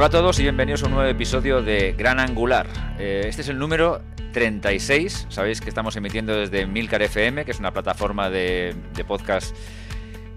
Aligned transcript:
Hola 0.00 0.06
a 0.06 0.10
todos 0.12 0.38
y 0.38 0.44
bienvenidos 0.44 0.82
a 0.82 0.86
un 0.86 0.92
nuevo 0.92 1.10
episodio 1.10 1.60
de 1.60 1.92
Gran 1.92 2.20
Angular. 2.20 2.66
Eh, 2.98 3.26
este 3.26 3.42
es 3.42 3.50
el 3.50 3.58
número 3.58 4.00
36. 4.32 5.26
Sabéis 5.28 5.60
que 5.60 5.68
estamos 5.68 5.94
emitiendo 5.94 6.34
desde 6.34 6.66
Milcar 6.66 7.02
FM, 7.02 7.44
que 7.44 7.50
es 7.50 7.58
una 7.58 7.70
plataforma 7.70 8.30
de, 8.30 8.74
de 8.94 9.04
podcast 9.04 9.54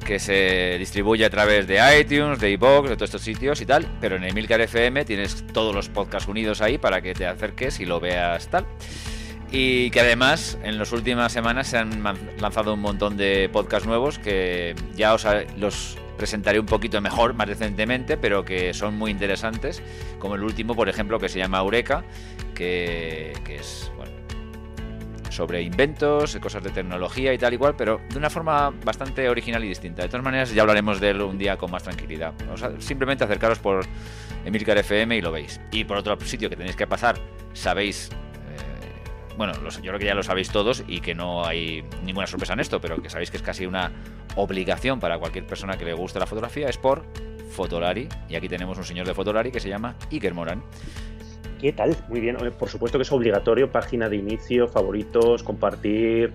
que 0.06 0.20
se 0.20 0.76
distribuye 0.80 1.24
a 1.24 1.30
través 1.30 1.66
de 1.66 1.80
iTunes, 1.98 2.42
de 2.42 2.52
iVoox, 2.52 2.90
de 2.90 2.96
todos 2.98 3.08
estos 3.08 3.22
sitios 3.22 3.62
y 3.62 3.66
tal. 3.66 3.88
Pero 4.02 4.18
en 4.18 4.26
Emilcar 4.26 4.60
FM 4.60 5.06
tienes 5.06 5.48
todos 5.54 5.74
los 5.74 5.88
podcasts 5.88 6.28
unidos 6.28 6.60
ahí 6.60 6.78
para 6.78 7.02
que 7.02 7.14
te 7.14 7.26
acerques 7.26 7.80
y 7.80 7.86
lo 7.86 8.02
veas 8.02 8.50
tal. 8.50 8.66
Y 9.50 9.92
que 9.92 10.02
además 10.02 10.58
en 10.66 10.78
las 10.78 10.92
últimas 10.92 11.32
semanas 11.32 11.68
se 11.68 11.78
han 11.78 12.04
lanzado 12.38 12.74
un 12.74 12.82
montón 12.82 13.16
de 13.16 13.48
podcasts 13.48 13.88
nuevos 13.88 14.20
que 14.20 14.76
ya 14.98 15.14
os 15.14 15.26
los 15.56 16.03
presentaré 16.24 16.58
un 16.58 16.66
poquito 16.66 17.02
mejor, 17.02 17.34
más 17.34 17.50
decentemente, 17.50 18.16
pero 18.16 18.46
que 18.46 18.74
son 18.74 18.98
muy 18.98 19.12
interesantes, 19.12 19.84
como 20.20 20.36
el 20.36 20.44
último, 20.44 20.74
por 20.74 20.88
ejemplo, 20.88 21.20
que 21.20 21.28
se 21.28 21.38
llama 21.38 21.60
Eureka, 21.60 22.06
que, 22.56 23.34
es 23.50 23.92
bueno, 23.98 24.14
sobre 25.30 25.64
inventos, 25.64 26.38
cosas 26.38 26.64
de 26.64 26.70
tecnología 26.70 27.34
y 27.34 27.38
tal 27.38 27.52
igual, 27.52 27.76
pero 27.76 28.00
de 28.10 28.18
una 28.18 28.30
forma 28.30 28.70
bastante 28.86 29.28
original 29.28 29.66
y 29.66 29.68
distinta. 29.68 30.04
De 30.04 30.08
todas 30.08 30.24
maneras, 30.24 30.54
ya 30.54 30.62
hablaremos 30.62 31.02
de 31.02 31.10
él 31.10 31.22
un 31.24 31.38
día 31.38 31.58
con 31.58 31.70
más 31.70 31.84
tranquilidad. 31.84 32.34
O 32.50 32.80
simplemente 32.80 33.26
acercaros 33.26 33.60
por 33.60 33.86
Emilcar 34.46 34.78
FM 34.78 35.18
y 35.18 35.22
lo 35.22 35.30
veis. 35.30 35.60
Y 35.74 35.84
por 35.84 35.98
otro 35.98 36.18
sitio 36.22 36.50
que 36.50 36.56
tenéis 36.56 36.78
que 36.78 36.88
pasar, 36.88 37.18
sabéis 37.52 38.10
bueno, 39.38 39.54
yo 39.54 39.82
creo 39.82 40.00
que 40.00 40.06
ya 40.06 40.16
lo 40.16 40.24
sabéis 40.24 40.50
todos 40.50 40.84
y 40.88 41.02
que 41.02 41.16
no 41.16 41.46
hay 41.46 41.84
ninguna 42.04 42.28
sorpresa 42.28 42.54
en 42.54 42.60
esto, 42.60 42.80
pero 42.80 43.02
que 43.02 43.10
sabéis 43.10 43.32
que 43.32 43.38
es 43.38 43.44
casi 43.44 43.66
una 43.66 43.92
obligación 44.36 45.00
para 45.00 45.18
cualquier 45.18 45.46
persona 45.46 45.78
que 45.78 45.86
le 45.86 45.94
guste 45.94 46.20
la 46.20 46.26
fotografía, 46.26 46.70
es 46.70 46.78
por 46.78 47.06
Fotolari. 47.52 48.10
Y 48.30 48.36
aquí 48.36 48.50
tenemos 48.50 48.78
un 48.78 48.84
señor 48.84 49.08
de 49.08 49.14
Fotolari 49.14 49.52
que 49.52 49.60
se 49.60 49.70
llama 49.70 49.96
Iker 50.12 50.34
Morán. 50.34 50.64
¿Qué 51.64 51.72
tal? 51.72 51.96
Muy 52.10 52.20
bien. 52.20 52.36
Por 52.60 52.68
supuesto 52.68 52.98
que 52.98 53.04
es 53.04 53.12
obligatorio, 53.14 53.72
página 53.72 54.10
de 54.10 54.18
inicio, 54.18 54.68
favoritos, 54.68 55.44
compartir, 55.44 56.34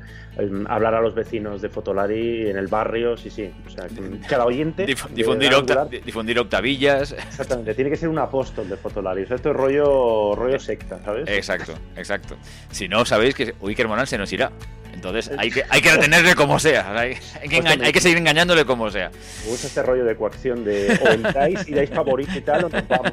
hablar 0.66 0.94
a 0.94 1.02
los 1.02 1.14
vecinos 1.14 1.60
de 1.60 1.68
Fotolari 1.68 2.48
en 2.48 2.56
el 2.56 2.66
barrio, 2.66 3.14
sí, 3.18 3.28
sí. 3.28 3.50
O 3.66 3.68
sea, 3.68 3.86
cada 4.26 4.46
oyente. 4.46 4.86
difundir, 4.86 5.50
difundir, 6.02 6.38
octavillas. 6.38 7.12
Exactamente, 7.12 7.74
tiene 7.74 7.90
que 7.90 7.98
ser 7.98 8.08
un 8.08 8.18
apóstol 8.18 8.70
de 8.70 8.78
Fotolari. 8.78 9.24
O 9.24 9.26
sea, 9.26 9.36
esto 9.36 9.50
es 9.50 9.56
rollo, 9.56 10.34
rollo 10.34 10.58
secta, 10.58 10.98
¿sabes? 11.04 11.28
Exacto, 11.28 11.74
exacto. 11.94 12.34
Si 12.70 12.88
no, 12.88 13.04
sabéis 13.04 13.34
que 13.34 13.54
Iker 13.62 13.86
Morán 13.86 14.06
se 14.06 14.16
nos 14.16 14.32
irá. 14.32 14.50
Entonces 14.98 15.30
hay 15.38 15.52
que, 15.52 15.62
hay 15.68 15.80
que 15.80 15.92
retenerle 15.92 16.34
como 16.34 16.58
sea. 16.58 16.98
Hay, 16.98 17.14
que, 17.92 18.00
seguir 18.00 18.18
engañándole 18.18 18.64
como 18.64 18.90
sea. 18.90 19.10
Me 19.44 19.50
gusta 19.50 19.68
este 19.68 19.80
rollo 19.80 20.04
de 20.04 20.16
coacción 20.16 20.64
de 20.64 20.98
o 21.00 21.08
entráis 21.10 21.68
y 21.68 21.74
dais 21.74 21.88
favorito 21.88 22.32
y 22.36 22.40
tal, 22.40 22.64
o 22.64 22.68
nos 22.68 22.88
vamos. 22.88 23.12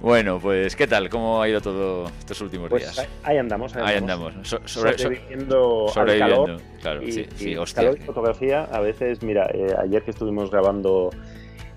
Bueno, 0.00 0.38
pues 0.40 0.76
¿qué 0.76 0.86
tal? 0.86 1.10
¿Cómo 1.10 1.42
ha 1.42 1.48
ido 1.48 1.60
todo 1.60 2.06
estos 2.18 2.40
últimos 2.40 2.70
pues 2.70 2.82
días? 2.82 3.08
Ahí 3.22 3.36
andamos, 3.36 3.76
ahí, 3.76 3.96
andamos. 3.96 4.32
sobreviviendo, 4.64 5.88
sobreviviendo 5.88 6.44
calor. 6.44 6.60
Claro, 6.80 7.02
y, 7.02 7.12
sí, 7.12 7.26
sí, 7.34 7.56
hostia. 7.56 7.82
Calor 7.82 7.98
y 7.98 8.02
fotografía, 8.02 8.64
a 8.64 8.80
veces, 8.80 9.22
mira, 9.22 9.50
eh, 9.52 9.74
ayer 9.78 10.02
que 10.02 10.12
estuvimos 10.12 10.50
grabando 10.50 11.10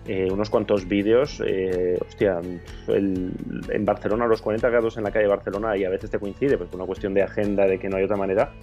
eh, 0.08 0.30
unos 0.32 0.50
cuantos 0.50 0.88
vídeos. 0.88 1.42
Eh, 1.46 1.98
hostia, 2.00 2.40
en 2.88 3.86
Barcelona, 3.86 4.26
los 4.26 4.42
40 4.42 4.70
grados 4.70 4.98
en 4.98 5.04
la 5.04 5.12
calle 5.12 5.24
de 5.26 5.30
Barcelona, 5.30 5.76
y 5.76 5.84
a 5.84 5.90
veces 5.90 6.10
te 6.10 6.18
coincide, 6.18 6.58
pues 6.58 6.70
por 6.70 6.80
una 6.80 6.88
cuestión 6.88 7.14
de 7.14 7.24
agenda, 7.24 7.66
de 7.66 7.78
que 7.78 7.90
no 7.90 7.98
hay 7.98 8.04
otra 8.04 8.18
manera, 8.18 8.54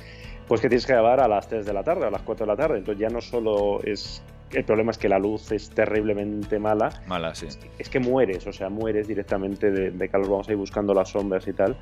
pues 0.50 0.60
que 0.60 0.68
tienes 0.68 0.84
que 0.84 0.94
grabar 0.94 1.20
a 1.20 1.28
las 1.28 1.46
3 1.46 1.64
de 1.64 1.72
la 1.72 1.84
tarde, 1.84 2.06
a 2.06 2.10
las 2.10 2.22
4 2.22 2.44
de 2.44 2.50
la 2.50 2.56
tarde. 2.56 2.78
Entonces 2.78 3.00
ya 3.00 3.08
no 3.08 3.20
solo 3.20 3.80
es. 3.84 4.20
El 4.50 4.64
problema 4.64 4.90
es 4.90 4.98
que 4.98 5.08
la 5.08 5.20
luz 5.20 5.52
es 5.52 5.70
terriblemente 5.70 6.58
mala. 6.58 6.90
Mala, 7.06 7.36
sí. 7.36 7.46
Es, 7.78 7.88
que 7.88 8.00
mueres, 8.00 8.48
o 8.48 8.52
sea, 8.52 8.68
mueres 8.68 9.06
directamente 9.06 9.70
de, 9.70 10.08
calor. 10.08 10.28
Vamos 10.28 10.48
a 10.48 10.50
ir 10.50 10.56
buscando 10.56 10.92
las 10.92 11.10
sombras 11.10 11.46
y 11.46 11.52
tal. 11.52 11.78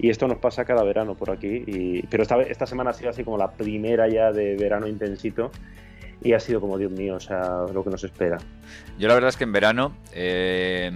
Y 0.00 0.10
esto 0.10 0.26
nos 0.26 0.38
pasa 0.38 0.64
cada 0.64 0.82
verano 0.82 1.14
por 1.14 1.30
aquí. 1.30 1.62
Y, 1.64 2.02
pero 2.08 2.24
esta, 2.24 2.42
esta 2.42 2.66
semana 2.66 2.90
ha 2.90 2.92
sido 2.92 3.10
así 3.10 3.22
como 3.22 3.38
la 3.38 3.52
primera 3.52 4.08
ya 4.08 4.32
de 4.32 4.56
verano 4.56 4.88
intensito 4.88 5.52
y 6.20 6.32
ha 6.32 6.40
sido 6.40 6.60
como, 6.60 6.76
Dios 6.76 6.90
mío, 6.90 7.14
o 7.14 7.20
sea, 7.20 7.66
lo 7.72 7.84
que 7.84 7.90
nos 7.90 8.02
espera. 8.02 8.38
Yo 8.98 9.06
la 9.06 9.14
verdad 9.14 9.28
es 9.28 9.36
que 9.36 9.44
en 9.44 9.52
verano 9.52 9.92
eh, 10.12 10.90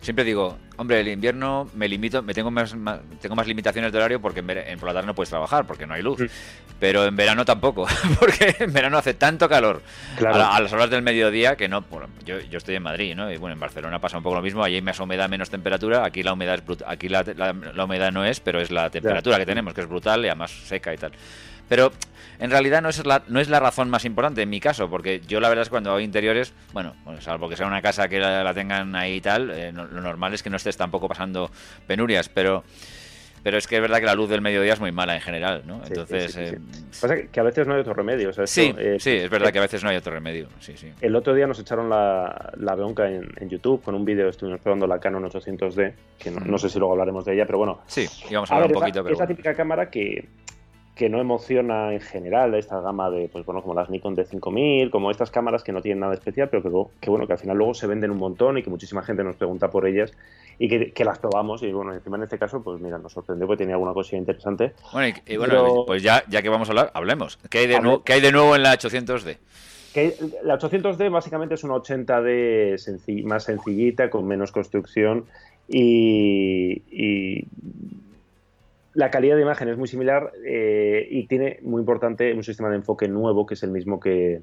siempre 0.00 0.24
digo, 0.24 0.58
hombre, 0.76 1.00
el 1.00 1.08
invierno 1.08 1.68
me 1.74 1.88
limito, 1.88 2.22
me 2.22 2.32
tengo 2.32 2.50
más, 2.50 2.74
tengo 3.20 3.34
más 3.34 3.46
limitaciones 3.46 3.92
de 3.92 3.98
horario 3.98 4.20
porque 4.20 4.40
en, 4.40 4.78
por 4.78 4.88
la 4.88 4.94
tarde 4.94 5.06
no 5.06 5.14
puedes 5.14 5.30
trabajar 5.30 5.66
porque 5.66 5.86
no 5.86 5.94
hay 5.94 6.02
luz. 6.02 6.20
Mm. 6.20 6.26
Pero 6.78 7.04
en 7.04 7.14
verano 7.14 7.44
tampoco, 7.44 7.86
porque 8.18 8.56
en 8.58 8.72
verano 8.72 8.96
hace 8.96 9.12
tanto 9.14 9.48
calor 9.48 9.82
a, 10.26 10.60
las 10.60 10.72
horas 10.72 10.88
del 10.88 11.02
mediodía 11.02 11.54
que 11.54 11.68
no. 11.68 11.84
yo, 12.24 12.40
yo, 12.40 12.58
estoy 12.58 12.76
en 12.76 12.82
Madrid, 12.82 13.14
¿no? 13.14 13.30
Y 13.30 13.36
bueno, 13.36 13.52
en 13.52 13.60
Barcelona 13.60 14.00
pasa 14.00 14.16
un 14.16 14.22
poco 14.22 14.36
lo 14.36 14.42
mismo. 14.42 14.64
Allí 14.64 14.76
hay 14.76 14.82
más 14.82 14.98
humedad, 14.98 15.28
menos 15.28 15.50
temperatura. 15.50 16.04
Aquí 16.04 16.22
la 16.22 16.32
humedad 16.32 16.62
es 16.66 16.78
aquí 16.86 17.10
la, 17.10 17.22
la, 17.22 17.84
humedad 17.84 18.10
no 18.12 18.24
es, 18.24 18.40
pero 18.40 18.60
es 18.60 18.70
la 18.70 18.88
temperatura 18.88 19.36
que 19.38 19.46
tenemos, 19.46 19.74
que 19.74 19.82
es 19.82 19.88
brutal 19.88 20.24
y 20.24 20.28
además 20.28 20.50
seca 20.50 20.94
y 20.94 20.96
tal. 20.96 21.12
Pero 21.70 21.92
en 22.40 22.50
realidad 22.50 22.82
no 22.82 22.88
es, 22.88 23.06
la, 23.06 23.22
no 23.28 23.40
es 23.40 23.48
la 23.48 23.60
razón 23.60 23.88
más 23.88 24.04
importante 24.04 24.42
en 24.42 24.50
mi 24.50 24.60
caso, 24.60 24.90
porque 24.90 25.20
yo 25.20 25.40
la 25.40 25.48
verdad 25.48 25.62
es 25.62 25.68
que 25.68 25.74
cuando 25.74 25.90
hago 25.90 26.00
interiores, 26.00 26.52
bueno, 26.72 26.94
salvo 27.20 27.48
que 27.48 27.56
sea 27.56 27.66
una 27.66 27.80
casa 27.80 28.08
que 28.08 28.18
la, 28.18 28.52
tengan 28.52 28.94
ahí 28.96 29.14
y 29.14 29.20
tal, 29.20 29.50
eh, 29.50 29.72
lo 29.72 29.86
normal 29.86 30.34
es 30.34 30.42
que 30.42 30.50
no 30.50 30.56
estés 30.56 30.76
tampoco 30.76 31.08
pasando 31.08 31.50
penurias, 31.86 32.28
pero 32.28 32.64
pero 33.42 33.56
es 33.56 33.66
que 33.66 33.76
es 33.76 33.80
verdad 33.80 34.00
que 34.00 34.06
la 34.06 34.14
luz 34.14 34.28
del 34.28 34.42
mediodía 34.42 34.74
es 34.74 34.80
muy 34.80 34.92
mala 34.92 35.14
en 35.14 35.20
general, 35.20 35.62
¿no? 35.66 35.80
Entonces. 35.86 36.36
Eh, 36.36 36.58
Pasa 37.00 37.16
que 37.22 37.40
a 37.40 37.42
veces 37.42 37.66
no 37.66 37.74
hay 37.74 37.80
otro 37.80 37.94
remedio. 37.94 38.32
sí, 38.46 38.74
eh, 38.76 38.96
sí, 38.98 39.10
es 39.10 39.30
verdad 39.30 39.50
que 39.50 39.58
a 39.58 39.62
veces 39.62 39.82
no 39.82 39.90
hay 39.90 39.96
otro 39.96 40.12
remedio. 40.12 40.48
Sí, 40.58 40.76
sí. 40.76 40.92
El 41.00 41.16
otro 41.16 41.34
día 41.34 41.46
nos 41.46 41.58
echaron 41.58 41.88
la, 41.88 42.52
la 42.58 42.74
bronca 42.74 43.08
en, 43.08 43.48
YouTube 43.48 43.82
con 43.82 43.94
un 43.94 44.04
vídeo, 44.04 44.28
estuvimos 44.28 44.60
probando 44.60 44.86
la 44.86 44.98
Canon 44.98 45.24
800D, 45.24 45.94
que 46.18 46.30
no, 46.30 46.58
sé 46.58 46.68
si 46.68 46.78
luego 46.78 46.92
hablaremos 46.92 47.24
de 47.24 47.34
ella, 47.34 47.46
pero 47.46 47.58
bueno. 47.58 47.80
Sí, 47.86 48.06
íbamos 48.28 48.50
a 48.50 48.56
hablar 48.56 48.70
un 48.70 48.80
poquito. 48.80 49.02
pero 49.02 49.14
es 49.14 49.20
la 49.20 49.26
típica 49.26 49.54
cámara 49.54 49.90
que, 49.90 50.28
que 50.94 51.08
no 51.08 51.20
emociona 51.20 51.92
en 51.92 52.00
general 52.00 52.54
esta 52.54 52.80
gama 52.80 53.10
de, 53.10 53.28
pues 53.28 53.46
bueno, 53.46 53.62
como 53.62 53.74
las 53.74 53.88
Nikon 53.88 54.16
D5000, 54.16 54.90
como 54.90 55.10
estas 55.10 55.30
cámaras 55.30 55.62
que 55.62 55.72
no 55.72 55.80
tienen 55.80 56.00
nada 56.00 56.14
especial, 56.14 56.48
pero 56.50 56.62
que, 56.62 56.70
que 57.00 57.10
bueno, 57.10 57.26
que 57.26 57.32
al 57.32 57.38
final 57.38 57.56
luego 57.56 57.74
se 57.74 57.86
venden 57.86 58.10
un 58.10 58.18
montón 58.18 58.58
y 58.58 58.62
que 58.62 58.70
muchísima 58.70 59.02
gente 59.02 59.24
nos 59.24 59.36
pregunta 59.36 59.70
por 59.70 59.86
ellas 59.86 60.12
y 60.58 60.68
que, 60.68 61.04
las 61.04 61.18
probamos 61.18 61.62
y 61.62 61.72
bueno, 61.72 61.94
encima 61.94 62.18
en 62.18 62.24
este 62.24 62.38
caso, 62.38 62.62
pues 62.62 62.80
mira, 62.82 62.98
nos 62.98 63.12
sorprendió 63.12 63.46
porque 63.46 63.60
tenía 63.60 63.76
alguna 63.76 63.94
cosilla 63.94 64.18
interesante. 64.18 64.74
Bueno, 64.92 65.16
y, 65.26 65.36
bueno, 65.38 65.84
pues 65.86 66.02
ya, 66.02 66.22
ya 66.28 66.42
que 66.42 66.50
vamos 66.50 66.68
a 66.68 66.72
hablar, 66.72 66.90
hablemos. 66.92 67.38
¿Qué 67.48 67.60
hay 67.60 67.66
de, 67.66 67.80
nuevo, 67.80 68.04
¿qué 68.04 68.12
hay 68.12 68.20
de 68.20 68.30
nuevo 68.30 68.54
en 68.54 68.62
la 68.62 68.74
800D? 68.74 69.38
Que 69.94 70.16
la 70.42 70.58
800D 70.58 71.10
básicamente 71.10 71.54
es 71.54 71.64
una 71.64 71.76
80D 71.76 73.24
más 73.24 73.44
sencillita, 73.44 74.10
con 74.10 74.26
menos 74.26 74.52
construcción 74.52 75.24
y, 75.66 76.82
y 76.90 77.46
la 78.94 79.10
calidad 79.10 79.36
de 79.36 79.42
imagen 79.42 79.68
es 79.68 79.78
muy 79.78 79.88
similar 79.88 80.32
eh, 80.44 81.06
y 81.10 81.26
tiene, 81.26 81.58
muy 81.62 81.80
importante, 81.80 82.32
un 82.34 82.42
sistema 82.42 82.70
de 82.70 82.76
enfoque 82.76 83.08
nuevo 83.08 83.46
que 83.46 83.54
es 83.54 83.62
el 83.62 83.70
mismo 83.70 84.00
que, 84.00 84.42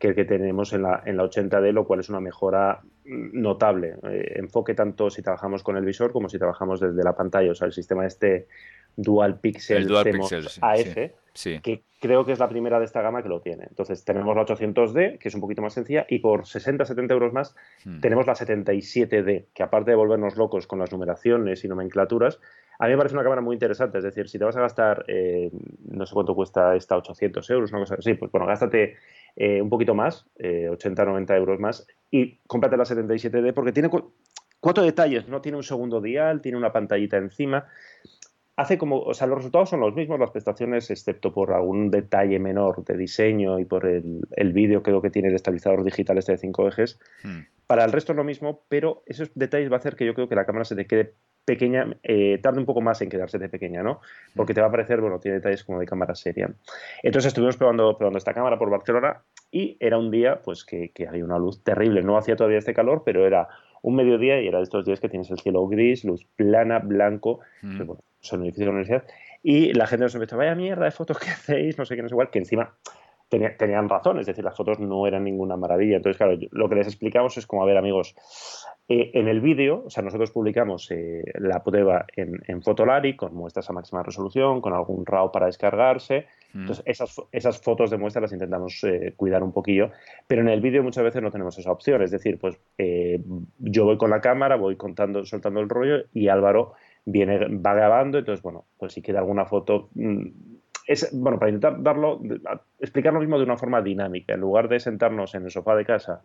el 0.00 0.14
que 0.14 0.24
tenemos 0.24 0.72
en 0.72 0.82
la, 0.82 1.02
en 1.06 1.16
la 1.16 1.24
80D, 1.24 1.72
lo 1.72 1.86
cual 1.86 2.00
es 2.00 2.08
una 2.08 2.20
mejora 2.20 2.82
notable. 3.04 3.96
Eh, 4.02 4.34
enfoque 4.36 4.74
tanto 4.74 5.10
si 5.10 5.22
trabajamos 5.22 5.62
con 5.62 5.76
el 5.76 5.84
visor 5.84 6.12
como 6.12 6.28
si 6.28 6.38
trabajamos 6.38 6.80
desde 6.80 7.02
la 7.02 7.14
pantalla. 7.14 7.52
O 7.52 7.54
sea, 7.54 7.66
el 7.66 7.72
sistema 7.72 8.06
este 8.06 8.46
Dual 8.96 9.40
Pixel, 9.40 9.86
Dual 9.86 10.20
AF, 10.60 10.94
que 11.62 11.82
creo 12.00 12.24
que 12.26 12.32
es 12.32 12.38
la 12.38 12.48
primera 12.48 12.78
de 12.78 12.84
esta 12.84 13.00
gama 13.00 13.22
que 13.22 13.28
lo 13.28 13.40
tiene. 13.40 13.64
Entonces 13.68 14.04
tenemos 14.04 14.36
la 14.36 14.44
800D, 14.44 15.18
que 15.18 15.28
es 15.28 15.34
un 15.34 15.40
poquito 15.40 15.62
más 15.62 15.72
sencilla, 15.72 16.06
y 16.08 16.18
por 16.18 16.42
60-70 16.42 17.10
euros 17.10 17.32
más 17.32 17.54
hmm. 17.84 18.00
tenemos 18.00 18.26
la 18.26 18.34
77D, 18.34 19.46
que 19.54 19.62
aparte 19.62 19.90
de 19.90 19.96
volvernos 19.96 20.36
locos 20.36 20.66
con 20.66 20.78
las 20.78 20.92
numeraciones 20.92 21.64
y 21.64 21.68
nomenclaturas, 21.68 22.40
a 22.78 22.86
mí 22.86 22.90
me 22.90 22.98
parece 22.98 23.14
una 23.14 23.22
cámara 23.22 23.40
muy 23.40 23.54
interesante. 23.54 23.98
Es 23.98 24.04
decir, 24.04 24.28
si 24.28 24.38
te 24.38 24.44
vas 24.44 24.56
a 24.56 24.60
gastar, 24.60 25.04
eh, 25.08 25.50
no 25.88 26.04
sé 26.06 26.14
cuánto 26.14 26.34
cuesta 26.34 26.74
esta, 26.76 26.96
800 26.96 27.48
euros, 27.50 27.70
una 27.70 27.80
cosa 27.80 27.96
así, 27.98 28.14
pues 28.14 28.30
bueno, 28.30 28.46
gástate 28.46 28.96
eh, 29.36 29.62
un 29.62 29.70
poquito 29.70 29.94
más, 29.94 30.26
80-90 30.38 31.30
eh, 31.30 31.36
euros 31.36 31.60
más, 31.60 31.86
y 32.10 32.38
cómprate 32.46 32.76
la 32.76 32.84
77D 32.84 33.52
porque 33.54 33.72
tiene 33.72 33.88
cuatro 34.60 34.84
detalles, 34.84 35.28
¿no? 35.28 35.40
Tiene 35.40 35.56
un 35.56 35.64
segundo 35.64 36.00
dial, 36.00 36.40
tiene 36.40 36.58
una 36.58 36.72
pantallita 36.72 37.16
encima 37.16 37.66
hace 38.56 38.78
como, 38.78 39.00
o 39.00 39.14
sea, 39.14 39.26
los 39.26 39.38
resultados 39.38 39.70
son 39.70 39.80
los 39.80 39.94
mismos, 39.94 40.20
las 40.20 40.30
prestaciones, 40.30 40.90
excepto 40.90 41.32
por 41.32 41.52
algún 41.52 41.90
detalle 41.90 42.38
menor 42.38 42.84
de 42.84 42.96
diseño 42.96 43.58
y 43.58 43.64
por 43.64 43.86
el, 43.86 44.20
el 44.32 44.52
vídeo 44.52 44.82
creo 44.82 45.02
que 45.02 45.10
tiene 45.10 45.28
el 45.28 45.34
estabilizador 45.34 45.82
digital 45.84 46.18
este 46.18 46.32
de 46.32 46.38
5 46.38 46.68
ejes. 46.68 47.00
Hmm. 47.22 47.40
Para 47.66 47.84
el 47.84 47.92
resto 47.92 48.12
es 48.12 48.16
lo 48.16 48.24
mismo, 48.24 48.62
pero 48.68 49.02
esos 49.06 49.30
detalles 49.34 49.70
va 49.70 49.76
a 49.76 49.78
hacer 49.78 49.96
que 49.96 50.06
yo 50.06 50.14
creo 50.14 50.28
que 50.28 50.36
la 50.36 50.44
cámara 50.44 50.64
se 50.64 50.76
te 50.76 50.86
quede 50.86 51.14
pequeña, 51.44 51.96
eh, 52.02 52.38
tarde 52.42 52.60
un 52.60 52.66
poco 52.66 52.80
más 52.80 53.02
en 53.02 53.10
quedarse 53.10 53.38
de 53.38 53.48
pequeña, 53.48 53.82
¿no? 53.82 53.94
Hmm. 53.94 54.36
Porque 54.36 54.54
te 54.54 54.60
va 54.60 54.68
a 54.68 54.70
parecer, 54.70 55.00
bueno, 55.00 55.18
tiene 55.18 55.38
detalles 55.38 55.64
como 55.64 55.80
de 55.80 55.86
cámara 55.86 56.14
seria. 56.14 56.50
Entonces 57.02 57.28
estuvimos 57.28 57.56
probando, 57.56 57.98
probando 57.98 58.18
esta 58.18 58.34
cámara 58.34 58.58
por 58.58 58.70
Barcelona 58.70 59.22
y 59.50 59.76
era 59.80 59.98
un 59.98 60.10
día, 60.10 60.42
pues, 60.42 60.64
que, 60.64 60.90
que 60.92 61.08
había 61.08 61.24
una 61.24 61.38
luz 61.38 61.62
terrible. 61.64 62.02
No 62.02 62.16
hacía 62.16 62.36
todavía 62.36 62.58
este 62.58 62.72
calor, 62.72 63.02
pero 63.04 63.26
era 63.26 63.48
un 63.82 63.96
mediodía 63.96 64.40
y 64.40 64.48
era 64.48 64.58
de 64.58 64.64
estos 64.64 64.86
días 64.86 64.98
que 64.98 65.10
tienes 65.10 65.30
el 65.30 65.38
cielo 65.38 65.66
gris, 65.66 66.04
luz 66.04 66.24
plana, 66.36 66.78
blanco, 66.78 67.40
mm. 67.60 67.82
Pues, 68.24 68.30
son 68.30 68.42
edificios 68.42 68.60
de 68.60 68.64
la 68.66 68.70
universidad, 68.70 69.04
y 69.42 69.74
la 69.74 69.86
gente 69.86 70.04
nos 70.04 70.14
empezó, 70.14 70.38
vaya 70.38 70.54
mierda 70.54 70.86
de 70.86 70.90
fotos 70.90 71.18
que 71.18 71.28
hacéis, 71.30 71.76
no 71.78 71.84
sé 71.84 71.94
qué, 71.94 72.02
no 72.02 72.08
sé 72.08 72.14
igual, 72.14 72.30
que 72.30 72.38
encima 72.38 72.74
tenían 73.58 73.88
razón, 73.88 74.18
es 74.18 74.26
decir, 74.26 74.44
las 74.44 74.56
fotos 74.56 74.78
no 74.78 75.06
eran 75.06 75.24
ninguna 75.24 75.56
maravilla. 75.56 75.96
Entonces, 75.96 76.18
claro, 76.18 76.38
lo 76.52 76.68
que 76.68 76.76
les 76.76 76.86
explicamos 76.86 77.36
es 77.36 77.46
como, 77.46 77.62
a 77.62 77.66
ver, 77.66 77.76
amigos, 77.76 78.14
eh, 78.86 79.12
en 79.14 79.28
el 79.28 79.40
vídeo, 79.40 79.84
o 79.86 79.90
sea, 79.90 80.02
nosotros 80.02 80.30
publicamos 80.30 80.90
eh, 80.90 81.24
la 81.38 81.64
prueba 81.64 82.04
en, 82.14 82.40
en, 82.46 82.62
Fotolari 82.62 83.16
con 83.16 83.34
muestras 83.34 83.68
a 83.70 83.72
máxima 83.72 84.02
resolución, 84.02 84.60
con 84.60 84.74
algún 84.74 85.06
RAW 85.06 85.32
para 85.32 85.46
descargarse. 85.46 86.26
Mm. 86.52 86.60
Entonces, 86.60 86.84
esas, 86.86 87.16
esas, 87.32 87.60
fotos 87.60 87.90
de 87.90 87.96
muestra 87.96 88.22
las 88.22 88.32
intentamos 88.32 88.84
eh, 88.84 89.14
cuidar 89.16 89.42
un 89.42 89.52
poquillo, 89.52 89.90
pero 90.26 90.42
en 90.42 90.48
el 90.48 90.60
vídeo 90.60 90.82
muchas 90.82 91.02
veces 91.02 91.22
no 91.22 91.30
tenemos 91.30 91.58
esa 91.58 91.72
opción. 91.72 92.02
Es 92.02 92.10
decir, 92.10 92.38
pues 92.38 92.60
yo 93.58 93.84
voy 93.84 93.96
con 93.96 94.10
la 94.10 94.20
cámara, 94.20 94.56
voy 94.56 94.76
contando, 94.76 95.24
soltando 95.24 95.60
el 95.60 95.68
rollo 95.68 96.04
y 96.12 96.28
Álvaro 96.28 96.74
viene, 97.04 97.38
va 97.58 97.74
grabando. 97.74 98.18
Entonces, 98.18 98.42
bueno, 98.42 98.64
pues 98.78 98.92
si 98.92 99.02
queda 99.02 99.20
alguna 99.20 99.46
foto. 99.46 99.88
Mm, 99.94 100.28
es, 100.86 101.10
bueno, 101.12 101.38
para 101.38 101.50
intentar 101.50 101.82
darlo, 101.82 102.20
explicar 102.78 103.12
lo 103.14 103.20
mismo 103.20 103.38
de 103.38 103.44
una 103.44 103.56
forma 103.56 103.80
dinámica, 103.80 104.34
en 104.34 104.40
lugar 104.40 104.68
de 104.68 104.80
sentarnos 104.80 105.34
en 105.34 105.44
el 105.44 105.50
sofá 105.50 105.74
de 105.76 105.84
casa 105.86 106.22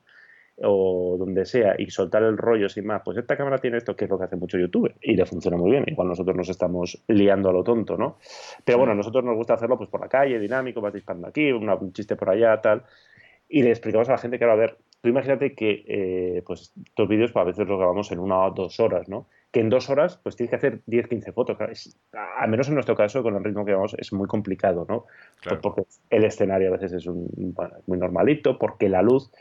o 0.62 1.16
donde 1.18 1.46
sea 1.46 1.76
y 1.78 1.90
soltar 1.90 2.24
el 2.24 2.38
rollo 2.38 2.68
sin 2.70 2.86
más, 2.86 3.02
pues 3.04 3.18
esta 3.18 3.38
cámara 3.38 3.60
tiene 3.60 3.78
esto, 3.78 3.96
que 3.96 4.06
es 4.06 4.12
lo 4.12 4.18
que 4.18 4.26
hace 4.26 4.36
mucho 4.36 4.58
YouTube 4.58 4.94
y 5.02 5.16
le 5.16 5.26
funciona 5.26 5.58
muy 5.58 5.72
bien. 5.72 5.86
Igual 5.88 6.10
nosotros 6.10 6.36
nos 6.36 6.50
estamos 6.50 7.02
liando 7.08 7.50
a 7.50 7.54
lo 7.54 7.64
tonto, 7.64 7.98
¿no? 7.98 8.18
Pero 8.66 8.80
bueno, 8.80 8.94
a 8.94 8.96
nosotros 8.96 9.24
nos 9.24 9.36
gusta 9.36 9.54
hacerlo 9.54 9.78
pues 9.78 9.90
por 9.90 10.02
la 10.02 10.10
calle, 10.10 10.40
dinámico, 10.40 10.82
vas 10.82 10.94
disparando 10.94 11.28
aquí, 11.28 11.52
un 11.52 11.94
chiste 11.94 12.16
por 12.16 12.30
allá, 12.30 12.60
tal. 12.62 12.84
Y 13.48 13.64
le 13.64 13.70
explicamos 13.70 14.10
a 14.10 14.14
la 14.14 14.18
gente 14.18 14.38
que, 14.38 14.46
a 14.46 14.56
ver, 14.56 14.78
tú 15.02 15.10
imagínate 15.10 15.56
que 15.56 15.84
eh, 15.88 16.44
pues 16.46 16.74
estos 16.86 17.08
vídeos 17.08 17.32
pues, 17.32 17.42
a 17.42 17.46
veces 17.46 17.68
los 17.68 17.78
grabamos 17.78 18.12
en 18.12 18.20
una 18.20 18.46
o 18.46 18.52
dos 18.52 18.80
horas, 18.80 19.08
¿no? 19.08 19.28
Que 19.52 19.62
en 19.62 19.70
dos 19.70 19.90
horas 19.90 20.20
pues 20.22 20.36
tienes 20.36 20.52
que 20.52 20.56
hacer 20.58 20.82
10, 20.86 21.08
15 21.08 21.32
fotos. 21.32 21.58
al 22.14 22.50
menos 22.50 22.68
en 22.68 22.76
nuestro 22.76 22.96
caso, 22.96 23.24
con 23.24 23.36
el 23.36 23.44
ritmo 23.44 23.66
que 23.66 23.74
vamos, 23.74 23.96
es 23.98 24.14
muy 24.14 24.28
complicado, 24.28 24.86
¿no? 24.88 25.06
Pues 25.44 25.60
porque 25.62 25.84
el 26.10 26.24
escenario 26.24 26.70
a 26.70 26.74
veces 26.74 26.94
es 26.94 27.08
un, 27.08 27.56
muy 27.88 27.98
normalito, 27.98 28.60
porque 28.60 28.90
la 28.90 29.02
luz 29.02 29.32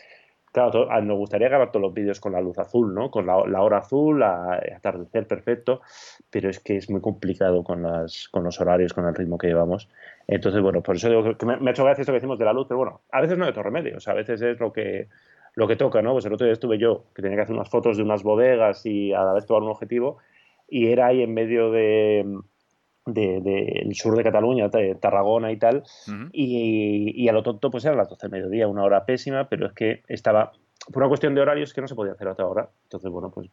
Claro, 0.53 0.89
nos 1.03 1.19
gustaría 1.19 1.49
grabar 1.49 1.71
todos 1.71 1.83
los 1.83 1.95
vídeos 1.95 2.21
con 2.21 2.33
la 2.33 2.41
luz 2.41 2.59
azul, 2.59 2.95
¿no? 2.95 3.11
Con 3.11 3.27
la, 3.27 3.37
hora 3.37 3.79
azul, 3.79 4.23
a, 4.23 4.61
atardecer 4.77 5.27
perfecto, 5.27 5.83
pero 6.31 6.49
es 6.49 6.59
que 6.59 6.77
es 6.77 6.89
muy 6.89 7.01
complicado 7.01 7.63
con, 7.63 7.83
las, 7.83 8.29
con 8.29 8.45
los 8.45 8.59
horarios, 8.61 8.95
con 8.95 9.07
el 9.07 9.15
ritmo 9.15 9.37
que 9.37 9.49
llevamos. 9.49 9.89
Entonces, 10.27 10.63
bueno, 10.63 10.83
por 10.83 10.97
eso 10.97 11.09
digo 11.09 11.37
que 11.37 11.47
me, 11.47 11.55
ha 11.55 11.71
hecho 11.71 11.85
gracia 11.85 12.03
esto 12.03 12.13
que 12.13 12.19
decimos 12.19 12.39
de 12.39 12.47
la 12.47 12.55
luz, 12.55 12.67
pero 12.67 12.79
bueno, 12.79 13.03
a 13.13 13.21
veces 13.21 13.37
no 13.37 13.45
hay 13.45 13.51
otro 13.51 13.63
remedio, 13.63 13.99
o 13.99 14.01
sea, 14.01 14.15
a 14.15 14.17
veces 14.17 14.41
es 14.41 14.59
lo 14.59 14.73
que, 14.73 15.09
lo 15.59 15.67
que 15.67 15.75
toca, 15.75 16.03
¿no? 16.03 16.13
Pues 16.13 16.25
el 16.25 16.33
otro 16.33 16.45
día 16.45 16.53
estuve 16.53 16.79
yo, 16.79 17.07
que 17.13 17.21
tenía 17.21 17.37
que 17.37 17.43
hacer 17.43 17.57
unas 17.57 17.69
fotos 17.69 17.97
de 17.97 18.05
unas 18.05 18.23
bodegas 18.23 18.87
y 18.87 19.13
a 19.13 19.25
la 19.25 19.33
vez 19.33 19.45
tomar 19.45 19.65
un 19.65 19.71
objetivo, 19.71 20.19
y 20.69 20.87
era 20.87 21.09
ahí 21.09 21.21
en 21.21 21.35
medio 21.35 21.73
de 21.73 22.25
del 23.07 23.95
sur 23.95 24.15
de 24.17 24.23
Cataluña, 24.23 24.69
de 24.69 24.95
Tarragona 24.95 25.51
y 25.51 25.57
tal, 25.57 25.83
y, 26.31 27.13
y, 27.17 27.29
a 27.29 27.33
lo 27.33 27.43
tonto 27.43 27.71
pues 27.71 27.85
eran 27.87 27.97
las 27.97 28.09
12 28.09 28.29
del 28.29 28.31
mediodía, 28.31 28.69
una 28.69 28.85
hora 28.85 29.05
pésima, 29.05 29.49
pero 29.49 29.67
es 29.67 29.73
que 29.73 30.03
estaba, 30.07 30.53
por 30.93 31.03
una 31.03 31.09
cuestión 31.09 31.35
de 31.35 31.41
horarios 31.41 31.73
que 31.73 31.81
no 31.81 31.89
se 31.89 31.95
podía 31.97 32.13
hacer 32.13 32.29
hasta 32.29 32.43
ahora. 32.43 32.69
Entonces, 32.85 33.11
bueno, 33.11 33.31
pues 33.31 33.49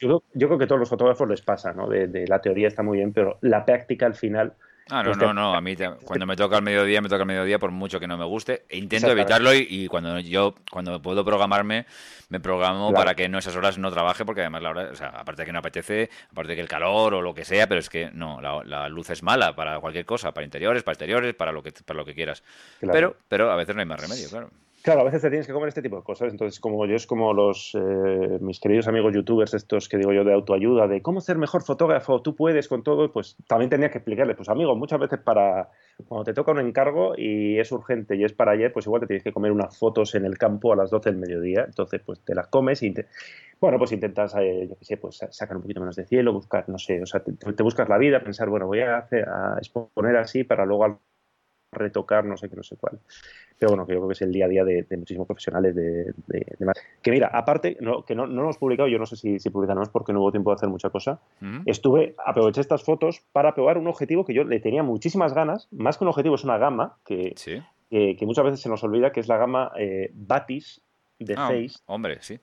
yo, 0.00 0.22
yo, 0.34 0.48
creo 0.48 0.58
que 0.58 0.64
a 0.64 0.66
todos 0.66 0.80
los 0.80 0.90
fotógrafos 0.90 1.26
les 1.28 1.40
pasa, 1.40 1.72
¿no? 1.72 1.88
de, 1.88 2.26
la 2.26 2.40
teoría 2.40 2.66
está 2.66 2.82
muy 2.82 2.98
bien, 2.98 3.12
pero 3.12 3.38
la 3.40 3.64
práctica 3.64 4.06
al 4.06 4.14
final 4.14 4.54
Ah, 4.90 5.02
no, 5.02 5.14
no, 5.14 5.32
no. 5.32 5.54
A 5.54 5.60
mí 5.60 5.76
cuando 6.04 6.26
me 6.26 6.36
toca 6.36 6.56
el 6.56 6.62
mediodía, 6.62 7.00
me 7.00 7.08
toca 7.08 7.22
el 7.22 7.26
mediodía 7.26 7.58
por 7.58 7.70
mucho 7.70 7.98
que 7.98 8.06
no 8.06 8.18
me 8.18 8.24
guste. 8.24 8.64
E 8.68 8.76
intento 8.76 9.10
evitarlo 9.10 9.54
y, 9.54 9.88
cuando 9.88 10.18
yo, 10.20 10.54
cuando 10.70 11.00
puedo 11.00 11.24
programarme, 11.24 11.86
me 12.28 12.40
programo 12.40 12.92
para 12.92 13.14
que 13.14 13.24
en 13.24 13.34
esas 13.34 13.56
horas 13.56 13.78
no 13.78 13.90
trabaje 13.90 14.24
porque 14.24 14.42
además 14.42 14.62
la 14.62 14.70
hora, 14.70 14.90
o 14.92 14.96
sea, 14.96 15.08
aparte 15.08 15.42
de 15.42 15.46
que 15.46 15.52
no 15.52 15.60
apetece, 15.60 16.10
aparte 16.30 16.50
de 16.50 16.56
que 16.56 16.62
el 16.62 16.68
calor 16.68 17.14
o 17.14 17.22
lo 17.22 17.34
que 17.34 17.44
sea, 17.44 17.66
pero 17.66 17.80
es 17.80 17.88
que 17.88 18.10
no, 18.12 18.40
la, 18.40 18.88
luz 18.88 19.10
es 19.10 19.22
mala 19.22 19.56
para 19.56 19.80
cualquier 19.80 20.04
cosa, 20.04 20.32
para 20.32 20.44
interiores, 20.44 20.82
para 20.82 20.92
exteriores, 20.92 21.34
para 21.34 21.52
lo 21.52 21.62
que, 21.62 21.72
para 21.72 21.98
lo 21.98 22.04
que 22.04 22.14
quieras. 22.14 22.42
Pero, 22.80 23.16
pero 23.28 23.50
a 23.50 23.56
veces 23.56 23.74
no 23.74 23.80
hay 23.80 23.86
más 23.86 24.00
remedio, 24.00 24.28
claro. 24.28 24.50
Claro, 24.84 25.00
a 25.00 25.04
veces 25.04 25.22
te 25.22 25.30
tienes 25.30 25.46
que 25.46 25.54
comer 25.54 25.68
este 25.68 25.80
tipo 25.80 25.96
de 25.96 26.02
cosas. 26.02 26.30
Entonces, 26.30 26.60
como 26.60 26.84
yo 26.84 26.94
es 26.94 27.06
como 27.06 27.32
los 27.32 27.74
eh, 27.74 28.38
mis 28.42 28.60
queridos 28.60 28.86
amigos 28.86 29.14
youtubers, 29.14 29.54
estos 29.54 29.88
que 29.88 29.96
digo 29.96 30.12
yo 30.12 30.24
de 30.24 30.34
autoayuda, 30.34 30.86
de 30.86 31.00
cómo 31.00 31.22
ser 31.22 31.38
mejor 31.38 31.62
fotógrafo, 31.62 32.20
tú 32.20 32.36
puedes 32.36 32.68
con 32.68 32.82
todo, 32.82 33.10
pues 33.10 33.38
también 33.48 33.70
tenía 33.70 33.90
que 33.90 33.96
explicarles, 33.96 34.36
pues 34.36 34.50
amigo, 34.50 34.76
muchas 34.76 35.00
veces 35.00 35.20
para 35.20 35.70
cuando 36.06 36.24
te 36.24 36.34
toca 36.34 36.52
un 36.52 36.60
encargo 36.60 37.14
y 37.16 37.58
es 37.58 37.72
urgente 37.72 38.14
y 38.16 38.24
es 38.24 38.34
para 38.34 38.52
ayer, 38.52 38.74
pues 38.74 38.84
igual 38.84 39.00
te 39.00 39.06
tienes 39.06 39.24
que 39.24 39.32
comer 39.32 39.52
unas 39.52 39.74
fotos 39.78 40.14
en 40.16 40.26
el 40.26 40.36
campo 40.36 40.74
a 40.74 40.76
las 40.76 40.90
12 40.90 41.12
del 41.12 41.18
mediodía. 41.18 41.64
Entonces, 41.66 42.02
pues 42.04 42.20
te 42.20 42.34
las 42.34 42.48
comes 42.48 42.82
y 42.82 42.92
bueno, 43.60 43.78
pues 43.78 43.90
intentas, 43.92 44.34
eh, 44.38 44.66
yo 44.68 44.76
qué 44.76 44.84
sé, 44.84 44.98
pues 44.98 45.18
sacar 45.30 45.56
un 45.56 45.62
poquito 45.62 45.80
menos 45.80 45.96
de 45.96 46.04
cielo, 46.04 46.34
buscar, 46.34 46.68
no 46.68 46.76
sé, 46.76 47.00
o 47.00 47.06
sea, 47.06 47.22
te, 47.22 47.62
buscas 47.62 47.88
la 47.88 47.96
vida, 47.96 48.22
pensar, 48.22 48.50
bueno, 48.50 48.66
voy 48.66 48.80
a, 48.80 48.98
hacer, 48.98 49.26
a 49.30 49.56
exponer 49.56 50.16
así 50.18 50.44
para 50.44 50.66
luego 50.66 51.00
retocar, 51.74 52.24
no 52.24 52.36
sé 52.36 52.48
qué, 52.48 52.56
no 52.56 52.62
sé 52.62 52.76
cuál. 52.76 52.98
Pero 53.58 53.70
bueno, 53.70 53.86
creo 53.86 54.06
que 54.06 54.12
es 54.12 54.22
el 54.22 54.32
día 54.32 54.46
a 54.46 54.48
día 54.48 54.64
de, 54.64 54.86
muchísimos 54.96 55.26
profesionales 55.26 55.74
de, 55.74 56.12
Que 57.02 57.10
mira, 57.10 57.28
aparte, 57.32 57.76
que 58.06 58.14
no, 58.14 58.26
no, 58.26 58.26
lo 58.26 58.42
hemos 58.42 58.58
publicado, 58.58 58.88
yo 58.88 58.98
no 58.98 59.06
sé 59.06 59.16
si, 59.16 59.38
si 59.38 59.50
publicamos 59.50 59.88
porque 59.88 60.12
no 60.12 60.20
hubo 60.20 60.30
tiempo 60.30 60.50
de 60.50 60.56
hacer 60.56 60.68
mucha 60.68 60.90
cosa, 60.90 61.20
estuve, 61.66 62.14
aproveché 62.24 62.60
estas 62.60 62.82
fotos 62.82 63.22
para 63.32 63.54
probar 63.54 63.78
un 63.78 63.86
objetivo 63.86 64.24
que 64.24 64.34
yo 64.34 64.44
le 64.44 64.60
tenía 64.60 64.82
muchísimas 64.82 65.34
ganas, 65.34 65.68
más 65.70 65.98
que 65.98 66.04
un 66.04 66.08
objetivo 66.08 66.34
es 66.34 66.44
una 66.44 66.58
gama 66.58 66.96
que, 67.04 67.34
que, 67.90 68.26
muchas 68.26 68.44
veces 68.44 68.60
se 68.60 68.68
nos 68.68 68.82
olvida, 68.82 69.12
que 69.12 69.20
es 69.20 69.28
la 69.28 69.36
gama 69.36 69.72
eh, 69.78 70.10
Batis 70.14 70.80
de 71.18 71.34
ah, 71.36 71.50
Hombre, 71.86 72.18
sí. 72.20 72.38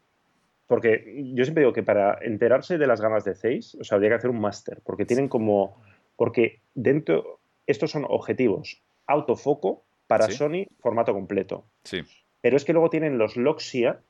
Porque 0.67 1.21
yo 1.33 1.43
siempre 1.43 1.63
digo 1.63 1.73
que 1.73 1.83
para 1.83 2.17
enterarse 2.21 2.77
de 2.77 2.87
las 2.87 3.01
gamas 3.01 3.25
de 3.25 3.35
Zeiss, 3.35 3.75
o 3.75 3.83
sea, 3.83 3.97
habría 3.97 4.11
que 4.11 4.15
hacer 4.15 4.29
un 4.29 4.39
máster, 4.39 4.79
porque 4.85 5.05
tienen 5.05 5.27
como... 5.27 5.81
Porque 6.15 6.61
dentro, 6.73 7.41
estos 7.67 7.91
son 7.91 8.05
objetivos 8.07 8.81
autofoco 9.07 9.83
para 10.07 10.29
Sony 10.29 10.67
formato 10.79 11.13
completo. 11.13 11.65
Sí. 11.83 12.01
Pero 12.41 12.57
es 12.57 12.65
que 12.65 12.73
luego 12.73 12.89
tienen 12.89 13.17
los 13.17 13.37
Loxia, 13.37 14.01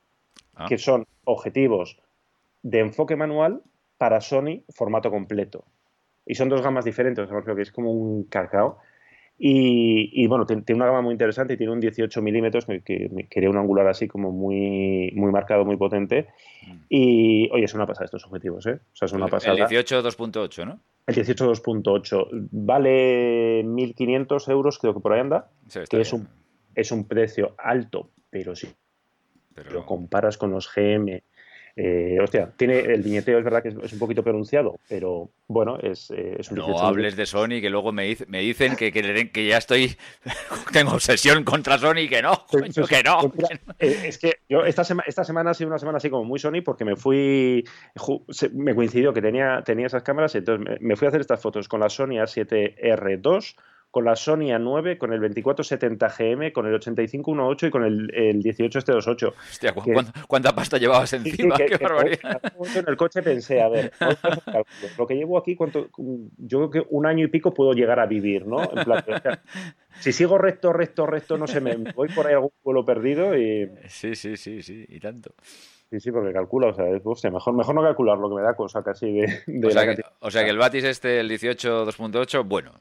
ah. 0.55 0.65
que 0.67 0.77
son 0.77 1.05
objetivos 1.25 1.99
de 2.63 2.79
enfoque 2.79 3.15
manual 3.15 3.61
para 3.97 4.21
Sony 4.21 4.63
formato 4.73 5.11
completo. 5.11 5.65
Y 6.25 6.35
son 6.35 6.49
dos 6.49 6.61
gamas 6.61 6.85
diferentes, 6.85 7.27
creo 7.27 7.55
que 7.55 7.61
es 7.61 7.71
como 7.71 7.91
un 7.91 8.23
cacao. 8.23 8.79
Y, 9.43 10.27
bueno, 10.27 10.45
tiene, 10.45 10.63
una 10.75 10.85
gama 10.85 11.01
muy 11.01 11.13
interesante 11.13 11.53
y 11.53 11.57
tiene 11.57 11.73
un 11.73 11.79
18 11.79 12.21
milímetros 12.21 12.65
que, 12.65 13.09
quería 13.27 13.49
un 13.49 13.57
angular 13.57 13.87
así 13.87 14.07
como 14.07 14.31
muy, 14.31 15.11
muy 15.15 15.31
marcado, 15.31 15.65
muy 15.65 15.77
potente. 15.77 16.27
Mm. 16.67 16.73
Y 16.89 17.49
oye, 17.51 17.65
es 17.65 17.73
una 17.73 17.87
pasada 17.87 18.05
estos 18.05 18.23
objetivos, 18.27 18.67
¿eh? 18.67 18.79
O 18.93 18.95
sea, 18.95 19.07
es 19.07 19.13
una 19.13 19.27
pasada. 19.27 19.53
El 19.53 19.67
18 19.67 20.03
2.8, 20.03 20.65
¿no? 20.67 20.79
El 21.07 21.15
18 21.15 21.51
2.8. 21.51 22.27
Vale 22.51 23.63
1.500 23.65 24.51
euros, 24.51 24.77
creo 24.77 24.93
que 24.93 25.00
por 25.00 25.13
ahí 25.13 25.21
anda. 25.21 25.50
que 25.89 26.01
es 26.01 26.13
un, 26.13 26.27
es 26.75 26.91
un 26.91 27.07
precio 27.07 27.55
alto, 27.57 28.11
pero 28.29 28.55
sí. 28.55 28.67
Pero... 29.55 29.71
Lo 29.71 29.85
comparas 29.88 30.38
con 30.38 30.51
los 30.51 30.69
GM, 30.71 31.23
eh, 31.75 32.17
hostia, 32.21 32.51
tiene 32.57 32.79
el 32.79 33.01
viñeteo, 33.01 33.37
es 33.37 33.43
verdad 33.43 33.63
que 33.63 33.69
es, 33.69 33.93
un 33.93 33.99
poquito 33.99 34.23
pronunciado, 34.23 34.79
pero 34.89 35.29
bueno, 35.47 35.77
es, 35.81 36.11
eh, 36.11 36.37
un 36.51 36.57
No 36.57 36.79
hables 36.79 37.15
de 37.15 37.25
Sony, 37.25 37.61
que 37.61 37.69
luego 37.69 37.91
me, 37.91 38.15
me 38.27 38.41
dicen 38.41 38.75
que, 38.75 38.91
que, 38.91 39.47
ya 39.47 39.57
estoy. 39.57 39.95
tengo 40.73 40.93
obsesión 40.93 41.43
contra 41.43 41.77
Sony, 41.77 42.07
que 42.09 42.21
no, 42.21 42.45
que 42.87 43.03
no. 43.03 43.31
Eh, 43.79 44.01
es 44.05 44.17
que 44.17 44.39
yo 44.49 44.65
esta, 44.65 44.83
esta 45.05 45.23
semana 45.23 45.51
ha 45.51 45.53
sido 45.53 45.69
una 45.69 45.79
semana 45.79 45.97
así 45.97 46.09
como 46.09 46.25
muy 46.25 46.39
Sony, 46.39 46.61
porque 46.63 46.85
me 46.85 46.95
fui. 46.95 47.63
Me 48.53 48.75
coincidió 48.75 49.13
que 49.13 49.21
tenía, 49.21 49.61
tenía 49.65 49.87
esas 49.87 50.03
cámaras, 50.03 50.35
entonces 50.35 50.77
me 50.81 50.95
fui 50.95 51.05
a 51.05 51.09
hacer 51.09 51.21
estas 51.21 51.41
fotos 51.41 51.67
con 51.67 51.79
la 51.79 51.89
Sony 51.89 52.19
A7R2 52.19 53.55
con 53.91 54.05
la 54.05 54.15
Sony 54.15 54.50
A9, 54.51 54.98
con 54.98 55.12
el 55.12 55.19
2470 55.19 56.07
GM, 56.07 56.53
con 56.53 56.65
el 56.65 56.74
8518 56.75 57.67
y 57.67 57.69
con 57.69 57.83
el, 57.83 58.10
el 58.13 58.38
1828. 58.38 59.33
Hostia, 59.38 59.74
¿cuánta, 60.27 60.55
pasta 60.55 60.77
llevabas 60.77 61.12
encima? 61.13 61.55
¡Qué 61.57 61.77
barbaridad! 61.77 62.41
En 62.75 62.86
el 62.88 62.95
coche 62.95 63.21
pensé, 63.21 63.62
a 63.62 63.67
ver, 63.67 63.91
lo 64.98 65.05
que 65.05 65.15
llevo 65.15 65.38
aquí, 65.38 65.55
¿cuánto, 65.55 65.89
yo 66.38 66.69
creo 66.69 66.69
que 66.69 66.88
un 66.89 67.05
año 67.05 67.25
y 67.25 67.27
pico 67.27 67.53
puedo 67.53 67.74
llegar 67.74 68.00
a 68.00 68.05
vivir, 68.05 68.48
¿no? 68.48 68.63
En 68.63 68.83
plan, 68.86 69.03
si 70.00 70.13
sigo 70.13 70.38
recto, 70.38 70.71
recto, 70.71 71.05
recto, 71.05 71.38
no 71.38 71.45
sé, 71.48 71.60
me 71.60 71.75
voy 71.75 72.07
por 72.10 72.27
ahí 72.27 72.33
algún 72.33 72.51
pueblo 72.63 72.86
perdido 72.86 73.38
y... 73.38 73.69
Sí, 73.88 74.15
sí, 74.15 74.38
sí, 74.38 74.62
sí, 74.62 74.86
y 74.88 75.00
tanto. 75.00 75.33
Sí, 75.91 76.00
sí, 76.00 76.10
porque 76.10 76.31
calcula, 76.31 76.67
o 76.67 76.74
sea, 76.74 76.86
mejor, 77.31 77.53
mejor 77.53 77.75
no 77.75 77.81
calcular 77.81 78.17
lo 78.17 78.29
que 78.29 78.36
me 78.36 78.41
da 78.41 78.53
cosa 78.53 78.81
casi 78.81 79.12
de, 79.12 79.67
o, 79.67 79.71
sea 79.71 79.93
que, 79.93 80.01
o, 80.21 80.31
sea 80.31 80.45
que, 80.45 80.50
el 80.50 80.57
Batis 80.57 80.86
este, 80.86 81.19
el 81.19 81.27
18 81.27 81.86
2.8, 81.86 82.48
bueno, 82.48 82.71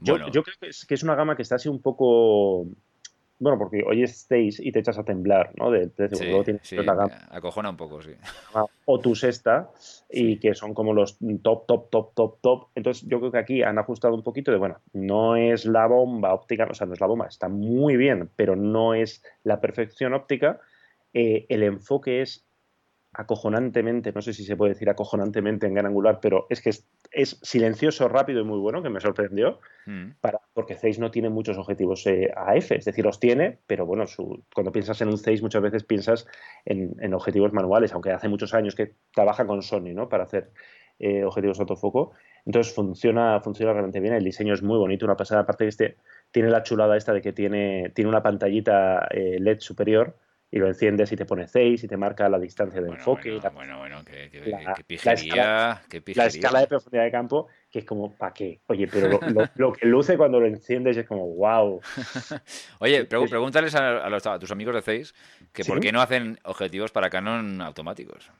Yo, 0.00 0.18
yo, 0.30 0.42
creo 0.42 0.54
que 0.60 0.68
es, 0.68 0.84
que 0.84 0.92
es 0.92 1.02
una 1.02 1.14
gama 1.14 1.34
que 1.34 1.40
está 1.40 1.54
así 1.54 1.70
un 1.70 1.80
poco... 1.80 2.66
Bueno, 3.38 3.56
porque 3.56 3.82
hoy 3.86 4.02
estéis 4.02 4.60
y 4.60 4.70
te 4.70 4.80
echas 4.80 4.98
a 4.98 5.04
temblar, 5.04 5.52
¿no? 5.56 5.70
Del 5.70 5.90
precio. 5.90 6.18
Sí, 6.18 6.44
tienes 6.44 6.62
sí, 6.62 6.76
la 6.76 6.94
gama. 6.94 7.26
acojona 7.30 7.70
un 7.70 7.78
poco, 7.78 8.02
sí. 8.02 8.10
Otus 8.84 9.24
esta, 9.24 9.70
y 10.10 10.38
que 10.38 10.54
son 10.54 10.74
como 10.74 10.92
los 10.92 11.16
top, 11.42 11.66
top, 11.66 11.88
top, 11.88 12.14
top, 12.14 12.40
top. 12.42 12.66
Entonces 12.74 13.08
yo 13.08 13.18
creo 13.20 13.32
que 13.32 13.38
aquí 13.38 13.62
han 13.62 13.78
ajustado 13.78 14.14
un 14.14 14.22
poquito 14.22 14.50
de, 14.50 14.58
bueno, 14.58 14.80
no 14.92 15.36
es 15.36 15.64
la 15.64 15.86
bomba 15.86 16.34
óptica, 16.34 16.66
o 16.70 16.74
sea, 16.74 16.86
no 16.86 16.92
es 16.92 17.00
la 17.00 17.06
bomba, 17.06 17.28
está 17.28 17.48
muy 17.48 17.96
bien, 17.96 18.28
pero 18.36 18.56
no 18.56 18.92
es 18.92 19.24
la 19.42 19.58
perfección 19.58 20.12
óptica. 20.12 20.60
Eh, 21.14 21.46
el 21.48 21.62
enfoque 21.62 22.20
es 22.20 22.47
acojonantemente, 23.12 24.12
no 24.12 24.22
sé 24.22 24.32
si 24.32 24.44
se 24.44 24.56
puede 24.56 24.74
decir 24.74 24.88
acojonantemente 24.90 25.66
en 25.66 25.74
gran 25.74 25.86
angular, 25.86 26.20
pero 26.20 26.46
es 26.50 26.60
que 26.60 26.70
es, 26.70 27.38
silencioso, 27.42 28.08
rápido 28.08 28.40
y 28.40 28.44
muy 28.44 28.58
bueno, 28.58 28.82
que 28.82 28.90
me 28.90 29.00
sorprendió, 29.00 29.60
mm. 29.86 30.10
para, 30.20 30.40
porque 30.52 30.74
Zeiss 30.74 30.98
no 30.98 31.10
tiene 31.10 31.30
muchos 31.30 31.56
objetivos 31.56 32.06
eh, 32.06 32.30
AF, 32.36 32.72
es 32.72 32.84
decir, 32.84 33.04
los 33.04 33.18
tiene, 33.18 33.58
pero 33.66 33.86
bueno, 33.86 34.04
cuando 34.54 34.72
piensas 34.72 35.00
en 35.00 35.08
un 35.08 35.18
Zeiss 35.18 35.42
muchas 35.42 35.62
veces 35.62 35.84
piensas 35.84 36.26
en, 36.64 37.14
objetivos 37.14 37.52
manuales, 37.52 37.92
aunque 37.92 38.12
hace 38.12 38.28
muchos 38.28 38.54
años 38.54 38.74
que 38.74 38.92
trabaja 39.14 39.46
con 39.46 39.62
Sony, 39.62 39.94
¿no? 39.94 40.08
Para 40.08 40.24
hacer 40.24 40.50
eh, 40.98 41.24
objetivos 41.24 41.58
autofoco. 41.60 42.12
Entonces 42.44 42.74
funciona, 42.74 43.40
funciona 43.40 43.72
realmente 43.72 44.00
bien, 44.00 44.14
el 44.14 44.24
diseño 44.24 44.54
es 44.54 44.62
muy 44.62 44.76
bonito, 44.76 45.06
una 45.06 45.16
pasada, 45.16 45.42
aparte 45.42 45.64
que 45.64 45.68
este 45.68 45.96
tiene 46.30 46.50
la 46.50 46.62
chulada 46.62 46.96
esta 46.96 47.12
de 47.12 47.22
que 47.22 47.32
tiene, 47.32 47.90
tiene 47.94 48.10
una 48.10 48.22
pantallita 48.22 49.08
eh, 49.10 49.38
LED 49.40 49.60
superior, 49.60 50.16
y 50.50 50.58
lo 50.58 50.66
enciendes 50.66 51.12
y 51.12 51.16
te 51.16 51.26
pone 51.26 51.46
6 51.46 51.84
y 51.84 51.88
te 51.88 51.96
marca 51.96 52.28
la 52.28 52.38
distancia 52.38 52.80
de 52.80 52.88
enfoque. 52.88 53.38
Bueno, 53.52 53.78
bueno, 53.78 54.02
que, 54.04 54.30
pijería, 54.86 55.82
la 56.14 56.26
escala, 56.26 56.60
de 56.60 56.66
profundidad 56.66 57.04
de 57.04 57.10
campo, 57.10 57.48
que 57.70 57.80
es 57.80 57.84
como, 57.84 58.14
¿para 58.14 58.32
qué? 58.32 58.60
Oye, 58.66 58.88
pero 58.88 59.20
lo, 59.56 59.72
que 59.72 59.86
luce 59.86 60.16
cuando 60.16 60.40
lo 60.40 60.46
enciendes 60.46 60.96
es 60.96 61.06
como, 61.06 61.26
wow. 61.34 61.80
Oye, 62.80 63.04
pregúntales 63.04 63.74
a, 63.74 64.38
tus 64.38 64.50
amigos 64.50 64.74
de 64.74 64.82
6 64.82 65.14
que 65.52 65.64
por 65.64 65.80
qué 65.80 65.92
no 65.92 66.00
hacen 66.00 66.38
objetivos 66.44 66.92
para 66.92 67.10
Canon 67.10 67.60
automáticos. 67.60 68.30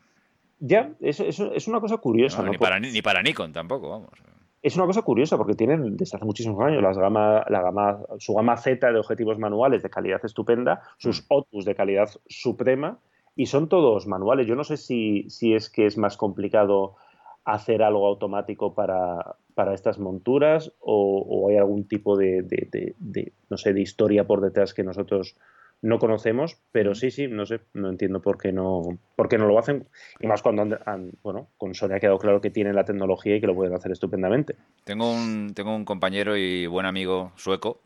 Ya, 0.61 0.91
eso, 1.01 1.25
es 1.25 1.69
una 1.69 1.81
cosa 1.81 1.99
curiosa. 1.99 2.43
ni, 2.43 2.57
para, 2.57 2.81
ni 2.81 3.03
para 3.03 3.23
Nikon 3.23 3.53
tampoco, 3.53 3.91
vamos 3.91 4.38
es 4.63 4.77
una 4.77 4.87
cosa 4.87 5.03
curiosa 5.03 5.37
porque 5.37 5.55
tienen 5.55 5.97
desde 5.97 6.17
hace 6.17 6.25
muchísimos 6.25 6.61
años 6.65 6.83
las 6.83 6.99
gama, 6.99 7.45
la 7.49 7.63
gama, 7.63 8.01
su 8.19 8.35
gama 8.35 8.57
Z 8.57 8.93
de 8.93 8.99
objetivos 8.99 9.39
manuales 9.39 9.83
de 9.83 9.91
calidad 9.91 10.25
estupenda, 10.25 10.83
sus 10.99 11.23
mm. 11.23 11.25
Otus 11.29 11.65
de 11.65 11.75
calidad 11.75 12.11
suprema 12.27 12.99
y 13.37 13.47
son 13.47 13.69
todos 13.69 14.07
manuales. 14.07 14.47
Yo 14.47 14.57
no 14.57 14.65
sé 14.65 14.77
si, 14.77 15.31
si 15.31 15.55
es 15.55 15.71
que 15.71 15.87
es 15.87 15.97
más 15.97 16.17
complicado 16.17 16.97
hacer 17.45 17.83
algo 17.83 18.07
automático 18.07 18.75
para, 18.75 19.37
para 19.55 19.75
estas 19.75 19.99
monturas 19.99 20.73
o, 20.81 21.49
hay 21.49 21.57
algún 21.57 21.89
tipo 21.89 22.17
de, 22.17 22.43
de, 22.43 23.33
no 23.49 23.57
sé, 23.57 23.73
de 23.73 23.81
historia 23.81 24.27
por 24.27 24.41
detrás 24.41 24.75
que 24.75 24.85
nosotros 24.85 25.37
no 25.81 25.99
conocemos, 25.99 26.59
pero 26.73 26.95
sí, 26.95 27.11
sí, 27.11 27.29
no 27.29 27.47
sé, 27.47 27.61
no 27.73 27.89
entiendo 27.89 28.21
por 28.21 28.39
qué 28.39 28.53
no, 28.53 28.99
por 29.17 29.29
qué 29.29 29.39
no 29.39 29.47
lo 29.47 29.59
hacen. 29.59 29.87
Y 30.21 30.27
más 30.27 30.43
cuando 30.43 30.63
han, 30.85 31.13
bueno, 31.23 31.49
con 31.57 31.75
Sony 31.75 31.93
ha 31.95 32.01
quedado 32.01 32.19
claro 32.19 32.41
que 32.41 32.51
tienen 32.51 32.75
la 32.75 32.85
tecnología 32.85 33.37
y 33.37 33.41
que 33.41 33.47
lo 33.47 33.55
pueden 33.55 33.75
hacer 33.75 33.93
estupendamente. 33.93 34.57
Tengo 34.85 35.13
un, 35.13 35.53
tengo 35.55 35.75
un 35.75 35.85
compañero 35.85 36.37
y 36.37 36.67
buen 36.67 36.87
amigo 36.87 37.33
sueco 37.37 37.81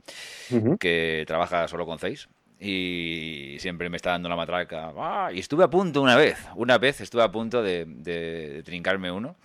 que 0.78 1.24
trabaja 1.26 1.68
solo 1.68 1.86
con 1.86 1.98
Zeiss 1.98 2.28
y 2.58 3.56
siempre 3.58 3.90
me 3.90 3.96
está 3.96 4.10
dando 4.10 4.28
la 4.28 4.36
matraca. 4.36 4.92
Ah, 4.96 5.30
y 5.32 5.40
estuve 5.40 5.64
a 5.64 5.68
punto 5.68 6.00
una 6.00 6.16
vez, 6.16 6.38
una 6.56 6.78
vez 6.78 7.00
estuve 7.00 7.22
a 7.22 7.32
punto 7.32 7.62
de, 7.62 7.84
de 7.86 8.62
trincarme 8.64 9.10
uno. 9.10 9.36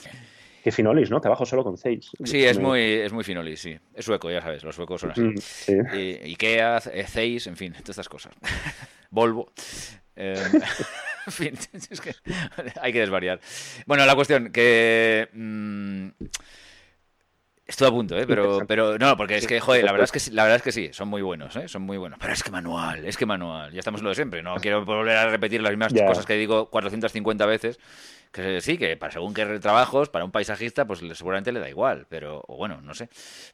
Que 0.67 0.71
Finolis, 0.73 1.09
¿no? 1.09 1.21
Trabajo 1.21 1.45
solo 1.45 1.63
con 1.63 1.77
Zeiss. 1.77 2.11
Sí, 2.25 2.43
es 2.43 2.59
muy, 2.59 2.81
es 2.81 3.13
muy 3.13 3.23
Finolis, 3.23 3.57
sí. 3.57 3.79
Es 3.93 4.03
sueco, 4.03 4.29
ya 4.29 4.41
sabes, 4.41 4.65
los 4.65 4.75
suecos 4.75 4.99
son 4.99 5.11
así. 5.11 5.21
Mm, 5.21 6.25
Ikea, 6.25 6.81
Zeiss, 6.81 7.47
en 7.47 7.55
fin, 7.55 7.71
todas 7.71 7.91
estas 7.91 8.09
cosas. 8.09 8.33
Volvo. 9.09 9.49
Eh, 10.17 10.35
en 11.25 11.31
fin, 11.31 11.53
es 11.89 12.01
que 12.01 12.13
hay 12.81 12.91
que 12.91 12.99
desvariar. 12.99 13.39
Bueno, 13.85 14.05
la 14.05 14.13
cuestión, 14.13 14.51
que... 14.51 15.29
Mm, 15.31 16.09
Estoy 17.65 17.87
a 17.87 17.91
punto, 17.91 18.17
¿eh? 18.17 18.25
pero, 18.25 18.65
pero 18.65 18.97
no, 18.97 19.17
porque 19.17 19.35
es 19.35 19.45
que, 19.45 19.59
joder, 19.59 19.83
la 19.83 19.91
verdad 19.91 20.05
es 20.05 20.11
que, 20.13 20.19
sí, 20.21 20.31
la 20.31 20.43
verdad 20.43 20.55
es 20.55 20.63
que 20.63 20.71
sí, 20.71 20.89
son 20.93 21.09
muy 21.09 21.21
buenos, 21.21 21.53
¿eh? 21.57 21.67
son 21.67 21.81
muy 21.81 21.97
buenos. 21.97 22.17
Pero 22.17 22.31
es 22.31 22.41
que 22.41 22.49
manual, 22.49 23.03
es 23.03 23.17
que 23.17 23.25
manual, 23.25 23.73
ya 23.73 23.79
estamos 23.79 23.99
en 23.99 24.05
lo 24.05 24.09
de 24.09 24.15
siempre, 24.15 24.41
no 24.41 24.55
quiero 24.55 24.85
volver 24.85 25.17
a 25.17 25.29
repetir 25.29 25.61
las 25.61 25.71
mismas 25.71 25.91
cosas 25.93 26.25
que 26.25 26.35
digo 26.35 26.69
450 26.69 27.45
veces 27.45 27.77
que 28.31 28.61
sí, 28.61 28.77
que 28.77 28.97
para 28.97 29.11
según 29.11 29.33
qué 29.33 29.45
trabajos, 29.59 30.09
para 30.09 30.25
un 30.25 30.31
paisajista, 30.31 30.85
pues 30.85 30.99
seguramente 31.13 31.51
le 31.51 31.59
da 31.59 31.69
igual, 31.69 32.05
pero, 32.09 32.43
o 32.47 32.55
bueno, 32.57 32.81
no 32.81 32.93
sé. 32.93 33.09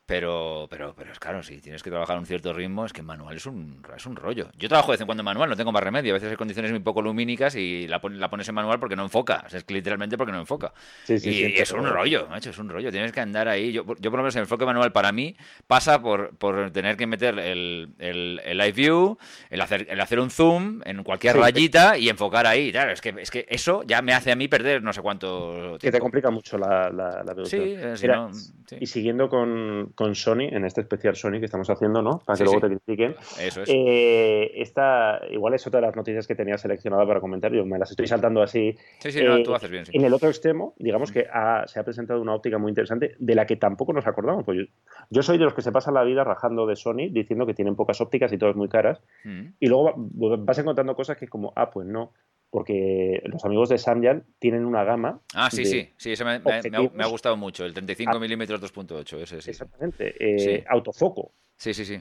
Pero, 0.05 0.67
pero, 0.69 0.93
pero 0.95 1.11
es 1.11 1.19
claro, 1.19 1.43
si 1.43 1.59
tienes 1.59 1.83
que 1.83 1.89
trabajar 1.89 2.17
a 2.17 2.19
un 2.19 2.25
cierto 2.25 2.53
ritmo, 2.53 2.85
es 2.85 2.93
que 2.93 3.01
manual 3.01 3.35
es 3.35 3.45
un, 3.45 3.81
es 3.95 4.05
un 4.05 4.15
rollo. 4.15 4.49
Yo 4.57 4.67
trabajo 4.67 4.91
de 4.91 4.95
vez 4.95 5.01
en 5.01 5.07
cuando 5.07 5.21
en 5.21 5.25
manual, 5.25 5.49
no 5.49 5.55
tengo 5.55 5.71
más 5.71 5.83
remedio. 5.83 6.13
A 6.13 6.15
veces 6.15 6.29
hay 6.29 6.35
condiciones 6.35 6.71
muy 6.71 6.79
poco 6.79 7.01
lumínicas 7.01 7.55
y 7.55 7.87
la, 7.87 8.01
la 8.03 8.29
pones 8.29 8.47
en 8.47 8.55
manual 8.55 8.79
porque 8.79 8.95
no 8.95 9.03
enfoca. 9.03 9.45
es 9.51 9.63
que 9.63 9.73
literalmente 9.73 10.17
porque 10.17 10.31
no 10.31 10.39
enfoca. 10.39 10.73
y, 11.07 11.59
es 11.59 11.71
un 11.71 11.85
rollo, 11.85 12.27
macho, 12.29 12.49
es 12.49 12.57
un 12.57 12.69
rollo. 12.69 12.91
Tienes 12.91 13.11
que 13.11 13.19
andar 13.19 13.47
ahí. 13.47 13.71
Yo, 13.71 13.85
yo 13.85 14.11
por 14.11 14.19
lo 14.19 14.23
menos 14.23 14.35
el 14.35 14.41
enfoque 14.41 14.65
manual 14.65 14.91
para 14.91 15.11
mí 15.11 15.35
pasa 15.67 16.01
por, 16.01 16.35
por 16.37 16.71
tener 16.71 16.97
que 16.97 17.07
meter 17.07 17.37
el, 17.39 17.93
el, 17.99 18.41
el 18.43 18.57
live 18.57 18.71
view, 18.71 19.17
el 19.49 19.61
hacer, 19.61 19.87
el 19.89 19.99
hacer 19.99 20.19
un 20.19 20.29
zoom 20.29 20.81
en 20.85 21.03
cualquier 21.03 21.37
rayita 21.37 21.97
y 21.97 22.09
enfocar 22.09 22.47
ahí. 22.47 22.71
Claro, 22.71 22.91
es 22.91 23.01
que, 23.01 23.13
es 23.17 23.31
que 23.31 23.45
eso 23.49 23.83
ya 23.85 24.01
me 24.01 24.13
hace 24.13 24.31
a 24.31 24.35
mí 24.35 24.47
perder 24.47 24.62
no 24.81 24.93
sé 24.93 25.01
cuánto. 25.01 25.77
Que 25.79 25.91
te 25.91 25.99
complica 25.99 26.29
mucho 26.31 26.57
la, 26.57 26.89
la, 26.89 27.23
producción. 27.33 27.95
Sí, 27.95 28.77
Y 28.79 28.85
siguiendo 28.85 29.29
con, 29.29 29.91
con, 29.95 30.15
Sony, 30.15 30.49
en 30.51 30.65
este 30.65 30.81
especial 30.81 31.15
Sony 31.15 31.39
que 31.39 31.45
estamos 31.45 31.69
haciendo, 31.69 32.01
¿no? 32.01 32.19
Para 32.25 32.37
que 32.37 32.43
luego 32.43 32.59
te 32.61 32.67
critiquen. 32.67 33.15
Eso 33.39 33.63
es. 33.63 33.69
Eh, 33.69 34.51
esta, 34.55 35.21
igual 35.31 35.53
es 35.53 35.65
otra 35.67 35.79
de 35.79 35.87
las 35.87 35.95
noticias 35.95 36.27
que 36.27 36.35
tenía 36.35 36.57
seleccionada 36.57 37.05
para 37.05 37.19
comentar. 37.19 37.51
Yo 37.51 37.65
me 37.65 37.77
las 37.77 37.91
estoy 37.91 38.07
saltando 38.07 38.41
así. 38.41 38.75
Sí, 38.99 39.11
sí, 39.11 39.23
no, 39.23 39.37
eh, 39.37 39.43
tú 39.43 39.53
haces 39.53 39.69
bien. 39.69 39.83
En 39.91 40.05
el 40.05 40.13
otro 40.13 40.29
extremo, 40.29 40.73
digamos 40.77 41.11
que 41.11 41.27
se 41.65 41.79
ha 41.79 41.83
presentado 41.83 42.21
una 42.21 42.33
óptica 42.33 42.57
muy 42.57 42.69
interesante 42.69 43.15
de 43.17 43.35
la 43.35 43.45
que 43.45 43.55
tampoco 43.55 43.93
nos 43.93 44.07
acordamos. 44.07 44.43
Pues 44.45 44.67
yo, 45.09 45.23
soy 45.23 45.37
de 45.37 45.45
los 45.45 45.53
que 45.53 45.61
se 45.61 45.71
pasan 45.71 45.93
la 45.93 46.03
vida 46.03 46.23
rajando 46.23 46.65
de 46.65 46.75
Sony 46.75 47.09
diciendo 47.11 47.45
que 47.45 47.53
tienen 47.53 47.75
pocas 47.75 47.99
ópticas 48.01 48.31
y 48.33 48.37
todas 48.37 48.55
muy 48.55 48.69
caras. 48.69 49.01
Mm. 49.23 49.47
Y 49.59 49.67
luego 49.67 49.93
vas 49.95 50.57
encontrando 50.59 50.95
cosas 50.95 51.17
que, 51.17 51.27
como, 51.27 51.53
ah, 51.55 51.69
pues 51.69 51.87
no 51.87 52.11
porque 52.53 53.19
los 53.25 53.43
amigos 53.45 53.69
de 53.69 53.79
Samyang 53.79 54.25
tienen 54.37 54.63
una 54.63 54.83
gama. 54.83 55.19
Ah, 55.33 55.49
sí, 55.49 55.65
sí, 55.65 55.89
sí, 55.97 56.11
ese 56.11 56.23
me, 56.23 56.33
ha, 56.33 57.07
gustado 57.07 57.35
mucho, 57.35 57.65
el 57.65 57.73
35 57.73 58.19
milímetros 58.19 58.61
2.8, 58.61 59.21
ese 59.21 59.41
sí. 59.41 59.49
Exactamente, 59.49 60.13
eh, 60.19 60.63
autofoco. 60.69 61.31
Sí, 61.57 61.73
sí, 61.73 61.83
sí. 61.83 61.99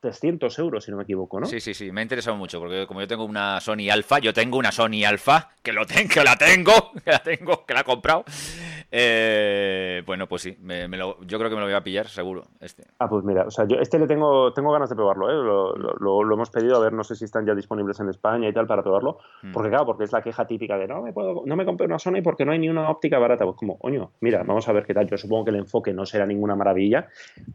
300 0.00 0.58
euros, 0.58 0.84
si 0.84 0.90
no 0.90 0.98
me 0.98 1.04
equivoco, 1.04 1.40
¿no? 1.40 1.46
Sí, 1.46 1.58
sí, 1.58 1.72
sí, 1.72 1.90
me 1.90 2.00
ha 2.00 2.02
interesado 2.02 2.36
mucho, 2.36 2.60
porque 2.60 2.86
como 2.86 3.00
yo 3.00 3.06
tengo 3.06 3.24
una 3.24 3.58
Sony 3.62 3.88
Alpha, 3.90 4.18
yo 4.18 4.34
tengo 4.34 4.58
una 4.58 4.72
Sony 4.72 5.06
Alpha, 5.06 5.52
que, 5.62 5.72
lo 5.72 5.86
tengo, 5.86 6.10
que 6.12 6.22
la 6.22 6.36
tengo, 6.36 6.92
que 7.04 7.10
la 7.10 7.22
tengo, 7.22 7.64
que 7.64 7.72
la 7.72 7.80
he 7.80 7.84
comprado. 7.84 8.26
Eh, 8.96 10.02
bueno, 10.06 10.28
pues 10.28 10.42
sí, 10.42 10.56
me, 10.62 10.86
lo, 10.86 11.20
yo 11.22 11.38
creo 11.38 11.50
que 11.50 11.56
me 11.56 11.62
lo 11.62 11.66
voy 11.66 11.74
a 11.74 11.82
pillar, 11.82 12.06
seguro. 12.06 12.44
Este. 12.60 12.84
Ah, 13.00 13.08
pues 13.08 13.24
mira, 13.24 13.42
o 13.42 13.50
sea, 13.50 13.66
yo 13.66 13.78
este 13.78 13.98
le 13.98 14.06
tengo, 14.06 14.52
tengo 14.52 14.70
ganas 14.70 14.88
de 14.88 14.94
probarlo, 14.94 15.30
¿eh? 15.30 15.34
Lo, 15.34 16.22
lo, 16.22 16.32
hemos 16.32 16.48
pedido, 16.48 16.76
a 16.76 16.78
ver, 16.78 16.92
no 16.92 17.02
sé 17.02 17.16
si 17.16 17.24
están 17.24 17.44
ya 17.44 17.56
disponibles 17.56 17.98
en 17.98 18.08
España 18.08 18.48
y 18.48 18.52
tal 18.52 18.68
para 18.68 18.84
probarlo, 18.84 19.18
mm. 19.42 19.50
porque 19.50 19.70
claro, 19.70 19.84
porque 19.84 20.04
es 20.04 20.12
la 20.12 20.22
queja 20.22 20.46
típica 20.46 20.78
de 20.78 20.86
no 20.86 21.02
me 21.02 21.12
puedo, 21.12 21.42
no 21.44 21.56
me 21.56 21.64
compré 21.64 21.86
una 21.86 21.98
Sony 21.98 22.22
porque 22.22 22.44
no 22.44 22.52
hay 22.52 22.60
ni 22.60 22.68
una 22.68 22.88
óptica 22.88 23.18
barata. 23.18 23.44
Pues 23.44 23.56
como, 23.56 23.78
coño, 23.80 24.12
mira, 24.20 24.44
vamos 24.44 24.68
a 24.68 24.72
ver 24.72 24.86
qué 24.86 24.94
tal. 24.94 25.08
Yo 25.08 25.16
supongo 25.16 25.46
que 25.46 25.50
el 25.50 25.56
enfoque 25.56 25.92
no 25.92 26.06
será 26.06 26.24
ninguna 26.24 26.54
maravilla, 26.54 27.08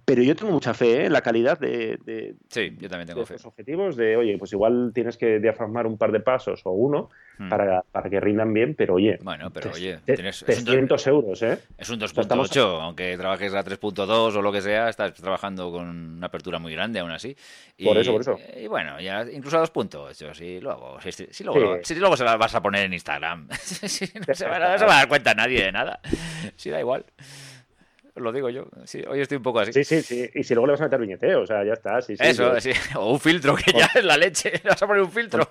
pero 0.04 0.22
yo 0.22 0.36
tengo 0.36 0.52
mucha 0.52 0.74
fe 0.74 1.04
¿eh? 1.04 1.06
en 1.06 1.14
la 1.14 1.22
calidad 1.22 1.58
de, 1.58 2.36
sí, 2.50 2.76
yo 2.78 2.90
también 2.90 3.08
tengo 3.08 3.26
fe. 3.26 3.36
Los 3.36 3.46
objetivos 3.46 3.96
de, 3.96 4.18
oye, 4.18 4.38
pues 4.38 4.52
igual 4.52 4.92
tienes 4.94 5.18
que 5.18 5.40
diafragmar 5.40 5.88
un 5.88 5.98
par 5.98 6.12
de 6.12 6.20
pasos 6.20 6.62
o 6.66 6.72
uno 6.72 7.10
hmm. 7.38 7.50
para, 7.50 7.82
para, 7.84 8.10
que 8.10 8.20
rindan 8.20 8.54
bien, 8.54 8.76
pero 8.76 8.96
oye. 8.96 9.20
Bueno, 9.22 9.50
pero 9.54 9.72
oye, 9.72 10.00
tienes, 10.06 10.44
300 10.44 11.08
euros, 11.08 11.29
¿eh? 11.42 11.60
Es 11.78 11.90
un 11.90 12.00
2.8, 12.00 12.82
aunque 12.82 13.18
trabajes 13.18 13.54
a 13.54 13.64
3.2 13.64 14.36
o 14.36 14.42
lo 14.42 14.52
que 14.52 14.62
sea, 14.62 14.90
estás 14.90 15.14
trabajando 15.14 15.72
con 15.72 15.88
una 15.88 16.28
apertura 16.28 16.60
muy 16.60 16.74
grande 16.74 17.00
aún 17.00 17.12
así. 17.12 17.36
Y, 17.78 17.86
por 17.86 17.98
eso, 17.98 18.12
por 18.12 18.22
eso. 18.22 18.40
Y 18.58 18.68
bueno, 18.68 19.00
ya 19.00 19.26
incluso 19.32 19.58
a 19.58 19.64
2.8, 19.64 20.34
si 20.34 20.60
luego, 20.60 21.00
si, 21.02 21.12
si, 21.12 21.44
luego, 21.44 21.80
si 21.84 21.96
luego 21.96 22.18
se 22.18 22.24
las 22.24 22.38
vas 22.38 22.56
a 22.56 22.62
poner 22.62 22.86
en 22.86 22.94
Instagram, 22.94 23.48
no, 23.50 23.58
se 23.58 24.48
va, 24.48 24.60
no 24.60 24.78
se 24.78 24.86
va 24.86 24.94
a 24.94 25.00
dar 25.00 25.08
cuenta 25.08 25.34
nadie 25.34 25.66
de 25.66 25.72
nada. 25.72 26.00
Si 26.56 26.70
da 26.70 26.80
igual 26.80 27.06
lo 28.20 28.32
digo 28.32 28.50
yo. 28.50 28.66
Sí, 28.86 29.04
hoy 29.10 29.22
estoy 29.22 29.38
un 29.38 29.44
poco 29.44 29.60
así. 29.60 29.74
Sí, 29.74 29.84
sí, 29.84 30.02
sí. 30.02 30.30
Y 30.34 30.44
si 30.44 30.54
luego 30.54 30.68
le 30.68 30.74
vas 30.74 30.82
a 30.82 30.86
meter 30.86 31.00
viñeteo, 31.00 31.42
o 31.42 31.46
sea, 31.46 31.64
ya 31.64 31.74
está. 31.74 32.02
Sí, 32.02 32.16
sí, 32.16 32.24
Eso, 32.24 32.60
sí. 32.60 32.72
O 32.98 33.12
un 33.12 33.20
filtro, 33.20 33.56
que 33.56 33.72
ya 33.72 33.90
es 33.96 34.04
la 34.04 34.18
leche. 34.18 34.52
Le 34.52 34.62
vas 34.70 34.82
a 34.82 34.88
poner 34.88 35.04
un 35.04 35.12
filtro. 35.12 35.48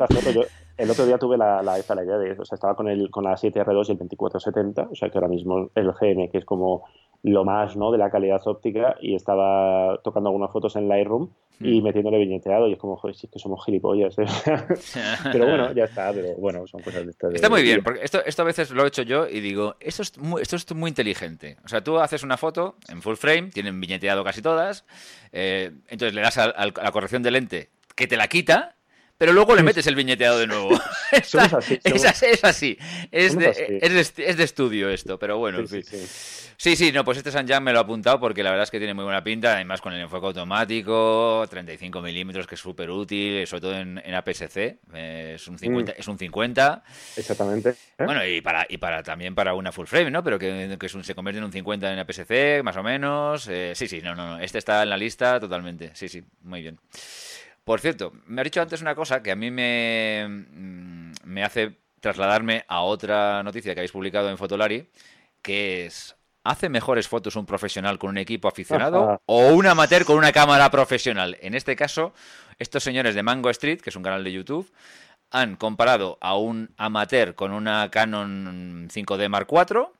el 0.76 0.90
otro 0.90 1.06
día 1.06 1.18
tuve 1.18 1.36
la, 1.36 1.62
la, 1.62 1.78
esa, 1.78 1.94
la 1.94 2.04
idea 2.04 2.18
de, 2.18 2.32
o 2.32 2.44
sea, 2.44 2.56
estaba 2.56 2.74
con, 2.74 2.88
el, 2.88 3.10
con 3.10 3.24
la 3.24 3.32
7R2 3.32 3.88
y 3.88 3.92
el 3.92 3.98
2470, 3.98 4.88
o 4.90 4.94
sea, 4.94 5.10
que 5.10 5.18
ahora 5.18 5.28
mismo 5.28 5.70
el 5.74 5.92
GM, 5.92 6.30
que 6.30 6.38
es 6.38 6.44
como 6.44 6.84
lo 7.22 7.44
más 7.44 7.76
¿no? 7.76 7.90
de 7.90 7.98
la 7.98 8.10
calidad 8.10 8.40
óptica 8.46 8.96
y 9.00 9.14
estaba 9.14 10.00
tocando 10.02 10.28
algunas 10.28 10.52
fotos 10.52 10.76
en 10.76 10.88
Lightroom 10.88 11.30
y 11.60 11.80
mm. 11.80 11.84
metiéndole 11.84 12.18
viñeteado 12.18 12.68
y 12.68 12.74
es 12.74 12.78
como, 12.78 12.96
joder, 12.96 13.16
si 13.16 13.26
es 13.26 13.32
que 13.32 13.38
somos 13.38 13.64
gilipollas. 13.64 14.16
¿eh? 14.18 14.26
pero 15.32 15.46
bueno, 15.46 15.72
ya 15.72 15.84
está, 15.84 16.12
pero 16.12 16.34
bueno, 16.34 16.66
son 16.66 16.80
cosas 16.82 17.04
de 17.04 17.10
estas. 17.10 17.34
Está 17.34 17.48
muy 17.48 17.62
bien, 17.62 17.82
porque 17.82 18.04
esto, 18.04 18.24
esto 18.24 18.42
a 18.42 18.44
veces 18.44 18.70
lo 18.70 18.84
he 18.84 18.88
hecho 18.88 19.02
yo 19.02 19.28
y 19.28 19.40
digo, 19.40 19.74
esto 19.80 20.02
es, 20.02 20.16
muy, 20.18 20.42
esto 20.42 20.56
es 20.56 20.74
muy 20.74 20.88
inteligente. 20.88 21.56
O 21.64 21.68
sea, 21.68 21.82
tú 21.82 21.98
haces 21.98 22.22
una 22.22 22.36
foto 22.36 22.76
en 22.88 23.02
full 23.02 23.16
frame, 23.16 23.50
tienen 23.50 23.80
viñeteado 23.80 24.22
casi 24.22 24.40
todas, 24.40 24.84
eh, 25.32 25.72
entonces 25.88 26.14
le 26.14 26.20
das 26.20 26.38
a, 26.38 26.46
la 26.46 26.92
corrección 26.92 27.22
de 27.22 27.30
lente 27.32 27.70
que 27.96 28.06
te 28.06 28.16
la 28.16 28.28
quita 28.28 28.76
pero 29.18 29.32
luego 29.32 29.56
le 29.56 29.64
metes 29.64 29.86
el 29.88 29.96
viñeteado 29.96 30.38
de 30.38 30.46
nuevo. 30.46 30.70
es, 31.12 31.34
así, 31.34 31.80
es, 31.82 32.44
así, 32.44 32.78
es, 33.10 33.36
de, 33.36 34.44
estudio 34.44 34.88
esto, 34.90 35.18
pero 35.18 35.38
bueno, 35.38 35.58
en 35.58 35.68
fin. 35.68 35.82
Sí, 36.56 36.74
sí, 36.74 36.90
no, 36.90 37.04
pues 37.04 37.18
este 37.18 37.30
Sanjang 37.30 37.62
me 37.62 37.72
lo 37.72 37.78
ha 37.78 37.82
apuntado 37.82 38.18
porque 38.18 38.42
la 38.42 38.50
verdad 38.50 38.64
es 38.64 38.70
que 38.70 38.78
tiene 38.78 38.94
muy 38.94 39.04
buena 39.04 39.22
pinta, 39.22 39.54
además 39.54 39.80
con 39.80 39.92
el 39.92 40.00
enfoque 40.00 40.26
automático, 40.26 41.44
35 41.48 42.00
milímetros, 42.00 42.46
que 42.46 42.54
es 42.54 42.60
súper 42.60 42.90
útil, 42.90 43.46
sobre 43.46 43.60
todo 43.60 43.74
en, 43.76 44.00
en 44.04 44.14
APS-C, 44.14 44.78
eh, 44.94 45.32
es, 45.36 45.48
un 45.48 45.58
50, 45.58 45.92
mm. 45.92 45.94
es 45.98 46.08
un 46.08 46.18
50. 46.18 46.82
Exactamente. 47.16 47.70
¿eh? 47.70 48.04
Bueno, 48.04 48.24
y 48.26 48.40
para 48.40 48.66
y 48.68 48.78
para 48.78 49.02
también 49.02 49.34
para 49.34 49.54
una 49.54 49.70
full 49.70 49.86
frame, 49.86 50.10
¿no? 50.10 50.22
Pero 50.24 50.38
que, 50.38 50.76
que 50.78 50.88
se 50.88 51.14
convierte 51.14 51.38
en 51.38 51.44
un 51.44 51.52
50 51.52 51.92
en 51.92 51.98
APS-C, 51.98 52.62
más 52.64 52.76
o 52.76 52.82
menos. 52.82 53.48
Eh, 53.48 53.72
sí, 53.74 53.86
sí, 53.86 54.00
no, 54.00 54.14
no, 54.14 54.36
no, 54.36 54.40
este 54.40 54.58
está 54.58 54.82
en 54.82 54.90
la 54.90 54.96
lista 54.96 55.38
totalmente, 55.40 55.90
sí, 55.94 56.08
sí, 56.08 56.22
muy 56.42 56.62
bien. 56.62 56.78
Por 57.68 57.80
cierto, 57.80 58.14
me 58.24 58.40
ha 58.40 58.44
dicho 58.44 58.62
antes 58.62 58.80
una 58.80 58.94
cosa 58.94 59.22
que 59.22 59.30
a 59.30 59.36
mí 59.36 59.50
me, 59.50 60.26
mm, 60.26 61.12
me 61.24 61.44
hace 61.44 61.76
trasladarme 62.00 62.64
a 62.66 62.80
otra 62.80 63.42
noticia 63.42 63.74
que 63.74 63.80
habéis 63.80 63.92
publicado 63.92 64.30
en 64.30 64.38
Fotolari, 64.38 64.88
que 65.42 65.84
es 65.84 66.16
¿Hace 66.44 66.70
mejores 66.70 67.08
fotos 67.08 67.36
un 67.36 67.44
profesional 67.44 67.98
con 67.98 68.08
un 68.08 68.16
equipo 68.16 68.48
aficionado 68.48 69.20
o 69.26 69.48
un 69.48 69.66
amateur 69.66 70.06
con 70.06 70.16
una 70.16 70.32
cámara 70.32 70.70
profesional? 70.70 71.36
En 71.42 71.54
este 71.54 71.76
caso, 71.76 72.14
estos 72.58 72.82
señores 72.82 73.14
de 73.14 73.22
Mango 73.22 73.50
Street, 73.50 73.82
que 73.82 73.90
es 73.90 73.96
un 73.96 74.02
canal 74.02 74.24
de 74.24 74.32
YouTube, 74.32 74.72
han 75.30 75.56
comparado 75.56 76.16
a 76.22 76.38
un 76.38 76.70
amateur 76.78 77.34
con 77.34 77.52
una 77.52 77.90
Canon 77.90 78.88
5D 78.90 79.28
Mark 79.28 79.48
IV 79.50 79.90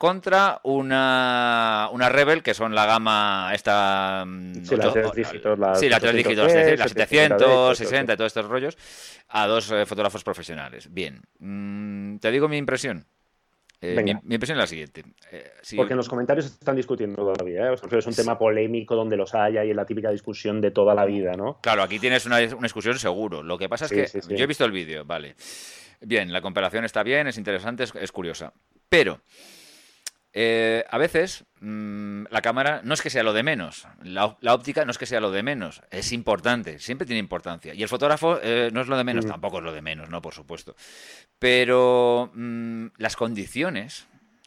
contra 0.00 0.60
una, 0.62 1.90
una 1.92 2.08
Rebel, 2.08 2.42
que 2.42 2.54
son 2.54 2.74
la 2.74 2.86
gama 2.86 3.50
esta... 3.52 4.24
Mm, 4.26 4.64
sí, 4.64 4.74
la 4.74 4.90
3 4.90 5.12
dígitos, 5.12 5.58
la, 5.58 5.74
sí, 5.74 5.90
la 5.90 6.00
3 6.00 6.14
dígitos, 6.14 6.54
la 6.54 6.88
700, 6.88 7.76
60 7.76 8.14
y 8.14 8.16
todos 8.16 8.28
estos 8.28 8.46
rollos, 8.46 8.78
a 9.28 9.46
dos 9.46 9.70
eh, 9.70 9.84
fotógrafos 9.84 10.24
profesionales. 10.24 10.90
Bien, 10.90 11.20
mm, 11.38 12.16
te 12.16 12.30
digo 12.30 12.48
mi 12.48 12.56
impresión. 12.56 13.04
Eh, 13.82 14.02
mi, 14.02 14.12
impresión 14.12 14.56
es 14.56 14.62
la 14.62 14.66
siguiente. 14.66 15.04
Eh, 15.32 15.50
Porque 15.76 15.92
en 15.92 15.98
los 15.98 16.08
comentarios 16.08 16.46
están 16.46 16.76
discutiendo 16.76 17.16
todavía. 17.16 17.70
¿eh? 17.70 17.74
es 17.74 18.06
un 18.06 18.14
tema 18.14 18.38
polémico 18.38 18.96
donde 18.96 19.18
los 19.18 19.34
haya 19.34 19.66
y 19.66 19.70
es 19.70 19.76
la 19.76 19.84
típica 19.84 20.10
discusión 20.10 20.62
de 20.62 20.70
toda 20.70 20.94
la 20.94 21.04
vida, 21.04 21.32
¿no? 21.32 21.60
Claro, 21.60 21.82
aquí 21.82 21.98
tienes 21.98 22.24
una, 22.24 22.38
discusión 22.38 22.98
seguro. 22.98 23.42
Lo 23.42 23.58
que 23.58 23.68
pasa 23.68 23.84
es 23.84 23.90
que 23.90 24.34
yo 24.34 24.44
he 24.44 24.46
visto 24.46 24.64
el 24.64 24.72
vídeo, 24.72 25.04
vale. 25.04 25.34
Bien, 26.00 26.32
la 26.32 26.40
comparación 26.40 26.86
está 26.86 27.02
bien, 27.02 27.26
es 27.26 27.36
interesante, 27.36 27.84
es 27.84 28.12
curiosa. 28.12 28.54
Pero 28.88 29.20
eh, 30.32 30.84
a 30.88 30.98
veces 30.98 31.44
mm, 31.60 32.24
la 32.30 32.40
cámara 32.40 32.82
no 32.84 32.94
es 32.94 33.02
que 33.02 33.10
sea 33.10 33.22
lo 33.22 33.32
de 33.32 33.42
menos, 33.42 33.86
la, 34.02 34.36
óptica 34.54 34.84
no 34.84 34.92
es 34.92 34.98
que 34.98 35.06
sea 35.06 35.20
lo 35.20 35.30
de 35.32 35.42
menos, 35.42 35.82
es 35.90 36.12
importante, 36.12 36.78
siempre 36.78 37.06
tiene 37.06 37.18
importancia. 37.18 37.74
Y 37.74 37.82
el 37.82 37.88
fotógrafo 37.88 38.38
eh, 38.42 38.70
no 38.72 38.80
es 38.80 38.88
lo 38.88 38.96
de 38.96 39.04
menos, 39.04 39.26
mm. 39.26 39.28
tampoco 39.28 39.58
es 39.58 39.64
lo 39.64 39.72
de 39.72 39.82
menos, 39.82 40.08
¿no? 40.08 40.22
Por 40.22 40.34
supuesto. 40.34 40.76
Pero 41.38 42.30
mm, 42.34 42.86
las 42.96 43.16
condiciones 43.16 44.06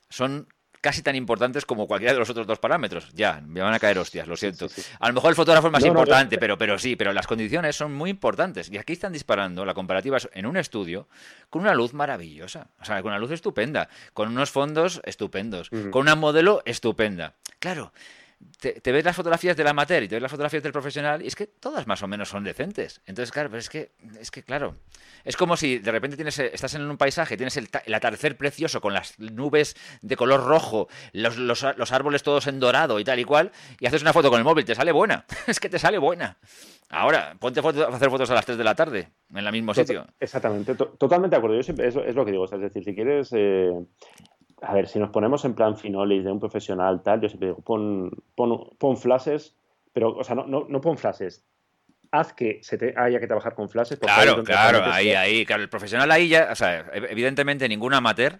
son 0.10 0.48
casi 0.84 1.02
tan 1.02 1.16
importantes 1.16 1.66
como 1.66 1.88
cualquiera 1.88 2.12
de 2.12 2.20
los 2.20 2.30
otros 2.30 2.46
dos 2.46 2.60
parámetros. 2.60 3.10
Ya, 3.14 3.42
me 3.48 3.62
van 3.62 3.74
a 3.74 3.80
caer 3.80 3.98
hostias, 3.98 4.28
lo 4.28 4.36
siento. 4.36 4.68
A 5.00 5.08
lo 5.08 5.14
mejor 5.14 5.30
el 5.30 5.36
fotógrafo 5.38 5.68
es 5.68 5.74
más 5.74 5.86
importante, 5.86 6.38
pero, 6.38 6.58
pero 6.58 6.78
sí, 6.78 6.98
pero 6.98 7.14
las 7.14 7.26
condiciones 7.26 7.78
son 7.78 7.94
muy 7.94 8.10
importantes. 8.10 8.70
Y 8.70 8.78
aquí 8.78 8.92
están 8.92 9.14
disparando 9.14 9.64
la 9.64 9.74
comparativa 9.74 10.18
en 10.34 10.46
un 10.46 10.58
estudio 10.58 11.08
con 11.50 11.62
una 11.62 11.74
luz 11.74 11.94
maravillosa. 11.94 12.68
O 12.82 12.86
sea, 12.86 13.02
con 13.02 13.12
una 13.12 13.20
luz 13.20 13.32
estupenda, 13.32 13.88
con 14.14 14.28
unos 14.28 14.52
fondos 14.52 15.02
estupendos, 15.06 15.70
con 15.70 16.02
una 16.02 16.16
modelo 16.16 16.62
estupenda. 16.66 17.36
Claro, 17.60 17.94
te, 18.60 18.92
ves 18.92 19.06
las 19.06 19.16
fotografías 19.16 19.56
del 19.56 19.68
amateur 19.68 20.04
y 20.04 20.08
te 20.08 20.16
ves 20.16 20.22
las 20.22 20.32
fotografías 20.32 20.64
del 20.64 20.72
profesional 20.72 21.22
y 21.22 21.28
es 21.28 21.36
que 21.36 21.48
todas 21.48 21.88
más 21.88 22.02
o 22.04 22.08
menos 22.08 22.30
son 22.30 22.44
decentes. 22.44 23.02
Entonces, 23.06 23.32
claro, 23.32 23.50
pero 23.50 23.60
es 23.60 23.70
que, 23.70 23.92
es 24.20 24.32
que 24.32 24.44
claro, 24.44 24.76
es 25.24 25.38
como 25.38 25.58
si 25.58 25.80
de 25.80 25.92
repente 25.92 26.16
tienes, 26.16 26.38
estás 26.40 26.76
en 26.76 26.90
un 26.90 26.98
paisaje, 26.98 27.38
tienes 27.38 27.58
el, 27.58 27.70
atardecer 27.94 28.38
precioso 28.38 28.82
con 28.82 28.94
las 28.94 29.20
nubes 29.20 29.76
de 30.02 30.16
color 30.16 30.46
rojo, 30.46 30.88
los, 31.12 31.38
los, 31.38 31.92
árboles 31.92 32.24
todos 32.24 32.48
en 32.48 32.60
dorado 32.60 33.00
y 33.00 33.04
tal 33.04 33.20
y 33.20 33.24
cual, 33.24 33.52
y 33.80 33.86
haces 33.86 34.02
una 34.02 34.14
foto 34.14 34.30
con 34.30 34.40
el 34.40 34.46
móvil, 34.46 34.66
te 34.66 34.76
sale 34.76 34.92
buena. 34.92 35.26
es 35.48 35.60
que 35.60 35.70
te 35.70 35.80
sale 35.80 35.98
buena. 35.98 36.38
Ahora, 36.90 37.36
ponte 37.40 37.60
a 37.60 37.64
hacer 37.64 38.10
fotos 38.10 38.30
a 38.30 38.36
las 38.36 38.46
3 38.46 38.58
de 38.58 38.64
la 38.64 38.76
tarde, 38.76 39.08
en 39.32 39.38
el 39.38 39.52
mismo 39.52 39.74
sitio. 39.74 40.06
Exactamente, 40.20 40.76
totalmente 40.76 41.36
de 41.36 41.38
acuerdo. 41.38 41.56
Yo 41.58 41.64
siempre, 41.64 41.88
es, 41.88 41.96
es, 41.96 42.14
lo 42.14 42.24
que 42.24 42.32
digo, 42.32 42.46
es 42.46 42.52
decir, 42.52 42.84
si 42.84 42.94
quieres 42.94 43.30
eh, 43.34 43.72
a 44.64 44.74
ver, 44.74 44.88
si 44.88 45.00
nos 45.00 45.10
ponemos 45.10 45.44
en 45.46 45.56
plan 45.56 45.78
finolis 45.78 46.24
de 46.24 46.32
un 46.32 46.40
profesional, 46.40 47.02
tal, 47.04 47.22
yo 47.22 47.30
siempre 47.30 47.50
digo, 47.50 47.62
pon, 47.62 48.12
pon, 48.36 48.70
pon 48.78 48.98
flashes, 48.98 49.56
pero, 49.92 50.16
o 50.16 50.24
sea, 50.24 50.36
no, 50.36 50.46
no, 50.46 50.66
no 50.70 50.82
pon 50.82 50.98
flashes, 50.98 51.46
haz 52.14 52.32
que 52.32 52.60
se 52.62 52.78
te 52.78 52.94
haya 52.96 53.20
que 53.20 53.26
trabajar 53.26 53.56
con 53.56 53.68
flashes. 53.70 53.98
Claro, 53.98 54.44
claro, 54.44 54.84
ahí, 54.86 55.14
ahí, 55.14 55.48
claro, 55.48 55.64
el 55.64 55.70
profesional 55.70 56.12
ahí 56.12 56.28
ya, 56.28 56.50
o 56.52 56.56
sea, 56.56 56.86
evidentemente 56.94 57.68
ningún 57.68 57.92
amateur, 57.96 58.40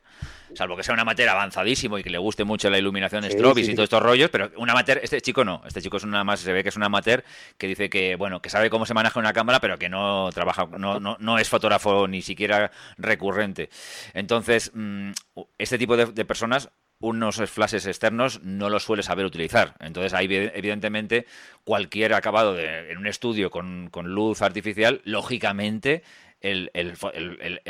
salvo 0.54 0.78
que 0.78 0.84
sea 0.84 0.94
un 0.94 1.00
amateur 1.00 1.28
avanzadísimo 1.28 1.98
y 1.98 2.04
que 2.04 2.12
le 2.12 2.20
guste 2.20 2.44
mucho 2.44 2.70
la 2.70 2.78
iluminación 2.78 3.24
de 3.24 3.32
strobis 3.32 3.68
y 3.68 3.74
todos 3.74 3.86
estos 3.86 4.04
rollos, 4.04 4.30
pero 4.30 4.52
un 4.58 4.70
amateur, 4.70 5.00
este 5.02 5.20
chico 5.22 5.44
no, 5.44 5.64
este 5.66 5.82
chico 5.82 5.98
es 5.98 6.04
una 6.04 6.24
más, 6.24 6.42
se 6.42 6.54
ve 6.54 6.62
que 6.62 6.70
es 6.70 6.76
un 6.76 6.84
amateur 6.84 7.24
que 7.58 7.66
dice 7.66 7.90
que, 7.90 8.16
bueno, 8.16 8.44
que 8.44 8.52
sabe 8.52 8.70
cómo 8.70 8.86
se 8.86 8.94
maneja 8.94 9.20
una 9.20 9.34
cámara, 9.34 9.60
pero 9.60 9.80
que 9.80 9.90
no 9.90 10.30
trabaja, 10.32 10.68
no, 10.78 11.00
no, 11.00 11.18
no 11.20 11.40
es 11.40 11.50
fotógrafo 11.50 12.08
ni 12.08 12.22
siquiera 12.22 12.70
recurrente. 13.00 13.72
Entonces, 14.14 14.70
mm, 14.76 15.14
este 15.58 15.80
tipo 15.80 15.98
de 15.98 16.26
personas 16.26 16.70
unos 17.04 17.36
flashes 17.50 17.86
externos 17.86 18.42
no 18.44 18.70
los 18.70 18.84
suele 18.84 19.04
saber 19.04 19.26
utilizar. 19.26 19.76
Entonces, 19.82 20.14
ahí, 20.14 20.26
evidentemente, 20.32 21.28
cualquier 21.66 22.14
acabado 22.14 22.58
en 22.58 22.98
un 22.98 23.08
estudio 23.08 23.52
con, 23.52 23.90
luz 24.06 24.42
artificial, 24.42 25.02
lógicamente, 25.04 26.02
el, 26.40 26.72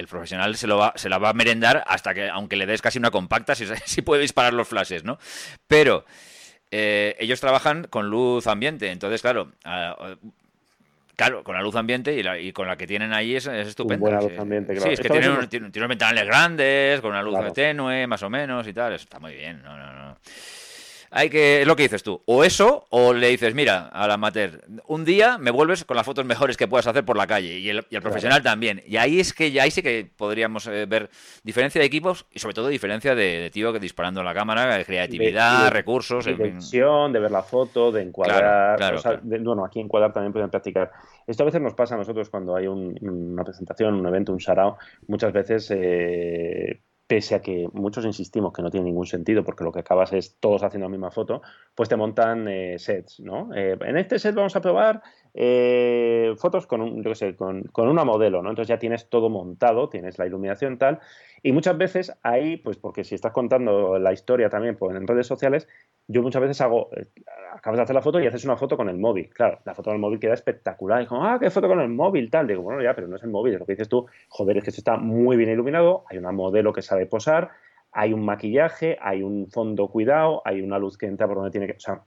profesional 0.08 0.56
se, 0.56 0.68
lo 0.68 0.78
va, 0.78 0.94
se 0.96 1.10
la 1.10 1.18
va 1.18 1.30
a 1.30 1.34
merendar 1.34 1.84
hasta 1.88 2.14
que, 2.14 2.30
aunque 2.30 2.56
le 2.56 2.68
des 2.68 2.84
casi 2.84 3.00
una 3.00 3.10
compacta, 3.10 3.56
si, 3.56 3.66
puede 4.04 4.22
disparar 4.22 4.54
los 4.54 4.68
flashes, 4.68 5.04
¿no? 5.04 5.18
Pero 5.66 6.06
eh, 6.70 7.16
ellos 7.18 7.42
trabajan 7.42 7.88
con 7.90 8.12
luz 8.12 8.46
ambiente, 8.46 8.92
entonces, 8.92 9.24
claro, 9.24 9.52
Claro, 11.16 11.44
con 11.44 11.56
la 11.56 11.62
luz 11.62 11.76
ambiente 11.76 12.14
y, 12.14 12.24
la, 12.24 12.40
y 12.40 12.52
con 12.52 12.68
la 12.68 12.76
que 12.76 12.88
tienen 12.88 13.14
ahí 13.14 13.36
es, 13.36 13.46
es 13.46 13.68
estupendo. 13.68 14.02
Buena 14.02 14.22
luz 14.22 14.38
ambiente, 14.38 14.74
claro. 14.74 14.88
Sí, 14.88 14.94
es 14.94 15.00
que 15.00 15.10
tienen, 15.10 15.32
unos 15.32 15.88
ventanales 15.88 16.26
grandes, 16.26 17.02
con 17.02 17.12
una 17.12 17.22
luz 17.22 17.54
tenue, 17.54 18.08
más 18.08 18.24
o 18.24 18.30
menos 18.30 18.68
y 18.68 18.74
tal. 18.74 18.94
Eso 18.94 19.04
está 19.04 19.20
muy 19.20 19.34
bien. 19.34 19.62
No, 19.62 19.78
no, 19.78 19.94
no 19.94 20.18
hay 21.16 21.30
que, 21.30 21.62
es 21.62 21.68
lo 21.68 21.76
que 21.76 21.84
dices 21.84 22.02
tú, 22.02 22.24
o 22.26 22.44
eso, 22.44 22.88
o 22.90 23.14
le 23.14 23.30
dices, 23.30 23.54
mira, 23.54 23.88
al 23.90 24.10
amateur, 24.10 24.64
un 24.88 25.06
día 25.06 25.38
me 25.38 25.52
vuelves 25.52 25.86
con 25.86 25.96
las 25.96 26.08
fotos 26.08 26.26
mejores 26.26 26.58
que 26.58 26.68
puedas 26.68 26.88
hacer 26.88 27.06
por 27.06 27.18
la 27.18 27.28
calle, 27.28 27.60
y 27.60 27.70
el, 27.70 27.86
profesional 28.02 28.42
también. 28.42 28.82
Y 28.88 28.98
ahí 28.98 29.20
es 29.20 29.32
que 29.32 29.52
ya 29.52 29.62
ahí 29.62 29.70
sí 29.70 29.84
que 29.84 30.10
podríamos 30.18 30.66
eh, 30.66 30.88
ver 30.88 31.12
diferencia 31.44 31.80
de 31.80 31.86
equipos 31.86 32.26
y 32.32 32.40
sobre 32.40 32.56
todo 32.56 32.68
diferencia 32.68 33.14
de, 33.14 33.52
tío 33.54 33.72
que 33.72 33.80
disparando 33.80 34.24
la 34.24 34.34
cámara, 34.34 34.76
de 34.76 34.86
creatividad, 34.86 35.70
recursos. 35.70 36.26
De 36.26 36.34
de 36.34 37.20
ver 37.20 37.32
la 37.32 37.44
foto, 37.44 37.92
de 37.92 38.02
encuadrar. 38.02 38.80
bueno, 39.22 39.66
aquí 39.66 39.80
encuadrar 39.80 40.14
también 40.14 40.34
pueden 40.34 40.50
practicar. 40.50 40.92
Esto 41.28 41.44
a 41.44 41.46
veces 41.46 41.62
nos 41.62 41.76
pasa 41.76 41.94
a 41.94 42.00
nosotros 42.00 42.30
cuando 42.32 42.56
hay 42.56 42.66
una 42.66 43.44
presentación, 43.44 43.94
un 43.94 44.08
evento, 44.08 44.34
un 44.34 44.40
sarao, 44.40 44.78
muchas 45.08 45.32
veces 45.32 45.70
eh, 45.70 46.82
pese 47.08 47.36
a 47.36 47.42
que 47.42 47.68
muchos 47.74 48.06
insistimos 48.06 48.54
que 48.54 48.62
no 48.62 48.72
tiene 48.72 48.86
ningún 48.86 49.06
sentido 49.06 49.44
porque 49.44 49.64
lo 49.64 49.72
que 49.72 49.80
acabas 49.80 50.14
es 50.14 50.38
todos 50.40 50.64
haciendo 50.64 50.86
la 50.86 50.92
misma 50.92 51.12
foto, 51.12 51.42
pues 51.76 51.90
te 51.90 51.96
montan 51.96 52.48
eh, 52.48 52.80
sets, 52.80 53.20
¿no? 53.20 53.54
Eh, 53.54 53.78
en 53.82 53.98
este 53.98 54.20
set 54.20 54.34
vamos 54.34 54.56
a 54.56 54.62
probar 54.62 55.02
eh, 55.34 56.34
fotos 56.38 56.66
con, 56.66 56.82
un, 56.82 57.04
con, 57.38 57.64
con, 57.64 57.88
una 57.90 58.06
modelo, 58.06 58.42
¿no? 58.42 58.50
Entonces 58.50 58.70
ya 58.70 58.80
tienes 58.80 59.10
todo 59.10 59.30
montado, 59.30 59.90
tienes 59.90 60.18
la 60.18 60.28
iluminación 60.28 60.78
tal, 60.78 61.00
y 61.46 61.52
muchas 61.52 61.78
veces 61.78 62.14
ahí, 62.24 62.56
pues 62.56 62.78
porque 62.78 63.04
si 63.04 63.16
estás 63.16 63.34
contando 63.34 64.00
la 64.00 64.14
historia 64.14 64.50
también 64.50 64.78
pues, 64.78 64.96
en 64.96 65.06
redes 65.06 65.28
sociales, 65.28 65.68
yo 66.08 66.22
muchas 66.22 66.42
veces 66.42 66.62
hago, 66.62 66.90
eh, 66.96 67.06
acabas 67.52 67.80
de 67.80 67.84
hacer 67.84 67.94
la 67.94 68.02
foto 68.02 68.22
y 68.22 68.26
haces 68.26 68.46
una 68.46 68.56
foto 68.56 68.78
con 68.78 68.88
el 68.88 68.98
móvil. 68.98 69.30
Claro, 69.30 69.60
la 69.66 69.76
foto 69.76 69.90
con 69.90 69.96
el 69.96 70.00
móvil 70.00 70.20
queda 70.20 70.36
espectacular. 70.36 71.02
Y 71.02 71.06
como, 71.06 71.26
ah, 71.26 71.38
qué 71.42 71.50
foto 71.50 71.68
con 71.68 71.82
el 71.82 71.90
móvil, 71.90 72.32
tal. 72.32 72.48
Digo, 72.48 72.62
bueno, 72.62 72.82
ya, 72.82 72.96
pero 72.96 73.10
no 73.10 73.18
es 73.18 73.24
el 73.24 73.30
móvil, 73.30 73.56
es 73.56 73.60
lo 73.60 73.66
que 73.66 73.74
dices 73.74 73.90
tú. 73.90 74.06
Joder, 74.30 74.58
es 74.58 74.64
que 74.64 74.70
esto 74.70 74.80
está 74.80 74.96
muy 74.96 75.36
bien 75.36 75.50
iluminado, 75.50 76.06
hay 76.10 76.18
una 76.18 76.32
modelo 76.32 76.72
que 76.72 76.82
sabe 76.82 77.06
posar, 77.08 77.52
hay 77.92 78.14
un 78.14 78.24
maquillaje, 78.24 78.98
hay 79.02 79.22
un 79.22 79.50
fondo 79.52 79.90
cuidado, 79.90 80.42
hay 80.46 80.62
una 80.62 80.80
luz 80.80 80.98
que 80.98 81.08
entra 81.08 81.28
por 81.28 81.36
donde 81.36 81.52
tiene 81.52 81.68
que. 81.68 81.74
O 81.74 81.80
sea, 81.82 82.04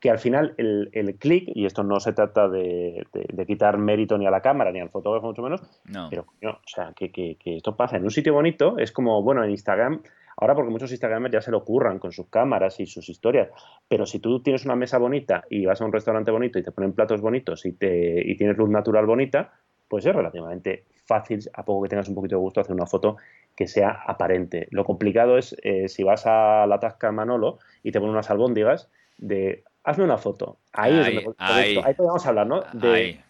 que 0.00 0.10
al 0.10 0.18
final 0.18 0.54
el, 0.56 0.88
el 0.92 1.14
clic, 1.16 1.50
y 1.54 1.66
esto 1.66 1.84
no 1.84 2.00
se 2.00 2.12
trata 2.12 2.48
de, 2.48 3.06
de, 3.12 3.46
quitar 3.46 3.76
mérito 3.76 4.16
ni 4.16 4.26
a 4.26 4.30
la 4.30 4.40
cámara 4.40 4.72
ni 4.72 4.80
al 4.80 4.88
fotógrafo, 4.88 5.26
mucho 5.26 5.42
menos, 5.42 5.62
no. 5.84 6.08
pero 6.08 6.24
o 6.42 6.58
sea, 6.66 6.92
que, 6.96 7.12
que, 7.12 7.36
que 7.36 7.56
esto 7.56 7.76
pasa 7.76 7.98
en 7.98 8.04
un 8.04 8.10
sitio 8.10 8.32
bonito, 8.32 8.78
es 8.78 8.92
como, 8.92 9.22
bueno, 9.22 9.44
en 9.44 9.50
Instagram 9.50 10.00
Ahora 10.40 10.54
porque 10.54 10.70
muchos 10.70 10.90
Instagramers 10.90 11.32
ya 11.32 11.42
se 11.42 11.50
lo 11.50 11.58
ocurran 11.58 11.98
con 11.98 12.12
sus 12.12 12.28
cámaras 12.28 12.80
y 12.80 12.86
sus 12.86 13.10
historias, 13.10 13.50
pero 13.86 14.06
si 14.06 14.20
tú 14.20 14.40
tienes 14.42 14.64
una 14.64 14.74
mesa 14.74 14.96
bonita 14.96 15.44
y 15.50 15.66
vas 15.66 15.82
a 15.82 15.84
un 15.84 15.92
restaurante 15.92 16.30
bonito 16.30 16.58
y 16.58 16.62
te 16.62 16.72
ponen 16.72 16.94
platos 16.94 17.20
bonitos 17.20 17.66
y, 17.66 17.72
te, 17.72 18.26
y 18.26 18.36
tienes 18.36 18.56
luz 18.56 18.70
natural 18.70 19.04
bonita, 19.04 19.52
pues 19.86 20.06
es 20.06 20.14
relativamente 20.14 20.84
fácil, 21.04 21.40
a 21.52 21.62
poco 21.62 21.82
que 21.82 21.90
tengas 21.90 22.08
un 22.08 22.14
poquito 22.14 22.36
de 22.36 22.40
gusto, 22.40 22.60
hacer 22.60 22.74
una 22.74 22.86
foto 22.86 23.18
que 23.54 23.66
sea 23.66 23.90
aparente. 24.06 24.66
Lo 24.70 24.84
complicado 24.84 25.36
es 25.36 25.54
eh, 25.62 25.88
si 25.88 26.04
vas 26.04 26.26
a 26.26 26.66
la 26.66 26.80
Tasca 26.80 27.12
Manolo 27.12 27.58
y 27.82 27.92
te 27.92 28.00
ponen 28.00 28.14
unas 28.14 28.30
albóndigas, 28.30 28.88
de 29.18 29.64
hazme 29.84 30.04
una 30.04 30.18
foto. 30.18 30.58
Ahí, 30.72 30.98
es 30.98 31.24
donde, 31.24 31.34
ahí. 31.38 31.80
ahí 31.84 31.94
podemos 31.94 32.26
hablar, 32.26 32.46
¿no? 32.46 32.62
De, 32.72 33.20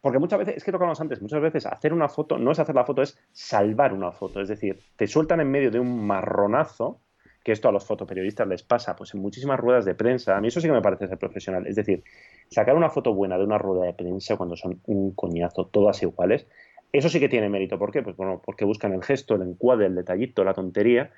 porque 0.00 0.18
muchas 0.18 0.38
veces, 0.38 0.56
es 0.56 0.64
que 0.64 0.72
tocamos 0.72 1.00
antes, 1.00 1.20
muchas 1.20 1.40
veces 1.40 1.66
hacer 1.66 1.92
una 1.92 2.08
foto 2.08 2.38
no 2.38 2.52
es 2.52 2.58
hacer 2.58 2.74
la 2.74 2.84
foto, 2.84 3.02
es 3.02 3.18
salvar 3.32 3.92
una 3.92 4.12
foto. 4.12 4.40
Es 4.40 4.48
decir, 4.48 4.80
te 4.96 5.06
sueltan 5.06 5.40
en 5.40 5.50
medio 5.50 5.70
de 5.70 5.78
un 5.78 6.06
marronazo, 6.06 7.00
que 7.42 7.52
esto 7.52 7.68
a 7.68 7.72
los 7.72 7.86
fotoperiodistas 7.86 8.46
les 8.46 8.62
pasa, 8.62 8.96
pues 8.96 9.14
en 9.14 9.20
muchísimas 9.20 9.58
ruedas 9.58 9.84
de 9.84 9.94
prensa. 9.94 10.36
A 10.36 10.40
mí 10.40 10.48
eso 10.48 10.60
sí 10.60 10.66
que 10.66 10.72
me 10.72 10.82
parece 10.82 11.08
ser 11.08 11.18
profesional. 11.18 11.66
Es 11.66 11.76
decir, 11.76 12.04
sacar 12.50 12.74
una 12.74 12.90
foto 12.90 13.14
buena 13.14 13.38
de 13.38 13.44
una 13.44 13.58
rueda 13.58 13.86
de 13.86 13.92
prensa 13.92 14.36
cuando 14.36 14.56
son 14.56 14.80
un 14.86 15.14
coñazo, 15.14 15.66
todas 15.66 16.02
iguales, 16.02 16.46
eso 16.92 17.08
sí 17.08 17.20
que 17.20 17.28
tiene 17.28 17.48
mérito. 17.48 17.78
¿Por 17.78 17.92
qué? 17.92 18.02
Pues 18.02 18.16
bueno, 18.16 18.42
porque 18.44 18.64
buscan 18.64 18.92
el 18.92 19.02
gesto, 19.02 19.36
el 19.36 19.42
encuadre, 19.42 19.86
el 19.86 19.94
detallito, 19.94 20.44
la 20.44 20.54
tontería. 20.54 21.10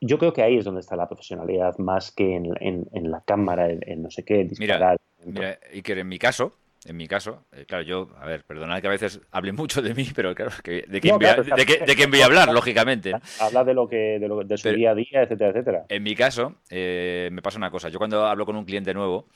Yo 0.00 0.18
creo 0.18 0.32
que 0.32 0.42
ahí 0.42 0.56
es 0.56 0.64
donde 0.64 0.80
está 0.80 0.96
la 0.96 1.08
profesionalidad, 1.08 1.76
más 1.78 2.10
que 2.10 2.34
en, 2.34 3.10
la 3.10 3.22
cámara, 3.22 3.68
en, 3.70 4.02
no 4.02 4.10
sé 4.10 4.24
qué, 4.24 4.44
disparar. 4.44 4.96
Mira, 5.24 5.58
y 5.72 5.82
que 5.82 5.92
en 5.92 6.08
mi 6.08 6.18
caso, 6.18 6.54
en 6.86 6.96
mi 6.96 7.06
caso, 7.06 7.44
eh, 7.52 7.66
claro, 7.66 7.84
yo, 7.84 8.08
a 8.18 8.24
ver, 8.24 8.42
perdonad 8.44 8.80
que 8.80 8.86
a 8.86 8.90
veces 8.90 9.20
hable 9.30 9.52
mucho 9.52 9.82
de 9.82 9.94
mí, 9.94 10.08
pero 10.14 10.34
claro, 10.34 10.52
que, 10.64 10.84
de, 10.88 11.00
quién 11.00 11.18
voy 11.18 12.20
a 12.20 12.24
hablar, 12.24 12.50
lógicamente. 12.52 13.12
Habla 13.38 13.64
de 13.64 13.74
lo 13.74 13.86
que, 13.86 14.18
de, 14.18 14.26
lo, 14.26 14.42
de 14.42 14.56
su 14.56 14.70
día 14.70 14.92
a 14.92 14.94
día, 14.94 15.22
etcétera, 15.22 15.50
etcétera. 15.50 15.84
En 15.90 16.02
mi 16.02 16.14
caso, 16.14 16.54
eh, 16.70 17.28
me 17.32 17.42
pasa 17.42 17.58
una 17.58 17.70
cosa. 17.70 17.90
Yo 17.90 17.98
cuando 17.98 18.24
hablo 18.26 18.46
con 18.46 18.56
un 18.56 18.64
cliente 18.64 18.94
nuevo, 18.94 19.26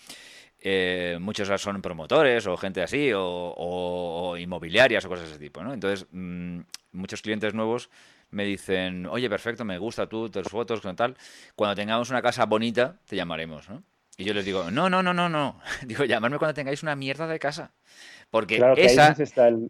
eh, 0.59 1.19
muchos 1.21 1.49
son 1.61 1.83
promotores 1.83 2.47
o 2.47 2.57
gente 2.57 2.83
así, 2.83 3.11
o, 3.15 4.35
inmobiliarias 4.39 5.05
o 5.05 5.11
cosas 5.11 5.27
de 5.27 5.31
ese 5.33 5.41
tipo, 5.41 5.63
¿no? 5.63 5.75
Entonces, 5.75 6.07
mm, 6.11 6.61
muchos 6.93 7.21
clientes 7.21 7.53
nuevos 7.53 7.91
me 8.35 8.45
dicen, 8.45 9.07
oye, 9.07 9.31
perfecto, 9.31 9.65
me 9.65 9.79
gusta 9.79 10.07
tú, 10.07 10.29
tus 10.29 10.49
fotos, 10.49 10.83
tal. 10.97 11.17
Cuando 11.55 11.75
tengamos 11.75 12.11
una 12.11 12.21
casa 12.21 12.45
bonita, 12.47 12.99
te 13.07 13.17
llamaremos, 13.17 13.69
¿no? 13.69 13.83
Y 14.17 14.25
yo 14.25 14.35
les 14.35 14.45
digo, 14.45 14.71
no, 14.71 14.91
no, 14.91 15.03
no, 15.03 15.13
no, 15.13 15.29
no. 15.29 15.61
Digo, 15.87 16.05
llamadme 16.05 16.39
cuando 16.39 16.55
tengáis 16.55 16.83
una 16.83 16.95
mierda 16.95 17.27
de 17.27 17.39
casa. 17.39 17.73
Porque 18.35 18.61
esa, 18.79 19.15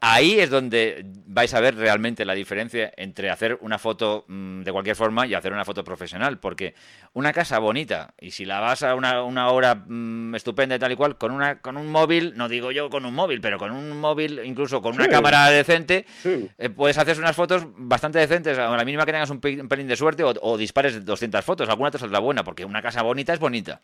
ahí, 0.01 0.41
es 0.41 0.49
donde 0.49 1.05
vais 1.27 1.53
a 1.53 1.61
ver 1.61 1.77
realmente 1.77 2.25
la 2.25 2.33
diferencia 2.33 2.91
entre 2.97 3.29
hacer 3.29 3.59
una 3.61 3.79
foto 3.79 4.25
mm, 4.27 4.63
de 4.63 4.73
cualquier 4.73 4.97
forma 4.97 5.27
y 5.27 5.35
hacer 5.35 5.53
una 5.53 5.67
foto 5.67 5.85
profesional. 5.85 6.39
Porque 6.39 6.75
una 7.13 7.35
casa 7.35 7.59
bonita, 7.59 8.15
y 8.19 8.31
si 8.31 8.47
la 8.47 8.61
vas 8.61 8.83
a 8.83 8.95
una, 8.95 9.23
una 9.23 9.51
hora 9.51 9.75
mm, 9.75 10.35
estupenda 10.35 10.77
y 10.77 10.79
tal 10.79 10.93
y 10.93 10.97
cual, 10.97 11.19
con, 11.19 11.33
una, 11.33 11.61
con 11.61 11.77
un 11.77 11.93
móvil, 11.93 12.33
no 12.37 12.49
digo 12.49 12.73
yo 12.73 12.89
con 12.89 13.05
un 13.05 13.15
móvil, 13.15 13.43
pero 13.43 13.59
con 13.59 13.71
un 13.71 14.01
móvil, 14.01 14.41
incluso 14.43 14.81
con 14.81 14.95
una 14.95 15.09
cámara 15.09 15.51
decente, 15.51 16.07
eh, 16.25 16.71
puedes 16.71 16.97
hacer 16.97 17.19
unas 17.19 17.37
fotos 17.37 17.67
bastante 17.77 18.19
decentes, 18.19 18.59
a 18.59 18.75
la 18.75 18.85
mínima 18.87 19.05
que 19.05 19.13
tengas 19.13 19.29
un, 19.29 19.41
pelín 19.43 19.89
de 19.89 19.97
suerte 19.97 20.25
o, 20.25 20.33
o 20.41 20.57
dispares 20.57 21.05
200 21.05 21.45
fotos. 21.45 21.69
Alguna 21.69 21.91
te 21.91 21.99
saldrá 21.99 22.19
buena, 22.19 22.43
porque 22.43 22.65
una 22.65 22.81
casa 22.81 23.03
bonita 23.03 23.35
es 23.35 23.41
bonita. 23.41 23.83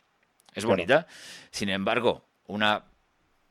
Es 0.55 0.65
bonita. 0.65 1.07
Sin 1.51 1.69
embargo, 1.69 2.25
una 2.47 2.85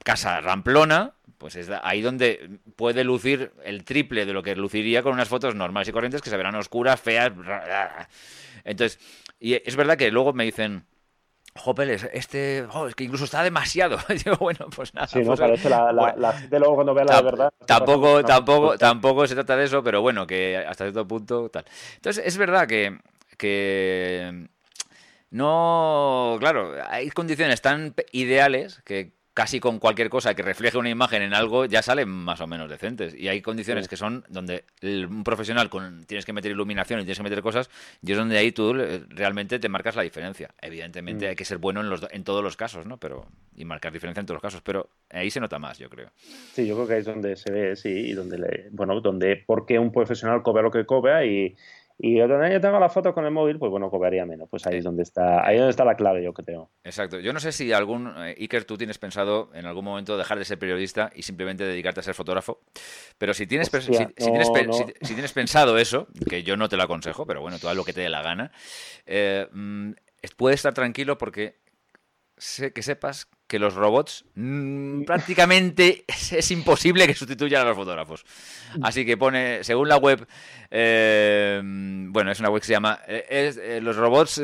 casa 0.03 0.41
ramplona, 0.41 1.13
pues 1.37 1.55
es 1.55 1.69
ahí 1.83 2.01
donde 2.01 2.59
puede 2.75 3.03
lucir 3.03 3.53
el 3.63 3.83
triple 3.83 4.25
de 4.25 4.33
lo 4.33 4.43
que 4.43 4.55
luciría 4.55 5.03
con 5.03 5.13
unas 5.13 5.29
fotos 5.29 5.55
normales 5.55 5.87
y 5.87 5.91
corrientes 5.91 6.21
que 6.21 6.29
se 6.29 6.37
verán 6.37 6.55
oscuras, 6.55 6.99
feas. 6.99 7.31
Entonces, 8.63 8.99
y 9.39 9.53
es 9.53 9.75
verdad 9.75 9.97
que 9.97 10.11
luego 10.11 10.33
me 10.33 10.43
dicen, 10.43 10.85
Jopel, 11.55 11.89
este, 11.89 12.65
oh, 12.73 12.87
es 12.87 12.95
que 12.95 13.03
incluso 13.05 13.25
está 13.25 13.43
demasiado. 13.43 13.97
Digo, 14.23 14.37
bueno, 14.37 14.67
pues 14.75 14.93
nada. 14.93 15.07
Sí, 15.07 15.19
no, 15.19 15.27
pues, 15.27 15.39
parece 15.39 15.69
la, 15.69 15.91
la, 15.91 16.47
luego 16.51 16.75
cuando 16.75 16.93
vea 16.93 17.05
la 17.05 17.21
verdad. 17.21 17.53
Tampoco, 17.65 18.23
tampoco, 18.23 18.77
tampoco 18.77 19.27
se 19.27 19.35
trata 19.35 19.55
de 19.55 19.65
eso, 19.65 19.83
pero 19.83 20.01
bueno, 20.01 20.27
que 20.27 20.57
hasta 20.57 20.85
cierto 20.85 21.07
punto 21.07 21.49
tal. 21.49 21.65
Entonces, 21.95 22.25
es 22.25 22.37
verdad 22.37 22.67
que, 22.67 22.97
que 23.37 24.47
no, 25.31 26.37
claro, 26.39 26.75
hay 26.87 27.09
condiciones 27.09 27.61
tan 27.61 27.93
ideales 28.11 28.81
que 28.83 29.18
casi 29.39 29.61
con 29.61 29.79
cualquier 29.79 30.09
cosa 30.09 30.35
que 30.35 30.43
refleje 30.43 30.77
una 30.77 30.89
imagen 30.89 31.21
en 31.21 31.33
algo 31.33 31.63
ya 31.63 31.81
salen 31.81 32.09
más 32.09 32.41
o 32.41 32.47
menos 32.47 32.69
decentes. 32.69 33.15
Y 33.15 33.29
hay 33.29 33.41
condiciones 33.41 33.87
que 33.87 33.95
son 33.95 34.25
donde 34.27 34.65
un 34.83 35.23
profesional 35.23 35.69
con, 35.69 36.03
tienes 36.03 36.25
que 36.25 36.33
meter 36.33 36.51
iluminación 36.51 36.99
y 36.99 37.03
tienes 37.03 37.19
que 37.19 37.23
meter 37.23 37.41
cosas, 37.41 37.69
y 38.05 38.11
es 38.11 38.17
donde 38.17 38.37
ahí 38.37 38.51
tú 38.51 38.73
realmente 38.73 39.57
te 39.57 39.69
marcas 39.69 39.95
la 39.95 40.01
diferencia. 40.01 40.49
Evidentemente 40.61 41.25
mm. 41.25 41.29
hay 41.29 41.35
que 41.37 41.45
ser 41.45 41.57
bueno 41.57 41.79
en, 41.79 41.89
los, 41.89 42.05
en 42.11 42.25
todos 42.25 42.43
los 42.43 42.57
casos, 42.57 42.85
¿no? 42.85 42.97
Pero, 42.97 43.27
y 43.55 43.63
marcar 43.63 43.93
diferencia 43.93 44.19
en 44.19 44.25
todos 44.25 44.35
los 44.35 44.41
casos, 44.41 44.61
pero 44.61 44.89
ahí 45.09 45.31
se 45.31 45.39
nota 45.39 45.57
más, 45.57 45.79
yo 45.79 45.89
creo. 45.89 46.09
Sí, 46.51 46.67
yo 46.67 46.75
creo 46.75 46.87
que 46.87 46.93
ahí 46.95 46.99
es 46.99 47.05
donde 47.05 47.37
se 47.37 47.49
ve, 47.49 47.77
sí, 47.77 47.87
y 47.91 48.11
donde, 48.11 48.39
le, 48.39 48.67
bueno, 48.71 48.99
donde, 48.99 49.41
porque 49.47 49.79
un 49.79 49.93
profesional 49.93 50.43
cobra 50.43 50.63
lo 50.63 50.71
que 50.71 50.85
cobra 50.85 51.23
y 51.23 51.55
y 52.01 52.17
donde 52.17 52.53
yo 52.53 52.61
tengo 52.61 52.79
la 52.79 52.87
foto 52.87 53.13
con 53.13 53.25
el 53.25 53.31
móvil, 53.31 53.59
pues 53.59 53.69
bueno, 53.69 53.89
cobraría 53.89 54.25
menos. 54.25 54.47
Pues 54.49 54.65
ahí 54.65 54.77
es 54.77 54.85
donde 54.85 55.03
está, 55.03 55.45
ahí 55.45 55.57
donde 55.57 55.71
está 55.71 55.83
la 55.83 55.95
clave, 55.95 56.23
yo 56.23 56.33
creo. 56.33 56.69
Exacto. 56.85 57.19
Yo 57.19 57.33
no 57.33 57.41
sé 57.41 57.51
si 57.51 57.73
algún, 57.73 58.07
eh, 58.17 58.37
Iker, 58.39 58.63
tú 58.63 58.77
tienes 58.77 58.97
pensado 58.97 59.49
en 59.53 59.65
algún 59.65 59.83
momento 59.83 60.17
dejar 60.17 60.39
de 60.39 60.45
ser 60.45 60.57
periodista 60.57 61.11
y 61.13 61.23
simplemente 61.23 61.65
dedicarte 61.65 61.99
a 61.99 62.03
ser 62.03 62.13
fotógrafo. 62.13 62.61
Pero 63.17 63.33
si 63.33 63.47
tienes, 63.47 63.69
si, 63.69 65.09
tienes 65.13 65.33
pensado 65.33 65.77
eso, 65.77 66.07
que 66.29 66.41
yo 66.43 66.55
no 66.55 66.69
te 66.69 66.77
lo 66.77 66.83
aconsejo, 66.83 67.25
pero 67.25 67.41
bueno, 67.41 67.59
tú 67.59 67.67
haz 67.67 67.75
lo 67.75 67.83
que 67.83 67.91
te 67.91 67.99
dé 67.99 68.09
la 68.09 68.21
gana, 68.21 68.53
eh, 69.05 69.49
mm, 69.51 69.91
puedes 70.37 70.59
estar 70.61 70.73
tranquilo 70.73 71.17
porque 71.17 71.57
sé 72.37 72.71
que 72.71 72.81
sepas 72.81 73.29
que 73.49 73.59
los 73.59 73.73
robots 73.73 74.25
mm, 74.35 75.01
prácticamente 75.01 76.05
es, 76.07 76.51
imposible 76.51 77.07
que 77.07 77.15
sustituyan 77.15 77.63
a 77.63 77.65
los 77.65 77.75
fotógrafos. 77.75 78.23
Así 78.83 79.05
que 79.05 79.17
pone, 79.17 79.63
según 79.63 79.89
la 79.89 79.97
web, 79.97 80.25
eh, 80.69 81.59
bueno, 81.63 82.31
es 82.31 82.39
una 82.39 82.49
web 82.49 82.61
que 82.61 82.67
se 82.67 82.73
llama, 82.73 82.99
eh, 83.07 83.25
eh, 83.29 83.79
los 83.81 83.97
robots 83.97 84.43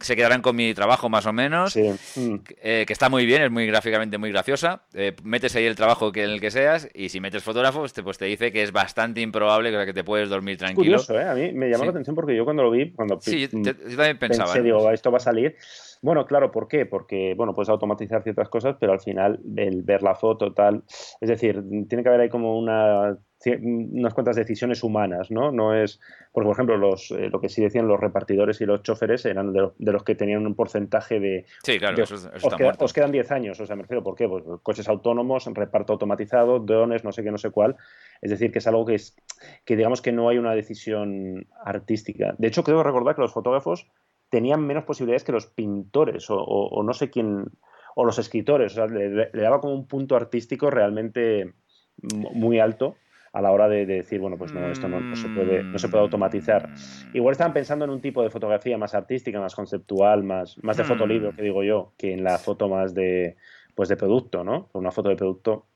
se 0.00 0.16
quedarán 0.16 0.42
con 0.42 0.56
mi 0.56 0.74
trabajo 0.74 1.08
más 1.08 1.24
o 1.26 1.32
menos, 1.32 1.76
mm. 1.76 2.36
que 2.44 2.86
está 2.88 3.08
muy 3.08 3.24
bien, 3.24 3.42
es 3.42 3.50
muy 3.50 3.66
gráficamente 3.66 4.18
muy 4.18 4.32
graciosa. 4.32 4.82
metes 5.22 5.54
ahí 5.54 5.64
el 5.64 5.76
trabajo 5.76 6.10
que, 6.10 6.24
en 6.24 6.30
el 6.30 6.40
que 6.40 6.50
seas 6.50 6.88
y 6.92 7.08
si 7.08 7.20
metes 7.20 7.44
fotógrafos, 7.44 7.92
te, 7.92 8.02
pues 8.02 8.18
te 8.18 8.24
dice 8.24 8.50
que 8.50 8.64
es 8.64 8.72
bastante 8.72 9.20
improbable 9.20 9.70
que 9.86 9.92
te 9.92 10.02
puedes 10.02 10.28
dormir 10.28 10.58
tranquilo. 10.58 10.98
curioso, 10.98 11.16
A 11.16 11.34
mí 11.34 11.52
me 11.52 11.70
llamó 11.70 11.84
la 11.84 11.90
atención 11.92 12.16
porque 12.16 12.34
yo 12.34 12.44
cuando 12.44 12.64
lo 12.64 12.72
vi, 12.72 12.90
cuando 12.90 13.20
sí, 13.20 13.48
yo 13.48 13.72
también 13.72 14.18
pensaba. 14.18 14.52
Pensé, 14.52 14.64
digo, 14.64 14.90
esto 14.90 15.12
va 15.12 15.18
a 15.18 15.20
salir 15.20 15.56
bueno, 16.02 16.26
claro, 16.26 16.50
¿por 16.50 16.68
qué? 16.68 16.86
Porque, 16.86 17.34
bueno, 17.36 17.54
puedes 17.54 17.68
automatizar 17.68 18.15
ciertas 18.22 18.48
cosas, 18.48 18.76
pero 18.78 18.92
al 18.92 19.00
final 19.00 19.40
el 19.56 19.82
ver 19.82 20.02
la 20.02 20.14
foto, 20.14 20.52
tal, 20.52 20.84
es 21.20 21.28
decir, 21.28 21.62
tiene 21.88 22.02
que 22.02 22.08
haber 22.08 22.22
ahí 22.22 22.28
como 22.28 22.58
una, 22.58 23.18
unas 23.62 24.14
cuantas 24.14 24.36
decisiones 24.36 24.82
humanas, 24.82 25.30
¿no? 25.30 25.52
No 25.52 25.74
es, 25.74 26.00
porque, 26.32 26.46
por 26.46 26.54
ejemplo, 26.54 26.76
los, 26.76 27.10
eh, 27.10 27.28
lo 27.30 27.40
que 27.40 27.48
sí 27.48 27.62
decían 27.62 27.86
los 27.86 28.00
repartidores 28.00 28.60
y 28.60 28.66
los 28.66 28.82
choferes 28.82 29.24
eran 29.26 29.52
de, 29.52 29.70
los 29.78 30.04
que 30.04 30.14
tenían 30.14 30.46
un 30.46 30.54
porcentaje 30.54 31.20
de... 31.20 31.46
Sí, 31.62 31.78
claro, 31.78 32.02
eso, 32.02 32.16
os, 32.78 32.92
quedan 32.92 33.12
10 33.12 33.30
años, 33.32 33.60
o 33.60 33.66
sea, 33.66 33.76
me 33.76 33.82
refiero, 33.82 34.02
¿por 34.02 34.16
qué? 34.16 34.28
Pues 34.28 34.44
coches 34.62 34.88
autónomos, 34.88 35.46
reparto 35.46 35.92
automatizado, 35.92 36.60
drones, 36.60 37.04
no 37.04 37.12
sé 37.12 37.22
qué, 37.22 37.30
no 37.30 37.38
sé 37.38 37.50
cuál. 37.50 37.76
Es 38.22 38.30
decir, 38.30 38.50
que 38.50 38.58
es 38.58 38.66
algo 38.66 38.86
que 38.86 38.94
es, 38.94 39.16
que 39.64 39.76
digamos 39.76 40.00
que 40.02 40.12
no 40.12 40.28
hay 40.28 40.38
una 40.38 40.54
decisión 40.54 41.46
artística. 41.64 42.34
De 42.38 42.48
hecho, 42.48 42.64
creo 42.64 42.82
recordar 42.82 43.14
que 43.14 43.22
los 43.22 43.32
fotógrafos 43.32 43.86
tenían 44.30 44.66
menos 44.66 44.84
posibilidades 44.84 45.24
que 45.24 45.32
los 45.32 45.46
pintores 45.46 46.26
o, 46.28 46.82
no 46.82 46.92
sé 46.92 47.10
quién, 47.10 47.46
o 47.98 48.04
los 48.04 48.18
escritores. 48.18 48.72
O 48.72 48.74
sea, 48.74 48.86
le, 48.86 49.30
daba 49.32 49.60
como 49.60 49.74
un 49.74 49.86
punto 49.86 50.16
artístico 50.16 50.70
realmente 50.70 51.54
muy 52.12 52.60
alto 52.60 52.96
a 53.32 53.40
la 53.40 53.50
hora 53.50 53.68
de, 53.68 53.86
decir, 53.86 54.20
bueno, 54.20 54.36
pues 54.36 54.52
no, 54.52 54.66
esto 54.66 54.86
no, 54.86 55.16
se 55.16 55.28
puede, 55.28 55.62
no 55.62 55.78
se 55.78 55.88
puede 55.88 56.02
automatizar. 56.04 56.68
Mm. 56.68 57.16
Igual 57.16 57.32
estaban 57.32 57.54
pensando 57.54 57.86
en 57.86 57.90
un 57.90 58.00
tipo 58.00 58.22
de 58.22 58.30
fotografía 58.30 58.76
más 58.76 58.94
artística, 58.94 59.40
más 59.40 59.54
conceptual, 59.54 60.22
más, 60.24 60.62
más 60.62 60.76
de 60.76 60.84
fotolibro, 60.84 61.32
mm. 61.32 61.36
que 61.36 61.42
digo 61.42 61.62
yo, 61.64 61.92
que 61.96 62.12
en 62.12 62.22
la 62.22 62.36
foto 62.38 62.68
más 62.68 62.94
de, 62.94 63.36
pues 63.74 63.88
de 63.88 63.96
producto, 63.96 64.44
¿no? 64.44 64.68
Una 64.74 64.90
foto 64.90 65.08
de 65.08 65.16
producto 65.16 65.66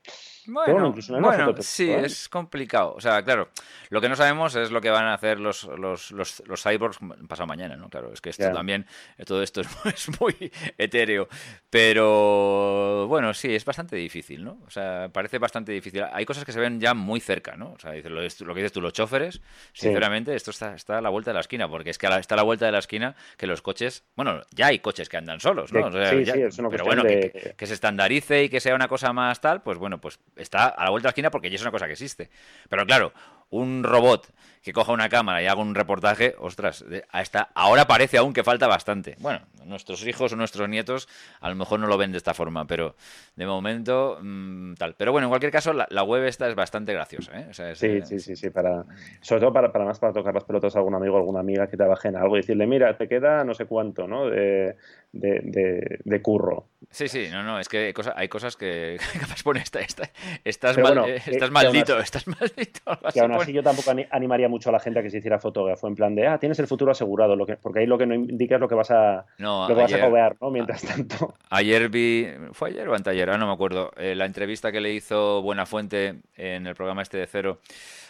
bueno, 0.47 0.93
bueno, 1.19 1.55
sí, 1.59 1.89
es 1.91 2.27
complicado. 2.29 2.93
O 2.95 3.01
sea, 3.01 3.23
claro, 3.23 3.49
lo 3.89 4.01
que 4.01 4.09
no 4.09 4.15
sabemos 4.15 4.55
es 4.55 4.71
lo 4.71 4.81
que 4.81 4.89
van 4.89 5.05
a 5.05 5.13
hacer 5.13 5.39
los, 5.39 5.63
los, 5.63 6.11
los, 6.11 6.41
los 6.47 6.63
cyborgs 6.63 6.99
pasado 7.27 7.47
mañana, 7.47 7.75
¿no? 7.75 7.89
Claro, 7.89 8.11
es 8.13 8.21
que 8.21 8.29
esto 8.29 8.51
también, 8.51 8.85
todo 9.25 9.43
esto 9.43 9.61
es, 9.85 10.19
muy 10.19 10.51
etéreo. 10.77 11.27
Pero 11.69 13.07
bueno, 13.07 13.33
sí, 13.33 13.53
es 13.53 13.65
bastante 13.65 13.95
difícil, 13.95 14.43
¿no? 14.43 14.59
O 14.65 14.69
sea, 14.69 15.09
parece 15.11 15.37
bastante 15.37 15.71
difícil. 15.71 16.03
Hay 16.11 16.25
cosas 16.25 16.45
que 16.45 16.51
se 16.51 16.59
ven 16.59 16.79
ya 16.79 16.93
muy 16.93 17.19
cerca, 17.19 17.55
¿no? 17.55 17.73
O 17.73 17.79
sea, 17.79 17.93
lo, 17.93 18.21
lo 18.21 18.53
que 18.53 18.61
dices 18.61 18.71
tú, 18.71 18.81
los 18.81 18.93
choferes, 18.93 19.41
sinceramente, 19.73 20.35
esto 20.35 20.51
está, 20.51 20.73
está, 20.75 20.97
a 20.97 21.01
la 21.01 21.09
vuelta 21.09 21.31
de 21.31 21.35
la 21.35 21.41
esquina, 21.41 21.69
porque 21.69 21.91
es 21.91 21.97
que 21.97 22.07
está 22.07 22.35
a 22.35 22.37
la 22.37 22.43
vuelta 22.43 22.65
de 22.65 22.71
la 22.71 22.79
esquina 22.79 23.15
que 23.37 23.47
los 23.47 23.61
coches, 23.61 24.05
bueno, 24.15 24.41
ya 24.51 24.67
hay 24.67 24.79
coches 24.79 25.09
que 25.09 25.17
andan 25.17 25.39
solos, 25.39 25.71
¿no? 25.71 25.91
sí, 25.91 26.25
sí, 26.25 26.41
es 26.41 26.57
una 26.59 26.69
pero 26.69 26.85
bueno, 26.85 27.03
que, 27.03 27.55
que 27.57 27.67
se 27.67 27.73
estandarice 27.73 28.43
y 28.43 28.49
que 28.49 28.59
sea 28.59 28.75
una 28.75 28.87
cosa 28.87 29.13
más 29.13 29.41
tal, 29.41 29.61
pues 29.61 29.77
bueno, 29.77 29.99
pues 29.99 30.19
está 30.35 30.67
a 30.67 30.85
la 30.85 30.89
vuelta 30.89 31.07
de 31.07 31.09
la 31.09 31.11
esquina 31.11 31.31
porque 31.31 31.49
ya 31.49 31.55
es 31.55 31.61
una 31.61 31.71
cosa 31.71 31.85
que 31.87 31.93
existe. 31.93 32.29
Pero 32.69 32.85
claro, 32.85 33.13
un 33.49 33.83
robot 33.83 34.27
que 34.61 34.73
coja 34.73 34.91
una 34.91 35.09
cámara 35.09 35.41
y 35.41 35.47
haga 35.47 35.61
un 35.61 35.73
reportaje, 35.73 36.35
ostras, 36.39 36.85
hasta 37.11 37.49
ahora 37.55 37.85
parece 37.87 38.17
aún 38.17 38.33
que 38.33 38.43
falta 38.43 38.67
bastante. 38.67 39.15
Bueno, 39.19 39.41
nuestros 39.65 40.05
hijos 40.05 40.33
o 40.33 40.35
nuestros 40.35 40.69
nietos 40.69 41.07
a 41.39 41.49
lo 41.49 41.55
mejor 41.55 41.79
no 41.79 41.87
lo 41.87 41.97
ven 41.97 42.11
de 42.11 42.17
esta 42.17 42.33
forma, 42.33 42.65
pero 42.65 42.95
de 43.35 43.45
momento 43.45 44.19
mm, 44.21 44.75
tal. 44.75 44.95
Pero 44.95 45.11
bueno, 45.11 45.27
en 45.27 45.29
cualquier 45.29 45.51
caso, 45.51 45.73
la, 45.73 46.03
web 46.03 46.25
esta 46.25 46.47
es 46.47 46.55
bastante 46.55 46.93
graciosa. 46.93 47.31
¿eh? 47.39 47.73
sí, 47.73 47.87
eh, 47.87 48.05
sí, 48.05 48.19
sí, 48.19 48.35
sí, 48.35 48.49
para, 48.49 48.85
sobre 49.21 49.41
todo 49.41 49.53
para, 49.53 49.71
para 49.71 49.85
más 49.85 49.99
para 49.99 50.13
tocar 50.13 50.33
las 50.33 50.43
pelotas 50.43 50.75
a 50.75 50.79
algún 50.79 50.93
amigo 50.93 51.15
o 51.15 51.17
alguna 51.17 51.39
amiga 51.39 51.67
que 51.67 51.77
trabaje 51.77 52.09
en 52.09 52.15
algo 52.15 52.37
y 52.37 52.41
decirle, 52.41 52.67
mira, 52.67 52.95
te 52.97 53.07
queda 53.07 53.43
no 53.43 53.53
sé 53.53 53.65
cuánto, 53.65 54.07
¿no? 54.07 54.29
De, 54.29 54.75
de, 55.13 55.99
de, 56.03 56.21
curro. 56.21 56.67
Sí, 56.89 57.07
sí, 57.07 57.27
no, 57.31 57.43
no, 57.43 57.59
es 57.59 57.67
que 57.67 57.87
hay 57.87 57.93
cosas, 57.93 58.13
hay 58.15 58.27
cosas 58.27 58.55
que 58.57 58.97
capaz 59.19 59.43
pone 59.43 59.59
esta, 59.59 59.79
esta, 59.79 60.09
estás, 60.43 60.77
mal, 60.77 61.09
eh, 61.09 61.21
estás 61.25 61.51
maldito, 61.51 61.99
estás 61.99 62.27
maldito. 62.27 62.81
Que 63.13 63.19
aún 63.19 63.33
así 63.33 63.51
yo 63.51 63.63
tampoco 63.63 63.91
animaría 64.11 64.47
mucho 64.51 64.69
a 64.69 64.71
la 64.71 64.79
gente 64.79 64.99
a 64.99 65.03
que 65.03 65.09
se 65.09 65.17
hiciera 65.17 65.39
fotógrafo, 65.39 65.87
en 65.87 65.95
plan 65.95 66.13
de, 66.13 66.27
ah, 66.27 66.37
tienes 66.37 66.59
el 66.59 66.67
futuro 66.67 66.91
asegurado, 66.91 67.35
lo 67.35 67.45
que, 67.45 67.57
porque 67.57 67.79
ahí 67.79 67.87
lo 67.87 67.97
que 67.97 68.05
no 68.05 68.13
indica 68.13 68.55
es 68.55 68.61
lo 68.61 68.67
que 68.67 68.75
vas 68.75 68.91
a, 68.91 69.25
lo 69.37 69.65
que 69.67 69.73
vas 69.73 69.93
a 69.93 70.01
cobrar, 70.01 70.35
¿no? 70.39 70.51
Mientras 70.51 70.81
tanto. 70.83 71.33
Ayer 71.49 71.89
vi, 71.89 72.27
¿fue 72.51 72.69
ayer 72.69 72.87
o 72.87 72.93
anteayer? 72.93 73.29
Ah, 73.29 73.37
no 73.37 73.47
me 73.47 73.53
acuerdo, 73.53 73.91
eh, 73.97 74.13
la 74.15 74.25
entrevista 74.25 74.71
que 74.71 74.81
le 74.81 74.93
hizo 74.93 75.41
Buenafuente 75.41 76.21
en 76.35 76.67
el 76.67 76.75
programa 76.75 77.01
este 77.01 77.17
de 77.17 77.27
Cero 77.27 77.57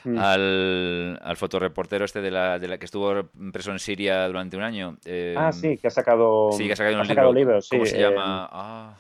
Mm. 0.03 0.17
al, 0.17 1.19
al, 1.21 1.37
fotoreportero 1.37 2.05
este 2.05 2.21
de 2.21 2.31
la, 2.31 2.57
de 2.57 2.67
la 2.67 2.77
que 2.77 2.85
estuvo 2.85 3.23
preso 3.51 3.71
en 3.71 3.79
Siria 3.79 4.25
durante 4.27 4.57
un 4.57 4.63
año. 4.63 4.97
Eh, 5.05 5.35
ah, 5.37 5.51
sí, 5.51 5.77
que 5.77 5.87
ha 5.87 5.91
sacado, 5.91 6.51
sí, 6.53 6.65
que 6.65 6.73
ha 6.73 6.75
sacado 6.75 7.01
un 7.01 7.07
libro. 7.07 7.33
libros. 7.33 7.69
¿Cómo 7.69 7.85
se 7.85 7.97
eh, 7.97 8.01
llama? 8.01 8.49
Ah. 8.51 8.95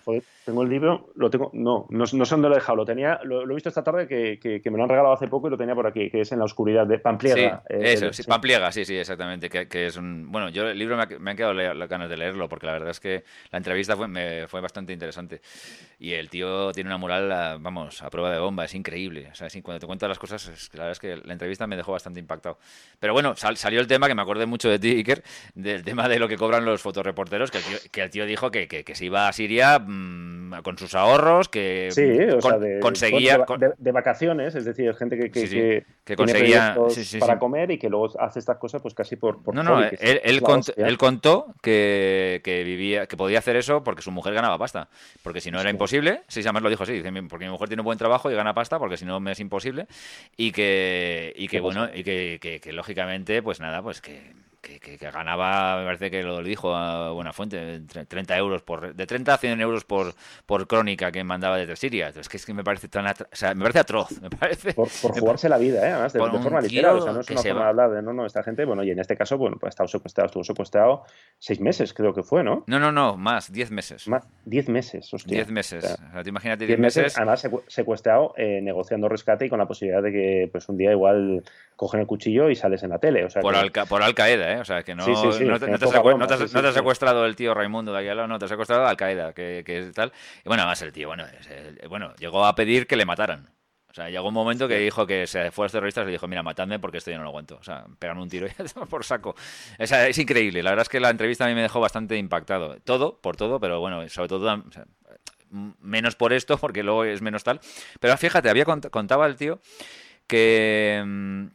Tengo 0.51 0.63
el 0.63 0.69
libro, 0.69 1.09
lo 1.15 1.29
tengo, 1.29 1.49
no, 1.53 1.87
no, 1.89 2.05
sé 2.05 2.17
dónde 2.17 2.49
lo 2.49 2.55
he 2.55 2.57
dejado, 2.57 2.75
lo 2.75 2.85
tenía, 2.85 3.19
lo, 3.23 3.49
he 3.49 3.53
visto 3.53 3.69
esta 3.69 3.83
tarde 3.83 4.07
que, 4.07 4.37
que, 4.39 4.69
me 4.69 4.77
lo 4.77 4.83
han 4.83 4.89
regalado 4.89 5.13
hace 5.13 5.27
poco 5.27 5.47
y 5.47 5.49
lo 5.49 5.57
tenía 5.57 5.73
por 5.73 5.87
aquí, 5.87 6.09
que 6.09 6.21
es 6.21 6.31
en 6.31 6.39
la 6.39 6.45
oscuridad 6.45 6.85
de 6.85 6.99
Pampliega. 6.99 7.63
Sí, 7.67 7.73
eh, 7.73 7.93
eso, 7.93 8.11
sí, 8.11 8.23
Pampliega, 8.23 8.71
sí, 8.71 8.83
sí, 8.83 8.97
exactamente, 8.97 9.49
que, 9.49 9.67
que, 9.67 9.87
es 9.87 9.95
un, 9.95 10.29
bueno, 10.29 10.49
yo 10.49 10.67
el 10.67 10.77
libro 10.77 10.97
me, 10.97 11.03
ha, 11.03 11.07
me 11.19 11.31
han 11.31 11.37
quedado 11.37 11.53
las 11.53 11.89
ganas 11.89 12.09
de 12.09 12.17
leerlo 12.17 12.49
porque 12.49 12.65
la 12.65 12.73
verdad 12.73 12.89
es 12.89 12.99
que 12.99 13.23
la 13.51 13.57
entrevista 13.57 13.95
fue, 13.95 14.07
me, 14.07 14.47
fue 14.47 14.59
bastante 14.59 14.91
interesante 14.91 15.41
y 15.97 16.13
el 16.13 16.29
tío 16.29 16.71
tiene 16.73 16.89
una 16.89 16.97
moral, 16.97 17.59
vamos, 17.61 18.03
a 18.03 18.09
prueba 18.09 18.31
de 18.31 18.39
bomba, 18.39 18.65
es 18.65 18.75
increíble, 18.75 19.29
o 19.31 19.35
sea, 19.35 19.47
cuando 19.63 19.79
te 19.79 19.87
cuenta 19.87 20.07
las 20.07 20.19
cosas, 20.19 20.69
la 20.73 20.83
verdad 20.85 20.91
es 20.91 20.99
que 20.99 21.15
la 21.25 21.33
entrevista 21.33 21.67
me 21.67 21.77
dejó 21.77 21.91
bastante 21.91 22.19
impactado. 22.19 22.57
Pero 22.99 23.13
bueno, 23.13 23.35
salió 23.35 23.79
el 23.79 23.87
tema, 23.87 24.07
que 24.07 24.15
me 24.15 24.21
acordé 24.21 24.45
mucho 24.45 24.69
de 24.69 24.79
ti, 24.79 24.89
Iker, 24.89 25.23
del 25.55 25.83
tema 25.83 26.09
de 26.09 26.19
lo 26.19 26.27
que 26.27 26.37
cobran 26.37 26.65
los 26.65 26.81
fotoreporteros, 26.81 27.51
que 27.51 27.59
el 27.59 27.63
tío, 27.63 27.77
que 27.91 28.01
el 28.01 28.09
tío 28.09 28.25
dijo 28.25 28.51
que, 28.51 28.67
que, 28.67 28.95
se 28.95 29.05
iba 29.05 29.27
a 29.27 29.33
Siria 29.33 29.79
mm, 29.79 30.40
con 30.63 30.77
sus 30.77 30.95
ahorros, 30.95 31.49
que 31.49 31.89
conseguía... 32.81 33.45
De, 33.77 33.91
vacaciones, 33.91 34.55
es 34.55 34.65
decir, 34.65 34.93
gente 34.95 35.17
que, 35.17 35.31
que, 35.31 36.15
conseguía 36.15 36.75
para 37.19 37.39
comer 37.39 37.71
y 37.71 37.77
que 37.77 37.89
luego 37.89 38.09
hace 38.19 38.39
estas 38.39 38.57
cosas 38.57 38.81
pues 38.81 38.93
casi 38.93 39.15
por... 39.15 39.39
no, 39.53 39.63
no, 39.63 39.81
él, 39.81 40.41
contó, 40.97 41.53
que, 41.61 42.63
vivía, 42.65 43.07
que 43.07 43.17
podía 43.17 43.39
hacer 43.39 43.55
eso 43.55 43.83
porque 43.83 44.01
su 44.01 44.11
mujer 44.11 44.33
ganaba 44.33 44.57
pasta, 44.57 44.87
porque 45.23 45.41
si 45.41 45.51
no 45.51 45.59
era 45.59 45.69
imposible, 45.69 46.21
sí, 46.27 46.41
además 46.41 46.63
lo 46.63 46.69
dijo 46.69 46.83
así, 46.83 47.01
porque 47.29 47.45
mi 47.45 47.51
mujer 47.51 47.67
tiene 47.67 47.81
un 47.81 47.85
buen 47.85 47.97
trabajo 47.97 48.31
y 48.31 48.35
gana 48.35 48.53
pasta, 48.53 48.79
porque 48.79 48.97
si 48.97 49.05
no 49.05 49.19
me 49.19 49.31
es 49.31 49.39
imposible, 49.39 49.87
y 50.37 50.51
que, 50.51 51.33
y 51.35 51.47
que 51.47 51.59
bueno, 51.59 51.89
y 51.93 52.03
que, 52.03 52.59
que, 52.61 52.73
lógicamente, 52.73 53.41
pues 53.41 53.59
nada, 53.59 53.81
pues 53.81 54.01
que, 54.01 54.33
que, 54.61 54.97
ganaba, 54.97 55.79
me 55.79 55.85
parece 55.85 56.11
que 56.11 56.21
lo 56.21 56.43
dijo 56.43 56.75
a 56.75 57.11
buena 57.11 57.33
fuente, 57.33 57.81
30 58.07 58.37
euros 58.37 58.61
por, 58.61 58.93
de 58.93 59.07
30 59.07 59.33
a 59.33 59.37
100 59.37 59.61
euros 59.61 59.83
por, 59.85 60.13
por 60.45 60.67
crónica 60.67 61.11
que 61.11 61.23
mandaba 61.23 61.57
desde 61.57 61.75
Siria. 61.75 62.07
Entonces, 62.07 62.29
que 62.29 62.37
es 62.37 62.45
que 62.45 62.53
me 62.53 62.63
parece 62.63 62.87
tan, 62.87 63.07
o 63.07 63.13
sea, 63.31 63.55
me 63.55 63.61
parece 63.63 63.79
atroz, 63.79 64.21
me 64.21 64.29
parece. 64.29 64.73
Por, 64.73 64.89
jugarse 64.89 65.49
la 65.49 65.57
vida, 65.57 65.87
¿eh? 65.87 65.91
además, 65.91 66.13
de, 66.13 66.19
forma 66.19 66.61
literal, 66.61 66.97
o 66.97 67.01
sea, 67.01 67.11
no 67.11 67.21
es 67.21 67.29
una 67.29 67.41
forma 67.41 67.63
de 67.63 67.69
hablar 67.69 67.91
de, 67.91 68.01
no, 68.01 68.13
no, 68.13 68.25
esta 68.25 68.43
gente, 68.43 68.65
bueno, 68.65 68.83
y 68.83 68.91
en 68.91 68.99
este 68.99 69.17
caso, 69.17 69.37
bueno, 69.37 69.57
pues 69.59 69.69
ha 69.69 69.71
estado 69.71 69.87
secuestrado, 69.87 70.27
estuvo 70.27 70.43
secuestrado 70.43 71.03
seis 71.39 71.59
meses, 71.59 71.93
creo 71.93 72.13
que 72.13 72.23
fue, 72.23 72.43
¿no? 72.43 72.63
No, 72.67 72.79
no, 72.79 72.91
no, 72.91 73.17
más, 73.17 73.51
diez 73.51 73.71
meses. 73.71 74.07
Más, 74.07 74.27
diez 74.45 74.69
meses, 74.69 75.11
hostia. 75.13 75.37
Diez 75.37 75.49
meses, 75.49 75.83
o 75.83 75.87
sea, 75.87 76.23
imagínate 76.25 76.67
diez, 76.67 76.79
meses, 76.79 77.17
Además, 77.17 77.47
secuestrado, 77.67 78.33
eh, 78.37 78.61
negociando 78.61 79.09
rescate 79.09 79.47
y 79.47 79.49
con 79.49 79.59
la 79.59 79.67
posibilidad 79.67 80.03
de 80.03 80.11
que, 80.11 80.49
pues, 80.51 80.69
un 80.69 80.77
día 80.77 80.91
igual 80.91 81.43
cogen 81.75 81.99
el 82.01 82.05
cuchillo 82.05 82.49
y 82.49 82.55
sales 82.55 82.83
en 82.83 82.91
la 82.91 82.99
tele, 82.99 83.25
o 83.25 83.29
sea. 83.29 83.41
Por, 83.41 83.55
por 83.87 84.03
Al 84.03 84.13
Qaeda, 84.13 84.50
¿eh? 84.50 84.50
O 84.59 84.65
sea, 84.65 84.83
que 84.83 84.95
no 84.95 85.05
no, 85.07 85.59
te, 85.59 86.67
ha 86.67 86.73
secuestrado 86.73 87.25
el 87.25 87.35
tío 87.35 87.53
Raimundo 87.53 87.93
de 87.93 87.99
aquí 87.99 88.09
al 88.09 88.17
lado, 88.17 88.27
no, 88.27 88.39
te 88.39 88.45
ha 88.45 88.47
secuestrado 88.47 88.85
Al 88.85 88.97
Qaeda, 88.97 89.33
que, 89.33 89.63
es 89.65 89.93
tal. 89.93 90.11
Y 90.43 90.47
bueno, 90.47 90.63
además 90.63 90.81
el 90.81 90.91
tío, 90.91 91.07
bueno, 91.07 91.25
bueno, 91.89 92.13
llegó 92.17 92.45
a 92.45 92.55
pedir 92.55 92.87
que 92.87 92.95
le 92.95 93.05
mataran. 93.05 93.49
O 93.89 93.93
sea, 93.93 94.09
llegó 94.09 94.29
un 94.29 94.33
momento 94.33 94.69
que 94.69 94.77
dijo 94.77 95.05
que 95.05 95.27
se 95.27 95.51
fue 95.51 95.63
a 95.63 95.65
los 95.65 95.71
terroristas 95.73 96.07
y 96.07 96.11
dijo, 96.11 96.25
mira, 96.25 96.41
matadme 96.41 96.79
porque 96.79 96.99
esto 96.99 97.11
ya 97.11 97.17
no 97.17 97.23
lo 97.23 97.29
aguanto. 97.29 97.57
O 97.59 97.63
sea, 97.63 97.85
pegan 97.99 98.19
un 98.19 98.29
tiro 98.29 98.47
y 98.47 98.51
por 98.89 99.03
saco. 99.03 99.35
Es, 99.77 99.91
es 99.91 100.17
increíble. 100.17 100.63
La 100.63 100.69
verdad 100.69 100.83
es 100.83 100.89
que 100.89 101.01
la 101.01 101.09
entrevista 101.09 101.43
a 101.43 101.49
mí 101.49 101.55
me 101.55 101.61
dejó 101.61 101.81
bastante 101.81 102.15
impactado. 102.17 102.77
Todo, 102.85 103.19
por 103.19 103.35
todo, 103.35 103.59
pero 103.59 103.81
bueno, 103.81 104.07
sobre 104.07 104.29
todo 104.29 104.63
menos 105.51 106.15
por 106.15 106.31
esto, 106.31 106.57
porque 106.61 106.83
luego 106.83 107.03
es 107.03 107.21
menos 107.21 107.43
tal. 107.43 107.59
Pero 107.99 108.15
fíjate, 108.17 108.49
había 108.49 108.65
contaba 108.65 109.27
el 109.27 109.35
tío 109.35 109.59
que 110.25 111.03
mm, 111.05 111.47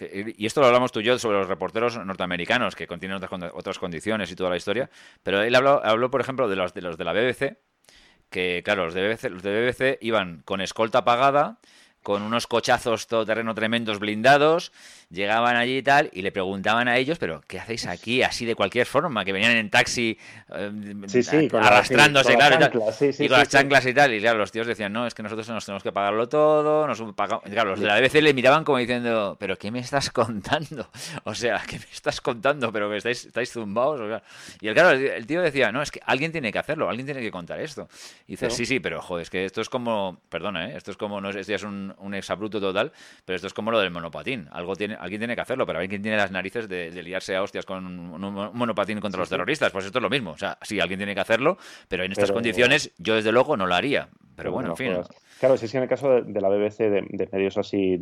y 0.00 0.46
esto 0.46 0.60
lo 0.60 0.66
hablamos 0.66 0.92
tú 0.92 1.00
y 1.00 1.04
yo 1.04 1.18
sobre 1.18 1.38
los 1.38 1.48
reporteros 1.48 1.98
norteamericanos, 2.04 2.74
que 2.74 2.86
contienen 2.86 3.16
otras, 3.16 3.52
otras 3.54 3.78
condiciones 3.78 4.30
y 4.30 4.36
toda 4.36 4.50
la 4.50 4.56
historia, 4.56 4.90
pero 5.22 5.42
él 5.42 5.54
habló, 5.54 5.84
habló 5.84 6.10
por 6.10 6.20
ejemplo, 6.20 6.48
de 6.48 6.56
los, 6.56 6.74
de 6.74 6.82
los 6.82 6.96
de 6.96 7.04
la 7.04 7.12
BBC, 7.12 7.58
que 8.30 8.62
claro, 8.64 8.84
los 8.86 8.94
de 8.94 9.08
BBC, 9.08 9.24
los 9.30 9.42
de 9.42 9.70
BBC 9.70 9.98
iban 10.00 10.42
con 10.44 10.60
escolta 10.60 11.04
pagada, 11.04 11.58
con 12.02 12.22
unos 12.22 12.46
cochazos 12.46 13.06
todoterreno 13.06 13.54
tremendos 13.54 13.98
blindados, 13.98 14.72
llegaban 15.10 15.56
allí 15.56 15.78
y 15.78 15.82
tal, 15.82 16.08
y 16.12 16.22
le 16.22 16.30
preguntaban 16.30 16.86
a 16.88 16.96
ellos, 16.96 17.18
pero 17.18 17.42
¿qué 17.46 17.58
hacéis 17.58 17.86
aquí 17.86 18.22
así 18.22 18.46
de 18.46 18.54
cualquier 18.54 18.86
forma? 18.86 19.24
Que 19.24 19.32
venían 19.32 19.56
en 19.56 19.68
taxi 19.68 20.16
eh, 20.54 21.48
arrastrándose, 21.52 22.36
claro, 22.36 22.56
y, 23.18 23.28
con 23.28 23.38
las 23.38 23.48
chanclas 23.48 23.86
y 23.86 23.94
tal, 23.94 24.14
y 24.14 24.20
claro, 24.20 24.38
los 24.38 24.52
tíos 24.52 24.66
decían, 24.66 24.92
no, 24.92 25.06
es 25.06 25.14
que 25.14 25.22
nosotros 25.22 25.48
nos 25.48 25.66
tenemos 25.66 25.82
que 25.82 25.90
pagarlo 25.90 26.28
todo, 26.28 26.86
nos 26.86 27.02
pagamos... 27.14 27.44
claro, 27.44 27.70
los 27.70 27.80
de 27.80 27.86
la 27.86 28.00
BBC 28.00 28.22
le 28.22 28.32
miraban 28.32 28.62
como 28.62 28.78
diciendo, 28.78 29.36
pero 29.40 29.56
¿qué 29.56 29.70
me 29.70 29.80
estás 29.80 30.10
contando? 30.10 30.88
O 31.24 31.34
sea, 31.34 31.62
¿qué 31.66 31.78
me 31.78 31.84
estás 31.92 32.20
contando? 32.20 32.72
Pero 32.72 32.88
que 32.88 32.96
estáis, 32.96 33.26
estáis 33.26 33.50
zumbados, 33.50 34.00
y 34.60 34.68
el, 34.68 34.74
claro, 34.74 34.90
el 34.90 35.26
tío 35.26 35.42
decía, 35.42 35.72
no, 35.72 35.82
es 35.82 35.90
que 35.90 36.00
alguien 36.04 36.32
tiene 36.32 36.52
que 36.52 36.58
hacerlo, 36.58 36.88
alguien 36.88 37.06
tiene 37.06 37.20
que 37.20 37.30
contar 37.30 37.60
esto. 37.60 37.88
Y 38.26 38.32
dice, 38.32 38.50
sí, 38.50 38.64
sí, 38.64 38.80
pero 38.80 39.02
joder, 39.02 39.22
es 39.22 39.30
que 39.30 39.44
esto 39.44 39.60
es 39.60 39.68
como, 39.68 40.20
perdona, 40.28 40.70
¿eh? 40.70 40.76
esto 40.76 40.90
es 40.90 40.96
como, 40.96 41.20
no 41.20 41.30
es, 41.30 41.36
esto 41.36 41.54
es 41.54 41.62
un, 41.62 41.94
un 41.98 42.14
exabruto 42.14 42.60
total, 42.60 42.92
pero 43.24 43.36
esto 43.36 43.48
es 43.48 43.54
como 43.54 43.70
lo 43.70 43.80
del 43.80 43.90
monopatín, 43.90 44.48
algo 44.52 44.76
tiene 44.76 44.96
alguien 45.00 45.20
tiene 45.20 45.34
que 45.34 45.40
hacerlo, 45.40 45.66
pero 45.66 45.78
alguien 45.78 46.02
tiene 46.02 46.16
las 46.16 46.30
narices 46.30 46.68
de, 46.68 46.90
liarse 47.02 47.34
a 47.34 47.42
hostias 47.42 47.64
con 47.64 47.86
un, 47.86 48.20
monopatín 48.54 49.00
contra 49.00 49.20
los 49.20 49.28
terroristas. 49.28 49.72
Pues 49.72 49.86
esto 49.86 49.98
es 49.98 50.02
lo 50.02 50.10
mismo. 50.10 50.32
O 50.32 50.36
sea, 50.36 50.58
sí, 50.62 50.78
alguien 50.78 50.98
tiene 50.98 51.14
que 51.14 51.20
hacerlo, 51.20 51.56
pero 51.88 52.04
en 52.04 52.12
estas 52.12 52.30
condiciones 52.30 52.92
yo 52.98 53.14
desde 53.14 53.32
luego 53.32 53.56
no 53.56 53.66
lo 53.66 53.74
haría. 53.74 54.08
Pero, 54.36 54.52
bueno, 54.52 54.70
en 54.70 54.76
fin. 54.76 54.94
Pues, 54.94 55.08
claro, 55.38 55.56
si 55.56 55.64
es 55.66 55.72
que 55.72 55.78
en 55.78 55.82
el 55.84 55.88
caso 55.88 56.22
de, 56.22 56.40
la 56.40 56.48
BBC, 56.48 56.78
de, 56.90 57.28
medios 57.32 57.58
así 57.58 58.00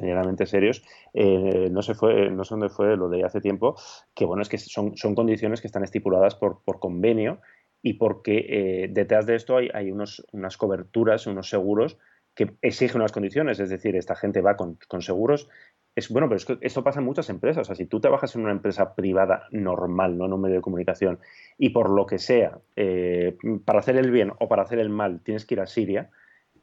medianamente 0.00 0.46
serios, 0.46 0.82
eh, 1.12 1.68
no 1.70 1.82
se 1.82 1.94
fue, 1.94 2.30
no 2.30 2.44
sé 2.44 2.54
dónde 2.54 2.68
fue, 2.68 2.96
lo 2.96 3.08
de 3.08 3.24
hace 3.24 3.40
tiempo, 3.40 3.76
que 4.14 4.24
bueno, 4.24 4.42
es 4.42 4.48
que 4.48 4.58
son, 4.58 4.96
son 4.96 5.14
condiciones 5.14 5.60
que 5.60 5.66
están 5.66 5.84
estipuladas 5.84 6.34
por, 6.34 6.62
por 6.64 6.78
convenio 6.80 7.40
y 7.82 7.94
porque 7.94 8.46
eh, 8.48 8.88
detrás 8.90 9.26
de 9.26 9.36
esto 9.36 9.56
hay, 9.56 9.68
hay 9.74 9.90
unos, 9.90 10.24
unas 10.32 10.56
coberturas, 10.56 11.26
unos 11.26 11.48
seguros 11.48 11.98
que 12.34 12.54
exigen 12.62 13.00
unas 13.00 13.12
condiciones, 13.12 13.60
es 13.60 13.70
decir, 13.70 13.96
esta 13.96 14.16
gente 14.16 14.40
va 14.40 14.56
con, 14.56 14.78
con 14.88 15.02
seguros 15.02 15.48
es 15.96 16.08
bueno, 16.08 16.28
pero 16.28 16.36
es 16.36 16.44
que 16.44 16.58
esto 16.60 16.82
pasa 16.82 16.98
en 16.98 17.06
muchas 17.06 17.30
empresas. 17.30 17.62
O 17.62 17.64
sea, 17.64 17.76
si 17.76 17.86
tú 17.86 18.00
trabajas 18.00 18.34
en 18.34 18.42
una 18.42 18.50
empresa 18.50 18.94
privada 18.94 19.46
normal, 19.50 20.18
no 20.18 20.26
en 20.26 20.32
un 20.32 20.40
medio 20.40 20.56
de 20.56 20.62
comunicación, 20.62 21.20
y 21.56 21.70
por 21.70 21.90
lo 21.90 22.06
que 22.06 22.18
sea, 22.18 22.58
eh, 22.76 23.36
para 23.64 23.78
hacer 23.78 23.96
el 23.96 24.10
bien 24.10 24.32
o 24.38 24.48
para 24.48 24.62
hacer 24.62 24.78
el 24.80 24.90
mal, 24.90 25.20
tienes 25.20 25.46
que 25.46 25.54
ir 25.54 25.60
a 25.60 25.66
Siria, 25.66 26.10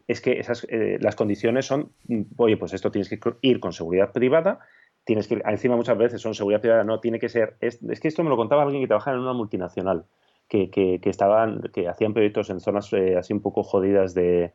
es 0.07 0.19
que 0.19 0.39
esas, 0.39 0.67
eh, 0.69 0.97
las 0.99 1.15
condiciones 1.15 1.65
son, 1.65 1.91
oye, 2.35 2.57
pues 2.57 2.73
esto 2.73 2.91
tienes 2.91 3.07
que 3.07 3.19
ir 3.41 3.59
con 3.61 3.71
seguridad 3.71 4.11
privada, 4.11 4.59
tienes 5.05 5.27
que 5.27 5.35
ir, 5.35 5.43
encima 5.45 5.77
muchas 5.77 5.97
veces 5.97 6.21
son 6.21 6.35
seguridad 6.35 6.59
privada, 6.59 6.83
no, 6.83 6.99
tiene 6.99 7.19
que 7.19 7.29
ser, 7.29 7.55
es, 7.61 7.79
que 7.79 8.07
esto 8.07 8.23
me 8.23 8.29
lo 8.29 8.35
contaba 8.35 8.63
alguien 8.63 8.81
que 8.83 8.87
trabajaba 8.87 9.15
en 9.15 9.23
una 9.23 9.33
multinacional, 9.33 10.03
que, 10.49 10.69
que, 10.69 10.99
estaban, 11.05 11.61
que 11.73 11.87
hacían 11.87 12.13
proyectos 12.13 12.49
en 12.49 12.59
zonas 12.59 12.91
eh, 12.91 13.15
así 13.15 13.31
un 13.31 13.41
poco 13.41 13.63
jodidas 13.63 14.13
de, 14.13 14.51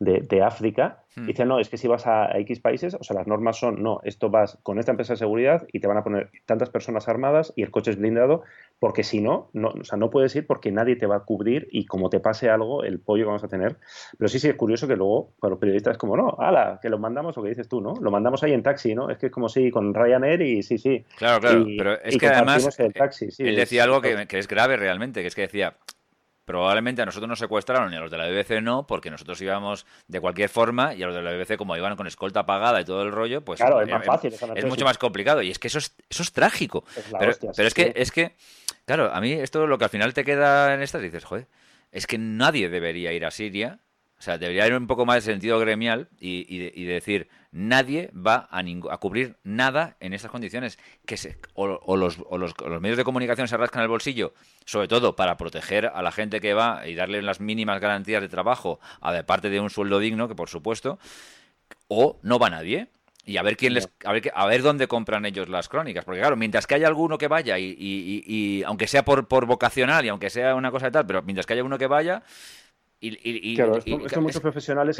de, 0.00 0.42
África, 0.42 1.04
hmm. 1.14 1.26
dicen, 1.26 1.48
no, 1.48 1.60
es 1.60 1.68
que 1.68 1.76
si 1.76 1.86
vas 1.86 2.06
a, 2.06 2.30
X 2.38 2.60
países, 2.60 2.96
o 2.98 3.04
sea, 3.04 3.14
las 3.14 3.26
normas 3.26 3.58
son, 3.58 3.82
no, 3.82 4.00
esto 4.02 4.30
vas 4.30 4.58
con 4.62 4.78
esta 4.78 4.92
empresa 4.92 5.12
de 5.12 5.18
seguridad 5.18 5.66
y 5.72 5.80
te 5.80 5.86
van 5.86 5.98
a 5.98 6.02
poner 6.02 6.30
tantas 6.46 6.70
personas 6.70 7.06
armadas 7.06 7.52
y 7.54 7.62
el 7.62 7.70
coche 7.70 7.90
es 7.90 7.98
blindado, 7.98 8.42
porque 8.78 9.04
si 9.04 9.20
no, 9.20 9.50
no, 9.52 9.68
o 9.68 9.84
sea, 9.84 9.98
no 9.98 10.08
puedes 10.08 10.34
ir 10.34 10.46
porque 10.46 10.72
nadie 10.72 10.96
te 10.96 11.04
va 11.04 11.16
a 11.16 11.20
cubrir 11.20 11.68
y 11.70 11.84
como 11.84 12.08
te 12.08 12.18
pase 12.18 12.48
algo, 12.48 12.82
el 12.82 12.98
pollo 12.98 13.24
que 13.24 13.26
vamos 13.26 13.44
a 13.44 13.48
tener. 13.48 13.76
Pero 14.16 14.28
sí, 14.28 14.38
sí, 14.38 14.48
es 14.48 14.54
curioso 14.54 14.88
que 14.88 14.96
luego 14.96 15.32
para 15.38 15.50
los 15.50 15.58
periodistas 15.58 15.92
es 15.92 15.98
como, 15.98 16.16
no, 16.16 16.34
ala, 16.38 16.78
que 16.80 16.88
lo 16.88 16.98
mandamos, 16.98 17.36
lo 17.36 17.42
que 17.42 17.50
dices 17.50 17.68
tú, 17.68 17.82
¿no? 17.82 17.92
Lo 18.00 18.10
mandamos 18.10 18.42
ahí 18.42 18.54
en 18.54 18.62
taxi, 18.62 18.94
¿no? 18.94 19.10
Es 19.10 19.18
que 19.18 19.26
es 19.26 19.32
como 19.32 19.50
si 19.50 19.70
con 19.70 19.92
Ryanair 19.92 20.40
y 20.40 20.62
sí, 20.62 20.78
sí. 20.78 21.04
Claro, 21.18 21.40
claro, 21.40 21.66
pero 21.76 22.00
es 22.00 22.16
que 22.16 22.26
además 22.26 22.80
el 22.80 22.94
taxi, 22.94 23.28
él 23.38 23.54
decía 23.54 23.84
algo 23.84 24.00
que, 24.00 24.26
que 24.26 24.38
es 24.38 24.48
grave 24.48 24.78
realmente, 24.78 25.20
que 25.20 25.26
es 25.26 25.34
que 25.34 25.42
decía, 25.42 25.76
probablemente 26.50 27.00
a 27.00 27.06
nosotros 27.06 27.28
nos 27.28 27.38
secuestraron 27.38 27.92
y 27.92 27.96
a 27.96 28.00
los 28.00 28.10
de 28.10 28.18
la 28.18 28.26
BBC 28.26 28.60
no, 28.60 28.84
porque 28.84 29.08
nosotros 29.08 29.40
íbamos 29.40 29.86
de 30.08 30.20
cualquier 30.20 30.48
forma 30.48 30.94
y 30.94 31.02
a 31.04 31.06
los 31.06 31.14
de 31.14 31.22
la 31.22 31.30
BBC, 31.30 31.56
como 31.56 31.76
iban 31.76 31.94
con 31.94 32.08
escolta 32.08 32.44
pagada 32.44 32.80
y 32.80 32.84
todo 32.84 33.02
el 33.02 33.12
rollo, 33.12 33.44
pues 33.44 33.60
claro, 33.60 33.80
es, 33.80 33.88
más 33.88 34.04
fácil, 34.04 34.34
es 34.56 34.64
mucho 34.64 34.84
más 34.84 34.98
complicado. 34.98 35.42
Y 35.42 35.50
es 35.50 35.60
que 35.60 35.68
eso 35.68 35.78
es, 35.78 35.94
eso 36.08 36.24
es 36.24 36.32
trágico. 36.32 36.84
pero, 37.20 37.32
pero 37.54 37.68
es 37.68 37.74
que, 37.74 37.92
es 37.94 38.10
que, 38.10 38.34
claro, 38.84 39.14
a 39.14 39.20
mí 39.20 39.30
esto 39.30 39.68
lo 39.68 39.78
que 39.78 39.84
al 39.84 39.90
final 39.90 40.12
te 40.12 40.24
queda 40.24 40.74
en 40.74 40.82
estas, 40.82 41.02
dices, 41.02 41.24
joder, 41.24 41.46
es 41.92 42.08
que 42.08 42.18
nadie 42.18 42.68
debería 42.68 43.12
ir 43.12 43.24
a 43.24 43.30
Siria. 43.30 43.78
O 44.20 44.22
sea, 44.22 44.36
debería 44.36 44.64
haber 44.64 44.76
un 44.76 44.86
poco 44.86 45.06
más 45.06 45.16
de 45.24 45.32
sentido 45.32 45.58
gremial 45.58 46.10
y, 46.20 46.44
y, 46.46 46.84
decir, 46.84 47.30
nadie 47.52 48.10
va 48.14 48.46
a, 48.50 48.60
a, 48.90 48.96
cubrir 48.98 49.38
nada 49.44 49.96
en 49.98 50.12
estas 50.12 50.30
condiciones. 50.30 50.78
Que 51.06 51.16
se, 51.16 51.38
o, 51.54 51.96
los, 51.96 52.18
o, 52.28 52.36
los, 52.36 52.54
medios 52.82 52.98
de 52.98 53.04
comunicación 53.04 53.48
se 53.48 53.56
rascan 53.56 53.80
el 53.80 53.88
bolsillo, 53.88 54.34
sobre 54.66 54.88
todo 54.88 55.16
para 55.16 55.38
proteger 55.38 55.86
a 55.86 56.02
la 56.02 56.12
gente 56.12 56.42
que 56.42 56.52
va 56.52 56.86
y 56.86 56.94
darle 56.94 57.22
las 57.22 57.40
mínimas 57.40 57.80
garantías 57.80 58.20
de 58.20 58.28
trabajo, 58.28 58.78
a 59.00 59.22
parte 59.22 59.48
de 59.48 59.58
un 59.58 59.70
sueldo 59.70 59.98
digno, 59.98 60.28
que 60.28 60.34
por 60.34 60.50
supuesto, 60.50 60.98
o 61.88 62.18
no 62.22 62.38
va 62.38 62.50
nadie 62.50 62.88
y 63.24 63.38
a 63.38 63.42
ver 63.42 63.56
quién 63.56 63.72
les 63.72 63.88
a 64.04 64.12
ver, 64.12 64.30
a 64.34 64.46
ver 64.46 64.60
dónde 64.60 64.86
compran 64.86 65.24
ellos 65.24 65.48
las 65.48 65.68
crónicas 65.68 66.04
porque 66.04 66.20
claro 66.20 66.36
mientras 66.36 66.66
que 66.66 66.74
haya 66.74 66.88
alguno 66.88 67.18
que 67.18 67.28
vaya 67.28 67.58
y, 67.58 67.76
y, 67.78 68.62
aunque 68.64 68.86
sea 68.86 69.04
por, 69.04 69.28
por 69.28 69.44
vocacional 69.44 70.04
y 70.04 70.08
aunque 70.08 70.30
sea 70.30 70.54
una 70.54 70.70
cosa 70.70 70.86
de 70.86 70.92
tal 70.92 71.06
pero 71.06 71.22
mientras 71.22 71.44
que 71.44 71.52
haya 71.52 71.62
uno 71.62 71.76
que 71.76 71.86
vaya 71.86 72.22
y, 73.00 73.56
claro 73.56 73.78
esto, 73.78 74.20
muchos 74.20 74.42
profesionales 74.42 74.98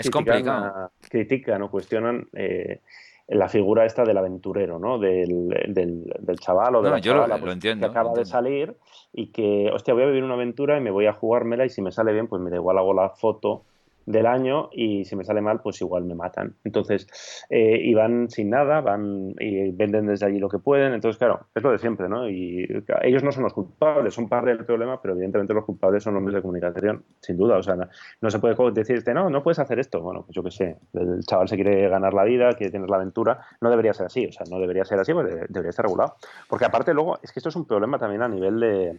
critican, 1.08 1.62
o 1.62 1.70
cuestionan 1.70 2.28
eh, 2.32 2.80
la 3.28 3.48
figura 3.48 3.84
esta 3.84 4.04
del 4.04 4.16
aventurero 4.16 4.78
no 4.78 4.98
del, 4.98 5.48
del, 5.68 6.38
chaval 6.38 6.76
o 6.76 6.82
de 6.82 6.90
la 6.90 7.00
chavala, 7.00 7.38
pues, 7.38 7.58
que 7.58 7.84
acaba 7.84 8.12
de 8.14 8.24
salir 8.24 8.74
y 9.12 9.28
que 9.28 9.70
hostia 9.72 9.94
voy 9.94 10.04
a 10.04 10.06
vivir 10.06 10.24
una 10.24 10.34
aventura 10.34 10.78
y 10.78 10.80
me 10.80 10.90
voy 10.90 11.06
a 11.06 11.12
jugármela 11.12 11.64
y 11.64 11.70
si 11.70 11.82
me 11.82 11.92
sale 11.92 12.12
bien 12.12 12.26
pues 12.26 12.40
me 12.40 12.50
da 12.50 12.56
igual 12.56 12.78
hago 12.78 12.94
la 12.94 13.10
foto 13.10 13.64
del 14.10 14.26
año 14.26 14.68
y 14.72 15.04
si 15.04 15.16
me 15.16 15.24
sale 15.24 15.40
mal, 15.40 15.60
pues 15.60 15.80
igual 15.80 16.04
me 16.04 16.14
matan. 16.14 16.54
Entonces, 16.64 17.06
eh, 17.48 17.80
y 17.82 17.94
van 17.94 18.28
sin 18.30 18.50
nada, 18.50 18.80
van 18.80 19.34
y 19.38 19.70
venden 19.70 20.06
desde 20.06 20.26
allí 20.26 20.38
lo 20.38 20.48
que 20.48 20.58
pueden. 20.58 20.92
Entonces, 20.92 21.18
claro, 21.18 21.46
es 21.54 21.62
lo 21.62 21.70
de 21.70 21.78
siempre, 21.78 22.08
¿no? 22.08 22.28
Y 22.28 22.66
ellos 23.02 23.22
no 23.22 23.32
son 23.32 23.44
los 23.44 23.52
culpables, 23.52 24.14
son 24.14 24.28
parte 24.28 24.50
del 24.50 24.64
problema, 24.64 25.00
pero 25.00 25.14
evidentemente 25.14 25.54
los 25.54 25.64
culpables 25.64 26.02
son 26.02 26.14
los 26.14 26.22
medios 26.22 26.36
de 26.36 26.42
comunicación, 26.42 27.04
sin 27.20 27.36
duda. 27.36 27.56
O 27.56 27.62
sea, 27.62 27.76
no, 28.20 28.30
se 28.30 28.38
puede 28.38 28.54
decirte, 28.72 29.14
no, 29.14 29.30
no 29.30 29.42
puedes 29.42 29.58
hacer 29.58 29.78
esto. 29.78 30.00
Bueno, 30.00 30.22
pues 30.22 30.34
yo 30.34 30.42
qué 30.42 30.50
sé, 30.50 30.76
el 30.94 31.20
chaval 31.24 31.48
se 31.48 31.56
quiere 31.56 31.88
ganar 31.88 32.14
la 32.14 32.24
vida, 32.24 32.52
quiere 32.54 32.72
tener 32.72 32.88
la 32.88 32.96
aventura. 32.96 33.40
No 33.60 33.70
debería 33.70 33.94
ser 33.94 34.06
así, 34.06 34.26
o 34.26 34.32
sea, 34.32 34.46
no 34.50 34.58
debería 34.58 34.84
ser 34.84 34.98
así, 34.98 35.12
pues 35.12 35.26
debería 35.48 35.70
estar 35.70 35.84
regulado. 35.84 36.14
Porque 36.48 36.64
aparte 36.64 36.94
luego, 36.94 37.18
es 37.22 37.32
que 37.32 37.38
esto 37.38 37.48
es 37.48 37.56
un 37.56 37.66
problema 37.66 37.98
también 37.98 38.22
a 38.22 38.28
nivel 38.28 38.60
de, 38.60 38.98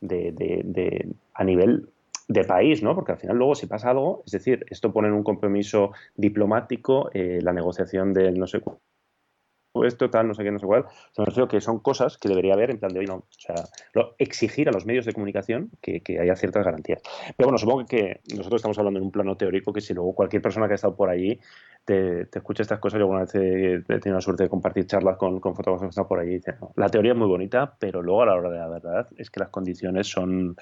de, 0.00 0.32
de 0.64 1.14
a 1.34 1.44
nivel 1.44 1.88
de 2.32 2.44
país, 2.44 2.82
¿no? 2.82 2.94
Porque 2.94 3.12
al 3.12 3.18
final 3.18 3.36
luego 3.36 3.54
si 3.54 3.66
pasa 3.66 3.90
algo, 3.90 4.22
es 4.26 4.32
decir, 4.32 4.64
esto 4.70 4.92
pone 4.92 5.08
en 5.08 5.14
un 5.14 5.22
compromiso 5.22 5.92
diplomático 6.16 7.10
eh, 7.12 7.40
la 7.42 7.52
negociación 7.52 8.12
del 8.12 8.38
no 8.38 8.46
sé 8.46 8.60
esto 9.84 10.10
tal, 10.10 10.28
no 10.28 10.34
sé 10.34 10.44
qué, 10.44 10.50
no 10.50 10.58
sé 10.58 10.66
cuál. 10.66 10.84
O 11.16 11.30
sea, 11.30 11.46
que 11.46 11.60
son 11.60 11.78
cosas 11.78 12.18
que 12.18 12.28
debería 12.28 12.52
haber 12.52 12.70
en 12.70 12.78
plan 12.78 12.92
de 12.92 13.00
hoy 13.00 13.06
no. 13.06 13.14
O 13.14 13.26
sea, 13.30 13.54
exigir 14.18 14.68
a 14.68 14.72
los 14.72 14.84
medios 14.84 15.06
de 15.06 15.14
comunicación 15.14 15.70
que, 15.80 16.02
haya 16.20 16.36
ciertas 16.36 16.64
garantías. 16.64 17.00
Pero 17.36 17.48
bueno, 17.48 17.58
supongo 17.58 17.86
que 17.86 18.20
nosotros 18.36 18.58
estamos 18.58 18.78
hablando 18.78 18.98
en 18.98 19.06
un 19.06 19.10
plano 19.10 19.36
teórico 19.36 19.72
que 19.72 19.80
si 19.80 19.94
luego 19.94 20.14
cualquier 20.14 20.42
persona 20.42 20.66
que 20.66 20.72
ha 20.72 20.76
estado 20.76 20.94
por 20.94 21.08
allí 21.08 21.40
te, 21.84 22.26
te 22.26 22.38
escucha 22.38 22.62
estas 22.62 22.78
cosas, 22.78 22.98
yo 22.98 23.04
alguna 23.04 23.20
vez 23.20 23.34
he, 23.34 23.82
tenido 23.98 24.14
la 24.14 24.20
suerte 24.20 24.44
de 24.44 24.50
compartir 24.50 24.86
charlas 24.86 25.16
con, 25.16 25.40
con 25.40 25.56
fotógrafos 25.56 25.86
que 25.86 25.90
están 25.90 26.06
por 26.06 26.20
ahí 26.20 26.28
y 26.28 26.34
dicen, 26.34 26.56
la 26.76 26.88
teoría 26.88 27.12
es 27.12 27.18
muy 27.18 27.28
bonita, 27.28 27.74
pero 27.78 28.02
luego 28.02 28.22
a 28.22 28.26
la 28.26 28.34
hora 28.34 28.50
de 28.50 28.58
la 28.58 28.68
verdad 28.68 29.08
es 29.16 29.30
que 29.30 29.40
las 29.40 29.48
condiciones 29.48 30.06
son 30.06 30.56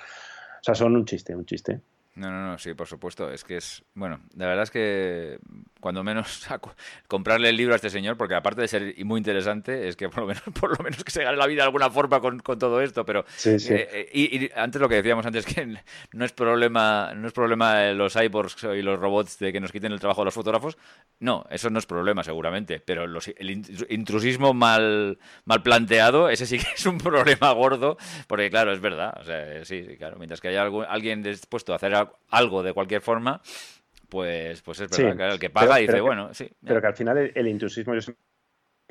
o 0.60 0.62
sea, 0.62 0.74
son 0.74 0.96
un 0.96 1.04
chiste, 1.04 1.34
un 1.34 1.44
chiste. 1.44 1.80
No, 2.20 2.30
no, 2.30 2.50
no, 2.50 2.58
sí, 2.58 2.74
por 2.74 2.86
supuesto. 2.86 3.30
Es 3.32 3.44
que 3.44 3.56
es, 3.56 3.82
bueno, 3.94 4.20
la 4.36 4.46
verdad 4.46 4.64
es 4.64 4.70
que 4.70 5.38
cuando 5.80 6.04
menos 6.04 6.46
comprarle 7.08 7.48
el 7.48 7.56
libro 7.56 7.72
a 7.72 7.76
este 7.76 7.88
señor, 7.88 8.18
porque 8.18 8.34
aparte 8.34 8.60
de 8.60 8.68
ser 8.68 8.94
muy 9.06 9.16
interesante, 9.16 9.88
es 9.88 9.96
que 9.96 10.10
por 10.10 10.20
lo 10.20 10.26
menos, 10.26 10.42
por 10.60 10.76
lo 10.76 10.84
menos 10.84 11.02
que 11.02 11.10
se 11.10 11.24
gane 11.24 11.38
la 11.38 11.46
vida 11.46 11.62
de 11.62 11.68
alguna 11.68 11.88
forma 11.88 12.20
con, 12.20 12.40
todo 12.40 12.82
esto. 12.82 13.06
Pero 13.06 13.24
sí, 13.36 13.58
sí. 13.58 13.72
Eh, 13.72 13.88
eh, 13.90 14.10
y, 14.12 14.50
antes 14.54 14.82
lo 14.82 14.88
que 14.90 14.96
decíamos 14.96 15.24
antes 15.24 15.46
que 15.46 15.64
no 16.12 16.24
es 16.26 16.32
problema, 16.32 17.14
no 17.14 17.26
es 17.26 17.32
problema 17.32 17.86
los 17.92 18.12
cyborgs 18.12 18.64
y 18.64 18.82
los 18.82 19.00
robots 19.00 19.38
de 19.38 19.50
que 19.50 19.60
nos 19.60 19.72
quiten 19.72 19.92
el 19.92 19.98
trabajo 19.98 20.20
a 20.20 20.26
los 20.26 20.34
fotógrafos. 20.34 20.76
No, 21.20 21.46
eso 21.48 21.70
no 21.70 21.78
es 21.78 21.86
problema 21.86 22.22
seguramente. 22.22 22.80
Pero 22.80 23.04
el 23.04 23.64
intrusismo 23.88 24.52
mal, 24.52 25.18
mal 25.46 25.62
planteado, 25.62 26.28
ese 26.28 26.44
sí 26.44 26.58
que 26.58 26.68
es 26.74 26.84
un 26.84 26.98
problema 26.98 27.50
gordo, 27.52 27.96
porque 28.26 28.50
claro, 28.50 28.74
es 28.74 28.80
verdad. 28.80 29.16
O 29.18 29.24
sea, 29.24 29.64
sí, 29.64 29.86
sí 29.88 29.96
claro. 29.96 30.18
Mientras 30.18 30.42
que 30.42 30.48
haya 30.48 30.68
alguien 30.90 31.22
dispuesto 31.22 31.72
a 31.72 31.76
hacer 31.76 31.94
algo 32.30 32.62
de 32.62 32.72
cualquier 32.72 33.00
forma, 33.00 33.40
pues, 34.08 34.60
pues 34.62 34.80
es 34.80 34.90
verdad 34.90 35.32
el 35.32 35.38
que 35.38 35.50
paga 35.50 35.76
dice, 35.76 36.00
bueno, 36.00 36.34
sí. 36.34 36.50
Pero 36.64 36.80
que 36.80 36.86
al 36.86 36.96
final 36.96 37.32
el, 37.34 37.48
intrusismo, 37.48 37.94
yo 37.94 38.00
siempre 38.02 38.22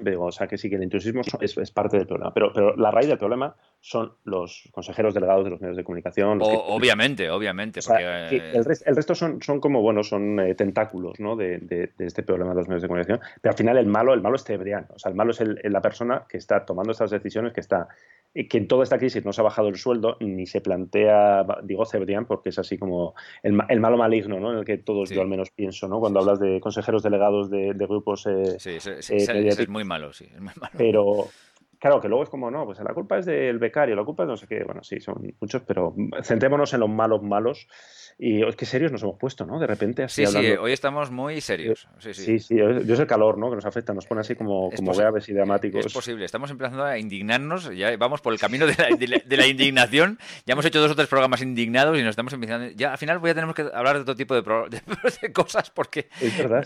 digo, 0.02 0.26
o 0.26 0.32
sea, 0.32 0.48
que 0.48 0.58
sí, 0.58 0.70
que 0.70 0.76
el 0.76 0.84
intrusismo 0.84 1.22
es, 1.42 1.72
parte 1.72 1.98
del 1.98 2.08
problema. 2.08 2.34
Pero, 2.34 2.52
pero 2.54 2.76
la 2.76 2.92
raíz 2.92 3.08
del 3.08 3.18
problema 3.18 3.56
son 3.80 4.14
los 4.24 4.70
consejeros 4.72 5.14
delegados 5.14 5.44
de 5.44 5.52
los 5.52 5.62
medios 5.62 5.78
de 5.78 5.84
comunicación. 5.84 6.40
obviamente, 6.42 7.30
obviamente. 7.30 7.80
Eh, 8.00 8.52
el, 8.54 8.66
resto 8.66 9.16
son, 9.16 9.42
son 9.42 9.60
como, 9.60 9.82
bueno, 9.82 10.04
son 10.04 10.40
eh, 10.40 10.56
tentáculos 10.56 11.20
¿no? 11.20 11.36
de, 11.36 11.60
de, 11.60 11.92
este 12.00 12.24
problema 12.24 12.52
de 12.52 12.58
los 12.58 12.68
medios 12.68 12.82
de 12.82 12.88
comunicación. 12.88 13.20
Pero 13.42 13.52
al 13.52 13.58
final 13.58 13.78
el 13.78 13.88
malo, 13.88 14.14
el 14.14 14.22
malo 14.22 14.36
es 14.36 14.44
Tebrián. 14.44 14.88
O 14.94 15.00
sea, 15.00 15.10
el 15.10 15.16
malo 15.16 15.32
es 15.32 15.42
la 15.64 15.82
persona 15.82 16.26
que 16.28 16.38
está 16.38 16.66
tomando 16.66 16.92
estas 16.92 17.12
decisiones, 17.12 17.54
que 17.54 17.62
está 17.62 17.88
que 18.34 18.58
en 18.58 18.68
toda 18.68 18.84
esta 18.84 19.00
crisis 19.00 19.26
no 19.26 19.34
se 19.34 19.42
ha 19.42 19.44
bajado 19.44 19.70
el 19.70 19.76
sueldo 19.76 20.16
ni 20.20 20.46
se 20.46 20.62
plantea, 20.62 21.46
digo 21.64 21.86
Cebrián 21.86 22.26
porque 22.26 22.50
es 22.50 22.60
así 22.60 22.78
como 22.78 23.16
el, 23.42 23.54
malo 23.54 23.98
maligno, 23.98 24.40
¿no? 24.40 24.52
En 24.52 24.60
el 24.60 24.66
que 24.66 24.78
todos 24.78 25.10
yo 25.10 25.22
al 25.22 25.28
menos 25.28 25.50
pienso, 25.50 25.88
¿no? 25.88 26.00
Cuando 26.00 26.20
hablas 26.20 26.40
de 26.40 26.60
consejeros 26.60 27.02
delegados 27.02 27.50
de, 27.50 27.74
grupos... 27.74 28.28
Eh, 28.28 28.60
sí, 28.60 28.80
sí, 28.80 28.92
sí 29.00 29.16
eh, 29.16 29.48
es, 29.48 29.68
muy 29.68 29.84
malo, 29.90 30.14
sí, 30.14 30.26
es 30.34 30.40
muy 30.40 30.54
malo. 30.56 30.74
Pero, 30.78 31.28
claro, 31.80 32.02
que 32.02 32.08
luego 32.08 32.24
es 32.24 32.30
como, 32.30 32.52
no, 32.52 32.66
pues 32.66 32.80
la 32.80 32.94
culpa 32.94 33.18
es 33.18 33.26
del 33.26 33.58
becario, 33.58 33.96
la 33.96 34.04
culpa 34.04 34.24
es 34.24 34.30
no 34.30 34.38
sé 34.38 34.48
qué, 34.48 34.64
bueno, 34.64 34.84
sí, 34.84 35.00
son 35.00 35.34
muchos, 35.40 35.64
pero 35.64 35.96
centrémonos 36.24 36.74
en 36.74 36.82
los 36.82 36.90
malos 36.90 37.24
malos 37.24 37.68
y 38.22 38.46
es 38.46 38.58
que 38.58 38.66
serios 38.66 38.92
nos 38.92 39.02
hemos 39.02 39.18
puesto, 39.18 39.46
¿no? 39.46 39.60
De 39.60 39.66
repente 39.66 40.04
así. 40.04 40.26
Sí, 40.26 40.32
sí, 40.32 40.52
hoy 40.52 40.74
estamos 40.74 41.10
muy 41.10 41.40
serios. 41.40 41.88
Sí, 42.00 42.14
sí, 42.14 42.24
sí, 42.24 42.40
sí 42.40 42.56
yo 42.58 42.94
es 42.94 43.00
el 43.00 43.08
calor, 43.08 43.38
¿no? 43.38 43.50
Que 43.50 43.56
nos 43.56 43.66
afecta, 43.66 43.94
nos 43.94 44.06
pone 44.06 44.20
así 44.20 44.36
como, 44.36 44.70
como 44.72 44.94
graves 44.94 45.30
y 45.30 45.34
dramáticos. 45.34 45.86
Es 45.86 45.94
posible, 45.94 46.26
estamos 46.26 46.52
empezando 46.52 46.84
a 46.84 47.00
indignarnos, 47.00 47.74
ya 47.74 47.96
vamos 47.96 48.20
por 48.20 48.34
el 48.34 48.40
camino 48.40 48.68
de 48.68 48.76
la, 49.38 49.48
indignación. 49.48 50.20
Ya 50.46 50.52
hemos 50.52 50.66
hecho 50.66 50.82
dos 50.82 50.92
o 50.92 50.96
tres 50.96 51.08
programas 51.08 51.42
indignados 51.42 51.98
y 51.98 52.02
nos 52.02 52.10
estamos 52.10 52.34
empezando. 52.34 52.68
Ya 52.76 52.92
al 52.92 52.98
final 52.98 53.20
voy 53.20 53.30
a 53.30 53.36
tener 53.36 53.56
que 53.56 53.62
hablar 53.74 53.96
de 53.96 54.02
otro 54.02 54.18
tipo 54.18 54.36
de, 54.36 54.42
de, 55.22 55.32
cosas 55.32 55.70
porque 55.70 56.10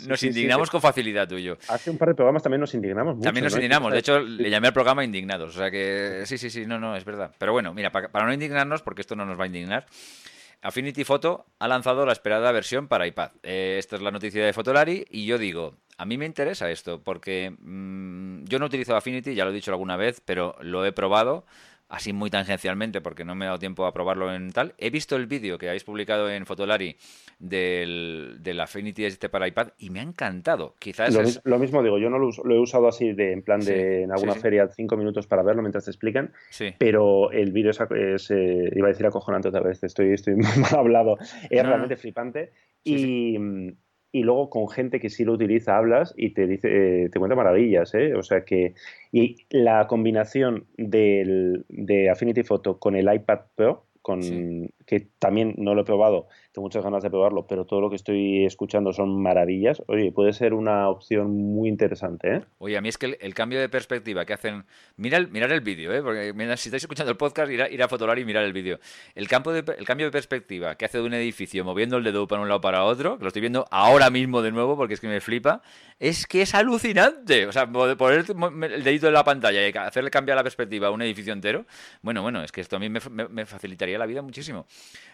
nos 0.08 0.23
indignamos 0.23 0.71
con 0.71 0.82
facilidad 0.82 1.28
tú 1.28 1.36
y 1.36 1.43
yo. 1.43 1.58
Hace 1.69 1.91
un 1.91 1.99
par 1.99 2.08
de 2.08 2.15
programas 2.15 2.41
también 2.41 2.62
nos 2.62 2.73
indignamos 2.73 3.15
mucho. 3.15 3.26
También 3.26 3.43
nos 3.43 3.54
indignamos, 3.54 3.93
de 3.93 3.99
hecho 3.99 4.19
le 4.19 4.49
llamé 4.49 4.69
al 4.69 4.73
programa 4.73 5.02
Indignados. 5.03 5.55
O 5.55 5.57
sea 5.57 5.71
que 5.71 6.23
sí, 6.25 6.37
sí, 6.37 6.49
sí, 6.49 6.65
no, 6.65 6.79
no, 6.79 6.95
es 6.95 7.05
verdad. 7.05 7.33
Pero 7.37 7.51
bueno, 7.51 7.73
mira, 7.73 7.91
para 7.91 8.25
no 8.25 8.33
indignarnos, 8.33 8.81
porque 8.81 9.01
esto 9.01 9.15
no 9.15 9.25
nos 9.25 9.39
va 9.39 9.43
a 9.43 9.47
indignar. 9.47 9.85
Affinity 10.63 11.03
Photo 11.03 11.45
ha 11.59 11.67
lanzado 11.67 12.05
la 12.05 12.13
esperada 12.13 12.51
versión 12.53 12.87
para 12.87 13.05
iPad. 13.05 13.31
Eh, 13.43 13.75
esta 13.77 13.97
es 13.97 14.01
la 14.01 14.11
noticia 14.11 14.45
de 14.45 14.53
Fotolari 14.53 15.05
y 15.09 15.25
yo 15.25 15.37
digo, 15.37 15.75
a 15.97 16.05
mí 16.05 16.17
me 16.17 16.25
interesa 16.25 16.71
esto 16.71 17.03
porque 17.03 17.53
mm, 17.59 18.45
yo 18.45 18.59
no 18.59 18.67
utilizo 18.67 18.95
Affinity, 18.95 19.35
ya 19.35 19.43
lo 19.43 19.51
he 19.51 19.53
dicho 19.53 19.71
alguna 19.71 19.97
vez, 19.97 20.21
pero 20.23 20.55
lo 20.61 20.85
he 20.85 20.93
probado 20.93 21.45
así 21.93 22.12
muy 22.12 22.32
tangencialmente 22.32 23.01
porque 23.01 23.23
no 23.23 23.36
me 23.36 23.45
he 23.45 23.47
dado 23.47 23.60
tiempo 23.60 23.86
a 23.86 23.93
probarlo 23.93 24.34
en 24.34 24.51
tal. 24.51 24.73
He 24.79 24.89
visto 24.89 25.15
el 25.15 25.27
vídeo 25.27 25.60
que 25.60 25.67
habéis 25.67 25.84
publicado 25.84 26.27
en 26.29 26.47
Fotolari 26.47 26.97
del, 27.38 28.38
del 28.39 28.60
Affinity 28.60 29.06
este 29.06 29.29
para 29.29 29.47
iPad 29.47 29.69
y 29.77 29.91
me 29.91 29.99
ha 29.99 30.03
encantado. 30.03 30.73
Quizás 30.79 31.41
lo, 31.43 31.60
mismo 31.60 31.84
digo, 31.84 31.99
yo 31.99 32.10
no 32.10 32.17
lo, 32.17 32.32
he 32.32 32.60
usado 32.60 32.88
así 32.88 33.13
de 33.13 33.32
en 33.32 33.43
plan 33.43 33.60
de 33.60 34.03
en 34.03 34.12
alguna 34.12 34.34
feria 34.34 34.67
cinco 34.69 34.97
minutos 34.97 35.27
para 35.27 35.43
verlo 35.43 35.62
mientras 35.62 35.86
te 35.86 35.91
explican, 35.91 36.34
pero 36.79 37.32
el 37.32 37.51
vídeo 37.51 37.69
es, 37.69 38.32
eh, 38.32 38.71
iba 38.75 38.88
a 38.88 38.91
decir 38.91 39.06
acojonante 39.06 39.49
otra 39.49 39.62
vez, 39.62 39.84
estoy, 39.84 40.13
estoy 40.13 40.36
mal 40.58 40.75
hablado, 40.75 41.17
es 41.47 41.63
realmente 41.63 41.95
flipante 41.95 42.53
y 42.84 43.38
y 44.13 44.21
luego 44.21 44.49
con 44.52 44.69
gente 44.69 44.99
que 44.99 45.10
sí 45.10 45.26
lo 45.26 45.34
utiliza 45.34 45.76
hablas 45.76 46.13
y 46.15 46.30
te 46.30 46.45
dice, 46.45 46.69
eh, 47.06 47.10
te 47.10 47.17
cuenta 47.17 47.36
maravillas, 47.36 47.95
¿eh? 47.95 48.13
O 48.13 48.21
sea 48.21 48.45
que, 48.45 48.76
y 49.12 49.38
la 49.49 49.88
combinación 49.88 50.67
del, 50.78 51.65
de 51.67 52.12
Affinity 52.12 52.43
Photo 52.43 52.78
con 52.78 52.95
el 52.95 53.12
iPad 53.12 53.39
Pro, 53.56 53.86
con, 54.04 54.21
que 54.85 55.07
también 55.19 55.55
no 55.57 55.75
lo 55.75 55.81
he 55.81 55.85
probado, 55.85 56.27
tengo 56.53 56.65
muchas 56.65 56.83
ganas 56.83 57.01
de 57.01 57.09
probarlo, 57.09 57.47
pero 57.47 57.65
todo 57.65 57.81
lo 57.81 57.89
que 57.89 57.95
estoy 57.95 58.45
escuchando 58.45 58.93
son 58.93 59.21
maravillas. 59.21 59.81
Oye, 59.87 60.11
puede 60.11 60.33
ser 60.33 60.53
una 60.53 60.87
opción 60.87 61.31
muy 61.31 61.67
interesante, 61.67 62.35
¿eh? 62.35 62.41
Oye, 62.59 62.77
a 62.77 62.81
mí 62.81 62.89
es 62.89 62.97
que 62.99 63.17
el, 63.19 63.33
cambio 63.33 63.59
de 63.59 63.69
perspectiva 63.69 64.23
que 64.25 64.33
hacen... 64.33 64.65
Mira 64.95 65.17
el, 65.17 65.29
mirar 65.29 65.51
el 65.51 65.61
vídeo, 65.61 65.91
¿eh? 65.91 66.03
Porque 66.03 66.31
si 66.57 66.69
estáis 66.69 66.83
escuchando 66.83 67.11
el 67.11 67.17
podcast, 67.17 67.51
ir 67.51 67.63
a, 67.63 67.69
ir 67.69 67.81
a 67.81 67.87
Fotolar 67.87 68.19
y 68.19 68.25
mirar 68.25 68.43
el 68.43 68.53
vídeo. 68.53 68.79
El, 69.15 69.23
el 69.23 69.85
cambio 69.85 70.05
de 70.05 70.11
perspectiva 70.11 70.75
que 70.75 70.85
hace 70.85 70.99
de 70.99 71.05
un 71.05 71.13
edificio 71.15 71.65
moviendo 71.65 71.97
el 71.97 72.03
dedo 72.03 72.27
para 72.27 72.41
un 72.41 72.47
lado 72.47 72.61
para 72.61 72.83
otro, 72.83 73.17
que 73.17 73.23
lo 73.23 73.29
estoy 73.29 73.41
viendo 73.41 73.65
ahora 73.71 74.11
mismo 74.11 74.43
de 74.43 74.51
nuevo 74.51 74.77
porque 74.77 74.93
es 74.93 74.99
que 74.99 75.07
me 75.07 75.21
flipa, 75.21 75.63
es 75.99 76.27
que 76.27 76.43
es 76.43 76.53
alucinante. 76.53 77.47
O 77.47 77.51
sea, 77.51 77.71
poner 77.71 78.25
el 78.71 78.83
dedito 78.83 79.07
en 79.07 79.13
la 79.13 79.23
pantalla 79.23 79.67
y 79.67 79.71
hacerle 79.75 80.11
cambiar 80.11 80.37
la 80.37 80.43
perspectiva 80.43 80.89
a 80.89 80.91
un 80.91 81.01
edificio 81.01 81.33
entero, 81.33 81.65
bueno, 82.03 82.21
bueno, 82.21 82.43
es 82.43 82.51
que 82.51 82.61
esto 82.61 82.75
a 82.75 82.79
mí 82.79 82.89
me 82.89 83.45
facilitaría 83.45 83.97
la 83.97 84.05
vida 84.05 84.21
muchísimo. 84.21 84.67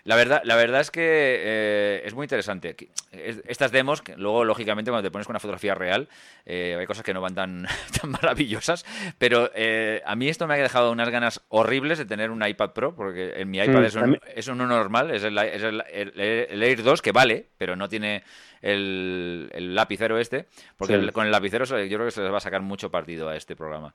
La 0.03 0.15
verdad, 0.15 0.41
la 0.43 0.55
verdad 0.55 0.81
es 0.81 0.91
que 0.91 1.01
eh, 1.03 2.01
es 2.05 2.13
muy 2.13 2.25
interesante. 2.25 2.75
Estas 3.11 3.71
demos, 3.71 4.01
que 4.01 4.15
luego, 4.15 4.45
lógicamente, 4.45 4.91
cuando 4.91 5.07
te 5.07 5.11
pones 5.11 5.27
con 5.27 5.33
una 5.33 5.39
fotografía 5.39 5.75
real, 5.75 6.07
eh, 6.45 6.75
hay 6.79 6.85
cosas 6.85 7.03
que 7.03 7.13
no 7.13 7.21
van 7.21 7.35
tan, 7.35 7.67
tan 8.01 8.11
maravillosas, 8.11 8.85
pero 9.17 9.51
eh, 9.53 10.01
a 10.05 10.15
mí 10.15 10.27
esto 10.27 10.47
me 10.47 10.55
ha 10.55 10.57
dejado 10.57 10.91
unas 10.91 11.09
ganas 11.09 11.41
horribles 11.49 11.97
de 11.97 12.05
tener 12.05 12.31
un 12.31 12.45
iPad 12.45 12.71
Pro, 12.71 12.95
porque 12.95 13.33
en 13.35 13.49
mi 13.49 13.59
iPad 13.59 13.81
mm, 13.81 14.15
es, 14.35 14.47
un, 14.47 14.61
uno 14.61 14.67
normal, 14.67 15.11
es, 15.11 15.23
el, 15.23 15.37
es 15.37 15.63
el, 15.63 15.83
el, 15.91 16.63
Air 16.63 16.81
2, 16.81 17.01
que 17.01 17.11
vale, 17.11 17.45
pero 17.57 17.75
no 17.75 17.89
tiene 17.89 18.23
el, 18.61 19.75
lapicero 19.75 20.17
este, 20.17 20.47
porque 20.77 21.11
con 21.11 21.25
el 21.25 21.31
lapicero 21.31 21.65
yo 21.65 21.97
creo 21.97 22.05
que 22.05 22.11
se 22.11 22.21
les 22.21 22.31
va 22.31 22.37
a 22.37 22.41
sacar 22.41 22.61
mucho 22.61 22.89
partido 22.89 23.29
a 23.29 23.35
este 23.35 23.55
programa. 23.55 23.93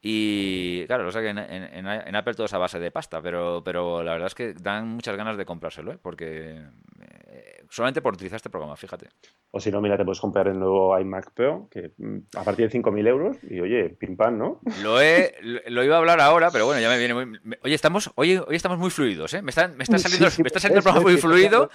Y 0.00 0.84
claro, 0.86 1.04
lo 1.04 1.12
sé 1.12 1.20
que 1.20 1.28
en, 1.28 2.16
Apple 2.16 2.34
todo 2.34 2.46
es 2.46 2.54
a 2.54 2.58
base 2.58 2.78
de 2.78 2.90
pasta, 2.90 3.20
pero, 3.22 3.62
pero 3.64 4.02
la 4.02 4.12
verdad 4.12 4.26
es 4.28 4.34
que 4.34 4.54
dan 4.54 4.99
muchas 5.00 5.16
ganas 5.16 5.38
de 5.38 5.46
comprárselo, 5.46 5.92
¿eh? 5.92 5.98
porque 6.00 6.60
eh, 7.00 7.64
solamente 7.70 8.02
por 8.02 8.12
utilizar 8.12 8.36
este 8.36 8.50
programa, 8.50 8.76
fíjate. 8.76 9.08
O 9.50 9.58
si 9.58 9.70
no, 9.70 9.80
mira, 9.80 9.96
te 9.96 10.04
puedes 10.04 10.20
comprar 10.20 10.46
el 10.46 10.58
nuevo 10.58 10.98
iMac 10.98 11.32
Pro, 11.32 11.68
que 11.70 11.92
mm, 11.96 12.18
a 12.36 12.44
partir 12.44 12.68
de 12.68 12.78
5.000 12.78 13.08
euros, 13.08 13.36
y 13.48 13.60
oye, 13.60 13.88
pim 13.88 14.14
pam, 14.14 14.36
¿no? 14.36 14.60
Lo, 14.82 15.00
he, 15.00 15.34
lo 15.68 15.82
iba 15.82 15.94
a 15.94 15.98
hablar 15.98 16.20
ahora, 16.20 16.50
pero 16.50 16.66
bueno, 16.66 16.82
ya 16.82 16.90
me 16.90 16.98
viene 16.98 17.14
muy... 17.14 17.40
Oye, 17.62 17.74
estamos, 17.74 18.10
hoy, 18.14 18.36
hoy 18.36 18.54
estamos 18.54 18.78
muy 18.78 18.90
fluidos, 18.90 19.32
¿eh? 19.32 19.40
Me 19.40 19.48
está, 19.48 19.68
me 19.68 19.84
está 19.84 19.98
saliendo, 19.98 20.26
me 20.26 20.48
está 20.48 20.60
saliendo 20.60 20.80
el 20.80 20.82
programa 20.82 21.10
muy 21.10 21.16
fluido. 21.16 21.70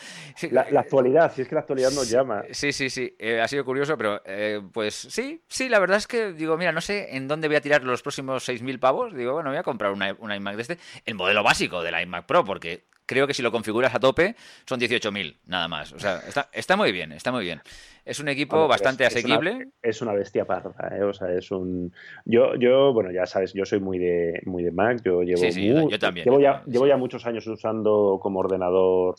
La, 0.51 0.69
la, 0.69 0.81
actualidad, 0.81 1.33
si 1.33 1.41
es 1.41 1.47
que 1.47 1.55
la 1.55 1.61
actualidad 1.61 1.89
nos 1.93 2.07
llama. 2.07 2.43
Sí, 2.51 2.71
sí, 2.71 2.91
sí, 2.91 3.15
eh, 3.17 3.41
ha 3.41 3.47
sido 3.47 3.65
curioso, 3.65 3.97
pero 3.97 4.21
eh, 4.25 4.61
pues 4.71 4.93
sí, 4.93 5.41
sí, 5.47 5.67
la 5.67 5.79
verdad 5.79 5.97
es 5.97 6.05
que 6.05 6.31
digo, 6.31 6.57
mira, 6.57 6.71
no 6.71 6.81
sé 6.81 7.15
en 7.15 7.27
dónde 7.27 7.47
voy 7.47 7.57
a 7.57 7.61
tirar 7.61 7.83
los 7.83 8.03
próximos 8.03 8.47
6.000 8.47 8.77
pavos. 8.77 9.15
Digo, 9.15 9.33
bueno, 9.33 9.49
voy 9.49 9.57
a 9.57 9.63
comprar 9.63 9.91
una, 9.91 10.15
una 10.19 10.35
iMac 10.35 10.55
de 10.55 10.61
este, 10.61 10.77
el 11.05 11.15
modelo 11.15 11.41
básico 11.41 11.81
del 11.81 11.99
iMac 11.99 12.27
Pro, 12.27 12.43
porque 12.43 12.85
creo 13.05 13.27
que 13.27 13.33
si 13.33 13.41
lo 13.41 13.51
configuras 13.51 13.93
a 13.95 13.99
tope 13.99 14.35
son 14.65 14.79
18.000, 14.79 15.37
nada 15.45 15.67
más. 15.67 15.93
O 15.93 15.99
sea, 15.99 16.21
está, 16.27 16.49
está 16.51 16.75
muy 16.75 16.91
bien, 16.91 17.11
está 17.11 17.31
muy 17.31 17.43
bien. 17.43 17.61
Es 18.05 18.19
un 18.19 18.27
equipo 18.27 18.67
bastante 18.67 19.03
asequible. 19.03 19.69
Es 19.81 20.01
una, 20.03 20.13
bestia 20.13 20.45
parda, 20.45 20.95
¿eh? 20.95 21.03
O 21.03 21.11
sea, 21.11 21.31
es 21.33 21.49
un. 21.49 21.91
Yo, 22.23 22.53
yo, 22.55 22.93
bueno, 22.93 23.11
ya 23.11 23.25
sabes, 23.25 23.51
yo 23.53 23.65
soy 23.65 23.79
muy 23.79 23.97
de, 23.97 24.41
muy 24.45 24.63
de 24.63 24.71
Mac. 24.71 25.01
Yo 25.03 25.23
llevo. 25.23 25.89
yo, 25.89 25.97
también. 25.97 26.25
Llevo, 26.25 26.39
ya, 26.39 26.63
llevo 26.67 26.85
ya 26.85 26.97
muchos 26.97 27.25
años 27.25 27.47
usando 27.47 28.19
como 28.21 28.41
ordenador 28.41 29.15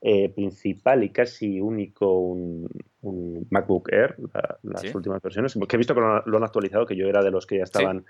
eh, 0.00 0.30
principal 0.30 1.04
y 1.04 1.10
casi 1.10 1.60
único 1.60 2.18
un, 2.18 2.66
MacBook 3.50 3.92
Air, 3.92 4.16
las 4.62 4.94
últimas 4.94 5.20
versiones. 5.20 5.58
Que 5.68 5.76
he 5.76 5.78
visto 5.78 5.94
que 5.94 6.00
lo, 6.00 6.36
han 6.36 6.44
actualizado, 6.44 6.86
que 6.86 6.96
yo 6.96 7.08
era 7.08 7.22
de 7.22 7.30
los 7.30 7.46
que 7.46 7.58
ya 7.58 7.64
estaban 7.64 8.06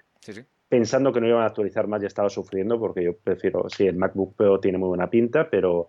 pensando 0.69 1.13
que 1.13 1.21
no 1.21 1.27
iban 1.27 1.43
a 1.43 1.47
actualizar 1.47 1.89
más, 1.89 2.01
ya 2.01 2.07
estaba 2.07 2.31
sufriendo, 2.31 2.79
porque 2.79 3.03
yo 3.03 3.17
prefiero. 3.17 3.69
Sí, 3.69 3.87
el 3.87 3.97
MacBook 3.97 4.37
Pro 4.37 4.61
tiene 4.61 4.79
muy 4.79 4.89
buena 4.89 5.11
pinta, 5.11 5.51
pero 5.51 5.89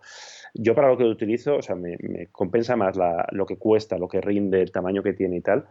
yo 0.53 0.75
para 0.75 0.89
lo 0.89 0.97
que 0.97 1.03
utilizo, 1.03 1.57
o 1.57 1.61
sea, 1.61 1.75
me, 1.75 1.97
compensa 2.31 2.75
más 2.75 2.97
lo 3.31 3.45
que 3.45 3.57
cuesta, 3.57 3.97
lo 3.97 4.07
que 4.07 4.21
rinde, 4.21 4.61
el 4.61 4.71
tamaño 4.71 5.03
que 5.03 5.13
tiene 5.13 5.37
y 5.37 5.41
tal. 5.41 5.65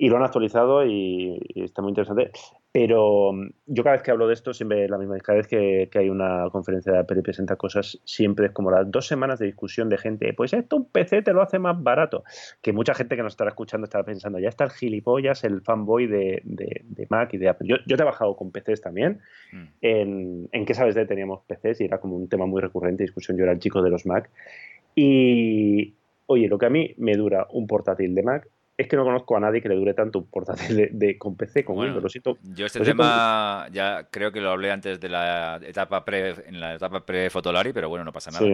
Y 0.00 0.08
lo 0.08 0.16
han 0.16 0.22
actualizado 0.22 0.86
y, 0.86 1.40
está 1.56 1.82
muy 1.82 1.90
interesante. 1.90 2.30
Pero 2.70 3.32
mm, 3.32 3.50
yo 3.66 3.82
cada 3.82 3.96
vez 3.96 4.02
que 4.02 4.12
hablo 4.12 4.28
de 4.28 4.34
esto, 4.34 4.54
siempre 4.54 4.88
la 4.88 4.96
misma 4.96 5.18
cada 5.18 5.38
vez 5.38 5.48
que, 5.48 5.90
hay 5.92 6.08
una 6.08 6.48
conferencia 6.52 6.92
de 6.92 7.00
Apple 7.00 7.18
y 7.18 7.22
presenta 7.22 7.56
cosas, 7.56 7.98
siempre 8.04 8.46
es 8.46 8.52
como 8.52 8.70
las 8.70 8.88
dos 8.88 9.08
semanas 9.08 9.40
de 9.40 9.46
discusión 9.46 9.88
de 9.88 9.98
gente, 9.98 10.32
pues 10.34 10.52
esto 10.52 10.76
un 10.76 10.84
PC 10.84 11.22
te 11.22 11.32
lo 11.32 11.42
hace 11.42 11.58
más 11.58 11.82
barato. 11.82 12.22
Que 12.62 12.72
mucha 12.72 12.94
gente 12.94 13.16
que 13.16 13.24
nos 13.24 13.32
estará 13.32 13.50
escuchando 13.50 13.86
estará 13.86 14.04
pensando, 14.04 14.38
ya 14.38 14.48
está 14.48 14.62
el 14.62 14.70
gilipollas, 14.70 15.42
el 15.42 15.62
fanboy 15.62 16.06
de, 16.06 16.42
Mac 17.10 17.34
y 17.34 17.38
de 17.38 17.48
Apple. 17.48 17.66
Yo, 17.68 17.76
yo, 17.84 17.94
he 17.94 17.96
trabajado 17.96 18.36
con 18.36 18.52
PCs 18.52 18.80
también. 18.80 19.18
Mm. 19.52 19.64
En, 19.80 20.48
en 20.52 20.64
qué 20.64 20.74
sabes 20.74 20.94
de 20.94 21.06
teníamos 21.06 21.40
PCs 21.48 21.80
y 21.80 21.84
era 21.86 21.98
como 21.98 22.14
un 22.14 22.28
tema 22.28 22.46
muy 22.46 22.62
recurrente 22.62 23.02
de 23.02 23.06
discusión. 23.06 23.36
Yo 23.36 23.42
era 23.42 23.52
el 23.52 23.58
chico 23.58 23.82
de 23.82 23.90
los 23.90 24.06
Mac. 24.06 24.30
Y, 24.94 25.94
oye, 26.26 26.46
lo 26.46 26.56
que 26.56 26.66
a 26.66 26.70
mí 26.70 26.94
me 26.98 27.16
dura 27.16 27.48
un 27.50 27.66
portátil 27.66 28.14
de 28.14 28.22
Mac 28.22 28.48
es 28.78 28.86
que 28.86 28.94
no 28.94 29.02
conozco 29.02 29.36
a 29.36 29.40
nadie 29.40 29.60
que 29.60 29.68
le 29.68 29.74
dure 29.74 29.92
tanto 29.92 30.20
un 30.20 30.26
portátil 30.26 30.88
de, 30.92 31.18
con 31.18 31.36
PC 31.36 31.64
con 31.64 31.76
Windows. 31.76 32.16
yo 32.54 32.64
este 32.64 32.80
tema 32.80 33.66
ya 33.72 34.06
creo 34.08 34.30
que 34.30 34.40
lo 34.40 34.50
hablé 34.50 34.70
antes 34.70 35.00
de 35.00 35.08
la 35.08 35.60
etapa 35.60 36.04
pre, 36.04 36.36
en 36.46 36.60
la 36.60 36.76
etapa 36.76 37.04
pre-Fotolari, 37.04 37.72
pero 37.72 37.88
bueno, 37.88 38.04
no 38.04 38.12
pasa 38.12 38.30
nada. 38.30 38.46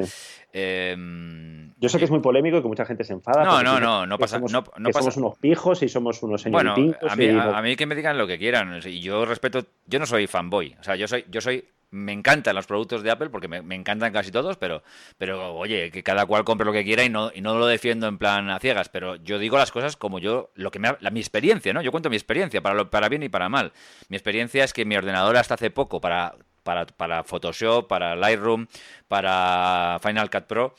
Em, 0.51 1.75
yo 1.79 1.89
sé 1.91 1.99
que 1.99 2.07
es 2.07 2.11
muy 2.11 2.21
polémico 2.21 2.57
y 2.57 2.63
que 2.63 2.69
mucha 2.69 2.87
gente 2.87 3.05
se 3.05 3.13
enfada. 3.13 3.45
No, 3.45 3.63
no, 3.63 3.79
no, 3.79 4.07
no 4.07 4.19
pasa, 4.19 4.37
somos, 4.37 4.51
no, 4.51 4.93
somos 4.93 5.17
unos 5.19 5.39
pijos 5.39 5.83
y 5.83 5.91
somos 5.91 6.23
unos 6.23 6.41
señoritos. 6.41 6.75
Bueno, 6.75 7.13
a 7.13 7.17
mí, 7.17 7.29
a 7.29 7.61
mí 7.61 7.77
que 7.77 7.85
me 7.85 7.95
digan 7.95 8.17
lo 8.17 8.27
que 8.27 8.39
quieran. 8.39 8.81
Y 8.83 9.01
yo 9.01 9.27
respeto, 9.27 9.67
yo 9.87 9.99
no 9.99 10.07
soy 10.07 10.27
fanboy. 10.27 10.75
O 10.81 10.83
sea, 10.83 10.97
yo 10.97 11.07
soy, 11.07 11.27
yo 11.29 11.43
soy 11.43 11.67
me 11.95 12.13
encantan 12.13 12.57
los 12.57 12.67
productos 12.67 13.03
de 13.03 13.11
Apple 13.11 13.31
porque 13.31 13.47
me, 13.47 13.75
encantan 13.75 14.13
casi 14.13 14.31
todos, 14.33 14.57
pero, 14.57 14.83
pero 15.17 15.55
oye, 15.55 15.91
que 15.91 16.03
cada 16.03 16.27
cual 16.27 16.45
compre 16.45 16.67
lo 16.67 16.73
que 16.73 16.85
quiera 16.85 17.05
y 17.05 17.09
no, 17.09 17.31
y 17.33 17.41
no 17.41 17.57
lo 17.57 17.67
defiendo 17.67 18.09
en 18.09 18.19
plan 18.19 18.51
a 18.51 18.59
ciegas, 18.59 18.89
pero 18.89 19.17
yo 19.17 19.39
digo 19.39 19.57
las 19.57 19.71
cosas 19.71 19.97
como 19.97 20.19
yo, 20.19 20.51
lo 20.55 20.71
que 20.71 20.81
me 20.81 20.97
la, 21.01 21.11
mi 21.11 21.21
experiencia, 21.21 21.73
¿no? 21.73 21.83
Yo 21.83 21.93
cuento 21.93 22.11
mi 22.11 22.17
experiencia, 22.17 22.61
para, 22.61 22.75
lo, 22.75 22.91
para 22.91 23.09
bien 23.09 23.23
y 23.23 23.29
para 23.29 23.49
mal. 23.49 23.73
Mi 24.09 24.17
experiencia 24.17 24.65
es 24.65 24.73
que 24.73 24.85
mi 24.85 24.97
ordenador 24.97 25.37
hasta 25.37 25.55
hace 25.55 25.71
poco 25.71 26.01
para, 26.01 26.35
para, 26.65 26.87
para 26.87 27.23
Photoshop, 27.23 27.87
para 27.87 28.17
Lightroom, 28.17 28.67
para 29.07 29.99
Final 30.03 30.31
Cut 30.31 30.45
Pro, 30.45 30.75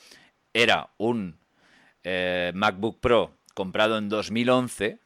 era 0.54 0.90
un 0.98 1.38
eh, 2.04 2.52
MacBook 2.54 3.00
Pro 3.00 3.32
comprado 3.54 3.98
en 3.98 4.10
2011, 4.10 5.00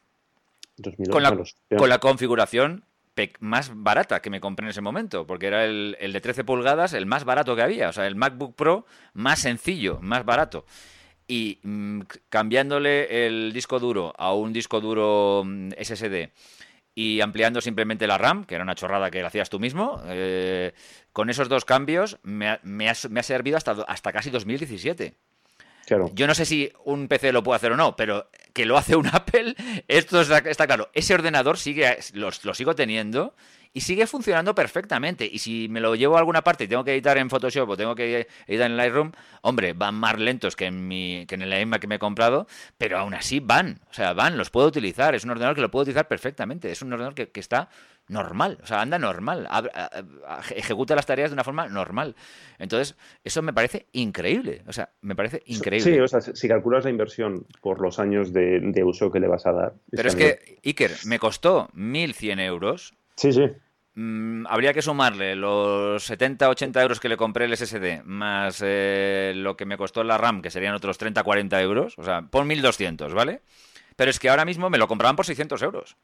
2011 0.76 1.12
con, 1.12 1.22
la, 1.22 1.78
con 1.78 1.88
la 1.88 1.98
configuración 1.98 2.84
más 3.40 3.72
barata 3.74 4.20
que 4.20 4.30
me 4.30 4.40
compré 4.40 4.64
en 4.66 4.70
ese 4.70 4.80
momento, 4.80 5.26
porque 5.26 5.46
era 5.46 5.64
el, 5.64 5.96
de 5.98 6.20
13 6.20 6.44
pulgadas, 6.44 6.92
el 6.92 7.06
más 7.06 7.24
barato 7.24 7.54
que 7.56 7.62
había, 7.62 7.88
o 7.88 7.92
sea, 7.92 8.06
el 8.06 8.16
MacBook 8.16 8.54
Pro 8.54 8.86
más 9.14 9.40
sencillo, 9.40 9.98
más 10.02 10.24
barato. 10.24 10.64
Y 11.26 11.60
mm, 11.62 12.00
cambiándole 12.28 13.26
el 13.26 13.52
disco 13.52 13.78
duro 13.78 14.12
a 14.18 14.34
un 14.34 14.52
disco 14.52 14.80
duro 14.80 15.42
mm, 15.44 15.70
SSD 15.80 16.30
y 16.94 17.20
ampliando 17.20 17.60
simplemente 17.60 18.06
la 18.06 18.18
RAM, 18.18 18.44
que 18.44 18.56
era 18.56 18.64
una 18.64 18.74
chorrada 18.74 19.10
que 19.10 19.22
hacías 19.22 19.48
tú 19.48 19.60
mismo, 19.60 20.02
eh, 20.06 20.72
con 21.12 21.30
esos 21.30 21.48
dos 21.48 21.64
cambios 21.64 22.18
me 22.22 22.48
ha, 22.48 22.60
me 22.64 22.88
ha, 22.88 23.22
servido 23.22 23.56
hasta, 23.56 23.72
hasta 23.86 24.12
casi 24.12 24.30
2017. 24.30 25.14
Yo 26.14 26.26
no 26.26 26.34
sé 26.34 26.44
si 26.44 26.70
un 26.84 27.08
PC 27.08 27.32
lo 27.32 27.42
puede 27.42 27.56
hacer 27.56 27.72
o 27.72 27.76
no, 27.76 27.96
pero 27.96 28.28
que 28.52 28.64
lo 28.64 28.76
hace 28.76 28.96
un 28.96 29.06
Apple, 29.12 29.54
esto 29.88 30.20
está, 30.20 30.66
claro. 30.66 30.90
Ese 30.94 31.14
ordenador 31.14 31.58
sigue, 31.58 31.98
lo, 32.14 32.30
sigo 32.32 32.74
teniendo 32.74 33.34
y 33.72 33.80
sigue 33.82 34.06
funcionando 34.06 34.54
perfectamente. 34.54 35.28
Y 35.30 35.38
si 35.38 35.68
me 35.68 35.80
lo 35.80 35.94
llevo 35.94 36.16
a 36.16 36.18
alguna 36.18 36.42
parte 36.42 36.64
y 36.64 36.68
tengo 36.68 36.84
que 36.84 36.92
editar 36.92 37.18
en 37.18 37.30
Photoshop 37.30 37.68
o 37.68 37.76
tengo 37.76 37.94
que 37.94 38.26
editar 38.46 38.70
en 38.70 38.76
Lightroom, 38.76 39.12
hombre, 39.42 39.72
van 39.72 39.94
más 39.94 40.18
lentos 40.18 40.56
que 40.56 40.66
en, 40.66 40.88
mi, 40.88 41.24
que 41.26 41.36
en 41.36 41.42
el 41.42 41.60
iMac 41.60 41.80
que 41.80 41.86
me 41.86 41.96
he 41.96 41.98
comprado, 41.98 42.46
pero 42.78 42.98
aún 42.98 43.14
así 43.14 43.40
van. 43.40 43.80
O 43.90 43.94
sea, 43.94 44.12
van, 44.12 44.36
los 44.36 44.50
puedo 44.50 44.66
utilizar. 44.66 45.14
Es 45.14 45.24
un 45.24 45.30
ordenador 45.30 45.54
que 45.54 45.62
lo 45.62 45.70
puedo 45.70 45.82
utilizar 45.82 46.08
perfectamente. 46.08 46.70
Es 46.70 46.82
un 46.82 46.92
ordenador 46.92 47.14
que, 47.14 47.30
que 47.30 47.40
está 47.40 47.68
normal, 48.10 48.58
o 48.62 48.66
sea, 48.66 48.80
anda 48.80 48.98
normal, 48.98 49.48
ejecuta 50.54 50.94
las 50.94 51.06
tareas 51.06 51.30
de 51.30 51.34
una 51.34 51.44
forma 51.44 51.68
normal. 51.68 52.16
Entonces, 52.58 52.96
eso 53.24 53.40
me 53.40 53.52
parece 53.52 53.86
increíble, 53.92 54.62
o 54.66 54.72
sea, 54.72 54.90
me 55.00 55.14
parece 55.14 55.42
increíble. 55.46 55.92
Sí, 55.92 56.00
o 56.00 56.08
sea, 56.08 56.20
si 56.20 56.48
calculas 56.48 56.84
la 56.84 56.90
inversión 56.90 57.46
por 57.62 57.80
los 57.80 57.98
años 57.98 58.32
de, 58.32 58.82
uso 58.84 59.10
que 59.10 59.20
le 59.20 59.28
vas 59.28 59.46
a 59.46 59.52
dar. 59.52 59.74
Pero 59.90 60.08
es 60.08 60.16
que, 60.16 60.58
Iker, 60.64 60.90
me 61.06 61.18
costó 61.18 61.68
1.100 61.74 62.40
euros. 62.40 62.94
Sí, 63.20 63.34
sí. 63.34 63.42
Mm, 63.96 64.46
habría 64.46 64.72
que 64.72 64.80
sumarle 64.80 65.36
los 65.36 66.02
70, 66.04 66.48
80 66.48 66.80
euros 66.80 67.00
que 67.00 67.10
le 67.10 67.18
compré 67.18 67.44
el 67.44 67.54
SSD, 67.54 68.02
más 68.04 68.62
eh, 68.64 69.34
lo 69.36 69.58
que 69.58 69.66
me 69.66 69.76
costó 69.76 70.02
la 70.02 70.16
RAM, 70.16 70.40
que 70.40 70.50
serían 70.50 70.74
otros 70.74 70.96
30, 70.96 71.22
40 71.22 71.60
euros, 71.60 71.98
o 71.98 72.02
sea, 72.02 72.22
por 72.22 72.46
1.200, 72.46 73.12
¿vale? 73.12 73.42
Pero 73.94 74.10
es 74.10 74.18
que 74.18 74.30
ahora 74.30 74.46
mismo 74.46 74.70
me 74.70 74.78
lo 74.78 74.88
compraban 74.88 75.16
por 75.16 75.26
600 75.26 75.60
euros. 75.60 75.96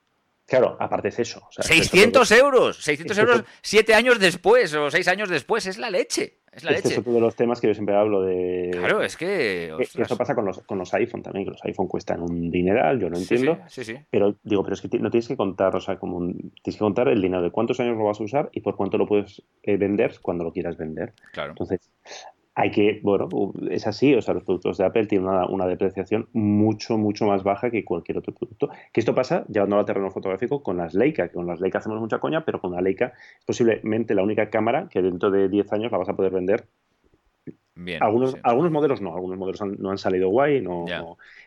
Claro, 0.44 0.76
aparte 0.78 1.08
es 1.08 1.18
eso. 1.20 1.48
600 1.58 2.30
euros, 2.32 2.76
600 2.82 3.18
euros 3.18 3.44
siete 3.62 3.94
años 3.94 4.18
después 4.18 4.74
o 4.74 4.90
seis 4.90 5.08
años 5.08 5.30
después, 5.30 5.64
es 5.64 5.78
la 5.78 5.88
leche. 5.88 6.40
Es 6.56 6.64
la 6.64 6.70
este 6.70 6.88
leche. 6.88 6.94
es 6.94 6.98
otro 7.00 7.12
de 7.12 7.20
los 7.20 7.36
temas 7.36 7.60
que 7.60 7.66
yo 7.66 7.74
siempre 7.74 7.94
hablo 7.94 8.22
de... 8.22 8.70
Claro, 8.72 9.02
es 9.02 9.16
que... 9.16 9.74
Esto 9.78 10.16
pasa 10.16 10.34
con 10.34 10.46
los, 10.46 10.60
con 10.60 10.78
los 10.78 10.92
iPhone 10.94 11.22
también, 11.22 11.44
que 11.44 11.50
los 11.50 11.62
iPhone 11.64 11.86
cuestan 11.86 12.22
un 12.22 12.50
dineral, 12.50 12.98
yo 12.98 13.10
no 13.10 13.18
entiendo. 13.18 13.58
Sí, 13.68 13.84
sí, 13.84 13.96
Pero 14.10 14.36
digo, 14.42 14.62
pero 14.62 14.74
es 14.74 14.80
que 14.80 14.98
no 14.98 15.10
tienes 15.10 15.28
que 15.28 15.36
contar, 15.36 15.76
o 15.76 15.80
sea, 15.80 15.98
como 15.98 16.18
tienes 16.20 16.76
que 16.76 16.78
contar 16.78 17.08
el 17.08 17.20
dinero 17.20 17.42
de 17.42 17.50
cuántos 17.50 17.78
años 17.80 17.98
lo 17.98 18.04
vas 18.04 18.20
a 18.20 18.24
usar 18.24 18.48
y 18.52 18.62
por 18.62 18.74
cuánto 18.74 18.96
lo 18.96 19.06
puedes 19.06 19.42
eh, 19.62 19.76
vender 19.76 20.14
cuando 20.22 20.44
lo 20.44 20.52
quieras 20.52 20.78
vender. 20.78 21.12
Claro. 21.32 21.50
Entonces, 21.50 21.90
hay 22.58 22.70
que, 22.70 23.00
bueno, 23.02 23.28
es 23.70 23.86
así, 23.86 24.14
o 24.14 24.22
sea, 24.22 24.32
los 24.32 24.42
productos 24.42 24.78
de 24.78 24.86
Apple 24.86 25.06
tienen 25.06 25.28
una, 25.28 25.66
depreciación 25.66 26.26
mucho, 26.32 26.96
mucho 26.96 27.26
más 27.26 27.42
baja 27.42 27.70
que 27.70 27.84
cualquier 27.84 28.16
otro 28.16 28.32
producto. 28.32 28.70
Que 28.94 29.00
esto 29.00 29.14
pasa, 29.14 29.44
llevándolo 29.48 29.80
al 29.80 29.86
terreno 29.86 30.10
fotográfico, 30.10 30.62
con 30.62 30.78
las 30.78 30.94
Leica, 30.94 31.28
que 31.28 31.34
con 31.34 31.46
las 31.46 31.60
Leica 31.60 31.78
hacemos 31.78 32.00
mucha 32.00 32.18
coña, 32.18 32.46
pero 32.46 32.58
con 32.58 32.72
la 32.72 32.80
Leica 32.80 33.12
es 33.38 33.44
posiblemente 33.44 34.14
la 34.14 34.22
única 34.22 34.48
cámara 34.48 34.88
que 34.90 35.02
dentro 35.02 35.30
de 35.30 35.50
10 35.50 35.70
años 35.74 35.92
la 35.92 35.98
vas 35.98 36.08
a 36.08 36.16
poder 36.16 36.32
vender 36.32 36.66
Bien, 37.74 38.02
algunos, 38.02 38.38
algunos 38.42 38.72
modelos 38.72 39.02
no, 39.02 39.14
algunos 39.14 39.36
modelos 39.36 39.60
no 39.78 39.90
han 39.90 39.98
salido 39.98 40.30
guay, 40.30 40.62
no, 40.62 40.86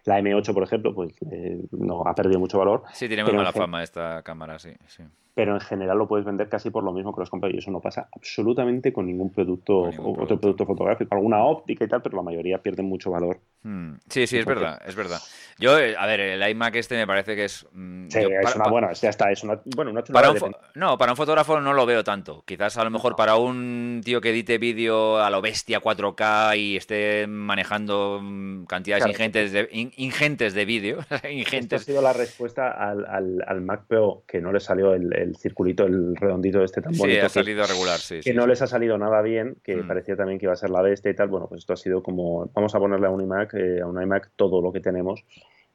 la 0.06 0.20
M8 0.20 0.54
por 0.54 0.62
ejemplo, 0.62 0.94
pues 0.94 1.12
eh, 1.32 1.60
no 1.72 2.04
ha 2.06 2.14
perdido 2.14 2.40
mucho 2.40 2.60
valor. 2.60 2.84
Sí, 2.94 3.08
tiene 3.08 3.24
muy 3.24 3.34
mala 3.34 3.52
fama 3.52 3.82
esta 3.82 4.22
cámara, 4.22 4.60
sí, 4.60 4.74
sí 4.86 5.04
pero 5.40 5.54
en 5.54 5.62
general 5.62 5.98
lo 5.98 6.06
puedes 6.06 6.26
vender 6.26 6.50
casi 6.50 6.70
por 6.70 6.84
lo 6.84 6.92
mismo 6.92 7.16
que 7.16 7.22
los 7.22 7.30
compras 7.30 7.54
y 7.54 7.60
eso 7.60 7.72
no 7.72 7.80
pasa 7.80 8.10
absolutamente 8.14 8.92
con 8.92 9.06
ningún 9.06 9.32
producto, 9.32 9.84
otro 9.84 10.38
producto. 10.38 10.66
fotográfico, 10.66 11.16
alguna 11.16 11.46
óptica 11.46 11.86
y 11.86 11.88
tal, 11.88 12.02
pero 12.02 12.18
la 12.18 12.24
mayoría 12.24 12.58
pierden 12.58 12.88
mucho 12.88 13.10
valor. 13.10 13.40
Hmm. 13.64 13.94
Sí, 14.10 14.28
sí, 14.28 14.38
es 14.38 14.46
verdad, 14.46 14.82
es 14.86 14.96
verdad. 14.96 15.22
Yo, 15.58 15.78
eh, 15.80 15.96
a 15.98 16.06
ver, 16.08 16.20
el 16.20 16.50
iMac 16.50 16.76
este 16.76 16.96
me 16.98 17.08
parece 17.08 17.38
que 17.38 17.46
es... 17.46 17.66
Mm, 17.72 18.08
sí, 18.10 18.20
es 18.20 18.56
una 18.56 18.70
buena, 18.70 18.92
ya 18.92 19.10
está, 19.10 19.32
es 19.32 19.44
una, 19.44 19.62
bueno, 19.76 19.92
una 19.92 20.04
para 20.04 20.34
No, 20.76 20.98
para 20.98 21.14
un 21.14 21.18
fotógrafo 21.18 21.60
no 21.62 21.74
lo 21.74 21.86
veo 21.86 22.04
tanto. 22.04 22.44
Quizás 22.46 22.78
a 22.78 22.84
lo 22.84 22.90
mejor 22.90 23.16
para 23.16 23.36
un 23.38 24.02
tío 24.04 24.20
que 24.20 24.32
edite 24.32 24.58
vídeo 24.58 25.18
a 25.20 25.30
lo 25.30 25.42
bestia 25.42 25.82
4K 25.82 26.58
y 26.58 26.78
esté 26.78 27.28
manejando 27.28 28.20
mm, 28.22 28.66
cantidades 28.66 29.06
ingentes, 29.08 29.52
de, 29.54 29.70
ingentes 29.98 30.54
de 30.54 30.66
vídeo. 30.66 31.00
ingentes. 31.30 31.82
ha 31.82 31.86
sido 31.86 32.02
la 32.02 32.14
respuesta 32.14 32.72
al, 32.72 33.06
al, 33.46 33.62
Mac 33.62 33.86
Pro 33.88 34.24
que 34.28 34.42
no 34.42 34.52
le 34.52 34.60
salió 34.60 34.94
el 34.94 35.14
el 35.29 35.29
circulito, 35.36 35.86
el 35.86 36.16
redondito 36.16 36.64
este 36.64 36.82
tan 36.82 36.94
bonito. 36.94 37.20
Sí, 37.20 37.26
ha 37.26 37.30
salido 37.30 37.66
regular, 37.66 38.00
sí. 38.00 38.20
Que 38.24 38.34
no 38.34 38.48
les 38.48 38.62
ha 38.62 38.68
salido 38.68 38.98
nada 38.98 39.22
bien, 39.22 39.58
que 39.64 39.78
mm. 39.78 39.88
parecía 39.88 40.16
también 40.16 40.40
que 40.40 40.46
iba 40.46 40.54
a 40.54 40.58
ser 40.58 40.70
la 40.70 40.82
bestia 40.82 41.12
y 41.12 41.16
tal. 41.16 41.30
Bueno, 41.30 41.48
pues 41.48 41.60
esto 41.60 41.74
ha 41.74 41.78
sido 41.78 42.04
como, 42.04 42.50
vamos 42.54 42.76
a 42.76 42.80
ponerle 42.80 43.08
a 43.08 43.10
un 43.10 43.22
iMac, 43.22 43.54
eh, 43.56 43.82
a 43.82 43.88
un 43.88 44.02
iMac 44.02 44.32
todo 44.36 44.62
lo 44.62 44.72
que 44.72 44.80
tenemos 44.80 45.24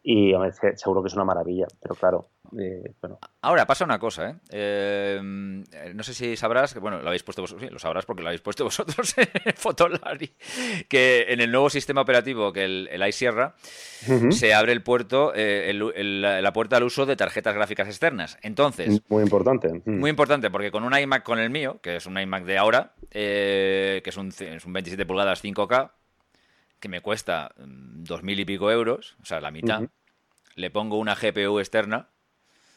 y 0.07 0.35
seguro 0.77 1.03
que 1.03 1.09
es 1.09 1.15
una 1.15 1.25
maravilla, 1.25 1.67
pero 1.81 1.95
claro, 1.95 2.27
eh, 2.59 2.93
bueno. 3.01 3.19
Ahora 3.41 3.67
pasa 3.67 3.87
una 3.87 3.99
cosa, 3.99 4.29
¿eh? 4.29 4.37
¿eh? 4.51 5.21
No 5.95 6.03
sé 6.03 6.13
si 6.13 6.37
sabrás, 6.37 6.75
que 6.75 6.79
bueno, 6.79 7.01
lo 7.01 7.07
habéis 7.09 7.23
puesto 7.23 7.41
vosotros, 7.41 7.67
sí, 7.67 7.73
lo 7.73 7.79
sabrás 7.79 8.05
porque 8.05 8.23
lo 8.23 8.29
habéis 8.29 8.43
puesto 8.43 8.65
vosotros 8.65 9.15
en 9.17 9.55
Fotolari, 9.55 10.31
que 10.89 11.25
en 11.31 11.41
el 11.41 11.51
nuevo 11.51 11.71
sistema 11.71 12.03
operativo 12.03 12.53
que 12.53 12.65
el, 12.67 12.89
el 12.93 13.09
iSierra 13.09 13.55
se 14.29 14.53
abre 14.53 14.73
el 14.73 14.83
puerto, 14.83 15.33
eh, 15.35 15.73
la 15.73 16.53
puerta 16.53 16.77
al 16.77 16.83
uso 16.83 17.07
de 17.07 17.17
tarjetas 17.17 17.55
gráficas 17.55 17.89
externas. 17.89 18.37
Entonces. 18.43 19.01
Muy 19.09 19.23
importante. 19.23 19.83
Muy 19.87 20.11
importante, 20.11 20.51
porque 20.51 20.71
con 20.71 20.85
un 20.85 20.95
iMac 20.95 21.23
con 21.23 21.39
el 21.39 21.49
mío, 21.49 21.79
que 21.81 21.97
es 21.97 22.05
un 22.05 22.19
iMac 22.19 22.45
de 22.45 22.59
ahora, 22.59 22.93
que 23.11 24.03
es 24.05 24.17
un, 24.19 24.29
es 24.29 24.67
un 24.67 24.73
27 24.75 25.07
pulgadas 25.07 25.43
5K, 25.43 25.93
que 26.85 26.89
me 26.91 27.01
cuesta 27.01 27.51
mm, 27.57 28.05
dos 28.05 28.23
mil 28.23 28.39
y 28.39 28.45
pico 28.45 28.71
euros, 28.71 29.17
o 29.23 29.25
sea, 29.25 29.41
la 29.41 29.51
mitad, 29.51 29.85
le 30.55 30.71
pongo 30.71 30.99
una 30.99 31.15
GPU 31.15 31.59
externa. 31.59 32.11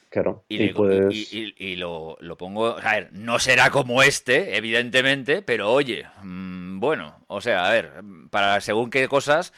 Claro. 0.09 0.45
Y, 0.47 1.75
lo, 1.75 2.17
pongo. 2.37 2.77
A 2.77 2.93
ver, 2.93 3.09
no 3.11 3.37
será 3.37 3.69
como 3.69 4.01
este, 4.01 4.55
evidentemente, 4.55 5.41
pero 5.41 5.73
oye, 5.73 6.05
mm, 6.23 6.79
bueno, 6.79 7.19
o 7.27 7.41
sea, 7.41 7.67
a 7.67 7.71
ver, 7.73 7.91
para 8.29 8.61
según 8.61 8.89
qué 8.89 9.09
cosas. 9.09 9.51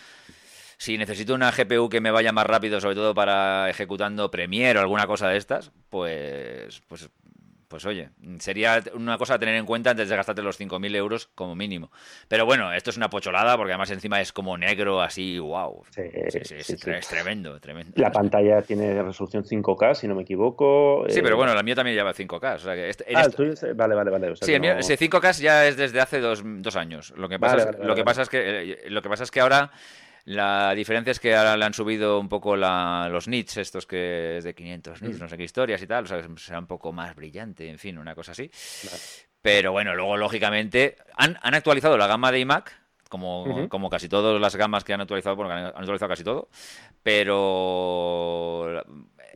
Si 0.80 0.98
necesito 0.98 1.36
una 1.36 1.52
GPU 1.52 1.88
que 1.88 2.02
me 2.02 2.10
vaya 2.10 2.32
más 2.32 2.48
rápido, 2.48 2.82
sobre 2.82 2.96
todo 2.96 3.14
para 3.14 3.70
ejecutando 3.70 4.32
Premiere 4.32 4.80
o 4.80 4.82
alguna 4.82 5.06
cosa 5.06 5.28
de 5.28 5.38
estas, 5.38 5.72
pues, 5.90 6.82
pues 6.88 7.08
pues 7.70 7.86
oye, 7.86 8.10
sería 8.40 8.82
una 8.96 9.18
cosa 9.20 9.36
a 9.36 9.40
tener 9.40 9.56
en 9.56 9.66
cuenta 9.66 9.92
antes 9.92 10.10
de 10.10 10.16
gastarte 10.16 10.42
los 10.42 10.60
5.000 10.60 10.96
euros 10.96 11.30
como 11.36 11.56
mínimo. 11.56 11.92
Pero 12.28 12.46
bueno, 12.46 12.74
esto 12.74 12.90
es 12.90 12.98
una 12.98 13.12
pocholada 13.12 13.56
porque 13.58 13.74
además 13.74 13.92
encima 13.92 14.20
es 14.20 14.34
como 14.34 14.58
negro, 14.58 15.02
así, 15.02 15.38
wow. 15.38 15.84
Sí, 15.92 16.02
sí, 16.42 16.56
es, 16.56 17.08
tremendo, 17.08 17.60
tremendo. 17.60 17.94
La 17.96 18.12
pantalla 18.12 18.64
tiene 18.64 19.02
resolución 19.04 19.44
5K, 19.44 19.94
si 19.94 20.08
no 20.08 20.16
me 20.16 20.24
equivoco. 20.24 21.06
Sí, 21.10 21.22
pero 21.22 21.36
eh, 21.36 21.38
bueno, 21.38 21.54
la 21.54 21.62
mía 21.62 21.76
también 21.76 21.96
lleva 21.96 22.12
5K. 22.12 22.56
O 22.56 22.60
sea 22.60 22.74
que 22.74 22.90
este, 22.90 23.06
ah, 23.16 23.28
vale, 23.76 23.94
vale, 23.94 24.10
vale. 24.10 24.36
sí, 24.42 24.54
el 24.54 24.62
mío, 24.62 24.74
ese 24.74 24.98
5K 24.98 25.40
ya 25.40 25.68
es 25.68 25.78
desde 25.78 26.02
hace 26.02 26.20
dos, 26.20 26.44
años. 26.76 27.14
Es 27.16 28.30
que 28.30 28.72
eh, 28.72 28.90
lo 28.90 29.02
que 29.04 29.10
pasa 29.10 29.24
es 29.24 29.32
que 29.32 29.42
ahora 29.42 29.72
la 30.30 30.76
diferencia 30.76 31.10
es 31.10 31.20
que 31.20 31.36
ahora 31.36 31.58
le 31.58 31.66
han 31.66 31.74
subido 31.74 32.20
un 32.20 32.30
poco 32.30 32.56
los 32.56 33.28
nits, 33.28 33.58
estos 33.58 33.88
que 33.88 34.38
es 34.38 34.44
de 34.44 34.54
500 34.54 35.02
nits, 35.02 35.18
mm. 35.18 35.22
no 35.22 35.28
sé 35.28 35.38
qué 35.38 35.44
historias 35.44 35.82
y 35.82 35.88
tal, 35.88 36.04
o 36.04 36.08
sea, 36.08 36.22
será 36.38 36.60
un 36.60 36.68
poco 36.68 36.94
más 36.94 37.16
brillante, 37.16 37.68
en 37.68 37.80
fin, 37.80 37.98
una 37.98 38.14
cosa 38.14 38.34
así. 38.34 38.52
Pero 39.42 39.72
bueno, 39.72 39.96
luego 39.96 40.18
lógicamente 40.18 40.98
han, 41.16 41.36
actualizado 41.42 41.98
la 41.98 42.06
gama 42.06 42.32
de 42.32 42.42
iMac, 42.42 42.80
como, 43.10 43.68
como 43.70 43.90
casi 43.90 44.08
todas 44.08 44.40
las 44.40 44.56
gamas 44.56 44.84
que 44.84 44.94
han 44.94 45.02
actualizado, 45.02 45.36
porque 45.36 45.54
han 45.54 45.66
actualizado 45.66 46.10
casi 46.10 46.24
todo, 46.24 46.50
pero 47.02 48.84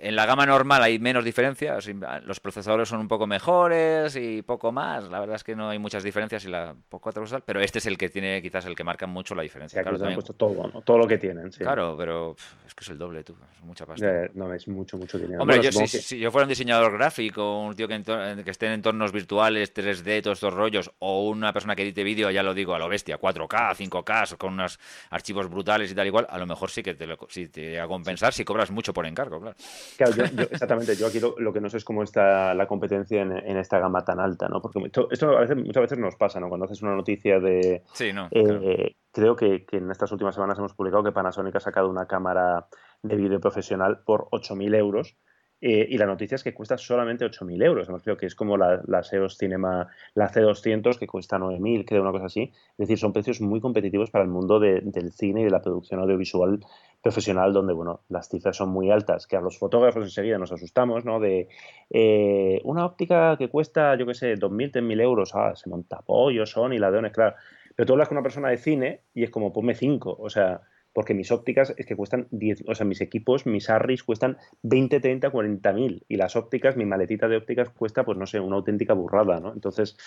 en 0.03 0.15
la 0.15 0.25
gama 0.25 0.45
normal 0.45 0.83
hay 0.83 0.99
menos 0.99 1.23
diferencias, 1.23 1.89
los 2.25 2.39
procesadores 2.39 2.89
son 2.89 2.99
un 2.99 3.07
poco 3.07 3.25
mejores 3.25 4.15
y 4.15 4.41
poco 4.41 4.71
más. 4.71 5.09
La 5.09 5.19
verdad 5.19 5.37
es 5.37 5.43
que 5.43 5.55
no 5.55 5.69
hay 5.69 5.79
muchas 5.79 6.03
diferencias 6.03 6.43
y 6.45 6.49
la 6.49 6.75
poco 6.89 7.11
pero 7.45 7.61
este 7.61 7.79
es 7.79 7.85
el 7.85 7.97
que 7.97 8.09
tiene 8.09 8.41
quizás 8.41 8.65
el 8.65 8.75
que 8.75 8.83
marca 8.83 9.07
mucho 9.07 9.35
la 9.35 9.43
diferencia. 9.43 9.81
claro, 9.81 10.03
han 10.05 10.13
puesto 10.13 10.33
todo, 10.33 10.81
todo 10.83 10.97
lo 10.97 11.07
que 11.07 11.17
tienen. 11.17 11.49
Claro, 11.51 11.95
pero 11.97 12.35
es 12.65 12.73
que 12.73 12.83
es 12.83 12.89
el 12.89 12.97
doble, 12.97 13.23
tú, 13.23 13.35
es 13.55 13.63
mucha 13.63 13.85
pasta. 13.85 14.29
no, 14.33 14.53
es 14.53 14.67
mucho, 14.67 14.97
mucho 14.97 15.17
dinero. 15.17 15.41
Hombre, 15.41 15.61
yo, 15.61 15.71
si, 15.71 16.19
yo 16.19 16.31
fuera 16.31 16.45
un 16.45 16.49
diseñador 16.49 16.91
gráfico, 16.93 17.61
un 17.61 17.75
tío 17.75 17.87
que, 17.87 18.01
que 18.03 18.51
esté 18.51 18.67
en 18.67 18.73
entornos 18.73 19.11
virtuales, 19.11 19.73
3D, 19.73 20.21
todos 20.21 20.37
estos 20.37 20.53
rollos, 20.53 20.91
o 20.99 21.29
una 21.29 21.53
persona 21.53 21.75
que 21.75 21.83
edite 21.83 22.03
vídeo, 22.03 22.29
ya 22.31 22.43
lo 22.43 22.53
digo, 22.53 22.75
a 22.75 22.79
lo 22.79 22.89
bestia, 22.89 23.19
4K, 23.19 23.75
5K, 23.75 24.37
con 24.37 24.53
unos 24.53 24.79
archivos 25.09 25.49
brutales 25.49 25.91
y 25.91 25.95
tal 25.95 26.07
igual, 26.07 26.27
a 26.29 26.37
lo 26.37 26.45
mejor 26.45 26.69
sí 26.69 26.83
que 26.83 26.93
te, 26.93 27.07
lo, 27.07 27.17
sí 27.29 27.47
te 27.47 27.79
a 27.79 27.87
compensar 27.87 28.33
si 28.33 28.43
cobras 28.43 28.71
mucho 28.71 28.93
por 28.93 29.05
encargo, 29.05 29.39
claro. 29.39 29.55
Claro, 29.97 30.13
yo, 30.15 30.23
exactamente. 30.23 30.95
Yo 30.95 31.07
aquí 31.07 31.19
lo, 31.19 31.53
que 31.53 31.61
no 31.61 31.69
sé 31.69 31.77
es 31.77 31.85
cómo 31.85 32.03
está 32.03 32.53
la 32.53 32.67
competencia 32.67 33.21
en, 33.21 33.57
esta 33.57 33.79
gama 33.79 34.03
tan 34.03 34.19
alta, 34.19 34.47
¿no? 34.47 34.61
Porque 34.61 34.79
esto, 34.85 35.37
a 35.37 35.41
veces, 35.41 35.57
muchas 35.57 35.81
veces 35.81 35.97
nos 35.97 36.15
pasa, 36.15 36.39
¿no? 36.39 36.49
Cuando 36.49 36.65
haces 36.65 36.81
una 36.81 36.95
noticia 36.95 37.39
de... 37.39 37.83
Sí, 37.93 38.11
no. 38.13 38.27
Eh, 38.31 38.95
creo 39.11 39.35
que, 39.35 39.65
en 39.71 39.91
estas 39.91 40.11
últimas 40.11 40.35
semanas 40.35 40.57
hemos 40.57 40.73
publicado 40.73 41.03
que 41.03 41.11
Panasonic 41.11 41.55
ha 41.55 41.59
sacado 41.59 41.89
una 41.89 42.07
cámara 42.07 42.67
de 43.01 43.15
vídeo 43.15 43.39
profesional 43.39 44.01
por 44.05 44.27
8.000 44.31 44.75
euros. 44.75 45.17
Eh, 45.65 45.87
y 45.91 45.97
la 45.97 46.05
noticia 46.05 46.35
es 46.35 46.43
que 46.43 46.53
cuesta 46.53 46.77
solamente 46.77 47.23
8.000 47.23 47.63
euros. 47.63 47.87
Creo 48.03 48.17
que 48.17 48.25
es 48.25 48.35
como 48.35 48.57
la, 48.57 48.81
la 48.85 49.01
Cinema, 49.01 49.87
la 50.13 50.29
C200, 50.29 50.99
que 50.99 51.07
cuesta 51.07 51.39
9.000, 51.39 51.85
creo, 51.87 52.01
una 52.01 52.11
cosa 52.11 52.25
así. 52.25 52.51
Es 52.71 52.79
decir, 52.79 52.97
son 52.97 53.13
precios 53.13 53.39
muy 53.39 53.61
competitivos 53.61 54.11
para 54.11 54.25
el 54.25 54.29
mundo 54.29 54.59
del 54.59 55.13
cine 55.13 55.39
y 55.39 55.43
de 55.45 55.49
la 55.49 55.61
producción 55.61 56.01
audiovisual 56.01 56.59
profesional 57.01 57.53
donde, 57.53 57.71
bueno, 57.71 58.01
las 58.09 58.27
cifras 58.27 58.57
son 58.57 58.71
muy 58.71 58.91
altas, 58.91 59.25
que 59.25 59.37
a 59.37 59.41
los 59.41 59.57
fotógrafos 59.57 60.03
enseguida 60.03 60.37
nos 60.37 60.51
asustamos, 60.51 61.05
¿no? 61.05 61.21
De 61.21 61.47
eh, 61.89 62.59
una 62.65 62.85
óptica 62.85 63.37
que 63.37 63.47
cuesta, 63.47 63.95
yo 63.95 64.05
qué 64.05 64.15
sé, 64.15 64.33
2.000, 64.33 64.69
3.000 64.73 65.01
euros, 65.01 65.33
ah, 65.33 65.55
se 65.55 65.69
monta 65.69 66.01
pollo, 66.01 66.45
son 66.45 66.73
y 66.73 66.77
ladrones, 66.77 67.13
claro. 67.13 67.37
Pero 67.73 67.85
tú 67.87 67.93
hablas 67.93 68.09
con 68.09 68.17
una 68.17 68.23
persona 68.23 68.49
de 68.49 68.57
cine 68.57 68.99
y 69.13 69.23
es 69.23 69.29
como, 69.29 69.53
ponme 69.53 69.75
5, 69.75 70.17
o 70.19 70.29
sea, 70.29 70.59
porque 70.93 71.13
mis 71.13 71.31
ópticas 71.31 71.73
es 71.77 71.85
que 71.85 71.95
cuestan 71.95 72.27
10, 72.31 72.63
o 72.67 72.75
sea, 72.75 72.85
mis 72.85 73.01
equipos, 73.01 73.45
mis 73.45 73.69
ARRIs 73.69 74.03
cuestan 74.03 74.37
20, 74.61 74.99
30, 74.99 75.29
40 75.29 75.73
mil 75.73 76.05
y 76.07 76.17
las 76.17 76.35
ópticas, 76.35 76.77
mi 76.77 76.85
maletita 76.85 77.27
de 77.27 77.37
ópticas 77.37 77.69
cuesta, 77.69 78.05
pues 78.05 78.17
no 78.17 78.27
sé, 78.27 78.39
una 78.39 78.55
auténtica 78.55 78.93
burrada, 78.93 79.39
¿no? 79.39 79.51
Entonces, 79.53 79.97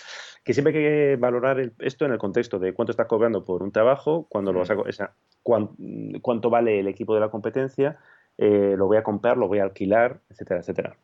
que 0.44 0.54
siempre 0.54 0.72
hay 0.74 0.84
que 0.84 1.16
valorar 1.16 1.72
esto 1.80 2.04
en 2.04 2.12
el 2.12 2.18
contexto 2.18 2.58
de 2.58 2.72
cuánto 2.72 2.92
estás 2.92 3.06
cobrando 3.06 3.44
por 3.44 3.62
un 3.62 3.72
trabajo, 3.72 4.26
cuando 4.28 4.52
lo 4.52 4.60
vas 4.60 4.70
a, 4.70 4.76
esa, 4.86 5.14
cuánto 5.42 6.50
vale 6.50 6.80
el 6.80 6.88
equipo 6.88 7.14
de 7.14 7.20
la 7.20 7.30
competencia, 7.30 7.98
eh, 8.38 8.74
lo 8.76 8.86
voy 8.86 8.96
a 8.96 9.02
comprar, 9.02 9.36
lo 9.36 9.48
voy 9.48 9.58
a 9.58 9.64
alquilar, 9.64 10.20
etcétera, 10.30 10.60
etcétera. 10.60 10.96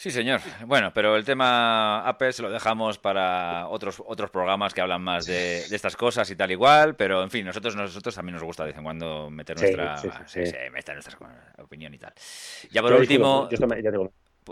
Sí, 0.00 0.10
señor. 0.10 0.40
Bueno, 0.64 0.92
pero 0.94 1.14
el 1.14 1.26
tema 1.26 2.08
Apple 2.08 2.32
se 2.32 2.40
lo 2.40 2.50
dejamos 2.50 2.96
para 2.96 3.68
otros 3.68 4.02
otros 4.06 4.30
programas 4.30 4.72
que 4.72 4.80
hablan 4.80 5.02
más 5.02 5.26
de, 5.26 5.58
estas 5.58 5.94
cosas 5.94 6.30
y 6.30 6.36
tal 6.36 6.50
igual, 6.50 6.96
pero 6.96 7.22
en 7.22 7.28
fin, 7.28 7.44
nosotros 7.44 7.76
nosotros 7.76 8.14
también 8.14 8.32
nos 8.32 8.42
gusta 8.42 8.62
de 8.62 8.68
vez 8.68 8.78
en 8.78 8.84
cuando 8.84 9.28
meter 9.28 9.60
nuestra, 9.60 9.96
meter 10.72 10.94
nuestra 10.94 11.18
opinión 11.58 11.92
y 11.92 11.98
tal. 11.98 12.14
Ya 12.70 12.80
por 12.80 12.94
último, 12.94 13.46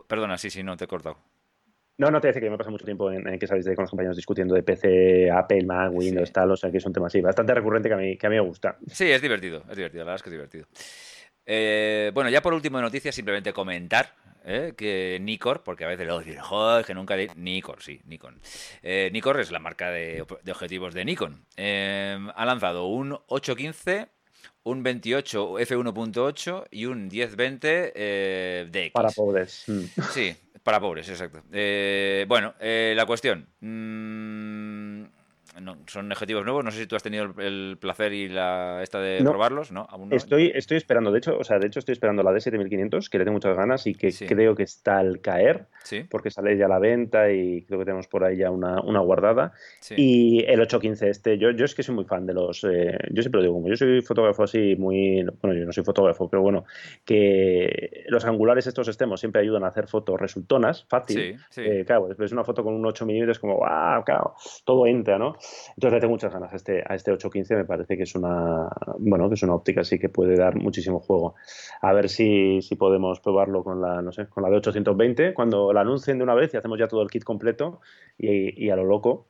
perdona, 0.07 0.36
sí, 0.36 0.51
sí, 0.51 0.62
no 0.62 0.76
te 0.76 0.84
he 0.84 0.86
cortado. 0.86 1.16
No, 1.96 2.11
no 2.11 2.20
te 2.20 2.26
decía 2.26 2.42
que 2.42 2.51
me 2.51 2.59
pasa 2.59 2.68
mucho 2.68 2.84
tiempo 2.84 3.11
en, 3.11 3.38
que 3.38 3.46
sabéis 3.46 3.64
de 3.64 3.74
con 3.74 3.84
los 3.84 3.90
compañeros 3.90 4.16
discutiendo 4.16 4.55
de 4.55 4.62
PC, 4.62 5.30
Apple, 5.30 5.64
Mac, 5.64 5.90
Windows, 5.94 6.30
tal, 6.30 6.51
o 6.51 6.57
sea 6.59 6.70
que 6.70 6.76
es 6.76 6.84
un 6.84 6.92
tema 6.92 7.07
así, 7.07 7.22
bastante 7.22 7.55
recurrente 7.55 7.88
que 7.88 7.94
a 7.94 7.99
mí, 7.99 8.18
que 8.18 8.26
a 8.26 8.28
mí 8.28 8.36
me 8.36 8.42
gusta. 8.42 8.76
Sí, 8.86 9.11
es 9.11 9.22
divertido, 9.22 9.64
es 9.70 9.76
divertido, 9.78 10.05
la 10.05 10.12
verdad 10.12 10.16
es 10.16 10.22
que 10.22 10.28
es 10.28 10.32
divertido. 10.32 10.66
Eh, 11.51 12.11
bueno, 12.12 12.28
ya 12.28 12.42
por 12.42 12.53
último 12.53 12.76
de 12.76 12.82
noticias, 12.82 13.14
simplemente 13.14 13.55
comentar 13.55 14.14
¿eh? 14.44 14.74
que 14.76 15.18
Nikon, 15.20 15.62
porque 15.64 15.84
a 15.84 15.88
veces 15.88 16.07
lo 16.07 16.20
digo, 16.20 16.42
joder, 16.42 16.84
que 16.84 16.94
nunca... 16.94 17.16
De... 17.16 17.30
Nikon, 17.36 17.76
sí, 17.80 18.01
Nikon. 18.05 18.38
Eh, 18.82 19.09
Nikon 19.12 19.40
es 19.40 19.51
la 19.51 19.59
marca 19.59 19.90
de, 19.90 20.22
objetivos 20.22 20.92
de 20.92 21.07
Nikon. 21.07 21.42
Eh, 21.57 22.18
ha 22.34 22.44
lanzado 22.44 22.86
un 22.86 23.18
815 23.28 24.09
un 24.64 24.82
28 24.82 25.55
f1.8 25.61 26.66
y 26.70 26.84
un 26.84 27.09
1020 27.09 27.92
eh, 27.94 28.68
DX. 28.70 28.92
Para 28.92 29.09
pobres. 29.09 29.64
Mm. 29.66 29.84
Sí, 30.12 30.36
para 30.62 30.78
pobres, 30.78 31.09
exacto. 31.09 31.42
bueno, 32.28 32.55
la 32.61 33.07
cuestión. 33.07 33.49
Mm, 35.61 35.87
son 35.87 36.13
objetivos 36.13 36.45
nuevos. 36.45 36.65
No 36.65 36.71
sé 36.71 36.81
si 36.81 36.87
tú 36.87 36.97
has 36.97 37.03
tenido 37.03 37.35
el, 37.39 37.77
placer 37.81 38.13
y 38.13 38.29
la 38.29 38.83
esta 38.83 39.01
de 39.01 39.21
probarlos, 39.23 39.73
¿no? 39.73 39.89
Estoy, 40.11 40.53
estoy 40.55 40.77
esperando, 40.77 41.13
de 41.13 41.19
hecho, 41.19 41.39
o 41.39 41.45
sea, 41.45 41.59
de 41.59 41.67
hecho 41.67 41.79
estoy 41.79 41.93
esperando 41.93 42.23
la 42.23 42.33
D7500, 42.33 43.09
que 43.09 43.19
le 43.19 43.25
tengo 43.25 43.37
muchas 43.37 43.57
ganas 43.57 43.87
y 43.87 43.95
que 43.95 44.13
creo 44.27 44.55
que 44.55 44.63
está 44.63 44.99
al 44.99 45.21
caer, 45.21 45.67
porque 46.11 46.31
sale 46.31 46.57
ya 46.57 46.67
a 46.67 46.69
la 46.69 46.79
venta 46.79 47.31
y 47.31 47.63
creo 47.63 47.79
que 47.79 47.85
tenemos 47.85 48.07
por 48.09 48.25
ahí 48.25 48.37
ya 48.39 48.51
una, 48.51 49.01
guardada. 49.01 49.53
Y 49.97 50.45
el 50.47 50.61
815 50.61 51.11
este, 51.11 51.39
yo, 51.39 51.51
yo 51.51 51.65
es 51.65 51.75
que 51.75 51.83
soy 51.83 51.95
muy 51.95 52.05
fan 52.05 52.27
de 52.27 52.35
los, 52.35 52.65
eh, 52.65 52.99
yo 53.11 53.23
siempre 53.23 53.41
lo 53.41 53.43
digo, 53.43 53.55
como 53.55 53.69
yo 53.69 53.77
soy 53.77 54.03
fotógrafo 54.03 54.45
así 54.45 54.77
muy, 54.77 55.25
bueno, 55.43 55.59
yo 55.59 55.65
no 55.65 55.73
soy 55.73 55.85
fotógrafo, 55.85 56.29
pero 56.29 56.43
bueno, 56.43 56.65
que 57.05 58.05
los 58.09 58.25
angulares 58.25 58.67
estos 58.67 58.89
extremos 58.89 59.21
siempre 59.21 59.43
ayudan 59.43 59.65
a 59.65 59.69
hacer 59.69 59.87
fotos 59.87 60.21
resultonas, 60.21 60.85
fácil. 60.89 61.39
Eh, 61.57 61.85
claro, 61.87 62.09
después 62.09 62.33
una 62.33 62.45
foto 62.45 62.63
con 62.63 62.75
un 62.75 62.85
8 62.85 63.07
milímetros 63.07 63.39
como, 63.39 63.57
wow, 63.57 64.05
claro, 64.05 64.35
todo 64.65 64.87
entra, 64.87 65.19
¿no? 65.19 65.37
Entonces 65.70 65.92
le 65.94 66.01
tengo 66.01 66.12
muchas 66.12 66.32
ganas 66.32 66.53
a 66.53 66.57
este, 66.57 66.82
a 66.86 66.94
este 66.94 67.12
815, 67.12 67.55
me 67.57 67.64
parece 67.64 67.96
que 67.96 68.03
es 68.03 68.14
una, 68.14 68.68
bueno, 68.99 69.28
que 69.28 69.34
es 69.34 69.42
una 69.42 69.55
óptica 69.55 69.82
así 69.82 69.99
que 69.99 70.09
puede 70.09 70.36
dar 70.36 70.57
muchísimo 70.57 71.01
juego. 71.01 71.34
A 71.80 71.92
ver 71.92 72.09
si, 72.09 72.61
si 72.62 72.74
podemos 72.76 73.20
probarlo 73.20 73.62
con 73.62 73.80
la, 73.80 74.03
no 74.03 74.12
sé, 74.12 74.26
con 74.26 74.42
la 74.42 74.51
de 74.51 74.57
820, 74.57 75.34
cuando 75.34 75.72
la 75.72 75.82
anuncien 75.82 76.18
de 76.18 76.24
una 76.24 76.34
vez 76.34 76.53
y 76.55 76.57
hacemos 76.57 76.78
ya 76.78 76.88
todo 76.88 77.03
el 77.03 77.11
kit 77.11 77.24
completo 77.24 77.80
y, 78.18 78.64
y 78.64 78.70
a 78.70 78.76
lo 78.76 78.84
loco. 78.84 79.26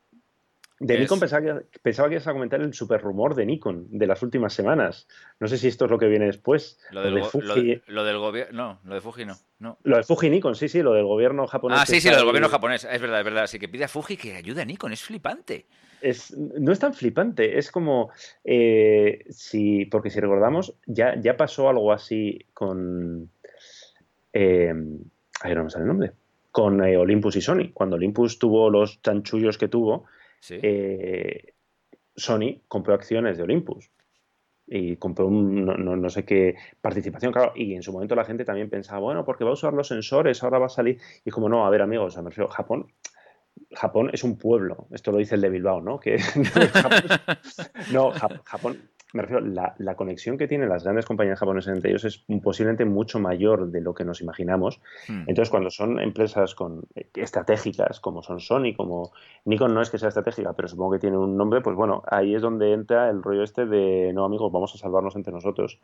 De 0.80 0.98
Nikon 0.98 1.18
pensaba 1.18 1.42
que, 1.42 1.78
pensaba 1.82 2.08
que 2.08 2.14
ibas 2.14 2.26
a 2.28 2.32
comentar 2.32 2.60
el 2.60 2.72
super 2.72 3.00
rumor 3.00 3.34
de 3.34 3.46
Nikon 3.46 3.86
de 3.90 4.06
las 4.06 4.22
últimas 4.22 4.52
semanas. 4.52 5.08
No 5.40 5.48
sé 5.48 5.58
si 5.58 5.68
esto 5.68 5.86
es 5.86 5.90
lo 5.90 5.98
que 5.98 6.06
viene 6.06 6.26
después. 6.26 6.78
Lo, 6.90 7.02
del, 7.02 7.20
gobierno. 8.18 8.52
No, 8.52 8.80
lo 8.84 8.94
de 8.94 9.00
Fuji 9.00 9.24
no, 9.24 9.36
no. 9.58 9.78
Lo 9.82 9.96
de 9.96 10.04
Fuji 10.04 10.30
Nikon, 10.30 10.54
sí, 10.54 10.68
sí, 10.68 10.82
lo 10.82 10.92
del 10.92 11.04
gobierno 11.04 11.46
japonés. 11.46 11.80
Ah, 11.80 11.86
sí, 11.86 12.00
sí, 12.00 12.08
lo 12.10 12.16
del 12.16 12.26
gobierno 12.26 12.48
japonés. 12.48 12.84
Es 12.84 13.00
verdad, 13.00 13.18
es 13.18 13.24
verdad. 13.24 13.44
Así 13.44 13.58
que 13.58 13.68
pide 13.68 13.84
a 13.84 13.88
Fuji 13.88 14.16
que 14.16 14.36
ayude 14.36 14.62
a 14.62 14.64
Nikon. 14.64 14.92
Es 14.92 15.02
flipante 15.02 15.66
no 16.58 16.72
es 16.72 16.78
tan 16.78 16.94
flipante, 16.94 17.58
es 17.58 17.70
como 17.70 18.10
eh, 18.44 19.24
si, 19.30 19.86
porque 19.86 20.10
si 20.10 20.20
recordamos, 20.20 20.74
ya, 20.86 21.20
ya 21.20 21.36
pasó 21.36 21.68
algo 21.68 21.92
así 21.92 22.46
con. 22.54 23.30
Eh, 24.32 24.72
no 24.72 25.64
me 25.64 25.70
sale 25.70 25.82
el 25.82 25.88
nombre. 25.88 26.12
Con 26.50 26.84
eh, 26.84 26.96
Olympus 26.96 27.36
y 27.36 27.40
Sony. 27.40 27.72
Cuando 27.72 27.96
Olympus 27.96 28.38
tuvo 28.38 28.70
los 28.70 29.02
chanchullos 29.02 29.58
que 29.58 29.68
tuvo, 29.68 30.06
eh, 30.50 31.54
Sony 32.14 32.62
compró 32.68 32.94
acciones 32.94 33.36
de 33.36 33.42
Olympus 33.42 33.90
y 34.66 34.96
compró 34.96 35.26
un, 35.26 35.64
no, 35.64 36.10
sé 36.10 36.24
qué 36.24 36.56
participación, 36.80 37.32
claro, 37.32 37.52
y 37.54 37.74
en 37.74 37.82
su 37.82 37.92
momento 37.92 38.14
la 38.14 38.24
gente 38.24 38.44
también 38.44 38.68
pensaba, 38.68 39.00
bueno, 39.00 39.24
porque 39.24 39.44
va 39.44 39.50
a 39.50 39.54
usar 39.54 39.72
los 39.72 39.88
sensores, 39.88 40.42
ahora 40.42 40.58
va 40.58 40.66
a 40.66 40.70
salir, 40.70 41.00
y 41.24 41.30
como 41.30 41.48
no, 41.48 41.66
a 41.66 41.70
ver 41.70 41.80
amigos, 41.80 42.18
a 42.18 42.22
Japón 42.50 42.92
Japón 43.72 44.10
es 44.12 44.24
un 44.24 44.38
pueblo, 44.38 44.86
esto 44.92 45.12
lo 45.12 45.18
dice 45.18 45.34
el 45.34 45.40
de 45.40 45.50
Bilbao, 45.50 45.80
¿no? 45.80 45.98
Que, 45.98 46.16
no, 47.92 48.10
Japón, 48.44 48.90
me 49.14 49.22
refiero, 49.22 49.44
la, 49.44 49.74
la, 49.78 49.96
conexión 49.96 50.36
que 50.36 50.46
tienen 50.46 50.68
las 50.68 50.84
grandes 50.84 51.06
compañías 51.06 51.38
japonesas 51.38 51.74
entre 51.74 51.90
ellos 51.90 52.04
es 52.04 52.24
posiblemente 52.42 52.84
mucho 52.84 53.18
mayor 53.18 53.70
de 53.70 53.80
lo 53.80 53.94
que 53.94 54.04
nos 54.04 54.20
imaginamos. 54.20 54.80
Hmm. 55.08 55.24
Entonces, 55.26 55.48
cuando 55.48 55.70
son 55.70 55.98
empresas 55.98 56.54
con, 56.54 56.82
eh, 56.94 57.08
estratégicas, 57.14 58.00
como 58.00 58.22
son 58.22 58.40
Sony, 58.40 58.74
como 58.76 59.12
Nikon 59.46 59.72
no 59.72 59.80
es 59.80 59.90
que 59.90 59.98
sea 59.98 60.08
estratégica, 60.08 60.52
pero 60.52 60.68
supongo 60.68 60.92
que 60.92 60.98
tiene 60.98 61.16
un 61.16 61.36
nombre, 61.38 61.62
pues 61.62 61.74
bueno, 61.74 62.02
ahí 62.06 62.34
es 62.34 62.42
donde 62.42 62.72
entra 62.72 63.08
el 63.08 63.22
rollo 63.22 63.42
este 63.42 63.64
de, 63.64 64.12
no 64.12 64.24
amigos, 64.24 64.52
vamos 64.52 64.74
a 64.74 64.78
salvarnos 64.78 65.16
entre 65.16 65.32
nosotros. 65.32 65.80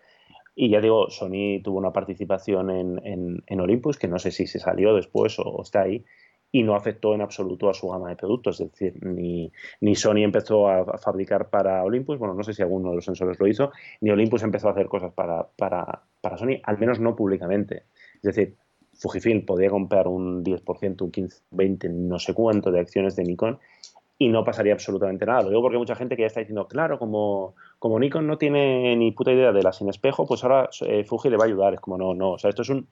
Y 0.55 0.69
ya 0.69 0.81
digo, 0.81 1.09
Sony 1.09 1.63
tuvo 1.65 1.79
una 1.79 1.93
participación 1.93 2.71
en, 2.71 3.01
en, 3.05 3.43
en 3.47 3.61
Olympus, 3.61 3.99
que 3.99 4.07
no 4.07 4.19
sé 4.19 4.31
si 4.31 4.47
se 4.47 4.59
salió 4.59 4.95
después 4.95 5.37
o 5.39 5.63
está 5.63 5.81
ahí, 5.83 6.05
y 6.55 6.63
no 6.63 6.77
afectó 6.77 7.17
en 7.17 7.21
absoluto 7.21 7.69
a 7.69 7.75
su 7.75 7.89
gama 7.89 8.11
de 8.11 8.15
productos. 8.15 8.61
Es 8.61 8.71
decir, 8.71 9.05
ni, 9.05 9.51
ni 9.81 9.97
Sony 9.97 10.19
empezó 10.19 10.69
a, 10.69 10.99
fabricar 10.99 11.51
para 11.51 11.83
Olympus, 11.83 12.17
bueno, 12.17 12.33
no 12.33 12.45
sé 12.45 12.55
si 12.55 12.63
alguno 12.63 12.91
de 12.91 12.95
los 12.95 13.05
sensores 13.05 13.41
lo 13.41 13.49
hizo, 13.49 13.73
ni 14.01 14.11
Olympus 14.11 14.45
empezó 14.45 14.69
a 14.69 14.71
hacer 14.71 14.87
cosas 14.87 15.13
para, 15.13 15.49
para, 15.57 16.03
para 16.21 16.39
Sony, 16.39 16.61
al 16.63 16.79
menos 16.79 17.01
no 17.01 17.17
públicamente. 17.17 17.87
Es 18.15 18.23
decir, 18.23 18.55
Fujifilm 18.93 19.45
podía 19.45 19.69
comprar 19.69 20.07
un 20.07 20.45
10%, 20.45 21.03
un 21.03 21.11
15, 21.11 21.43
20, 21.51 21.89
no 21.89 22.21
sé 22.21 22.35
cuánto 22.35 22.71
de 22.71 22.79
acciones 22.79 23.17
de 23.17 23.25
Nikon 23.25 23.59
y 24.17 24.29
no 24.29 24.45
pasaría 24.45 24.75
absolutamente 24.75 25.27
nada. 25.27 25.43
Lo 25.43 25.49
digo 25.49 25.63
porque 25.63 25.79
mucha 25.79 25.97
gente 25.97 26.15
que 26.15 26.23
ya 26.23 26.29
está 26.29 26.39
diciendo, 26.39 26.69
claro, 26.69 27.01
como, 27.01 27.57
como 27.81 27.99
Nikon 27.99 28.29
no 28.29 28.39
tiene 28.39 28.95
ni 28.95 29.11
puta 29.11 29.33
idea 29.33 29.51
de 29.51 29.63
la 29.63 29.73
sin 29.73 29.89
espejo, 29.89 30.25
pues 30.25 30.45
ahora 30.45 30.71
eh, 30.87 31.03
Fuji 31.03 31.31
le 31.31 31.37
va 31.37 31.45
a 31.45 31.47
ayudar. 31.49 31.75
Es 31.75 31.81
como, 31.81 31.99
no, 31.99 32.15
no. 32.15 32.33
O 32.33 32.39
sea, 32.39 32.51
esto 32.51 32.63
es 32.63 32.69
un, 32.69 32.87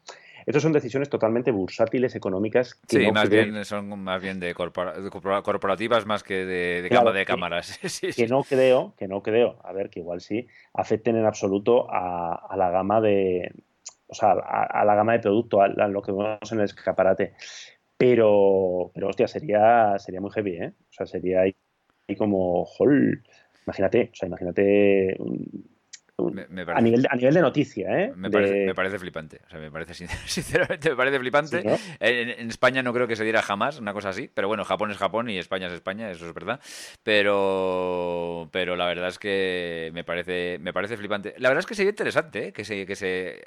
estas 0.47 0.62
son 0.62 0.72
decisiones 0.72 1.09
totalmente 1.09 1.51
bursátiles 1.51 2.14
económicas. 2.14 2.80
sí, 2.88 3.11
más 3.12 3.28
bien 3.28 3.64
son 3.64 4.03
más 4.03 4.20
bien 4.20 4.40
de 4.40 4.55
corporativas 4.55 6.07
más 6.07 6.22
que 6.22 6.45
de, 6.45 6.82
de 6.82 7.24
cámaras. 7.24 7.78
Que, 8.16 8.26
no 8.26 8.43
creo, 8.43 8.95
que 8.97 9.09
no 9.09 9.22
creo, 9.22 9.59
a 9.64 9.72
ver, 9.72 9.88
que 9.90 10.01
igual 10.01 10.20
sí, 10.20 10.47
afecten 10.74 11.16
en 11.16 11.24
absoluto 11.24 11.86
a, 11.90 12.55
la 12.57 12.70
gama 12.70 13.01
de, 13.01 13.53
o 14.07 14.14
sea, 14.14 14.32
a, 14.32 14.84
la 14.84 14.95
gama 14.95 15.12
de 15.12 15.20
producto, 15.20 15.61
a, 15.61 15.68
lo 15.68 16.03
que 16.03 16.12
vemos 16.12 16.53
en 16.53 16.59
el 16.59 16.64
escaparate. 16.64 17.34
Pero, 17.97 18.90
pero 18.95 19.09
hostia, 19.09 19.28
sería, 19.28 19.99
sería 19.99 20.20
muy 20.20 20.30
heavy, 20.32 20.57
¿eh? 20.57 20.72
O 20.90 20.93
sea, 20.93 21.07
sería 21.07 21.43
ahí, 21.43 21.55
como, 22.18 22.64
hol, 22.78 23.22
imagínate, 23.64 24.11
o 24.12 24.14
sea, 24.14 24.26
imagínate 24.26 25.16
a, 26.29 26.81
nivel, 26.81 27.07
a 27.09 27.16
nivel 27.16 27.35
de 27.35 27.41
noticia, 27.41 28.01
¿eh? 28.01 28.12
Me, 28.14 28.31
parece, 28.75 28.99
flipante. 28.99 29.41
O 29.47 29.51
sea, 29.51 29.59
me 29.59 29.70
parece, 29.70 29.95
sinceramente, 30.27 30.91
me 30.91 30.97
parece 30.97 31.18
flipante. 31.18 31.62
En, 32.01 32.51
España 32.51 32.83
no 32.83 32.93
creo 32.93 33.07
que 33.07 33.16
se 33.16 33.25
diera 33.25 33.43
jamás 33.43 33.79
una 33.79 33.93
cosa 33.93 34.11
así, 34.11 34.31
pero 34.33 34.49
bueno, 34.49 34.64
Japón 34.64 34.91
es 34.91 34.99
Japón 34.99 35.31
y 35.31 35.39
España 35.39 35.66
es 35.66 35.73
España, 35.73 36.11
eso 36.11 36.27
es 36.27 36.35
verdad. 36.35 36.61
Pero, 37.03 38.49
pero 38.53 38.77
la 38.77 38.87
verdad 38.87 39.09
es 39.09 39.18
que 39.18 39.91
me 39.95 40.05
parece, 40.05 40.59
me 40.61 40.73
parece 40.73 40.97
flipante. 40.97 41.35
La 41.39 41.49
verdad 41.49 41.61
es 41.61 41.66
que 41.66 41.75
sería 41.75 41.91
interesante 41.91 42.49
¿eh? 42.49 42.53
que 42.53 42.64
se, 42.64 42.87
que 42.87 42.97
se 42.97 43.43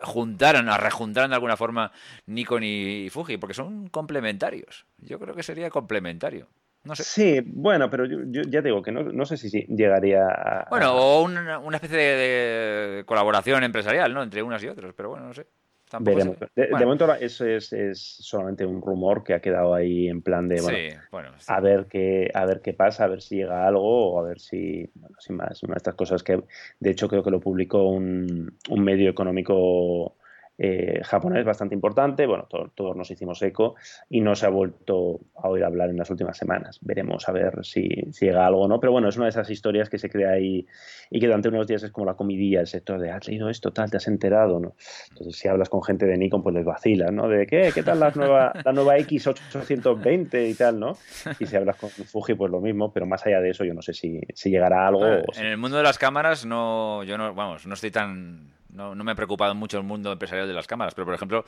juntaran, 0.00 0.68
a 0.68 0.76
rejuntaran 0.76 1.30
de 1.30 1.36
alguna 1.36 1.56
forma 1.56 1.92
Nikon 2.26 2.62
y 2.64 3.08
Fuji, 3.10 3.36
porque 3.36 3.54
son 3.54 3.88
complementarios. 3.88 4.86
Yo 4.98 5.18
creo 5.18 5.34
que 5.34 5.42
sería 5.42 5.70
complementario. 5.70 6.48
Sí, 6.94 7.40
bueno, 7.44 7.90
pero 7.90 8.04
yo, 8.06 8.42
ya 8.48 8.60
digo 8.62 8.82
que 8.82 8.92
no, 8.92 9.24
sé 9.26 9.36
si, 9.36 9.66
llegaría 9.66 10.26
a... 10.26 10.66
Bueno, 10.70 10.94
o 10.94 11.22
una, 11.22 11.76
especie 11.76 11.96
de, 11.98 13.04
colaboración 13.04 13.64
empresarial, 13.64 14.12
¿no? 14.12 14.22
Entre 14.22 14.42
unas 14.42 14.62
y 14.62 14.68
otras, 14.68 14.92
pero 14.96 15.10
bueno, 15.10 15.26
no 15.26 15.34
sé. 15.34 15.46
Veremos. 16.00 16.36
De, 16.54 16.68
momento 16.70 17.14
eso 17.14 17.46
es, 17.46 17.70
solamente 18.20 18.66
un 18.66 18.82
rumor 18.82 19.24
que 19.24 19.32
ha 19.32 19.40
quedado 19.40 19.74
ahí 19.74 20.08
en 20.08 20.20
plan 20.20 20.46
de, 20.46 20.60
bueno, 21.10 21.30
a 21.46 21.60
ver 21.60 21.86
qué 21.86 22.30
a 22.34 22.44
ver 22.44 22.60
qué 22.60 22.74
pasa, 22.74 23.04
a 23.04 23.08
ver 23.08 23.22
si 23.22 23.36
llega 23.36 23.66
algo 23.66 24.12
o 24.12 24.20
a 24.20 24.28
ver 24.28 24.38
si, 24.38 24.90
bueno, 24.94 25.16
sin 25.18 25.36
más, 25.36 25.62
una 25.62 25.74
de 25.74 25.78
estas 25.78 25.94
cosas 25.94 26.22
que, 26.22 26.42
de 26.78 26.90
hecho, 26.90 27.08
creo 27.08 27.22
que 27.22 27.30
lo 27.30 27.40
publicó 27.40 27.84
un, 27.88 28.58
un 28.68 28.84
medio 28.84 29.08
económico 29.08 30.17
eh, 30.60 31.00
japonés 31.04 31.44
bastante 31.44 31.74
importante. 31.74 32.26
Bueno, 32.26 32.48
todos 32.74 32.96
nos 32.96 33.10
hicimos 33.10 33.40
eco 33.42 33.76
y 34.10 34.20
no 34.20 34.34
se 34.34 34.46
ha 34.46 34.48
vuelto 34.48 35.20
a 35.36 35.48
oír 35.48 35.64
hablar 35.64 35.90
en 35.90 35.96
las 35.96 36.10
últimas 36.10 36.36
semanas. 36.36 36.80
Veremos 36.82 37.28
a 37.28 37.32
ver 37.32 37.64
si, 37.64 37.88
llega 38.20 38.44
algo 38.44 38.62
o 38.62 38.68
no. 38.68 38.80
Pero 38.80 38.92
bueno, 38.92 39.08
es 39.08 39.16
una 39.16 39.26
de 39.26 39.30
esas 39.30 39.48
historias 39.50 39.88
que 39.88 39.98
se 39.98 40.10
crea 40.10 40.30
ahí 40.30 40.66
y 41.10 41.20
que 41.20 41.26
durante 41.26 41.48
unos 41.48 41.66
días 41.68 41.84
es 41.84 41.92
como 41.92 42.06
la 42.06 42.14
comidilla, 42.14 42.60
el 42.60 42.66
sector 42.66 43.00
de 43.00 43.10
has 43.10 43.28
leído 43.28 43.48
esto, 43.48 43.72
tal, 43.72 43.90
te 43.90 43.98
has 43.98 44.08
enterado, 44.08 44.58
¿no? 44.58 44.74
Entonces, 45.10 45.36
si 45.36 45.48
hablas 45.48 45.68
con 45.68 45.82
gente 45.82 46.06
de 46.06 46.18
Nikon, 46.18 46.42
pues 46.42 46.54
les 46.54 46.64
vacilas, 46.64 47.12
¿no? 47.12 47.28
De 47.28 47.46
qué, 47.46 47.70
qué 47.72 47.82
tal 47.82 48.00
la 48.00 48.10
nueva, 48.10 48.52
la 48.64 48.72
nueva 48.72 48.98
X820 48.98 50.50
y 50.50 50.54
tal, 50.54 50.80
¿no? 50.80 50.98
Y 51.38 51.46
si 51.46 51.56
hablas 51.56 51.76
con 51.76 51.88
Fuji, 51.90 52.34
pues 52.34 52.50
lo 52.50 52.60
mismo, 52.60 52.92
pero 52.92 53.06
más 53.06 53.24
allá 53.26 53.40
de 53.40 53.50
eso, 53.50 53.64
yo 53.64 53.74
no 53.74 53.82
sé 53.82 53.94
si, 53.94 54.20
si 54.34 54.50
llegará 54.50 54.88
algo. 54.88 55.06
en 55.06 55.46
el 55.46 55.56
mundo 55.56 55.76
de 55.76 55.84
las 55.84 55.98
cámaras, 55.98 56.44
no, 56.44 57.04
yo 57.04 57.16
no, 57.16 57.32
vamos, 57.34 57.66
no 57.66 57.74
estoy 57.74 57.90
tan 57.90 58.58
no, 58.78 58.94
no, 58.94 59.02
me 59.02 59.12
ha 59.12 59.14
preocupado 59.16 59.54
mucho 59.56 59.76
el 59.76 59.82
mundo 59.82 60.12
empresarial 60.12 60.46
de 60.46 60.54
las 60.54 60.68
cámaras, 60.68 60.94
pero 60.94 61.04
por 61.04 61.14
ejemplo, 61.14 61.44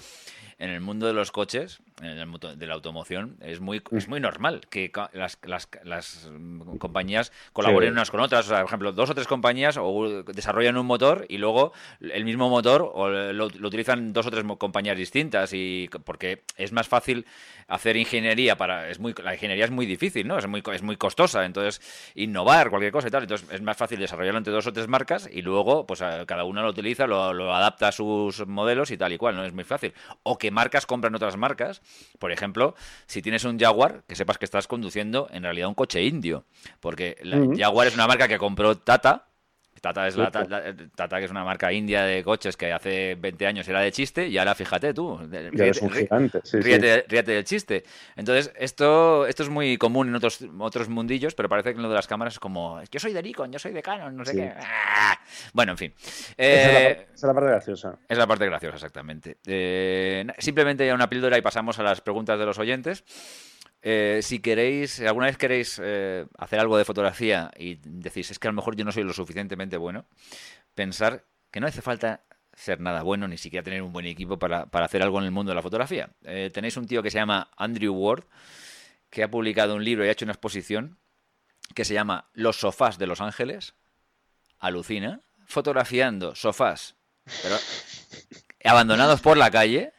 en 0.59 0.71
el 0.71 0.81
mundo 0.81 1.07
de 1.07 1.13
los 1.13 1.31
coches, 1.31 1.79
en 2.03 2.19
el 2.19 2.59
de 2.59 2.67
la 2.67 2.75
automoción, 2.75 3.37
es 3.41 3.61
muy, 3.61 3.81
es 3.93 4.09
muy 4.09 4.19
normal 4.19 4.63
que 4.69 4.91
las, 5.13 5.39
las, 5.45 5.69
las 5.85 6.31
compañías 6.79 7.33
colaboren 7.53 7.93
unas 7.93 8.11
con 8.11 8.21
otras. 8.21 8.47
O 8.47 8.49
sea, 8.49 8.59
por 8.59 8.67
ejemplo, 8.67 8.93
dos 8.93 9.11
o 9.11 9.15
tres 9.15 9.29
compañías 9.29 9.79
o 9.81 10.25
desarrollan 10.25 10.77
un 10.77 10.87
motor 10.87 11.25
y 11.29 11.39
luego 11.39 11.73
el 12.01 12.25
mismo 12.25 12.51
motor 12.51 12.91
o 12.93 13.09
lo, 13.09 13.47
utilizan 13.47 14.13
dos 14.13 14.27
o 14.27 14.31
tres 14.31 14.45
compañías 14.59 14.97
distintas 14.97 15.53
y 15.53 15.89
porque 16.05 16.43
es 16.57 16.73
más 16.73 16.89
fácil 16.89 17.27
hacer 17.71 17.97
ingeniería 17.97 18.57
para 18.57 18.91
es 18.91 18.99
muy 18.99 19.15
la 19.23 19.35
ingeniería 19.35 19.65
es 19.65 19.71
muy 19.71 19.87
difícil 19.87 20.29
no 20.29 20.39
es 20.39 20.47
muy 20.47 20.63
es 20.73 20.83
muy 20.83 20.97
costosa 20.97 21.45
entonces 21.45 21.81
innovar 22.15 22.71
cualquier 22.71 22.93
cosa 22.93 23.09
y 23.09 23.11
tal 23.11 23.23
entonces 23.23 23.49
es 23.51 23.63
más 23.63 23.77
fácil 23.77 23.99
desarrollarlo 23.99 24.39
entre 24.39 24.53
dos 24.53 24.67
o 24.67 24.73
tres 24.73 24.89
marcas 24.89 25.29
y 25.33 25.43
luego 25.43 25.87
pues 25.87 26.01
cada 26.27 26.45
una 26.45 26.63
lo 26.63 26.71
utiliza 26.71 27.07
lo, 27.07 27.55
adapta 27.55 27.89
a 27.89 27.93
sus 27.93 28.47
modelos 28.47 28.91
y 28.91 28.97
tal 28.97 29.13
y 29.13 29.19
cual, 29.19 29.37
no 29.37 29.45
es 29.45 29.53
muy 29.53 29.65
fácil. 29.65 29.93
O 30.23 30.39
que 30.39 30.51
marcas 30.51 30.87
compran 30.87 31.15
otras 31.15 31.37
marcas. 31.37 31.83
Por 32.19 32.33
ejemplo, 32.33 32.75
si 33.07 33.23
tienes 33.23 33.45
un 33.45 33.59
Jaguar, 33.59 34.03
que 34.07 34.17
sepas 34.17 34.39
que 34.39 34.45
estás 34.45 34.67
conduciendo 34.67 35.29
en 35.31 35.43
realidad 35.43 35.69
un 35.69 35.75
coche 35.75 36.03
indio. 36.03 36.45
Porque 36.81 37.17
la 37.23 37.39
Jaguar 37.57 37.89
es 37.89 37.95
una 37.95 38.07
marca 38.07 38.29
que 38.29 38.39
compró 38.39 38.77
Tata, 38.79 39.30
Tata, 39.81 40.07
es 40.07 40.17
la, 40.17 40.31
Tata, 40.31 41.19
que 41.19 41.25
es 41.25 41.31
una 41.31 41.45
marca 41.45 41.73
india 41.73 42.03
de 42.03 42.23
coches 42.23 42.57
que 42.57 42.73
hace 42.73 43.15
20 43.15 43.47
años 43.47 43.69
era 43.69 43.81
de 43.81 43.91
chiste 43.93 44.29
y 44.29 44.37
ahora 44.39 44.55
fíjate 44.55 44.93
tú. 44.93 45.19
Ríete, 45.19 45.85
un 45.85 45.91
gigante, 45.91 46.43
del 47.23 47.45
chiste. 47.45 47.85
Entonces, 48.17 48.53
esto, 48.57 49.27
esto 49.27 49.43
es 49.43 49.49
muy 49.49 49.79
común 49.79 50.09
en 50.09 50.15
otros, 50.15 50.45
otros 50.59 50.89
mundillos, 50.89 51.35
pero 51.35 51.49
parece 51.49 51.71
que 51.71 51.77
en 51.77 51.83
lo 51.83 51.89
de 51.89 51.95
las 51.95 52.07
cámaras 52.07 52.35
es 52.35 52.41
como, 52.41 52.81
yo 52.91 53.01
soy 53.01 53.13
de 53.13 53.23
Nikon, 53.23 53.53
yo 53.53 53.59
soy 53.59 53.73
de 53.73 53.83
Canon, 53.83 54.17
no 54.17 54.25
sé 54.25 54.35
qué. 54.35 54.53
¡Ah! 54.61 55.19
Bueno, 55.53 55.73
en 55.73 55.79
fin. 55.79 55.95
Eh, 56.37 57.07
esa, 57.15 57.15
es 57.15 57.23
la, 57.23 57.35
parte 57.35 57.51
graciosa. 57.51 57.99
Es 58.09 58.19
la 58.19 58.27
parte 58.27 58.47
graciosa, 58.47 58.77
exactamente. 58.77 59.39
Eh, 59.47 60.27
simplemente 60.39 60.87
ya 60.87 60.95
una 60.95 61.09
píldora 61.09 61.39
y 61.39 61.43
pasamos 61.43 61.79
a 61.79 61.83
las 61.83 62.01
preguntas 62.01 62.39
de 62.39 62.47
los 62.47 62.59
oyentes. 62.59 63.05
Eh, 63.83 64.21
si 64.23 64.41
queréis, 64.41 64.93
si 64.93 65.07
alguna 65.07 65.27
vez 65.27 65.39
queréis 65.39 65.81
eh, 65.83 66.27
hacer 66.39 66.61
algo 66.61 66.77
de 66.77 66.85
fotografía 66.85 67.51
y 67.57 67.77
decís, 67.83 68.31
es 68.31 68.39
que 68.39 68.49
a 68.49 68.51
lo 68.51 68.57
mejor 68.57 68.77
yo 68.77 68.85
no 68.85 68.93
soy 68.93 69.05
lo 69.05 69.15
suficientemente 69.15 69.79
bueno, 69.79 70.05
pensar 70.75 71.25
que 71.51 71.61
no 71.61 71.67
hace 71.67 71.81
falta 71.81 72.25
ser 72.53 72.81
nada 72.81 73.03
bueno, 73.03 73.27
ni 73.27 73.39
siquiera 73.39 73.65
tener 73.65 73.81
un 73.81 73.93
buen 73.93 74.05
equipo 74.05 74.39
para, 74.39 74.69
hacer 74.71 75.03
algo 75.03 75.19
en 75.19 75.25
el 75.25 75.31
mundo 75.31 75.51
de 75.51 75.57
la 75.57 75.63
fotografía. 75.63 76.11
Eh, 76.25 76.51
tenéis 76.53 76.77
un 76.77 76.87
tío 76.87 77.03
que 77.03 77.11
se 77.11 77.19
llama 77.19 77.51
Andrew 77.57 77.95
Ward, 77.95 78.25
que 79.09 79.23
ha 79.23 79.31
publicado 79.31 79.75
un 79.75 79.85
libro 79.85 80.05
y 80.05 80.09
ha 80.09 80.13
hecho 80.13 80.27
una 80.27 80.33
exposición 80.33 80.99
que 81.75 81.85
se 81.85 81.95
llama 81.95 82.29
Los 82.35 82.61
sofás 82.61 82.99
de 82.99 83.07
Los 83.07 83.21
Ángeles. 83.23 83.75
Alucina, 84.59 85.23
fotografiando 85.47 86.35
sofás, 86.35 86.97
pero 87.43 87.57
abandonados 88.63 89.23
por 89.23 89.39
la 89.39 89.51
calle 89.51 89.95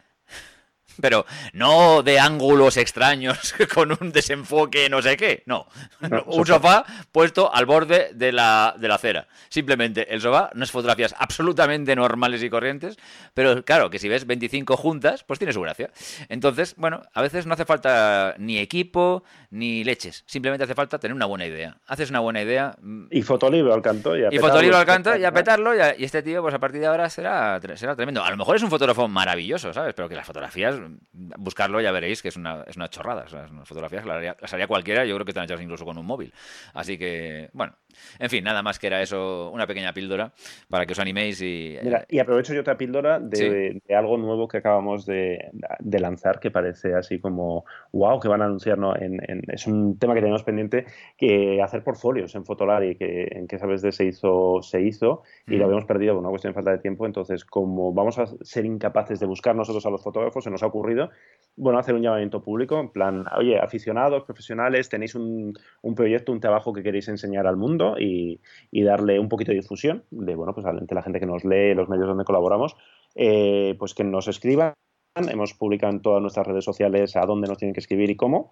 pero 1.01 1.25
no 1.53 2.03
de 2.03 2.19
ángulos 2.19 2.77
extraños 2.77 3.53
con 3.73 3.97
un 3.99 4.11
desenfoque 4.11 4.89
no 4.89 5.01
sé 5.01 5.17
qué, 5.17 5.43
no. 5.45 5.67
un 6.25 6.45
sofá 6.45 6.85
puesto 7.11 7.53
al 7.53 7.65
borde 7.65 8.11
de 8.13 8.31
la, 8.31 8.75
de 8.77 8.87
la 8.87 8.95
acera. 8.95 9.27
Simplemente 9.49 10.13
el 10.13 10.21
sofá, 10.21 10.51
no 10.53 10.63
es 10.63 10.71
fotografías 10.71 11.15
absolutamente 11.17 11.95
normales 11.95 12.43
y 12.43 12.49
corrientes, 12.49 12.97
pero 13.33 13.63
claro, 13.63 13.89
que 13.89 13.99
si 13.99 14.07
ves 14.07 14.25
25 14.25 14.77
juntas, 14.77 15.23
pues 15.23 15.39
tiene 15.39 15.53
su 15.53 15.61
gracia. 15.61 15.89
Entonces, 16.29 16.75
bueno, 16.77 17.01
a 17.13 17.21
veces 17.21 17.45
no 17.45 17.53
hace 17.53 17.65
falta 17.65 18.35
ni 18.37 18.57
equipo 18.59 19.23
ni 19.49 19.83
leches, 19.83 20.23
simplemente 20.27 20.63
hace 20.63 20.75
falta 20.75 20.99
tener 20.99 21.15
una 21.15 21.25
buena 21.25 21.45
idea. 21.45 21.77
Haces 21.87 22.09
una 22.09 22.19
buena 22.19 22.41
idea. 22.41 22.75
Mm, 22.81 23.05
y 23.09 23.21
fotolibro 23.21 23.73
al 23.73 23.81
canto. 23.81 24.15
Y, 24.15 24.23
y 24.31 24.39
fotolibro 24.39 24.77
al 24.77 24.85
canto 24.85 25.15
y 25.15 25.25
a 25.25 25.31
petarlo, 25.31 25.75
y, 25.75 26.03
este 26.03 26.21
tío, 26.23 26.41
pues 26.41 26.53
a 26.53 26.59
partir 26.59 26.81
de 26.81 26.87
ahora 26.87 27.09
será, 27.09 27.59
será 27.75 27.95
tremendo. 27.95 28.23
A 28.23 28.31
lo 28.31 28.37
mejor 28.37 28.55
es 28.55 28.63
un 28.63 28.69
fotógrafo 28.69 29.07
maravilloso, 29.07 29.73
¿sabes? 29.73 29.93
Pero 29.93 30.09
que 30.09 30.15
las 30.15 30.25
fotografías 30.25 30.75
buscarlo 31.13 31.81
ya 31.81 31.91
veréis 31.91 32.21
que 32.21 32.29
es 32.29 32.35
una, 32.35 32.63
es 32.67 32.75
una 32.75 32.89
chorrada. 32.89 33.25
las 33.31 33.67
fotografías 33.67 34.05
las 34.05 34.53
haría, 34.53 34.67
cualquiera, 34.67 35.05
yo 35.05 35.15
creo 35.15 35.25
que 35.25 35.31
están 35.31 35.45
hechas 35.45 35.61
incluso 35.61 35.85
con 35.85 35.97
un 35.97 36.05
móvil. 36.05 36.33
Así 36.73 36.97
que, 36.97 37.49
bueno, 37.53 37.73
en 38.19 38.29
fin, 38.29 38.43
nada 38.43 38.63
más 38.63 38.79
que 38.79 38.87
era 38.87 39.01
eso, 39.01 39.51
una 39.51 39.67
pequeña 39.67 39.93
píldora 39.93 40.33
para 40.69 40.85
que 40.85 40.93
os 40.93 40.99
animéis 40.99 41.41
y... 41.41 41.77
Mira, 41.83 42.05
y 42.09 42.19
aprovecho 42.19 42.53
yo 42.53 42.61
otra 42.61 42.77
píldora 42.77 43.19
de, 43.19 43.81
algo 43.95 44.17
nuevo 44.17 44.47
que 44.47 44.57
acabamos 44.57 45.05
de, 45.05 45.51
lanzar 45.79 46.39
que 46.39 46.51
parece 46.51 46.95
así 46.95 47.19
como, 47.19 47.65
wow, 47.91 48.19
que 48.19 48.27
van 48.27 48.41
a 48.41 48.45
anunciar, 48.45 48.77
¿no? 48.77 48.93
es 48.95 49.67
un 49.67 49.97
tema 49.99 50.13
que 50.13 50.21
tenemos 50.21 50.43
pendiente, 50.43 50.85
que 51.17 51.61
hacer 51.61 51.83
portfolios 51.83 52.33
en 52.35 52.45
Fotolari, 52.45 52.95
que 52.95 53.27
en 53.31 53.47
que 53.47 53.59
sabes 53.59 53.81
de 53.81 53.91
se 53.91 54.05
hizo, 54.05 54.61
se 54.61 54.81
hizo 54.81 55.23
y 55.47 55.55
lo 55.55 55.65
habíamos 55.65 55.85
perdido 55.85 56.13
por 56.13 56.21
una 56.21 56.29
cuestión 56.29 56.51
de 56.51 56.55
falta 56.55 56.71
de 56.71 56.79
tiempo. 56.79 57.05
Entonces, 57.05 57.45
como 57.45 57.93
vamos 57.93 58.17
a 58.17 58.25
ser 58.41 58.65
incapaces 58.65 59.19
de 59.19 59.25
buscar 59.25 59.55
nosotros 59.55 59.85
a 59.85 59.89
los 59.89 60.01
fotógrafos, 60.01 60.43
se 60.43 60.49
nos 60.49 60.63
ha 60.63 60.67
ocurrido 60.71 61.09
bueno, 61.61 61.79
hacer 61.79 61.95
un 61.95 62.01
llamamiento 62.01 62.41
público, 62.41 62.79
en 62.79 62.89
plan, 62.89 63.25
oye, 63.37 63.59
aficionados, 63.59 64.23
profesionales, 64.23 64.89
tenéis 64.89 65.15
un, 65.15 65.53
proyecto, 65.95 66.31
un 66.31 66.39
trabajo 66.39 66.73
que 66.73 66.81
queréis 66.81 67.07
enseñar 67.07 67.45
al 67.45 67.57
mundo 67.57 67.95
y, 67.99 68.39
darle 68.71 69.19
un 69.19 69.29
poquito 69.29 69.51
de 69.51 69.59
difusión, 69.59 70.03
de, 70.09 70.35
bueno, 70.35 70.53
pues 70.53 70.65
ante 70.65 70.95
la 70.95 71.03
gente 71.03 71.19
que 71.19 71.25
nos 71.25 71.43
lee, 71.43 71.75
los 71.75 71.89
medios 71.89 72.07
donde 72.07 72.23
colaboramos, 72.23 72.75
eh, 73.15 73.75
pues 73.77 73.93
que 73.93 74.03
nos 74.03 74.27
escriban. 74.27 74.73
Hemos 75.15 75.53
publicado 75.53 75.91
en 75.93 76.01
todas 76.01 76.21
nuestras 76.21 76.47
redes 76.47 76.63
sociales 76.63 77.15
a 77.15 77.25
dónde 77.25 77.47
nos 77.47 77.57
tienen 77.57 77.73
que 77.73 77.81
escribir 77.81 78.09
y 78.09 78.15
cómo, 78.15 78.49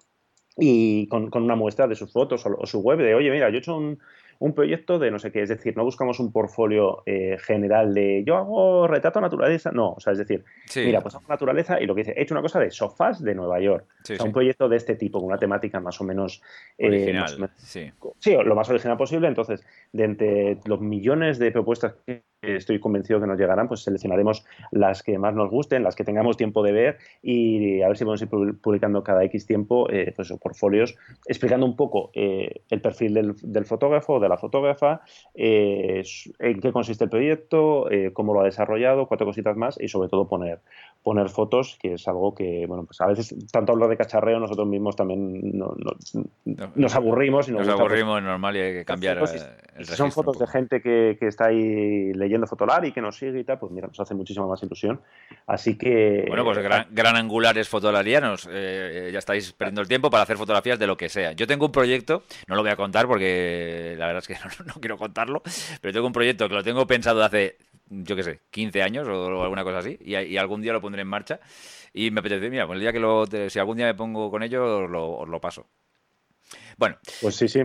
y 0.56 1.06
con, 1.08 1.30
una 1.34 1.56
muestra 1.56 1.88
de 1.88 1.94
sus 1.94 2.12
fotos 2.12 2.44
o, 2.46 2.66
su 2.66 2.80
web 2.80 2.98
de, 2.98 3.14
oye, 3.14 3.30
mira, 3.30 3.48
yo 3.48 3.56
he 3.56 3.58
hecho 3.58 3.76
un, 3.76 3.98
un 4.40 4.54
proyecto 4.54 4.98
de 4.98 5.10
no 5.10 5.18
sé 5.18 5.30
qué, 5.30 5.42
es 5.42 5.50
decir, 5.50 5.76
no 5.76 5.84
buscamos 5.84 6.18
un 6.18 6.32
portfolio 6.32 7.02
eh, 7.04 7.36
general 7.38 7.92
de 7.92 8.24
yo 8.26 8.36
hago 8.36 8.86
retrato 8.86 9.20
naturaleza, 9.20 9.70
no, 9.70 9.90
o 9.90 10.00
sea, 10.00 10.14
es 10.14 10.18
decir, 10.18 10.44
mira, 10.76 11.02
pues 11.02 11.14
hago 11.14 11.26
naturaleza 11.28 11.78
y 11.78 11.86
lo 11.86 11.94
que 11.94 12.00
dice, 12.00 12.14
he 12.16 12.22
hecho 12.22 12.34
una 12.34 12.40
cosa 12.40 12.58
de 12.58 12.70
sofás 12.70 13.22
de 13.22 13.34
Nueva 13.34 13.60
York, 13.60 13.84
o 14.02 14.06
sea, 14.06 14.24
un 14.24 14.32
proyecto 14.32 14.68
de 14.68 14.78
este 14.78 14.96
tipo, 14.96 15.18
con 15.18 15.28
una 15.28 15.38
temática 15.38 15.78
más 15.78 16.00
o 16.00 16.04
menos... 16.04 16.42
Eh, 16.78 16.88
original, 16.88 17.50
sí. 17.58 17.92
Sí, 18.18 18.34
lo 18.42 18.54
más 18.54 18.70
original 18.70 18.96
posible, 18.96 19.28
entonces, 19.28 19.62
de 19.92 20.04
entre 20.04 20.58
los 20.64 20.80
millones 20.80 21.38
de 21.38 21.52
propuestas 21.52 21.94
que 22.06 22.22
estoy 22.42 22.80
convencido 22.80 23.20
que 23.20 23.26
nos 23.26 23.38
llegarán, 23.38 23.68
pues 23.68 23.82
seleccionaremos 23.82 24.44
las 24.70 25.02
que 25.02 25.18
más 25.18 25.34
nos 25.34 25.50
gusten, 25.50 25.82
las 25.82 25.94
que 25.94 26.04
tengamos 26.04 26.36
tiempo 26.36 26.62
de 26.62 26.72
ver 26.72 26.98
y 27.22 27.82
a 27.82 27.88
ver 27.88 27.98
si 27.98 28.04
podemos 28.04 28.22
ir 28.22 28.60
publicando 28.60 29.02
cada 29.04 29.24
X 29.24 29.46
tiempo 29.46 29.90
eh, 29.90 30.12
pues, 30.16 30.32
portfolios 30.40 30.96
explicando 31.26 31.66
un 31.66 31.76
poco 31.76 32.10
eh, 32.14 32.62
el 32.70 32.80
perfil 32.80 33.14
del, 33.14 33.34
del, 33.42 33.66
fotógrafo 33.66 34.14
o 34.14 34.20
de 34.20 34.28
la 34.28 34.38
fotógrafa, 34.38 35.02
eh, 35.34 36.02
en 36.38 36.60
qué 36.60 36.72
consiste 36.72 37.04
el 37.04 37.10
proyecto, 37.10 37.88
cómo 38.14 38.32
lo 38.34 38.40
ha 38.40 38.44
desarrollado, 38.44 39.06
cuatro 39.06 39.26
cositas 39.26 39.56
más 39.56 39.78
y 39.80 39.88
sobre 39.88 40.08
todo 40.08 40.28
poner, 40.28 40.60
poner 41.02 41.28
fotos, 41.28 41.78
que 41.80 41.94
es 41.94 42.08
algo 42.08 42.34
que, 42.34 42.64
bueno, 42.66 42.84
pues 42.84 43.00
a 43.00 43.06
veces 43.06 43.34
tanto 43.52 43.72
hablo 43.72 43.88
de 43.88 43.96
cacharreo, 43.96 44.40
nosotros 44.40 44.66
mismos 44.66 44.96
también 44.96 45.58
nos 46.74 46.94
aburrimos. 46.94 47.48
Y 47.48 47.52
nos, 47.52 47.68
aburrimos, 47.68 48.18
es 48.18 48.24
normal 48.24 48.56
y 48.56 48.60
hay 48.60 48.72
que 48.72 48.84
cambiar 48.84 49.18
el 49.18 49.86
Son 49.86 50.10
fotos 50.10 50.38
de 50.38 50.46
gente 50.46 50.80
que, 50.80 51.16
que 51.18 51.26
está 51.26 51.46
ahí 51.46 52.12
leyendo 52.14 52.29
leyendo 52.30 52.46
Fotolar 52.46 52.84
y 52.84 52.92
que 52.92 53.00
nos 53.00 53.16
sigue 53.16 53.40
y 53.40 53.44
tal, 53.44 53.58
pues 53.58 53.72
mira, 53.72 53.88
nos 53.88 53.98
hace 53.98 54.14
muchísima 54.14 54.46
más 54.46 54.62
ilusión. 54.62 55.00
Así 55.46 55.76
que. 55.76 56.24
Bueno, 56.28 56.44
pues 56.44 56.58
gran, 56.58 56.86
gran 56.90 57.16
angulares 57.16 57.68
fotolarianos, 57.68 58.48
eh, 58.50 59.10
ya 59.12 59.18
estáis 59.18 59.52
perdiendo 59.52 59.80
el 59.80 59.88
tiempo 59.88 60.10
para 60.10 60.22
hacer 60.22 60.36
fotografías 60.36 60.78
de 60.78 60.86
lo 60.86 60.96
que 60.96 61.08
sea. 61.08 61.32
Yo 61.32 61.46
tengo 61.46 61.66
un 61.66 61.72
proyecto, 61.72 62.22
no 62.46 62.54
lo 62.54 62.62
voy 62.62 62.70
a 62.70 62.76
contar 62.76 63.06
porque 63.06 63.96
la 63.98 64.06
verdad 64.06 64.22
es 64.22 64.28
que 64.28 64.36
no, 64.64 64.74
quiero 64.74 64.96
contarlo, 64.96 65.42
pero 65.80 65.92
tengo 65.92 66.06
un 66.06 66.12
proyecto 66.12 66.48
que 66.48 66.54
lo 66.54 66.62
tengo 66.62 66.86
pensado 66.86 67.22
hace, 67.24 67.56
yo 67.88 68.14
qué 68.14 68.22
sé, 68.22 68.40
15 68.50 68.82
años 68.82 69.08
o, 69.08 69.42
alguna 69.42 69.64
cosa 69.64 69.78
así, 69.78 69.98
y, 70.00 70.36
algún 70.36 70.62
día 70.62 70.72
lo 70.72 70.80
pondré 70.80 71.02
en 71.02 71.08
marcha. 71.08 71.40
Y 71.92 72.12
me 72.12 72.20
apetece, 72.20 72.48
mira, 72.50 72.66
pues 72.68 72.76
el 72.76 72.82
día 72.82 72.92
que 72.92 73.00
lo, 73.00 73.26
si 73.26 73.58
algún 73.58 73.76
día 73.76 73.86
me 73.86 73.94
pongo 73.94 74.30
con 74.30 74.44
ello, 74.44 74.84
os 74.84 75.28
lo 75.28 75.40
paso. 75.40 75.66
Bueno. 76.80 76.96
Pues 77.20 77.36
sí, 77.36 77.46
sí. 77.46 77.58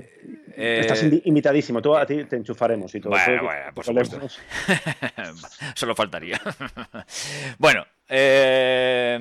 Eh, 0.58 0.80
Estás 0.82 1.02
invitadísimo. 1.04 1.82
Tú 1.82 1.96
a 1.96 2.06
ti 2.06 2.26
te 2.26 2.36
enchufaremos 2.36 2.94
y 2.96 3.00
todo. 3.00 3.12
Bueno, 3.12 3.44
bueno, 3.44 3.74
por 3.74 3.86
supuesto. 3.86 4.20
Solo 5.76 5.96
faltaría. 5.96 6.42
bueno, 7.58 7.86
eh, 8.10 9.18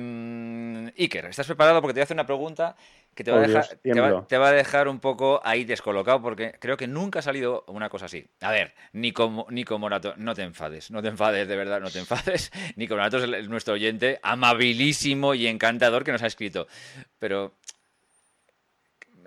Iker, 0.97 1.27
¿estás 1.27 1.47
preparado? 1.47 1.81
Porque 1.81 1.93
te 1.93 1.99
voy 1.99 2.01
a 2.01 2.03
hacer 2.03 2.15
una 2.15 2.25
pregunta 2.25 2.75
que 3.13 3.23
te 3.23 3.31
va, 3.31 3.37
a 3.37 3.39
oh, 3.39 3.47
dejar, 3.47 3.67
te, 4.27 4.37
va, 4.37 4.49
a 4.49 4.51
dejar 4.51 4.89
un 4.89 4.99
poco 4.99 5.39
ahí 5.45 5.63
descolocado 5.63 6.21
porque 6.21 6.55
creo 6.59 6.75
que 6.75 6.87
nunca 6.87 7.19
ha 7.19 7.21
salido 7.21 7.63
una 7.67 7.87
cosa 7.87 8.07
así. 8.07 8.27
A 8.41 8.51
ver, 8.51 8.73
Nico, 8.91 9.47
Nico 9.49 9.79
Morato, 9.79 10.13
no 10.17 10.35
te 10.35 10.41
enfades, 10.41 10.91
no 10.91 11.01
te 11.01 11.07
enfades, 11.07 11.47
de 11.47 11.55
verdad, 11.55 11.79
no 11.79 11.89
te 11.89 11.99
enfades. 11.99 12.51
Nico 12.75 12.95
Morato 12.95 13.23
es 13.23 13.47
nuestro 13.47 13.75
oyente 13.75 14.19
amabilísimo 14.23 15.35
y 15.35 15.47
encantador 15.47 16.03
que 16.03 16.11
nos 16.11 16.21
ha 16.21 16.27
escrito. 16.27 16.67
Pero 17.17 17.55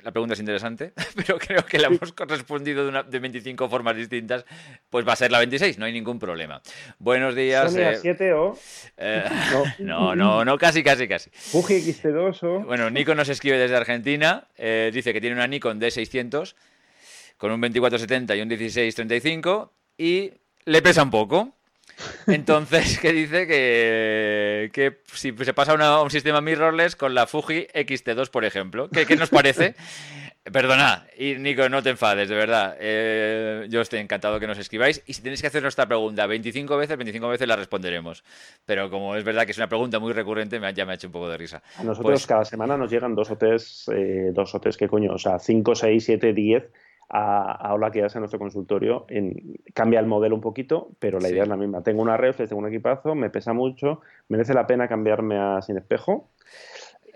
la 0.08 0.12
pregunta 0.12 0.32
es 0.32 0.40
interesante, 0.40 0.94
pero 1.16 1.38
creo 1.38 1.66
que 1.66 1.78
la 1.78 1.88
hemos 1.88 2.14
respondido 2.16 2.82
de, 2.82 2.88
una, 2.88 3.02
de 3.02 3.18
25 3.18 3.68
formas 3.68 3.94
distintas, 3.94 4.46
pues 4.88 5.06
va 5.06 5.12
a 5.12 5.16
ser 5.16 5.30
la 5.30 5.38
26, 5.38 5.78
no 5.78 5.84
hay 5.84 5.92
ningún 5.92 6.18
problema. 6.18 6.62
Buenos 6.98 7.34
días. 7.34 7.70
Son 7.70 7.82
7 8.00 8.26
eh, 8.26 8.32
o... 8.32 8.58
Eh, 8.96 9.24
no. 9.80 10.16
no, 10.16 10.46
no, 10.46 10.56
casi, 10.56 10.82
casi, 10.82 11.06
casi. 11.06 11.28
Fuji 11.30 11.74
XT2 11.74 12.42
o... 12.42 12.60
Bueno, 12.60 12.88
Nikon 12.88 13.18
nos 13.18 13.28
escribe 13.28 13.58
desde 13.58 13.76
Argentina, 13.76 14.48
eh, 14.56 14.90
dice 14.94 15.12
que 15.12 15.20
tiene 15.20 15.36
una 15.36 15.46
Nikon 15.46 15.78
D600 15.78 16.54
con 17.36 17.52
un 17.52 17.60
2470 17.60 18.34
y 18.34 18.40
un 18.40 18.48
1635 18.48 19.74
y 19.98 20.32
le 20.64 20.80
pesa 20.80 21.02
un 21.02 21.10
poco. 21.10 21.57
Entonces, 22.26 22.98
que 22.98 23.12
dice 23.12 23.46
que, 23.46 24.70
que 24.72 24.98
si 25.12 25.32
se 25.32 25.54
pasa 25.54 25.72
a 25.72 26.02
un 26.02 26.10
sistema 26.10 26.40
mirrorless 26.40 26.96
con 26.96 27.14
la 27.14 27.26
Fuji 27.26 27.66
XT2, 27.74 28.30
por 28.30 28.44
ejemplo, 28.44 28.88
¿qué, 28.90 29.16
nos 29.16 29.30
parece? 29.30 29.74
Perdona, 30.52 31.06
y 31.18 31.34
Nico, 31.34 31.68
no 31.68 31.82
te 31.82 31.90
enfades, 31.90 32.28
de 32.28 32.34
verdad. 32.34 32.76
Eh, 32.80 33.66
yo 33.68 33.82
estoy 33.82 33.98
encantado 33.98 34.40
que 34.40 34.46
nos 34.46 34.56
escribáis. 34.56 35.02
Y 35.06 35.12
si 35.12 35.20
tenéis 35.20 35.42
que 35.42 35.48
hacer 35.48 35.62
nuestra 35.62 35.86
pregunta 35.86 36.26
25 36.26 36.76
veces, 36.78 36.96
25 36.96 37.28
veces 37.28 37.46
la 37.46 37.56
responderemos. 37.56 38.24
Pero 38.64 38.88
como 38.88 39.14
es 39.14 39.24
verdad 39.24 39.44
que 39.44 39.52
es 39.52 39.58
una 39.58 39.68
pregunta 39.68 39.98
muy 39.98 40.14
recurrente, 40.14 40.58
me, 40.58 40.72
ya 40.72 40.86
me 40.86 40.92
ha 40.92 40.94
hecho 40.94 41.08
un 41.08 41.12
poco 41.12 41.28
de 41.28 41.36
risa. 41.36 41.62
A 41.76 41.84
nosotros 41.84 42.12
pues 42.12 42.26
cada 42.26 42.46
semana 42.46 42.78
nos 42.78 42.90
llegan 42.90 43.14
dos 43.14 43.30
o 43.30 43.36
tres, 43.36 43.90
eh, 43.92 44.30
dos 44.32 44.54
o 44.54 44.60
tres, 44.60 44.78
¿qué 44.78 44.88
coño? 44.88 45.12
O 45.12 45.18
sea, 45.18 45.38
5, 45.38 45.74
6, 45.74 46.04
7, 46.04 46.32
10 46.32 46.70
a, 47.08 47.72
Hola 47.74 47.90
que 47.90 48.02
hace 48.02 48.18
nuestro 48.18 48.38
consultorio. 48.38 49.06
En, 49.08 49.56
cambia 49.74 50.00
el 50.00 50.06
modelo 50.06 50.34
un 50.34 50.40
poquito, 50.40 50.90
pero 50.98 51.20
la 51.20 51.28
idea 51.28 51.42
es 51.42 51.48
la 51.48 51.56
misma. 51.56 51.82
Tengo 51.82 52.02
una 52.02 52.16
reflex, 52.16 52.48
tengo 52.48 52.62
un 52.62 52.68
equipazo, 52.68 53.14
me 53.14 53.30
pesa 53.30 53.52
mucho, 53.52 54.00
merece 54.28 54.54
la 54.54 54.66
pena 54.66 54.88
cambiarme 54.88 55.38
a 55.38 55.62
sin 55.62 55.76
espejo. 55.76 56.28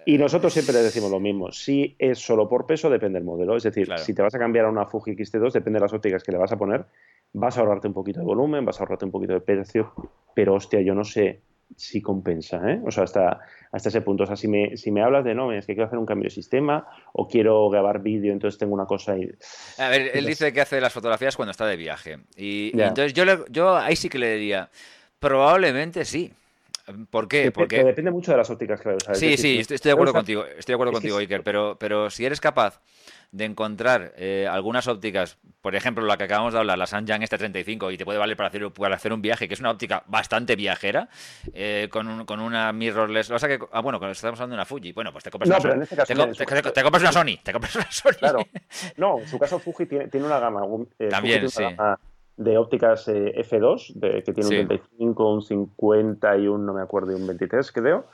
Y 0.05 0.18
nosotros 0.18 0.53
siempre 0.53 0.74
le 0.74 0.80
decimos 0.80 1.11
lo 1.11 1.20
mismo. 1.20 1.53
Si 1.53 1.95
es 1.99 2.18
solo 2.18 2.49
por 2.49 2.66
peso, 2.66 2.90
depende 2.90 3.18
del 3.18 3.24
modelo. 3.24 3.57
Es 3.57 3.62
decir, 3.62 3.88
si 3.99 4.14
te 4.14 4.22
vas 4.22 4.34
a 4.34 4.38
cambiar 4.38 4.64
a 4.64 4.70
una 4.70 4.86
Fuji 4.86 5.12
X-T2, 5.12 5.53
depende 5.53 5.76
de 5.78 5.82
las 5.82 5.93
ópticas 5.93 6.24
que 6.24 6.32
le 6.32 6.38
vas 6.38 6.51
a 6.51 6.57
poner. 6.57 6.84
Vas 7.34 7.57
a 7.57 7.61
ahorrarte 7.61 7.86
un 7.86 7.95
poquito 7.95 8.18
de 8.18 8.26
volumen, 8.26 8.64
vas 8.64 8.80
a 8.80 8.82
ahorrarte 8.82 9.05
un 9.05 9.12
poquito 9.12 9.32
de 9.32 9.40
precio, 9.40 9.93
pero 10.34 10.55
hostia, 10.55 10.80
yo 10.80 10.95
no 10.95 11.05
sé 11.05 11.40
si 11.76 12.00
compensa, 12.00 12.58
¿eh? 12.70 12.80
O 12.84 12.90
sea, 12.90 13.04
hasta, 13.04 13.40
hasta 13.70 13.88
ese 13.88 14.00
punto. 14.00 14.24
O 14.24 14.26
sea, 14.26 14.36
si 14.36 14.48
me, 14.48 14.76
si 14.76 14.90
me 14.90 15.02
hablas 15.02 15.24
de, 15.24 15.34
no, 15.34 15.52
es 15.52 15.66
que 15.66 15.74
quiero 15.74 15.86
hacer 15.86 15.98
un 15.98 16.06
cambio 16.06 16.24
de 16.24 16.34
sistema 16.34 16.86
o 17.12 17.28
quiero 17.28 17.68
grabar 17.70 18.02
vídeo, 18.02 18.32
entonces 18.32 18.58
tengo 18.58 18.74
una 18.74 18.86
cosa 18.86 19.16
y... 19.16 19.30
A 19.78 19.88
ver, 19.88 20.10
él 20.14 20.26
dice 20.26 20.52
que 20.52 20.60
hace 20.60 20.80
las 20.80 20.92
fotografías 20.92 21.36
cuando 21.36 21.50
está 21.50 21.66
de 21.66 21.76
viaje. 21.76 22.18
Y, 22.36 22.72
entonces 22.80 23.14
yo, 23.14 23.24
yo 23.48 23.76
ahí 23.76 23.96
sí 23.96 24.08
que 24.08 24.18
le 24.18 24.34
diría, 24.34 24.70
probablemente 25.18 26.04
sí. 26.04 26.32
¿Por 27.11 27.28
qué? 27.28 27.53
Porque 27.53 27.85
depende 27.85 28.11
mucho 28.11 28.33
de 28.33 28.39
las 28.39 28.51
ópticas 28.51 28.80
que 28.80 28.89
usar. 28.91 29.14
Sí, 29.14 29.37
sí, 29.37 29.59
estoy, 29.61 29.78
de 29.78 29.93
acuerdo 29.93 30.12
contigo, 30.12 30.45
estoy 30.45 30.72
de 30.72 30.74
acuerdo 30.74 30.93
contigo, 30.93 31.18
Iker, 31.18 31.43
pero, 31.43 31.76
pero 31.78 32.11
si 32.11 32.24
eres 32.24 32.41
capaz 32.41 32.80
de 33.30 33.47
encontrar 33.47 34.12
eh, 34.16 34.47
algunas 34.51 34.89
ópticas, 34.89 35.39
por 35.62 35.74
ejemplo, 35.74 36.05
la 36.05 36.18
que 36.18 36.24
acabamos 36.24 36.53
de 36.53 36.59
hablar, 36.59 36.76
la 36.76 36.87
Sanjang 36.87 37.22
esta 37.22 37.39
35, 37.39 37.91
y 37.91 37.97
te 37.97 38.05
puede 38.05 38.18
valer 38.18 38.37
para 38.37 38.49
hacer, 38.49 38.70
para 38.72 38.97
hacer 38.97 39.12
un 39.12 39.22
viaje, 39.22 39.49
que 39.49 39.55
es 39.55 39.61
una 39.61 39.70
óptica 39.70 40.03
bastante 40.07 40.55
viajera, 40.55 41.09
eh, 41.55 41.89
con, 41.91 42.26
con, 42.26 42.41
una 42.41 42.72
mirrorless. 42.72 43.30
O 43.30 43.39
sea 43.39 43.49
que, 43.49 43.59
ah, 43.72 43.80
bueno, 43.80 43.97
estamos 44.11 44.39
hablando 44.39 44.55
de 44.55 44.59
una 44.59 44.66
Fuji, 44.66 44.93
bueno, 44.93 45.12
pues 45.12 45.24
te 45.24 45.30
compras, 45.30 45.64
una, 45.64 45.83
este 45.83 45.97
te, 45.97 46.83
compras 46.83 47.03
una 47.03 47.12
Sony, 47.12 47.39
te 47.43 47.53
compras 47.53 47.76
una 47.76 47.91
Sony. 47.91 48.18
Claro, 48.18 48.41
no, 48.97 49.20
en 49.20 49.28
su 49.28 49.39
caso 49.39 49.59
Fuji 49.59 49.87
tiene, 49.87 50.09
tiene 50.09 50.26
una 50.26 50.39
gama. 50.39 50.62
Eh, 50.99 51.09
También, 51.09 51.49
sí 51.49 51.64
de 52.37 52.59
ópticas 52.59 53.09
eh, 53.09 53.35
F2, 53.37 53.95
de, 53.95 54.22
que 54.22 54.33
tiene 54.33 54.62
un 54.62 54.68
35, 54.68 55.35
un 55.35 55.43
50 55.43 56.39
y 56.39 56.49
un, 56.49 56.66
no 56.66 56.72
me 56.72 56.83
acuerdo, 56.83 57.12
y 57.12 57.14
un 57.14 57.26
23, 57.26 57.72
creo, 57.72 58.07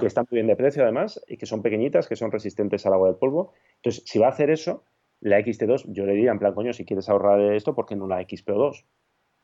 que 0.00 0.06
están 0.06 0.26
muy 0.30 0.36
bien 0.36 0.46
de 0.46 0.56
precio 0.56 0.82
además 0.82 1.20
y 1.28 1.36
que 1.36 1.46
son 1.46 1.62
pequeñitas, 1.62 2.08
que 2.08 2.16
son 2.16 2.32
resistentes 2.32 2.86
al 2.86 2.94
agua 2.94 3.08
del 3.08 3.16
polvo. 3.16 3.52
Entonces, 3.76 4.02
si 4.06 4.18
va 4.18 4.26
a 4.26 4.30
hacer 4.30 4.50
eso, 4.50 4.84
la 5.20 5.38
XT2, 5.40 5.84
yo 5.88 6.06
le 6.06 6.12
diría 6.12 6.30
en 6.30 6.38
plan, 6.38 6.54
coño, 6.54 6.72
si 6.72 6.84
quieres 6.84 7.08
ahorrar 7.08 7.40
esto, 7.52 7.74
¿por 7.74 7.86
qué 7.86 7.96
no 7.96 8.06
la 8.06 8.20
XPO2? 8.20 8.84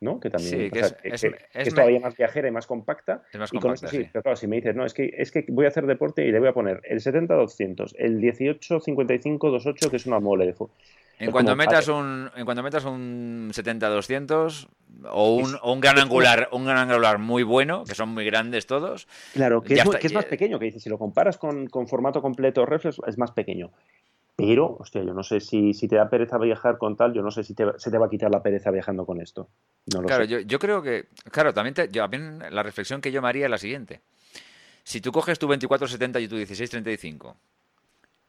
¿no? 0.03 0.19
Que 0.19 0.31
también 0.31 0.71
es, 0.75 1.75
todavía 1.75 2.01
más 2.01 2.17
viajera 2.17 2.49
y 2.49 2.51
más 2.51 2.67
compacta. 2.67 3.23
y 3.53 3.59
con 3.59 3.73
esto 3.73 3.87
sí, 3.87 4.09
pero 4.13 4.23
claro, 4.23 4.37
si 4.37 4.49
me 4.49 4.57
dices, 4.57 4.75
no, 4.75 4.85
es 4.85 4.95
que, 4.95 5.15
es 5.17 5.31
que 5.31 5.47
voy 5.49 5.65
a 5.65 5.69
hacer 5.69 5.87
deporte 5.87 6.27
y 6.27 6.33
le 6.33 6.41
voy 6.41 6.49
a 6.49 6.53
poner 6.53 6.81
el 6.85 7.01
70-200, 7.01 7.95
el 7.99 8.21
18-55-28, 8.21 9.91
que 9.91 9.97
es 9.97 10.07
una 10.07 10.19
mole 10.19 10.47
de 10.47 10.55
en 11.23 11.31
cuanto, 11.31 11.55
metas 11.55 11.89
un, 11.89 12.31
en 12.35 12.45
cuanto 12.45 12.63
metas 12.63 12.85
un 12.85 13.51
70-200 13.53 14.67
o 15.11 15.37
un, 15.37 15.57
o 15.63 15.73
un 15.73 15.81
gran 15.81 15.99
angular 15.99 16.49
un 16.51 16.65
gran 16.65 16.79
angular 16.79 17.19
muy 17.19 17.45
bueno, 17.45 17.85
que 17.85 17.95
son 17.95 18.09
muy 18.09 18.25
grandes 18.25 18.67
todos. 18.67 19.07
Claro, 19.33 19.63
que, 19.63 19.75
es, 19.75 20.13
más 20.13 20.25
pequeño, 20.25 20.59
que 20.59 20.67
dices, 20.67 20.83
si 20.83 20.91
lo 20.91 20.99
comparas 20.99 21.39
con, 21.39 21.69
formato 21.87 22.21
completo 22.21 22.67
reflex, 22.67 23.01
es 23.07 23.19
más 23.19 23.31
pequeño. 23.31 23.71
Pero, 24.35 24.77
hostia, 24.81 25.03
yo 25.05 25.15
no 25.15 25.23
sé 25.23 25.41
si, 25.41 25.75
si 25.75 25.87
te 25.87 25.97
da 25.97 26.09
pereza 26.09 26.39
viajar 26.39 26.79
con 26.79 26.97
tal, 26.97 27.13
yo 27.13 27.23
no 27.23 27.31
sé 27.31 27.45
si 27.45 27.55
se 27.55 27.91
te 27.91 27.99
va 27.99 28.07
a 28.07 28.11
quitar 28.11 28.31
la 28.31 28.43
pereza 28.43 28.71
viajando 28.71 29.07
con 29.07 29.21
esto. 29.21 29.49
claro, 29.89 30.25
Yo, 30.25 30.41
yo, 30.41 30.59
creo 30.59 30.83
que, 30.83 31.07
claro, 31.31 31.55
también, 31.55 31.75
yo, 31.93 32.03
también 32.03 32.43
la 32.51 32.63
reflexión 32.63 33.01
que 33.01 33.13
yo 33.13 33.23
me 33.23 33.29
haría 33.29 33.45
es 33.45 33.51
la 33.51 33.59
siguiente. 33.59 34.01
Si 34.83 35.01
tú 35.01 35.13
coges 35.13 35.39
tu 35.39 35.47
2470 35.47 36.19
y 36.19 36.29
tu 36.29 36.35
1635 36.37 37.37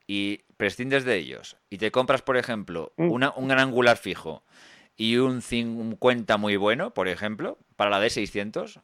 y 0.08 0.43
prescindes 0.58 1.06
de 1.06 1.18
ellos 1.18 1.58
y 1.70 1.78
te 1.78 1.91
compras, 1.91 2.22
por 2.22 2.38
ejemplo, 2.38 2.93
mm. 2.97 3.12
un 3.12 3.47
gran 3.47 3.60
angular 3.60 3.97
fijo 3.97 4.43
y 4.95 5.18
un 5.18 5.41
50 5.41 6.38
muy 6.38 6.56
bueno, 6.56 6.93
por 6.93 7.08
ejemplo, 7.08 7.58
para 7.76 7.89
la 7.89 8.06
D600, 8.06 8.82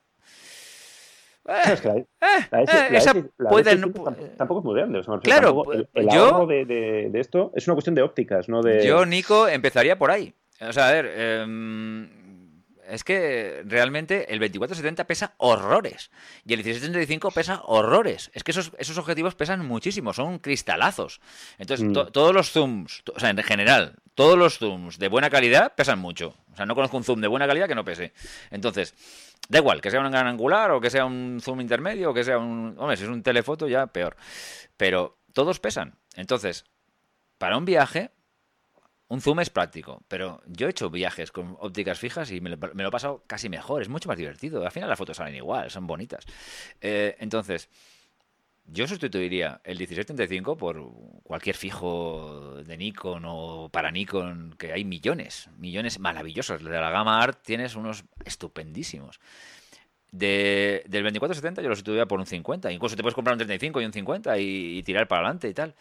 tampoco, 4.37 4.59
es 4.59 4.65
muy 4.65 4.75
grande. 4.75 5.01
claro, 5.23 5.63
el, 5.71 6.07
yo, 6.09 6.45
de, 6.45 6.65
de, 6.65 7.19
esto 7.19 7.51
es 7.55 7.67
una 7.67 7.75
cuestión 7.75 7.95
de 7.95 8.01
ópticas, 8.01 8.49
no 8.49 8.61
de. 8.61 8.85
Yo, 8.85 9.05
Nico, 9.05 9.47
empezaría 9.47 9.97
por 9.97 10.11
ahí. 10.11 10.33
O 10.61 10.73
sea, 10.73 10.89
a 10.89 10.91
ver, 10.91 11.09
eh, 11.09 11.45
es 12.89 13.03
que 13.03 13.61
realmente 13.65 14.33
el 14.33 14.39
2470 14.39 15.05
pesa 15.05 15.33
horrores 15.37 16.11
y 16.45 16.53
el 16.53 16.59
1635 16.59 17.31
pesa 17.31 17.61
horrores. 17.65 18.31
Es 18.33 18.43
que 18.43 18.51
esos, 18.51 18.71
esos 18.77 18.97
objetivos 18.97 19.35
pesan 19.35 19.65
muchísimo, 19.65 20.13
son 20.13 20.39
cristalazos. 20.39 21.21
Entonces, 21.57 21.85
mm. 21.85 22.11
todos 22.11 22.33
los 22.33 22.51
zooms, 22.51 23.03
o 23.15 23.19
sea, 23.19 23.29
en 23.29 23.37
general, 23.43 23.95
todos 24.15 24.37
los 24.37 24.57
zooms 24.57 24.99
de 24.99 25.07
buena 25.07 25.29
calidad 25.29 25.73
pesan 25.75 25.99
mucho. 25.99 26.35
O 26.51 26.55
sea, 26.55 26.65
no 26.65 26.75
conozco 26.75 26.97
un 26.97 27.03
zoom 27.03 27.21
de 27.21 27.27
buena 27.27 27.47
calidad 27.47 27.67
que 27.67 27.75
no 27.75 27.85
pese. 27.85 28.13
Entonces, 28.51 28.93
da 29.47 29.59
igual, 29.59 29.81
que 29.81 29.91
sea 29.91 30.01
un 30.01 30.11
gran 30.11 30.27
angular 30.27 30.71
o 30.71 30.81
que 30.81 30.89
sea 30.89 31.05
un 31.05 31.39
zoom 31.41 31.61
intermedio 31.61 32.11
o 32.11 32.13
que 32.13 32.23
sea 32.23 32.37
un... 32.37 32.75
Hombre, 32.77 32.97
si 32.97 33.03
es 33.03 33.09
un 33.09 33.23
telefoto 33.23 33.67
ya 33.67 33.87
peor. 33.87 34.15
Pero 34.77 35.19
todos 35.33 35.59
pesan. 35.59 35.95
Entonces, 36.15 36.65
para 37.37 37.57
un 37.57 37.65
viaje, 37.65 38.11
un 39.09 39.21
zoom 39.21 39.39
es 39.39 39.49
práctico, 39.49 40.03
pero 40.07 40.41
yo 40.45 40.67
he 40.67 40.69
hecho 40.69 40.89
viajes 40.91 41.31
con 41.31 41.57
ópticas 41.59 41.97
fijas 41.97 42.31
y 42.31 42.41
me 42.41 42.51
lo, 42.51 42.87
he 42.87 42.91
pasado 42.91 43.23
casi 43.25 43.49
mejor, 43.49 43.81
es 43.81 43.89
mucho 43.89 44.07
más 44.07 44.17
divertido. 44.17 44.63
Al 44.63 44.71
final 44.71 44.87
las 44.87 44.99
fotos 44.99 45.17
salen 45.17 45.35
igual, 45.35 45.71
son 45.71 45.87
bonitas. 45.87 46.25
Eh, 46.79 47.15
entonces, 47.19 47.69
yo 48.67 48.87
sustituiría 48.87 49.61
el 49.63 49.79
1635 49.79 50.55
por 50.57 50.91
cualquier 51.23 51.55
fijo 51.55 52.61
de 52.63 52.77
Nikon 52.77 53.23
o 53.25 53.69
para 53.69 53.89
Nikon, 53.89 54.55
que 54.59 54.73
hay 54.73 54.85
millones, 54.85 55.49
millones 55.57 55.97
maravillosos. 55.97 56.63
De 56.63 56.69
la 56.69 56.91
gama 56.91 57.19
Art 57.19 57.39
tienes 57.43 57.75
unos 57.75 58.03
estupendísimos. 58.25 59.19
De, 60.11 60.83
del 60.87 61.03
2470 61.03 61.63
yo 61.63 61.69
lo 61.69 61.75
sustituiría 61.75 62.05
por 62.05 62.19
un 62.19 62.27
50. 62.27 62.71
Incluso 62.71 62.95
te 62.95 63.01
puedes 63.01 63.15
comprar 63.15 63.33
un 63.33 63.39
35 63.39 63.81
y 63.81 63.85
un 63.85 63.93
50 63.93 64.37
y, 64.37 64.77
y 64.77 64.83
tirar 64.83 65.07
para 65.07 65.21
adelante 65.21 65.49
y 65.49 65.53
tal. 65.55 65.73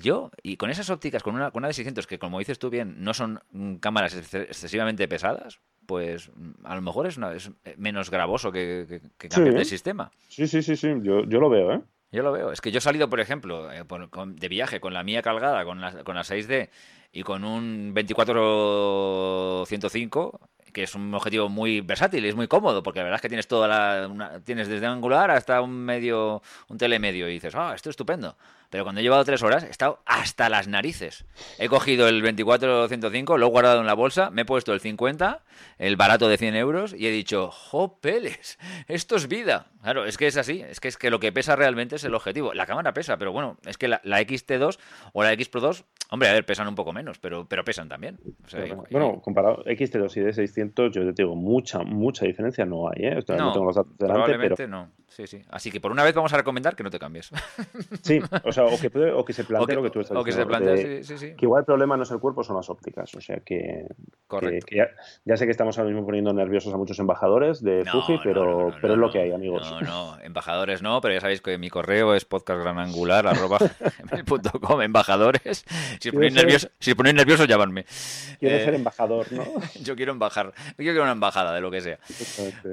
Yo, 0.00 0.30
y 0.42 0.56
con 0.56 0.70
esas 0.70 0.90
ópticas, 0.90 1.22
con 1.22 1.34
una, 1.34 1.50
con 1.50 1.60
una 1.60 1.68
de 1.68 1.74
600, 1.74 2.06
que 2.06 2.18
como 2.18 2.38
dices 2.38 2.58
tú 2.58 2.70
bien, 2.70 2.96
no 2.98 3.14
son 3.14 3.40
mm, 3.52 3.76
cámaras 3.76 4.14
excesivamente 4.14 5.08
pesadas, 5.08 5.60
pues 5.86 6.30
mm, 6.34 6.64
a 6.64 6.74
lo 6.74 6.82
mejor 6.82 7.06
es, 7.06 7.16
una, 7.16 7.32
es 7.32 7.50
menos 7.76 8.10
gravoso 8.10 8.52
que, 8.52 9.00
que, 9.16 9.28
cambiar 9.28 9.54
de 9.54 9.64
sistema. 9.64 10.10
Sí, 10.28 10.46
sí, 10.46 10.62
sí, 10.62 10.76
sí, 10.76 10.88
yo, 11.02 11.24
yo 11.24 11.40
lo 11.40 11.48
veo, 11.48 11.72
¿eh? 11.72 11.80
Yo 12.10 12.22
lo 12.22 12.32
veo. 12.32 12.52
Es 12.52 12.62
que 12.62 12.70
yo 12.70 12.78
he 12.78 12.80
salido, 12.80 13.10
por 13.10 13.20
ejemplo, 13.20 13.70
eh, 13.70 13.84
de 13.84 14.48
viaje 14.48 14.80
con 14.80 14.94
la 14.94 15.02
mía 15.02 15.20
calgada, 15.22 15.64
con 15.64 15.80
la, 15.80 16.04
con 16.04 16.14
la 16.14 16.22
6D 16.22 16.70
y 17.12 17.22
con 17.22 17.44
un 17.44 17.94
24-105, 17.94 20.38
que 20.72 20.84
es 20.84 20.94
un 20.94 21.12
objetivo 21.14 21.50
muy 21.50 21.82
versátil 21.82 22.24
y 22.24 22.28
es 22.28 22.34
muy 22.34 22.48
cómodo, 22.48 22.82
porque 22.82 23.00
la 23.00 23.04
verdad 23.04 23.16
es 23.16 23.22
que 23.22 23.28
tienes 23.28 23.48
toda 23.48 23.68
la, 23.68 24.40
tienes 24.44 24.68
desde 24.68 24.86
angular 24.86 25.30
hasta 25.30 25.60
un 25.60 25.72
medio, 25.72 26.40
un 26.68 26.78
telemedio 26.78 27.28
y 27.28 27.34
dices, 27.34 27.54
ah, 27.54 27.74
esto 27.74 27.90
es 27.90 27.92
estupendo. 27.92 28.36
Pero 28.70 28.84
cuando 28.84 29.00
he 29.00 29.02
llevado 29.02 29.24
tres 29.24 29.42
horas, 29.42 29.64
he 29.64 29.70
estado 29.70 30.00
hasta 30.04 30.48
las 30.48 30.68
narices. 30.68 31.24
He 31.58 31.68
cogido 31.68 32.08
el 32.08 32.22
24-105, 32.22 33.38
lo 33.38 33.46
he 33.46 33.50
guardado 33.50 33.80
en 33.80 33.86
la 33.86 33.94
bolsa, 33.94 34.30
me 34.30 34.42
he 34.42 34.44
puesto 34.44 34.74
el 34.74 34.80
50, 34.80 35.40
el 35.78 35.96
barato 35.96 36.28
de 36.28 36.36
100 36.36 36.54
euros, 36.56 36.94
y 36.94 37.06
he 37.06 37.10
dicho, 37.10 37.50
¡jopeles! 37.50 38.58
Esto 38.88 39.16
es 39.16 39.28
vida. 39.28 39.66
Claro, 39.82 40.04
es 40.04 40.18
que 40.18 40.26
es 40.26 40.36
así. 40.36 40.60
Es 40.60 40.80
que, 40.80 40.88
es 40.88 40.98
que 40.98 41.10
lo 41.10 41.18
que 41.18 41.32
pesa 41.32 41.56
realmente 41.56 41.96
es 41.96 42.04
el 42.04 42.14
objetivo. 42.14 42.52
La 42.52 42.66
cámara 42.66 42.92
pesa, 42.92 43.16
pero 43.16 43.32
bueno, 43.32 43.56
es 43.64 43.78
que 43.78 43.88
la, 43.88 44.00
XT2 44.02 44.78
o 45.12 45.22
la 45.22 45.32
X 45.32 45.48
Pro 45.48 45.60
2, 45.60 45.84
hombre, 46.10 46.28
a 46.28 46.32
ver, 46.32 46.44
pesan 46.44 46.68
un 46.68 46.74
poco 46.74 46.92
menos, 46.92 47.18
pero, 47.18 47.46
pero 47.48 47.64
pesan 47.64 47.88
también. 47.88 48.18
bueno, 48.90 49.20
comparado 49.22 49.64
XT2 49.64 50.16
y 50.16 50.20
D600, 50.20 50.90
yo 50.90 51.14
te 51.14 51.22
digo, 51.22 51.34
mucha, 51.34 51.78
mucha 51.78 52.26
diferencia 52.26 52.66
no 52.66 52.88
hay, 52.88 53.06
¿eh? 53.06 53.14
no, 53.28 53.52
tengo 53.52 53.64
los 53.64 53.76
datos 53.76 53.96
delante, 53.96 54.22
probablemente 54.24 54.68
no. 54.68 54.90
Sí, 55.08 55.26
sí. 55.26 55.42
Así 55.48 55.70
que 55.70 55.80
por 55.80 55.90
una 55.90 56.04
vez 56.04 56.14
vamos 56.14 56.32
a 56.32 56.36
recomendar 56.36 56.76
que 56.76 56.82
no 56.82 56.90
te 56.90 56.98
cambies. 56.98 57.30
Sí, 58.02 58.20
o 58.44 58.52
sea, 58.52 58.64
o 58.64 58.78
que, 58.78 58.88
o 59.12 59.24
que 59.24 59.32
se 59.32 59.44
plantee 59.44 59.74
lo 59.74 59.82
que 59.82 59.90
tú 59.90 60.00
estás 60.00 60.16
diciendo. 60.16 60.20
O 60.20 60.24
que 60.24 60.32
se 60.32 60.46
plantee, 60.46 61.04
sí, 61.04 61.18
sí, 61.18 61.34
Que 61.34 61.44
igual 61.44 61.60
el 61.60 61.66
problema 61.66 61.96
no 61.96 62.04
es 62.04 62.10
el 62.10 62.20
cuerpo, 62.20 62.42
son 62.42 62.56
las 62.56 62.70
ópticas. 62.70 63.14
O 63.14 63.20
sea 63.20 63.40
que. 63.40 63.86
Correcto. 64.26 64.74
ya, 65.24 65.36
sé 65.36 65.44
que 65.46 65.50
estamos 65.50 65.78
ahora 65.78 65.90
mismo 65.90 66.06
poniendo 66.06 66.32
nerviosos 66.32 66.72
a 66.72 66.76
muchos 66.76 66.98
embajadores 66.98 67.62
de 67.62 67.84
Fuji, 67.84 68.18
pero, 68.22 68.72
pero 68.80 68.94
es 68.94 68.98
lo 68.98 69.10
que 69.10 69.20
hay, 69.20 69.32
amigos. 69.32 69.70
No, 69.70 69.80
no, 69.80 70.18
embajadores 70.22 70.82
no, 70.82 71.00
pero 71.00 71.14
ya 71.14 71.20
sabéis 71.20 71.40
que 71.40 71.58
mi 71.58 71.70
correo 71.70 72.14
es 72.14 72.24
podcastgranangular.com, 72.24 74.82
embajadores. 74.88 75.64
Si 76.00 76.08
os 76.08 76.14
ponéis 76.14 76.34
nerviosos, 76.34 76.70
si 76.78 76.94
ponéis 76.94 77.16
nerviosos, 77.16 77.48
llamadme. 77.48 77.84
Quieres 78.38 78.64
ser 78.64 78.74
embajador, 78.74 79.32
¿no? 79.32 79.44
yo 79.82 79.96
quiero 79.96 80.12
embajar. 80.12 80.52
Yo 80.70 80.76
quiero 80.76 81.02
una 81.02 81.12
embajada 81.12 81.54
de 81.54 81.60
lo 81.60 81.70
que 81.70 81.80
sea. 81.80 81.98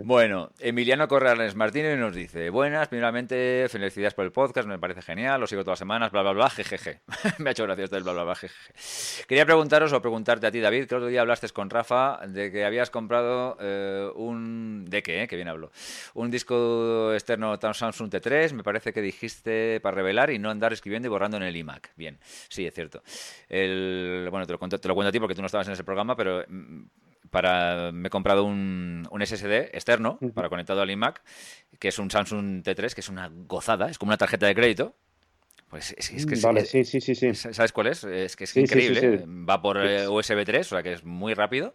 Bueno, 0.03 0.49
Emiliano 0.59 1.07
Corrales 1.07 1.55
Martínez 1.55 1.97
nos 1.97 2.13
dice: 2.13 2.34
Buenas, 2.35 2.89
primeramente, 2.89 3.65
felicidades 3.69 4.13
por 4.13 4.25
el 4.25 4.33
podcast, 4.33 4.67
me 4.67 4.77
parece 4.77 5.01
genial, 5.01 5.39
lo 5.39 5.47
sigo 5.47 5.63
todas 5.63 5.75
las 5.75 5.79
semanas, 5.79 6.11
bla, 6.11 6.21
bla, 6.21 6.33
bla, 6.33 6.49
jejeje. 6.49 6.99
me 7.37 7.49
ha 7.49 7.51
hecho 7.51 7.63
gracia 7.63 7.85
esto 7.85 7.95
del 7.95 8.03
bla, 8.03 8.11
bla, 8.11 8.25
bla, 8.25 8.35
jejeje. 8.35 9.25
Quería 9.25 9.45
preguntaros 9.45 9.93
o 9.93 10.01
preguntarte 10.01 10.45
a 10.45 10.51
ti, 10.51 10.59
David, 10.59 10.85
que 10.85 10.95
el 10.95 10.97
otro 10.97 11.07
día 11.07 11.21
hablaste 11.21 11.47
con 11.49 11.69
Rafa 11.69 12.19
de 12.27 12.51
que 12.51 12.65
habías 12.65 12.89
comprado 12.89 13.55
eh, 13.61 14.11
un... 14.15 14.83
¿De 14.85 15.01
qué? 15.01 15.23
Eh? 15.23 15.27
Que 15.29 15.37
bien 15.37 15.47
hablo. 15.47 15.71
Un 16.13 16.29
disco 16.29 17.13
externo 17.13 17.57
Samsung 17.57 18.11
T3, 18.11 18.51
me 18.51 18.63
parece 18.63 18.91
que 18.91 19.01
dijiste 19.01 19.79
para 19.79 19.95
revelar 19.95 20.29
y 20.29 20.37
no 20.37 20.49
andar 20.49 20.73
escribiendo 20.73 21.07
y 21.07 21.09
borrando 21.09 21.37
en 21.37 21.43
el 21.43 21.55
iMac. 21.55 21.91
Bien, 21.95 22.19
sí, 22.49 22.67
es 22.67 22.73
cierto. 22.73 23.01
El, 23.47 24.27
bueno, 24.29 24.45
te 24.45 24.51
lo, 24.51 24.59
cuento, 24.59 24.77
te 24.77 24.89
lo 24.89 24.93
cuento 24.93 25.07
a 25.07 25.11
ti 25.13 25.21
porque 25.21 25.35
tú 25.35 25.41
no 25.41 25.45
estabas 25.45 25.67
en 25.67 25.73
ese 25.73 25.85
programa, 25.85 26.17
pero 26.17 26.43
mm, 26.49 26.83
para 27.29 27.91
me 27.91 28.07
he 28.07 28.09
comprado 28.09 28.43
un, 28.45 29.07
un 29.11 29.25
SSD 29.25 29.75
externo 29.75 30.17
para 30.33 30.49
conectado 30.49 30.81
al 30.81 30.89
iMac, 30.89 31.21
que 31.79 31.89
es 31.89 31.99
un 31.99 32.09
Samsung 32.11 32.63
T3, 32.63 32.93
que 32.93 33.01
es 33.01 33.09
una 33.09 33.31
gozada, 33.47 33.89
es 33.89 33.97
como 33.97 34.09
una 34.09 34.17
tarjeta 34.17 34.45
de 34.47 34.55
crédito, 34.55 34.95
Pues 35.69 35.95
es, 35.97 36.25
que 36.25 36.35
vale, 36.41 36.65
sí, 36.65 36.85
sí, 36.85 37.01
sí, 37.01 37.15
sí. 37.15 37.33
¿Sabes 37.33 37.71
cuál 37.71 37.87
es? 37.87 38.03
Es 38.03 38.35
que 38.35 38.45
es 38.45 38.55
increíble. 38.55 39.25
Va 39.27 39.61
por 39.61 39.77
USB 39.77 40.45
3, 40.45 40.67
o 40.67 40.69
sea 40.75 40.83
que 40.83 40.93
es 40.93 41.03
muy 41.03 41.33
rápido 41.33 41.73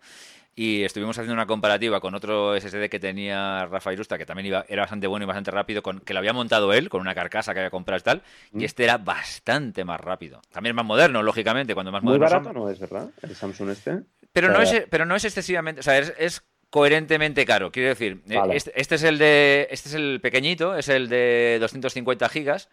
y 0.55 0.83
estuvimos 0.83 1.17
haciendo 1.17 1.35
una 1.35 1.47
comparativa 1.47 2.01
con 2.01 2.15
otro 2.15 2.59
SSD 2.59 2.89
que 2.89 2.99
tenía 2.99 3.67
Rafa 3.67 3.93
Irusta, 3.93 4.19
que 4.19 4.27
también 4.27 4.47
iba, 4.47 4.65
era 4.69 4.83
bastante 4.83 5.07
bueno 5.07 5.25
y 5.25 5.27
bastante 5.27 5.51
rápido, 5.51 5.83
con, 5.83 6.01
que 6.01 6.13
lo 6.13 6.19
había 6.19 6.33
montado 6.33 6.73
él, 6.73 6.89
con 6.89 7.01
una 7.01 7.15
carcasa 7.15 7.55
que 7.55 7.61
había 7.61 7.71
comprado 7.71 7.99
y 8.01 8.03
tal, 8.03 8.23
y 8.53 8.59
mm. 8.59 8.65
este 8.65 8.85
era 8.85 8.99
bastante 8.99 9.85
más 9.85 10.01
rápido. 10.01 10.43
También 10.51 10.75
más 10.75 10.85
moderno, 10.85 11.23
lógicamente, 11.23 11.75
cuando 11.75 11.93
más 11.93 12.03
Muy 12.03 12.19
barato 12.19 12.53
no 12.53 12.69
es, 12.69 12.79
¿verdad? 12.79 13.09
El 13.23 13.35
Samsung 13.35 13.71
este. 13.71 14.03
Pero, 14.33 14.53
no, 14.53 14.61
es, 14.61 14.85
pero 14.91 15.07
no 15.07 15.17
es 15.17 15.25
excesivamente, 15.25 15.81
o 15.81 15.83
sea, 15.83 15.99
es, 15.99 16.43
coherentemente 16.71 17.45
caro. 17.45 17.71
Quiero 17.71 17.91
decir, 17.91 18.23
eh, 18.29 18.41
este, 18.53 18.81
este, 18.81 18.95
es 18.95 19.03
el 19.03 19.19
de, 19.19 19.69
este 19.71 19.89
es 19.89 19.95
el 19.95 20.21
pequeñito, 20.21 20.77
es 20.77 20.89
el 20.89 21.09
de 21.09 21.59
250 21.61 22.29
gigas 22.29 22.69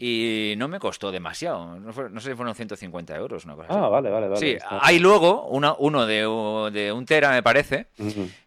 y 0.00 0.54
no 0.56 0.68
me 0.68 0.78
costó 0.78 1.10
demasiado. 1.10 1.78
No, 1.78 1.92
sé 1.92 2.30
si 2.30 2.34
fueron 2.34 2.54
150 2.54 3.16
euros, 3.16 3.44
una 3.44 3.56
cosa 3.56 3.68
Ah, 3.70 3.88
vale, 3.88 4.10
vale, 4.10 4.28
vale. 4.28 4.40
Sí, 4.40 4.56
hay 4.68 4.98
luego 4.98 5.46
uno 5.48 6.06
de, 6.06 6.70
de, 6.72 6.92
un 6.92 7.04
tera, 7.04 7.30
me 7.32 7.42
parece, 7.42 7.88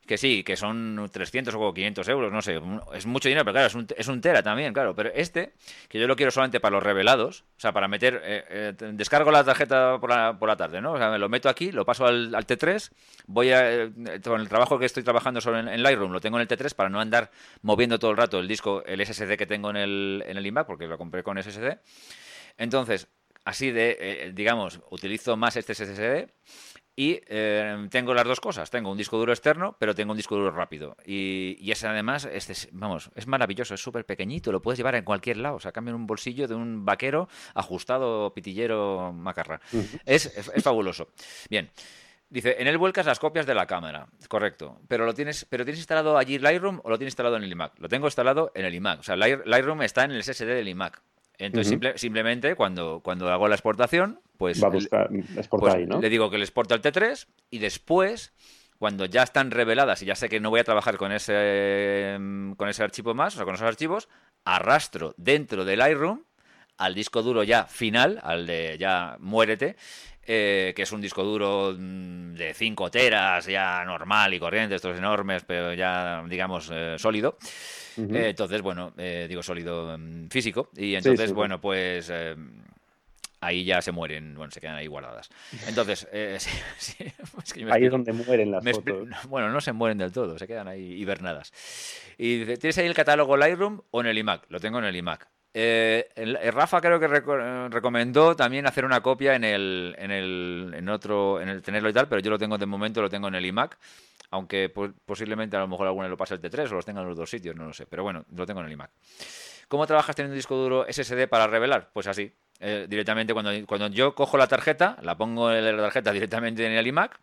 que 0.10 0.18
sí, 0.18 0.44
que 0.44 0.58
son 0.58 1.08
300 1.12 1.54
o 1.54 1.72
500 1.72 2.10
euros, 2.10 2.34
no 2.34 2.42
sé, 2.42 2.60
es 2.96 3.06
mucho 3.06 3.30
dinero, 3.30 3.46
pero 3.46 3.54
claro, 3.54 3.68
es 3.68 3.76
un, 3.76 3.86
es 3.96 4.08
un 4.08 4.22
tera 4.22 4.42
también, 4.42 4.74
claro. 4.74 4.96
Pero 4.96 5.12
este, 5.14 5.54
que 5.88 6.00
yo 6.00 6.08
lo 6.08 6.16
quiero 6.16 6.32
solamente 6.32 6.60
para 6.60 6.72
los 6.74 6.82
revelados, 6.82 7.42
o 7.42 7.60
sea, 7.60 7.74
para 7.74 7.88
meter, 7.88 8.20
eh, 8.26 8.44
eh, 8.50 8.74
descargo 8.94 9.30
la 9.30 9.44
tarjeta 9.44 10.00
por 10.00 10.10
la, 10.10 10.40
por 10.40 10.50
la 10.50 10.58
tarde, 10.58 10.82
¿no? 10.82 10.94
O 10.94 10.98
sea, 10.98 11.12
me 11.12 11.20
lo 11.20 11.30
meto 11.30 11.48
aquí, 11.48 11.72
lo 11.72 11.86
paso 11.86 12.08
al, 12.08 12.32
T3, 12.32 12.90
voy 13.28 13.52
a, 13.52 13.72
eh, 13.72 13.92
con 14.24 14.42
el 14.42 14.50
trabajo 14.50 14.80
que 14.80 14.88
estoy 14.88 15.04
trabajando 15.04 15.42
sobre 15.42 15.60
en, 15.60 15.84
Lightroom, 15.84 16.12
lo 16.12 16.22
tengo 16.22 16.40
en 16.40 16.42
el 16.42 16.48
T3 16.48 16.74
para 16.74 16.90
no 16.90 17.00
andar 17.00 17.30
moviendo 17.62 18.00
todo 18.00 18.10
el 18.10 18.18
rato 18.18 18.40
el 18.40 18.48
disco, 18.48 18.84
el 18.88 19.06
SSD 19.06 19.38
que 19.38 19.46
tengo 19.46 19.70
en 19.70 19.78
el, 19.78 20.24
en 20.26 20.38
el 20.38 20.44
iMac, 20.48 20.66
porque 20.66 20.88
lo 20.88 20.98
compré 20.98 21.22
con 21.22 21.38
SSD. 21.38 21.78
Entonces, 22.58 23.10
así 23.46 23.70
de, 23.70 24.32
digamos, 24.34 24.82
utilizo 24.90 25.38
más 25.38 25.56
este 25.56 25.76
SSD 25.76 26.32
y 27.00 27.22
eh, 27.28 27.88
tengo 27.90 28.14
las 28.14 28.26
dos 28.26 28.42
cosas. 28.42 28.70
Tengo 28.70 28.92
un 28.92 28.98
disco 28.98 29.18
duro 29.18 29.32
externo, 29.32 29.74
pero 29.80 29.96
tengo 29.96 30.12
un 30.12 30.18
disco 30.18 30.36
duro 30.36 30.52
rápido. 30.52 30.98
Y, 31.06 31.56
y 31.62 31.72
ese 31.72 31.88
además, 31.88 32.26
este 32.30 32.52
es, 32.52 32.68
vamos, 32.74 33.10
es 33.16 33.26
maravilloso, 33.26 33.74
es 33.74 33.82
súper 33.82 34.06
pequeñito, 34.06 34.52
lo 34.52 34.62
puedes 34.62 34.80
llevar 34.80 34.96
en 34.96 35.06
cualquier 35.06 35.38
lado. 35.38 35.56
O 35.56 35.60
sea, 35.62 35.72
cambia 35.72 35.92
en 35.92 35.96
un 35.96 36.06
bolsillo 36.06 36.46
de 36.46 36.56
un 36.56 36.84
vaquero 36.84 37.30
ajustado, 37.54 38.34
pitillero, 38.34 39.14
macarra. 39.14 39.62
es, 40.06 40.26
es, 40.26 40.62
fabuloso. 40.62 41.08
Bien. 41.50 41.72
Dice, 42.30 42.58
en 42.60 42.68
él 42.68 42.78
vuelcas 42.78 43.06
las 43.06 43.18
copias 43.18 43.46
de 43.46 43.56
la 43.56 43.66
cámara. 43.66 44.10
Correcto. 44.28 44.82
Pero 44.90 45.06
lo 45.06 45.14
tienes, 45.14 45.46
pero 45.46 45.64
tienes 45.64 45.80
instalado 45.80 46.18
allí 46.18 46.38
Lightroom 46.38 46.82
o 46.84 46.90
lo 46.90 46.98
tienes 46.98 47.14
instalado 47.14 47.38
en 47.38 47.44
el 47.44 47.52
iMac. 47.54 47.80
Lo 47.80 47.88
tengo 47.88 48.08
instalado 48.08 48.52
en 48.54 48.66
el 48.66 48.76
iMac. 48.76 49.00
O 49.00 49.04
sea, 49.04 49.16
Lightroom 49.16 49.84
está 49.84 50.04
en 50.04 50.12
el 50.12 50.22
SSD 50.22 50.48
del 50.48 50.68
iMac. 50.68 51.02
Entonces, 51.38 51.80
simplemente 51.96 52.56
cuando, 52.56 53.00
cuando 53.02 53.32
hago 53.32 53.48
la 53.48 53.56
exportación, 53.56 54.20
pues, 54.40 54.58
pues 55.50 55.76
le 56.02 56.10
digo 56.10 56.30
que 56.30 56.38
le 56.38 56.46
exporto 56.46 56.74
al 56.74 56.82
T3 56.82 57.28
y 57.52 57.60
después, 57.60 58.32
cuando 58.78 59.04
ya 59.04 59.24
están 59.24 59.52
reveladas 59.52 60.02
y 60.02 60.06
ya 60.06 60.16
sé 60.16 60.30
que 60.30 60.40
no 60.40 60.50
voy 60.50 60.62
a 60.62 60.64
trabajar 60.64 60.96
con 60.96 61.12
ese, 61.12 62.16
mm, 62.18 62.54
con 62.54 62.70
ese 62.70 62.82
archivo 62.82 63.14
más, 63.14 63.34
o 63.34 63.36
sea, 63.36 63.46
con 63.46 63.56
esos 63.56 63.68
archivos, 63.68 64.08
arrastro 64.46 65.14
dentro 65.18 65.66
del 65.66 65.80
Lightroom 65.80 66.24
al 66.78 66.96
disco 66.96 67.22
duro 67.22 67.44
ya 67.44 67.66
final, 67.66 68.18
al 68.24 68.48
de 68.48 68.78
ya 68.80 69.18
muérete, 69.20 69.76
eh, 70.26 70.72
que 70.74 70.84
es 70.84 70.92
un 70.94 71.02
disco 71.02 71.22
duro 71.22 71.76
mm, 71.78 72.36
de 72.36 72.54
5 72.54 72.90
teras, 72.90 73.46
ya 73.46 73.84
normal 73.84 74.34
y 74.34 74.40
corriente, 74.40 74.76
estos 74.76 74.98
enormes, 74.98 75.44
pero 75.44 75.74
ya, 75.74 76.24
digamos, 76.30 76.70
eh, 76.72 76.96
sólido. 76.98 77.38
Eh, 77.98 78.30
entonces, 78.30 78.62
bueno, 78.62 78.94
digo 78.96 79.44
sólido 79.44 79.98
mm, 79.98 80.30
físico. 80.30 80.70
Y 80.78 80.96
entonces, 80.96 81.34
bueno, 81.34 81.60
pues 81.60 82.10
eh, 82.10 82.38
ahí 83.42 83.64
ya 83.64 83.82
se 83.82 83.92
mueren, 83.92 84.36
bueno, 84.36 84.52
se 84.52 84.60
quedan 84.60 84.76
ahí 84.76 84.88
guardadas. 84.88 85.30
Entonces, 85.68 86.08
ahí 87.72 87.86
es 87.86 87.92
donde 87.92 88.14
mueren 88.14 88.52
las 88.52 88.64
fotos. 88.64 89.08
Bueno, 89.28 89.50
no 89.50 89.62
se 89.62 89.74
mueren 89.74 89.98
del 89.98 90.12
todo, 90.12 90.38
se 90.38 90.48
quedan 90.48 90.68
ahí 90.68 90.94
hibernadas. 90.94 91.54
Y 92.18 92.46
¿tienes 92.58 92.78
ahí 92.78 92.86
el 92.86 92.94
catálogo 92.94 93.38
Lightroom 93.38 93.82
o 93.92 94.02
en 94.02 94.08
el 94.08 94.18
iMac? 94.18 94.46
Lo 94.50 94.60
tengo 94.60 94.80
en 94.80 94.86
el 94.86 94.96
iMac. 94.96 95.28
Rafa 95.54 96.80
creo 96.80 97.00
que 97.00 97.08
recomendó 97.08 98.36
también 98.36 98.68
hacer 98.68 98.86
una 98.86 99.02
copia 99.02 99.36
en 99.36 99.44
el, 99.44 99.96
en 99.98 100.12
el 100.12 100.74
en 100.76 100.90
otro 100.90 101.42
en 101.42 101.50
el 101.50 101.62
tenerlo 101.64 101.90
y 101.90 101.94
tal, 101.94 102.08
pero 102.08 102.22
yo 102.22 102.30
lo 102.30 102.38
tengo 102.38 102.58
de 102.58 102.68
momento 102.68 103.02
lo 103.02 103.10
tengo 103.10 103.28
en 103.28 103.36
el 103.36 103.46
iMac 103.46 103.78
aunque 104.32 104.72
posiblemente 105.06 105.58
a 105.58 105.62
lo 105.62 105.68
mejor 105.68 105.88
alguno 105.88 106.08
lo 106.08 106.18
pase 106.18 106.36
el 106.36 106.42
T3 106.42 106.72
o 106.72 106.76
los 106.76 106.86
tenga 106.86 107.02
en 107.02 107.08
los 107.08 107.18
dos 107.18 107.30
sitios, 107.30 107.56
no 107.56 107.66
lo 107.66 107.74
sé, 107.74 107.88
pero 107.88 108.04
bueno, 108.04 108.26
lo 108.36 108.46
tengo 108.46 108.60
en 108.62 108.68
el 108.68 108.74
iMac. 108.74 108.92
¿Cómo 109.68 109.86
trabajas 109.88 110.16
teniendo 110.16 110.34
un 110.34 110.38
disco 110.38 110.56
duro 110.56 110.86
SSD 110.90 111.28
para 111.28 111.48
revelar? 111.48 111.90
Pues 111.94 112.08
así, 112.08 112.32
eh, 112.60 112.88
directamente 112.90 113.34
cuando, 113.34 113.52
cuando 113.66 113.88
yo 113.88 114.16
cojo 114.16 114.38
la 114.38 114.48
tarjeta, 114.48 114.98
la 115.02 115.18
pongo 115.18 115.52
en 115.52 115.64
la 115.78 115.84
tarjeta 115.84 116.12
directamente 116.12 116.66
en 116.66 116.74
el 116.74 116.88
iMac 116.88 117.20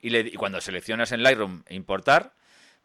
y, 0.00 0.32
cuando 0.32 0.60
seleccionas 0.60 1.12
en 1.12 1.22
Lightroom 1.22 1.62
importar, 1.68 2.32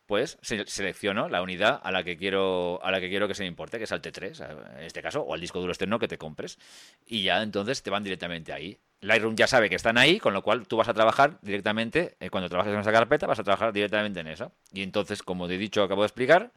pues 0.06 0.38
selecciono 0.42 1.30
la 1.30 1.42
unidad 1.42 1.80
a 1.84 1.92
la 1.92 2.04
que 2.04 2.18
quiero 2.18 2.84
a 2.84 2.92
la 2.92 3.00
que 3.00 3.10
quiero 3.10 3.28
que 3.28 3.34
se 3.34 3.44
me 3.44 3.48
importe, 3.48 3.78
que 3.78 3.86
es 3.86 3.92
al 3.92 4.02
T3, 4.02 4.78
en 4.78 4.84
este 4.84 5.02
caso, 5.02 5.22
o 5.22 5.34
al 5.34 5.42
disco 5.42 5.60
duro 5.60 5.72
externo 5.72 5.98
que 5.98 6.08
te 6.08 6.18
compres. 6.18 6.60
Y 7.06 7.24
ya 7.24 7.42
entonces 7.42 7.82
te 7.82 7.90
van 7.90 8.04
directamente 8.04 8.54
ahí. 8.54 8.78
Lightroom 9.02 9.36
ya 9.36 9.48
sabe 9.48 9.70
que 9.70 9.76
están 9.76 9.98
ahí, 9.98 10.20
con 10.20 10.34
lo 10.34 10.42
cual 10.42 10.68
tú 10.68 10.78
vas 10.78 10.90
a 10.90 10.94
trabajar 10.94 11.40
directamente, 11.42 12.18
eh, 12.20 12.30
cuando 12.30 12.50
trabajes 12.50 12.74
en 12.74 12.80
esa 12.80 12.92
carpeta, 12.92 13.28
vas 13.28 13.40
a 13.40 13.44
trabajar 13.44 13.74
directamente 13.74 14.20
en 14.20 14.28
esa. 14.28 14.52
Y 14.72 14.84
entonces, 14.84 15.24
como 15.24 15.48
te 15.48 15.56
he 15.56 15.58
dicho, 15.58 15.84
acabo 15.84 16.02
de 16.02 16.08
explicar, 16.08 16.52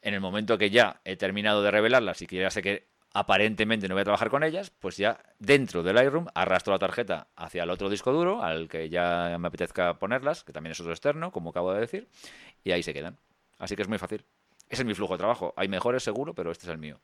en 0.00 0.14
el 0.14 0.20
momento 0.20 0.58
que 0.58 0.70
ya 0.70 1.00
he 1.04 1.16
terminado 1.16 1.62
de 1.62 1.70
revelarlas 1.70 2.22
y 2.22 2.26
que 2.26 2.36
ya 2.36 2.50
sé 2.50 2.62
que 2.62 2.91
aparentemente 3.14 3.88
no 3.88 3.94
voy 3.94 4.02
a 4.02 4.04
trabajar 4.04 4.30
con 4.30 4.42
ellas, 4.42 4.70
pues 4.70 4.96
ya 4.96 5.22
dentro 5.38 5.82
del 5.82 5.96
Lightroom 5.96 6.26
arrastro 6.34 6.72
la 6.72 6.78
tarjeta 6.78 7.28
hacia 7.36 7.64
el 7.64 7.70
otro 7.70 7.90
disco 7.90 8.12
duro, 8.12 8.42
al 8.42 8.68
que 8.68 8.88
ya 8.88 9.36
me 9.38 9.48
apetezca 9.48 9.98
ponerlas, 9.98 10.44
que 10.44 10.52
también 10.52 10.72
es 10.72 10.80
otro 10.80 10.92
externo, 10.92 11.32
como 11.32 11.50
acabo 11.50 11.72
de 11.72 11.80
decir, 11.80 12.08
y 12.64 12.72
ahí 12.72 12.82
se 12.82 12.94
quedan. 12.94 13.18
Así 13.58 13.76
que 13.76 13.82
es 13.82 13.88
muy 13.88 13.98
fácil. 13.98 14.24
Ese 14.72 14.80
es 14.80 14.86
mi 14.86 14.94
flujo 14.94 15.12
de 15.12 15.18
trabajo. 15.18 15.52
Hay 15.54 15.68
mejores 15.68 16.02
seguro, 16.02 16.32
pero 16.32 16.50
este 16.50 16.64
es 16.64 16.72
el 16.72 16.78
mío. 16.78 16.98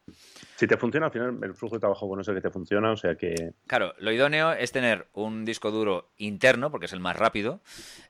Si 0.57 0.67
te 0.67 0.79
funciona, 0.79 1.07
al 1.07 1.13
final 1.13 1.39
el 1.43 1.53
flujo 1.53 1.75
de 1.77 1.81
trabajo 1.81 2.07
bueno 2.07 2.23
es 2.23 2.29
el 2.29 2.37
que 2.37 2.41
te 2.41 2.49
funciona, 2.49 2.93
o 2.93 2.97
sea 2.97 3.15
que... 3.15 3.53
Claro, 3.67 3.93
lo 3.99 4.11
idóneo 4.11 4.53
es 4.53 4.73
tener 4.73 5.09
un 5.13 5.45
disco 5.45 5.71
duro 5.71 6.09
interno, 6.17 6.71
porque 6.71 6.87
es 6.87 6.95
el 6.95 7.01
más 7.01 7.17
rápido, 7.17 7.61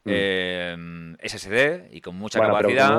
mm. 0.04 0.10
eh, 0.12 1.16
SSD 1.24 1.92
y 1.92 2.00
con 2.00 2.14
mucha 2.14 2.38
capacidad. 2.38 2.94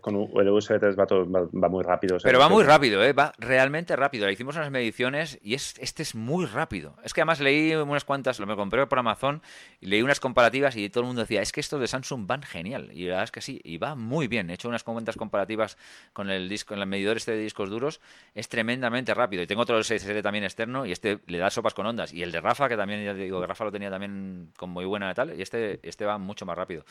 con, 0.00 0.14
el 0.40 0.48
USB 0.48 0.80
3 0.80 0.96
va, 0.96 1.68
muy 1.68 1.84
rápido. 1.84 2.16
pero 2.22 2.38
va 2.38 2.48
muy 2.48 2.64
rápido, 2.64 3.04
¿eh? 3.04 3.12
va 3.12 3.34
realmente 3.36 3.94
rápido. 3.94 4.26
Le 4.26 4.32
hicimos 4.32 4.56
unas 4.56 4.70
mediciones 4.70 5.38
y 5.42 5.52
es, 5.52 5.74
este 5.78 6.02
es 6.02 6.14
muy 6.14 6.46
rápido. 6.46 6.96
Es 7.04 7.12
que 7.12 7.20
además 7.20 7.40
leí 7.40 7.74
unas 7.74 8.06
cuantas, 8.06 8.40
lo 8.40 8.46
me 8.46 8.56
compré 8.56 8.86
por 8.86 8.98
Amazon, 8.98 9.42
y 9.78 9.88
leí 9.88 10.00
unas 10.00 10.20
comparativas 10.20 10.74
y 10.74 10.88
todo 10.88 11.02
el 11.02 11.08
mundo 11.08 11.20
decía, 11.20 11.42
es 11.42 11.52
que 11.52 11.60
estos 11.60 11.78
de 11.78 11.86
Samsung 11.86 12.26
van 12.26 12.42
genial. 12.42 12.88
Y 12.94 13.02
la 13.04 13.08
verdad 13.08 13.24
es 13.24 13.30
que 13.30 13.42
sí, 13.42 13.60
y 13.62 13.76
va 13.76 13.94
muy 13.94 14.26
bien. 14.26 14.48
He 14.48 14.54
hecho 14.54 14.70
unas 14.70 14.84
cuantas 14.84 15.14
comparativas 15.16 15.76
con 16.12 16.30
el 16.30 16.48
disco, 16.48 16.74
en 16.74 16.80
el 16.80 16.86
medidor 16.86 17.16
este 17.16 17.32
de 17.32 17.38
discos 17.38 17.70
duros, 17.70 18.00
es 18.34 18.48
tremendamente 18.48 19.14
rápido. 19.14 19.42
Y 19.42 19.46
tengo 19.46 19.62
otro 19.62 19.82
SSD 19.82 20.22
también 20.22 20.44
externo 20.44 20.86
y 20.86 20.92
este 20.92 21.20
le 21.26 21.38
da 21.38 21.50
sopas 21.50 21.74
con 21.74 21.86
ondas. 21.86 22.12
Y 22.12 22.22
el 22.22 22.32
de 22.32 22.40
Rafa, 22.40 22.68
que 22.68 22.76
también 22.76 23.04
ya 23.04 23.14
digo 23.14 23.40
que 23.40 23.46
Rafa 23.46 23.64
lo 23.64 23.72
tenía 23.72 23.90
también 23.90 24.52
con 24.56 24.70
muy 24.70 24.84
buena 24.84 25.12
tal, 25.14 25.38
y 25.38 25.42
este, 25.42 25.80
este 25.82 26.04
va 26.04 26.18
mucho 26.18 26.46
más 26.46 26.56
rápido. 26.56 26.84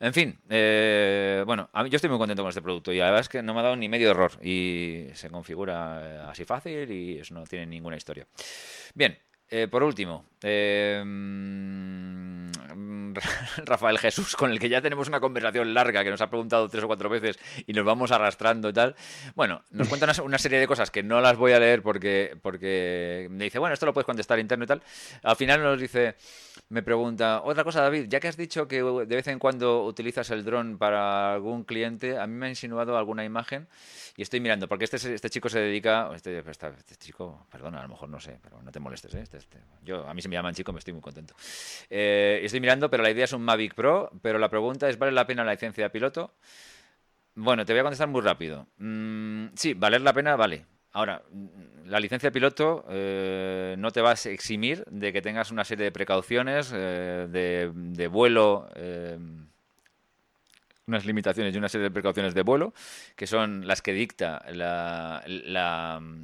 En 0.00 0.14
fin, 0.14 0.38
eh, 0.48 1.42
bueno, 1.46 1.68
yo 1.74 1.96
estoy 1.96 2.08
muy 2.08 2.18
contento 2.18 2.42
con 2.42 2.48
este 2.48 2.62
producto 2.62 2.92
y 2.92 2.98
la 2.98 3.06
verdad 3.06 3.20
es 3.20 3.28
que 3.28 3.42
no 3.42 3.52
me 3.52 3.60
ha 3.60 3.64
dado 3.64 3.76
ni 3.76 3.88
medio 3.88 4.10
error 4.10 4.32
y 4.42 5.08
se 5.12 5.28
configura 5.28 6.00
eh, 6.02 6.20
así 6.26 6.44
fácil 6.44 6.90
y 6.90 7.18
eso 7.18 7.34
no 7.34 7.44
tiene 7.44 7.66
ninguna 7.66 7.96
historia. 7.96 8.26
Bien, 8.94 9.18
eh, 9.50 9.68
por 9.68 9.82
último, 9.82 10.24
eh, 10.42 11.02
Rafael 13.64 13.98
Jesús, 13.98 14.36
con 14.36 14.50
el 14.50 14.58
que 14.58 14.68
ya 14.68 14.80
tenemos 14.80 15.08
una 15.08 15.20
conversación 15.20 15.74
larga 15.74 16.04
que 16.04 16.10
nos 16.10 16.20
ha 16.20 16.28
preguntado 16.28 16.68
tres 16.68 16.84
o 16.84 16.86
cuatro 16.86 17.08
veces 17.08 17.38
y 17.66 17.72
nos 17.72 17.84
vamos 17.84 18.12
arrastrando 18.12 18.68
y 18.68 18.72
tal. 18.72 18.94
Bueno, 19.34 19.62
nos 19.70 19.88
cuenta 19.88 20.06
una, 20.22 20.38
serie 20.38 20.58
de 20.58 20.66
cosas 20.66 20.90
que 20.90 21.02
no 21.02 21.20
las 21.20 21.36
voy 21.36 21.52
a 21.52 21.60
leer 21.60 21.82
porque, 21.82 22.36
porque 22.42 23.28
me 23.30 23.44
dice, 23.44 23.58
bueno, 23.58 23.74
esto 23.74 23.86
lo 23.86 23.92
puedes 23.92 24.06
contestar 24.06 24.38
interno 24.38 24.64
y 24.64 24.68
tal. 24.68 24.82
Al 25.22 25.36
final 25.36 25.62
nos 25.62 25.80
dice, 25.80 26.16
me 26.70 26.84
pregunta, 26.84 27.42
otra 27.42 27.64
cosa, 27.64 27.82
David, 27.82 28.06
ya 28.08 28.20
que 28.20 28.28
has 28.28 28.36
dicho 28.36 28.68
que 28.68 28.80
de 28.80 29.16
vez 29.16 29.26
en 29.26 29.40
cuando 29.40 29.84
utilizas 29.84 30.30
el 30.30 30.44
dron 30.44 30.78
para 30.78 31.34
algún 31.34 31.64
cliente, 31.64 32.16
a 32.16 32.28
mí 32.28 32.34
me 32.34 32.46
ha 32.46 32.48
insinuado 32.48 32.96
alguna 32.96 33.24
imagen 33.24 33.66
y 34.16 34.22
estoy 34.22 34.38
mirando, 34.38 34.68
porque 34.68 34.84
este, 34.84 34.96
este 34.96 35.30
chico 35.30 35.48
se 35.48 35.58
dedica, 35.58 36.08
este, 36.14 36.38
este, 36.38 36.94
chico, 36.96 37.44
perdona, 37.50 37.80
a 37.80 37.82
lo 37.82 37.88
mejor 37.88 38.08
no 38.08 38.20
sé, 38.20 38.38
pero 38.40 38.62
no 38.62 38.70
te 38.70 38.78
molestes, 38.78 39.12
¿eh? 39.14 39.20
este, 39.20 39.38
este, 39.38 39.58
yo, 39.82 40.06
a 40.08 40.14
mí 40.14 40.22
se 40.22 40.28
me 40.28 40.36
llaman 40.36 40.54
chico, 40.54 40.72
me 40.72 40.78
estoy 40.78 40.94
muy 40.94 41.02
contento. 41.02 41.34
Eh, 41.90 42.40
estoy 42.44 42.60
mirando, 42.60 42.88
pero 42.88 43.02
la 43.02 43.10
idea 43.10 43.24
es 43.24 43.32
un 43.32 43.42
Mavic 43.42 43.74
Pro, 43.74 44.10
pero 44.22 44.38
la 44.38 44.48
pregunta 44.48 44.88
es, 44.88 44.96
¿vale 44.96 45.10
la 45.10 45.26
pena 45.26 45.44
la 45.44 45.52
licencia 45.52 45.82
de 45.82 45.90
piloto? 45.90 46.34
Bueno, 47.34 47.64
te 47.66 47.72
voy 47.72 47.80
a 47.80 47.82
contestar 47.82 48.08
muy 48.08 48.20
rápido. 48.20 48.68
Mm, 48.78 49.46
sí, 49.54 49.74
valer 49.74 50.02
la 50.02 50.12
pena, 50.12 50.36
vale. 50.36 50.66
Ahora, 50.92 51.22
la 51.86 52.00
licencia 52.00 52.28
de 52.28 52.32
piloto 52.32 52.84
eh, 52.88 53.76
no 53.78 53.90
te 53.90 54.00
vas 54.00 54.26
a 54.26 54.30
eximir 54.30 54.84
de 54.90 55.12
que 55.12 55.22
tengas 55.22 55.50
una 55.50 55.64
serie 55.64 55.84
de 55.84 55.92
precauciones 55.92 56.70
de, 56.70 57.70
de, 57.74 58.06
vuelo 58.08 58.68
unas 60.90 61.06
limitaciones 61.06 61.54
y 61.54 61.58
una 61.58 61.68
serie 61.68 61.84
de 61.84 61.90
precauciones 61.90 62.34
de 62.34 62.42
vuelo, 62.42 62.74
que 63.16 63.26
son 63.26 63.66
las 63.66 63.80
que 63.82 63.92
dicta 63.92 64.44
la, 64.52 65.22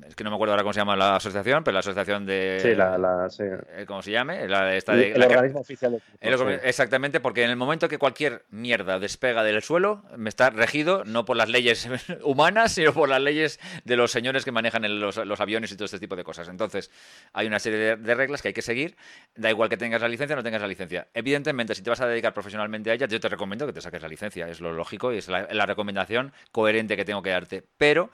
es 0.06 0.14
que 0.14 0.24
no 0.24 0.30
me 0.30 0.36
acuerdo 0.36 0.52
ahora 0.52 0.62
cómo 0.62 0.72
se 0.72 0.80
llama 0.80 0.96
la 0.96 1.16
asociación, 1.16 1.64
pero 1.64 1.74
la 1.74 1.80
asociación 1.80 2.26
de... 2.26 2.58
Sí, 2.60 2.74
la... 2.74 3.28
Eh, 3.38 3.84
¿Cómo 3.86 4.02
se 4.02 4.10
llame? 4.10 4.46
La, 4.48 4.74
el, 4.76 5.22
organismo 5.22 5.60
oficial 5.60 5.92
de 5.92 6.58
Exactamente, 6.64 7.20
porque 7.20 7.44
en 7.44 7.50
el 7.50 7.56
momento 7.56 7.88
que 7.88 7.98
cualquier 7.98 8.44
mierda 8.50 8.98
despega 8.98 9.42
del 9.42 9.62
suelo, 9.62 10.02
me 10.16 10.28
está 10.28 10.50
regido 10.50 11.04
no 11.04 11.24
por 11.24 11.36
las 11.36 11.48
leyes 11.48 11.88
humanas, 12.22 12.72
sino 12.72 12.92
por 12.92 13.08
las 13.08 13.20
leyes 13.20 13.60
de 13.84 13.96
los 13.96 14.10
señores 14.10 14.44
que 14.44 14.52
manejan 14.52 15.00
los, 15.00 15.18
aviones 15.40 15.70
y 15.72 15.76
todo 15.76 15.84
este 15.84 15.98
tipo 15.98 16.16
de 16.16 16.24
cosas. 16.24 16.48
Entonces, 16.48 16.90
hay 17.32 17.46
una 17.46 17.58
serie 17.58 17.96
de, 17.96 18.14
reglas 18.14 18.42
que 18.42 18.48
hay 18.48 18.54
que 18.54 18.62
seguir, 18.62 18.96
da 19.34 19.50
igual 19.50 19.68
que 19.68 19.76
tengas 19.76 20.02
la 20.02 20.08
licencia 20.08 20.34
o 20.34 20.36
no 20.36 20.42
tengas 20.42 20.62
la 20.62 20.68
licencia. 20.68 21.08
Evidentemente, 21.14 21.74
si 21.74 21.82
te 21.82 21.90
vas 21.90 22.00
a 22.00 22.06
dedicar 22.06 22.32
profesionalmente 22.32 22.90
a 22.90 22.94
ella, 22.94 23.06
yo 23.06 23.20
te 23.20 23.28
recomiendo 23.28 23.66
que 23.66 23.72
te 23.72 23.80
saques 23.80 24.02
la 24.02 24.08
licencia, 24.08 24.48
es 24.56 24.60
lo 24.60 24.72
lógico 24.72 25.12
y 25.12 25.18
es 25.18 25.28
la, 25.28 25.66
recomendación 25.66 26.32
coherente 26.50 26.96
que 26.96 27.04
tengo 27.04 27.22
que 27.22 27.30
darte. 27.30 27.62
Pero, 27.76 28.10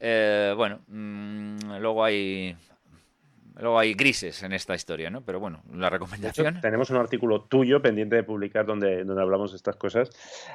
eh, 0.00 0.52
bueno, 0.56 0.80
mm, 0.88 1.78
luego 1.78 2.04
hay 2.04 2.56
Luego 3.60 3.78
hay 3.78 3.94
grises 3.94 4.42
en 4.42 4.52
esta 4.52 4.74
historia, 4.74 5.10
¿no? 5.10 5.22
Pero 5.22 5.40
bueno, 5.40 5.62
la 5.72 5.90
recomendación. 5.90 6.60
tenemos 6.60 6.90
un 6.90 6.96
artículo 6.96 7.42
tuyo 7.42 7.82
pendiente 7.82 8.16
de 8.16 8.22
publicar 8.22 8.66
donde, 8.66 9.04
donde 9.04 9.20
hablamos 9.20 9.50
de 9.50 9.56
estas 9.56 9.76
cosas. 9.76 10.10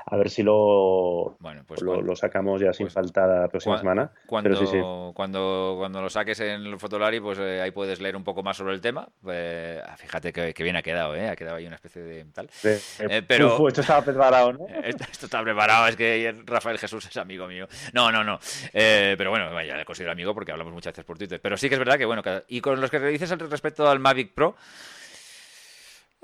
A 0.06 0.16
ver 0.16 0.30
si 0.30 0.44
lo, 0.44 1.36
bueno, 1.40 1.64
pues 1.68 1.82
lo, 1.82 2.16
sacamos 2.16 2.62
ya 2.62 2.72
sin 2.72 2.86
pues 2.86 2.94
falta 2.94 3.28
la 3.28 3.48
próxima 3.48 3.78
semana. 3.78 4.12
Cuando, 4.26 5.12
cuando, 5.14 5.76
cuando 5.78 6.02
lo 6.02 6.10
saques 6.10 6.40
en 6.40 6.66
el 6.66 6.80
Fotolari, 6.80 7.20
pues 7.20 7.40
eh, 7.40 7.62
ahí 7.62 7.72
puedes 7.72 8.00
leer 8.00 8.16
un 8.16 8.24
poco 8.24 8.42
más 8.42 8.56
sobre 8.56 8.74
el 8.74 8.82
tema. 8.82 9.08
Pues, 9.22 9.82
ah, 9.86 9.98
fíjate 9.98 10.32
que, 10.32 10.64
bien 10.64 10.76
ha 10.78 10.82
quedado, 10.82 11.16
¿eh? 11.16 11.30
Ha 11.30 11.36
quedado 11.36 11.58
ahí 11.58 11.68
una 11.68 11.76
especie 11.76 12.02
de 12.02 12.26
tal. 12.26 12.50
Eh, 12.64 13.22
pero 13.28 13.68
esto 13.68 13.82
estaba 13.82 14.02
preparado, 14.02 14.54
¿no? 14.54 14.68
Esto, 14.84 15.06
está 15.26 15.42
preparado, 15.42 15.88
es 15.88 15.96
que 15.96 16.36
Rafael 16.46 16.78
Jesús 16.78 17.06
es 17.08 17.18
amigo 17.18 17.48
mío. 17.48 17.68
No, 17.94 18.12
no, 18.12 18.24
no. 18.24 18.40
Eh, 18.74 19.16
pero 19.18 19.30
bueno, 19.30 19.62
ya 19.64 19.76
le 19.76 19.86
considero 19.86 20.12
amigo 20.12 20.34
porque 20.34 20.52
hablamos 20.52 20.74
muchas 20.74 20.94
veces 20.94 21.06
por 21.06 21.18
Twitter. 21.18 21.40
Pero 21.42 21.58
sí 21.58 21.68
que 21.68 21.76
es 21.76 21.80
verdad 21.80 21.98
que, 21.98 22.06
bueno, 22.06 22.22
y 22.48 22.62
con 22.62 22.80
los 22.80 22.93
que 23.00 23.08
dices 23.08 23.30
respecto 23.30 23.88
al 23.90 24.00
Mavic 24.00 24.34
Pro. 24.34 24.56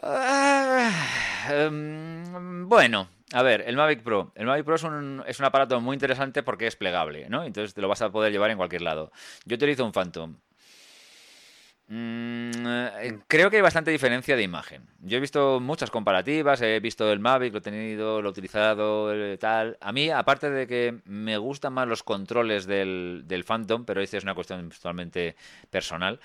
Ah, 0.01 0.91
em, 1.49 2.67
bueno, 2.67 3.09
a 3.33 3.43
ver, 3.43 3.63
el 3.67 3.75
Mavic 3.75 4.01
Pro. 4.01 4.31
El 4.35 4.45
Mavic 4.45 4.65
Pro 4.65 4.75
es 4.75 4.83
un, 4.83 5.23
es 5.27 5.39
un, 5.39 5.45
aparato 5.45 5.79
muy 5.81 5.93
interesante 5.95 6.41
porque 6.41 6.67
es 6.67 6.75
plegable, 6.75 7.29
¿no? 7.29 7.43
Entonces 7.43 7.73
te 7.73 7.81
lo 7.81 7.87
vas 7.87 8.01
a 8.01 8.11
poder 8.11 8.31
llevar 8.31 8.49
en 8.51 8.57
cualquier 8.57 8.81
lado. 8.81 9.11
Yo 9.45 9.55
utilizo 9.55 9.85
un 9.85 9.91
Phantom. 9.91 10.35
Mm, 11.91 12.51
eh, 12.67 13.19
creo 13.27 13.49
que 13.49 13.55
hay 13.55 13.63
bastante 13.63 13.89
diferencia 13.89 14.35
de 14.35 14.43
imagen. 14.43 14.83
Yo 15.01 15.17
he 15.17 15.19
visto 15.19 15.59
muchas 15.59 15.89
comparativas, 15.89 16.61
he 16.61 16.79
visto 16.79 17.11
el 17.11 17.19
Mavic, 17.19 17.51
lo 17.51 17.57
he 17.57 17.61
tenido, 17.61 18.21
lo 18.21 18.29
he 18.29 18.31
utilizado, 18.31 19.11
tal. 19.39 19.75
A 19.81 19.91
mí, 19.91 20.11
aparte 20.11 20.51
de 20.51 20.67
que 20.67 20.99
me 21.05 21.37
gustan 21.39 21.73
más 21.73 21.87
los 21.87 22.03
controles 22.03 22.67
del, 22.67 23.23
del 23.25 23.43
Phantom, 23.43 23.85
pero 23.85 24.01
esta 24.01 24.17
es 24.17 24.23
una 24.23 24.35
cuestión 24.35 24.69
totalmente 24.69 25.35
personal. 25.71 26.19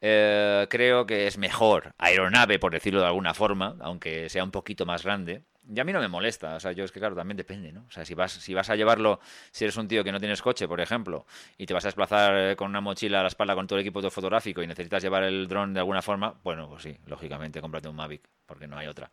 Eh, 0.00 0.66
creo 0.70 1.06
que 1.06 1.26
es 1.26 1.36
mejor 1.36 1.94
aeronave, 1.98 2.58
por 2.58 2.72
decirlo 2.72 3.00
de 3.00 3.06
alguna 3.06 3.34
forma, 3.34 3.76
aunque 3.80 4.30
sea 4.30 4.44
un 4.44 4.50
poquito 4.50 4.86
más 4.86 5.02
grande. 5.02 5.42
Y 5.72 5.80
a 5.80 5.84
mí 5.84 5.92
no 5.92 6.00
me 6.00 6.08
molesta, 6.08 6.56
o 6.56 6.60
sea, 6.60 6.72
yo 6.72 6.84
es 6.84 6.92
que 6.92 7.00
claro, 7.00 7.16
también 7.16 7.36
depende, 7.36 7.72
¿no? 7.72 7.84
O 7.88 7.90
sea, 7.90 8.04
si 8.04 8.14
vas, 8.14 8.32
si 8.32 8.52
vas 8.52 8.68
a 8.68 8.76
llevarlo, 8.76 9.20
si 9.50 9.64
eres 9.64 9.76
un 9.76 9.88
tío 9.88 10.04
que 10.04 10.12
no 10.12 10.20
tienes 10.20 10.42
coche, 10.42 10.68
por 10.68 10.80
ejemplo, 10.80 11.26
y 11.56 11.66
te 11.66 11.72
vas 11.72 11.84
a 11.84 11.88
desplazar 11.88 12.36
eh, 12.36 12.56
con 12.56 12.68
una 12.68 12.80
mochila 12.80 13.20
a 13.20 13.22
la 13.22 13.28
espalda 13.28 13.54
con 13.54 13.66
todo 13.66 13.78
el 13.78 13.86
equipo 13.86 14.02
fotográfico 14.10 14.62
y 14.62 14.66
necesitas 14.66 15.02
llevar 15.02 15.22
el 15.22 15.48
dron 15.48 15.72
de 15.72 15.80
alguna 15.80 16.02
forma, 16.02 16.34
bueno, 16.42 16.68
pues 16.68 16.82
sí, 16.82 16.96
lógicamente 17.06 17.60
cómprate 17.60 17.88
un 17.88 17.96
Mavic, 17.96 18.28
porque 18.46 18.66
no 18.66 18.76
hay 18.76 18.88
otra. 18.88 19.10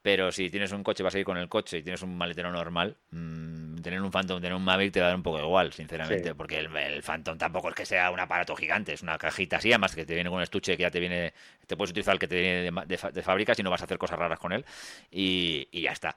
Pero 0.00 0.30
si 0.30 0.48
tienes 0.48 0.72
un 0.72 0.82
coche, 0.84 1.02
vas 1.02 1.14
a 1.14 1.18
ir 1.18 1.24
con 1.24 1.36
el 1.36 1.48
coche 1.48 1.78
y 1.78 1.82
tienes 1.82 2.02
un 2.02 2.16
maletero 2.16 2.52
normal, 2.52 2.96
mmm, 3.10 3.76
tener 3.80 4.00
un 4.00 4.10
Phantom, 4.10 4.40
tener 4.40 4.54
un 4.54 4.62
Mavic 4.62 4.92
te 4.92 5.00
va 5.00 5.06
a 5.06 5.08
dar 5.08 5.16
un 5.16 5.22
poco 5.22 5.40
igual, 5.40 5.72
sinceramente, 5.72 6.34
porque 6.34 6.58
el, 6.58 7.02
Phantom 7.02 7.36
tampoco 7.36 7.68
es 7.70 7.74
que 7.74 7.86
sea 7.86 8.10
un 8.10 8.20
aparato 8.20 8.54
gigante, 8.54 8.92
es 8.92 9.02
una 9.02 9.18
cajita 9.18 9.56
así, 9.56 9.72
además 9.72 9.94
que 9.94 10.06
te 10.06 10.14
viene 10.14 10.30
con 10.30 10.36
un 10.38 10.42
estuche 10.42 10.76
que 10.76 10.82
ya 10.82 10.90
te 10.90 11.00
viene, 11.00 11.32
te 11.66 11.76
puedes 11.76 11.90
utilizar 11.90 12.14
el 12.14 12.20
que 12.20 12.28
te 12.28 12.40
viene 12.40 12.70
de, 12.70 13.10
de, 13.12 13.22
fábrica 13.22 13.54
si 13.54 13.62
no 13.62 13.70
vas 13.70 13.80
a 13.80 13.84
hacer 13.84 13.98
cosas 13.98 14.18
raras 14.18 14.38
con 14.38 14.52
él 14.52 14.64
y, 15.10 15.68
y 15.72 15.82
ya 15.82 15.92
está. 15.92 16.14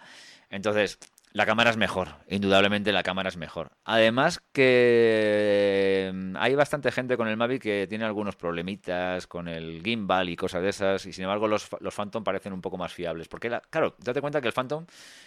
Entonces, 0.50 1.00
la 1.34 1.46
cámara 1.46 1.70
es 1.70 1.78
mejor, 1.78 2.10
indudablemente 2.28 2.92
la 2.92 3.04
cámara 3.04 3.30
es 3.30 3.38
mejor. 3.38 3.72
Además 3.86 4.42
que 4.52 6.12
mm, 6.14 6.36
hay 6.38 6.56
bastante 6.56 6.92
gente 6.92 7.16
con 7.16 7.28
el 7.28 7.38
Mavic 7.38 7.62
que 7.62 7.88
tiene 7.88 8.06
algunos 8.06 8.36
problemitas 8.36 9.28
con 9.28 9.48
el 9.48 9.82
gimbal 9.84 10.30
y 10.30 10.36
cosas 10.36 10.62
de 10.62 10.70
esas, 10.70 11.06
y 11.06 11.14
sin 11.14 11.24
embargo 11.24 11.48
los, 11.48 11.70
los 11.80 11.96
Phantom 11.96 12.24
parecen 12.24 12.54
un 12.54 12.62
poco 12.62 12.78
más 12.78 12.94
fiables. 12.94 13.28
Porque, 13.28 13.50
claro, 13.70 13.96
date 14.00 14.22
cuenta 14.22 14.42
que 14.42 14.48
el 14.48 14.54
Phantom, 14.54 14.86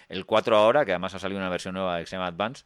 el 0.08 0.26
4 0.26 0.56
ahora, 0.56 0.84
que 0.84 0.92
además 0.92 1.14
ha 1.14 1.18
salido 1.18 1.40
una 1.40 1.48
versión 1.48 1.74
nueva 1.74 2.00
que 2.00 2.06
se 2.06 2.16
Advance, 2.16 2.64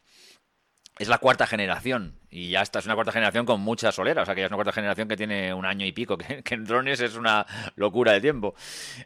es 0.99 1.07
la 1.07 1.17
cuarta 1.17 1.47
generación. 1.47 2.19
Y 2.29 2.49
ya 2.51 2.61
esta 2.61 2.77
es 2.77 2.85
una 2.85 2.93
cuarta 2.93 3.11
generación 3.11 3.45
con 3.45 3.59
mucha 3.61 3.91
solera, 3.91 4.21
o 4.21 4.25
sea 4.25 4.35
que 4.35 4.41
ya 4.41 4.45
es 4.45 4.51
una 4.51 4.57
cuarta 4.57 4.73
generación 4.73 5.07
que 5.07 5.17
tiene 5.17 5.53
un 5.53 5.65
año 5.65 5.85
y 5.85 5.91
pico, 5.93 6.17
que, 6.17 6.43
en 6.53 6.65
drones 6.65 6.99
es 6.99 7.15
una 7.15 7.47
locura 7.75 8.11
de 8.11 8.21
tiempo. 8.21 8.53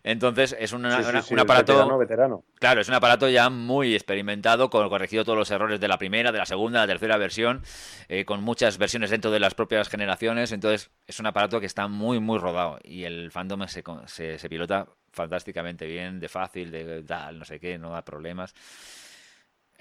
Entonces 0.03 0.55
es 0.59 0.73
un 0.73 0.85
aparato... 0.85 1.97
Veterano, 1.97 2.43
Claro, 2.59 2.81
es 2.81 2.89
un 2.89 2.95
aparato 2.95 3.29
ya 3.29 3.49
muy 3.49 3.93
experimentado, 3.93 4.69
con 4.69 4.89
corregido 4.89 5.23
todos 5.23 5.37
los 5.37 5.51
errores 5.51 5.79
de 5.79 5.87
la 5.87 5.97
primera, 5.97 6.31
de 6.31 6.39
la 6.39 6.45
segunda, 6.45 6.81
de 6.81 6.87
la 6.87 6.93
tercera 6.93 7.17
versión, 7.17 7.61
eh, 8.09 8.25
con 8.25 8.43
muchas 8.43 8.77
versiones 8.77 9.11
dentro 9.11 9.31
de 9.31 9.39
las 9.39 9.53
propias 9.53 9.87
generaciones, 9.87 10.51
entonces 10.51 10.89
es 11.07 11.19
un 11.19 11.27
aparato 11.27 11.59
que 11.59 11.67
está 11.67 11.87
muy, 11.87 12.19
muy 12.19 12.39
rodado. 12.39 12.79
Y 12.83 13.03
el 13.03 13.31
fandom 13.31 13.67
se, 13.67 13.83
se, 14.07 14.39
se 14.39 14.49
pilota 14.49 14.87
fantásticamente 15.11 15.85
bien, 15.85 16.19
de 16.19 16.27
fácil, 16.27 16.71
de 16.71 17.03
tal, 17.03 17.39
no 17.39 17.45
sé 17.45 17.59
qué, 17.59 17.77
no 17.77 17.91
da 17.91 18.03
problemas. 18.03 18.53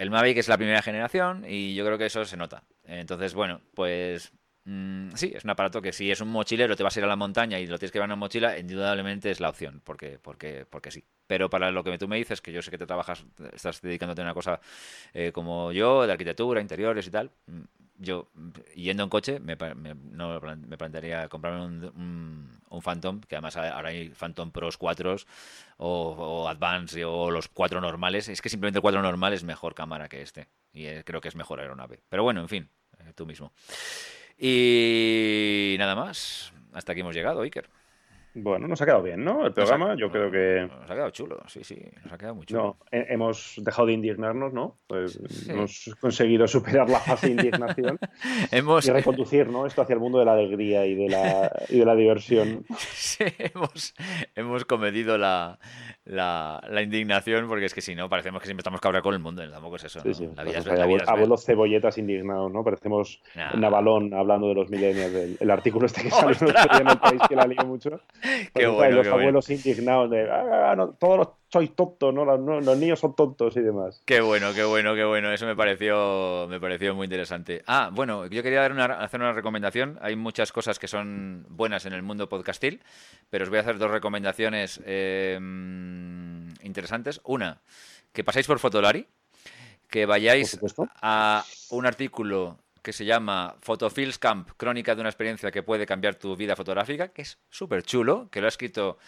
El 0.02 0.10
Mavic 0.10 0.36
es 0.36 0.48
la 0.48 0.56
primera 0.56 0.82
generación 0.82 1.44
y 1.46 1.76
yo 1.76 1.84
creo 1.84 1.96
que 1.96 2.06
eso 2.06 2.24
se 2.24 2.36
nota. 2.36 2.64
Entonces, 2.82 3.34
bueno, 3.34 3.60
pues 3.72 4.32
mm, 4.64 5.10
sí, 5.14 5.30
es 5.32 5.44
un 5.44 5.50
aparato 5.50 5.80
que 5.80 5.92
si 5.92 6.10
es 6.10 6.20
un 6.20 6.26
mochilero, 6.26 6.74
te 6.74 6.82
vas 6.82 6.96
a 6.96 6.98
ir 6.98 7.04
a 7.04 7.06
la 7.06 7.14
montaña 7.14 7.60
y 7.60 7.68
lo 7.68 7.78
tienes 7.78 7.92
que 7.92 7.98
llevar 7.98 8.08
en 8.08 8.14
una 8.14 8.16
mochila, 8.16 8.58
indudablemente 8.58 9.30
es 9.30 9.38
la 9.38 9.48
opción, 9.48 9.80
porque, 9.84 10.18
porque, 10.20 10.66
porque 10.68 10.90
sí. 10.90 11.04
Pero 11.28 11.48
para 11.48 11.70
lo 11.70 11.84
que 11.84 11.96
tú 11.98 12.08
me 12.08 12.16
dices, 12.16 12.40
que 12.40 12.50
yo 12.50 12.62
sé 12.62 12.72
que 12.72 12.78
te 12.78 12.86
trabajas, 12.86 13.24
estás 13.52 13.80
dedicándote 13.80 14.22
a 14.22 14.24
una 14.24 14.34
cosa 14.34 14.58
eh, 15.14 15.30
como 15.30 15.70
yo, 15.70 16.04
de 16.04 16.10
arquitectura, 16.10 16.60
interiores 16.60 17.06
y 17.06 17.10
tal, 17.12 17.30
mm, 17.46 17.60
yo, 18.02 18.28
yendo 18.74 19.02
en 19.04 19.08
coche, 19.08 19.40
me, 19.40 19.56
no, 19.56 20.40
me 20.40 20.76
plantearía 20.76 21.28
comprarme 21.28 21.64
un, 21.64 22.60
un, 22.68 22.82
Phantom, 22.82 23.20
que 23.20 23.36
además 23.36 23.56
ahora 23.56 23.90
hay 23.90 24.10
Phantom 24.10 24.50
Pros 24.50 24.76
4 24.76 25.16
o, 25.78 26.48
Advance 26.48 27.04
o 27.04 27.30
los 27.30 27.48
4 27.48 27.80
normales. 27.80 28.28
Es 28.28 28.42
que 28.42 28.48
simplemente 28.48 28.78
el 28.78 28.82
4 28.82 29.02
normal 29.02 29.32
es 29.32 29.44
mejor 29.44 29.74
cámara 29.74 30.08
que 30.08 30.22
este. 30.22 30.48
Y 30.72 30.86
eh, 30.86 31.02
creo 31.04 31.20
que 31.20 31.28
es 31.28 31.36
mejor 31.36 31.60
aeronave. 31.60 32.00
Pero 32.08 32.22
bueno, 32.22 32.40
en 32.40 32.48
fin, 32.48 32.68
eh, 32.98 33.12
tú 33.14 33.26
mismo. 33.26 33.52
Y 34.38 35.76
nada 35.78 35.94
más. 35.94 36.52
Hasta 36.72 36.92
aquí 36.92 37.02
hemos 37.02 37.14
llegado, 37.14 37.42
Iker. 37.42 37.68
Bueno, 38.34 38.66
nos 38.66 38.80
ha 38.80 38.86
quedado 38.86 39.02
bien, 39.02 39.22
¿no? 39.22 39.46
El 39.46 39.52
programa, 39.52 39.94
yo 39.94 40.10
creo 40.10 40.30
que. 40.30 40.66
Nos 40.66 40.90
ha 40.90 40.94
quedado 40.94 41.10
chulo, 41.10 41.38
sí, 41.46 41.62
sí, 41.64 41.78
nos 42.02 42.12
ha 42.12 42.18
quedado 42.18 42.34
muy 42.34 42.46
chulo. 42.46 42.62
No, 42.62 42.76
hemos 42.90 43.54
dejado 43.58 43.86
de 43.86 43.92
indignarnos, 43.92 44.52
¿no? 44.54 44.78
Pues 44.86 45.20
hemos 45.48 45.94
conseguido 46.00 46.48
superar 46.48 46.88
la 46.88 46.98
fase 46.98 47.26
de 47.26 47.32
indignación 47.32 47.98
hemos... 48.50 48.86
y 48.86 48.90
reconducir, 48.90 49.48
¿no? 49.48 49.66
Esto 49.66 49.82
hacia 49.82 49.94
el 49.94 50.00
mundo 50.00 50.18
de 50.18 50.24
la 50.24 50.32
alegría 50.32 50.86
y 50.86 50.94
de 50.94 51.08
la, 51.10 51.52
y 51.68 51.78
de 51.78 51.84
la 51.84 51.94
diversión. 51.94 52.64
Sí, 53.02 53.24
hemos, 53.38 53.94
hemos 54.34 54.64
cometido 54.64 55.18
la, 55.18 55.58
la, 56.04 56.62
la, 56.68 56.82
indignación, 56.82 57.46
porque 57.48 57.66
es 57.66 57.74
que 57.74 57.80
si 57.80 57.94
no, 57.94 58.08
parecemos 58.08 58.40
que 58.40 58.46
siempre 58.46 58.60
estamos 58.60 58.80
cabreados 58.80 59.04
con 59.04 59.14
el 59.14 59.20
mundo, 59.20 59.48
tampoco 59.50 59.76
es 59.76 59.84
eso. 59.84 60.00
¿no? 60.04 60.14
Sí, 60.14 60.28
La 60.34 60.44
vida 60.44 60.58
es, 60.58 60.66
la 60.66 60.86
vida 60.86 61.04
abuelos 61.06 61.44
cebolletas 61.44 61.98
indignados, 61.98 62.50
¿no? 62.52 62.64
Parecemos 62.64 63.20
Navalón 63.54 64.14
hablando 64.14 64.48
de 64.48 64.54
los 64.54 64.70
milenios, 64.70 65.12
del 65.12 65.36
el 65.38 65.50
artículo 65.50 65.86
este 65.86 66.02
que 66.02 66.10
salió 66.10 66.36
en 66.80 66.88
el 66.88 66.98
país 66.98 67.20
que 67.28 67.36
la 67.36 67.46
lió 67.46 67.64
mucho. 67.64 68.00
Qué 68.54 68.66
bueno, 68.66 68.96
los 68.96 69.06
abuelos 69.08 69.50
indignados 69.50 70.10
de 70.10 70.30
ah, 70.30 70.74
no, 70.76 70.90
todos 70.94 71.18
los 71.18 71.28
sois 71.52 71.74
tontos, 71.74 72.14
¿no? 72.14 72.24
Los, 72.24 72.78
niños 72.78 72.98
son 72.98 73.14
tontos 73.14 73.56
y 73.56 73.60
demás. 73.60 74.00
Qué 74.06 74.20
bueno, 74.20 74.54
qué 74.54 74.64
bueno, 74.64 74.94
qué 74.94 75.04
bueno. 75.04 75.32
Eso 75.32 75.46
me 75.46 75.54
pareció, 75.54 76.46
me 76.48 76.58
pareció 76.58 76.94
muy 76.94 77.04
interesante. 77.04 77.62
Ah, 77.66 77.90
bueno, 77.92 78.26
yo 78.26 78.42
quería 78.42 78.60
dar 78.60 78.72
una, 78.72 78.84
hacer 78.86 79.20
una 79.20 79.32
recomendación. 79.32 79.98
Hay 80.00 80.16
muchas 80.16 80.50
cosas 80.50 80.78
que 80.78 80.88
son 80.88 81.44
buenas 81.50 81.84
en 81.84 81.92
el 81.92 82.02
mundo 82.02 82.28
podcastil, 82.28 82.82
pero 83.28 83.44
os 83.44 83.50
voy 83.50 83.58
a 83.58 83.62
hacer 83.62 83.78
dos 83.78 83.90
recomendaciones 83.90 84.80
eh, 84.86 85.38
interesantes. 86.62 87.20
Una, 87.24 87.60
que 88.12 88.24
pasáis 88.24 88.46
por 88.46 88.58
Fotolari, 88.58 89.06
que 89.90 90.06
vayáis 90.06 90.58
a 91.02 91.44
un 91.70 91.86
artículo 91.86 92.56
que 92.82 92.92
se 92.92 93.04
llama 93.04 93.56
Photofilms 93.60 94.18
Camp, 94.18 94.50
crónica 94.56 94.94
de 94.94 95.00
una 95.00 95.10
experiencia 95.10 95.50
que 95.50 95.62
puede 95.62 95.86
cambiar 95.86 96.16
tu 96.16 96.36
vida 96.36 96.56
fotográfica, 96.56 97.08
que 97.08 97.22
es 97.22 97.38
súper 97.48 97.82
chulo, 97.82 98.28
que 98.30 98.40
lo 98.40 98.46
ha 98.46 98.48
escrito 98.48 98.98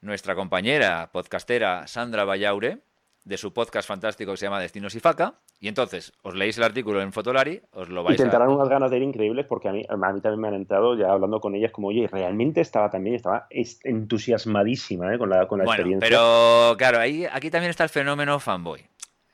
nuestra 0.00 0.34
compañera 0.34 1.10
podcastera 1.12 1.86
Sandra 1.86 2.24
Vallaure, 2.24 2.80
de 3.24 3.36
su 3.36 3.52
podcast 3.52 3.86
fantástico 3.86 4.32
que 4.32 4.36
se 4.36 4.46
llama 4.46 4.60
Destinos 4.60 4.94
y 4.94 5.00
Faca. 5.00 5.34
Y 5.60 5.68
entonces, 5.68 6.12
os 6.22 6.34
leéis 6.34 6.58
el 6.58 6.64
artículo 6.64 7.00
en 7.00 7.12
Fotolari, 7.12 7.62
os 7.70 7.88
lo 7.88 8.02
vais 8.02 8.18
y 8.18 8.22
tendrán 8.22 8.48
unas 8.48 8.68
ganas 8.68 8.90
de 8.90 8.96
ir 8.96 9.04
increíbles 9.04 9.46
porque 9.46 9.68
a 9.68 9.72
mí, 9.72 9.84
a 9.88 9.94
mí 9.94 10.20
también 10.20 10.40
me 10.40 10.48
han 10.48 10.54
entrado 10.54 10.96
ya 10.96 11.12
hablando 11.12 11.40
con 11.40 11.54
ellas 11.54 11.70
como, 11.70 11.88
oye, 11.88 12.08
realmente 12.08 12.60
estaba 12.60 12.90
también, 12.90 13.14
estaba 13.14 13.46
entusiasmadísima 13.84 15.14
¿eh? 15.14 15.18
con 15.18 15.30
la, 15.30 15.46
con 15.46 15.58
la 15.58 15.64
bueno, 15.64 15.82
experiencia. 15.82 16.08
Pero 16.08 16.74
claro, 16.76 16.98
ahí, 16.98 17.26
aquí 17.30 17.48
también 17.48 17.70
está 17.70 17.84
el 17.84 17.90
fenómeno 17.90 18.40
fanboy. 18.40 18.84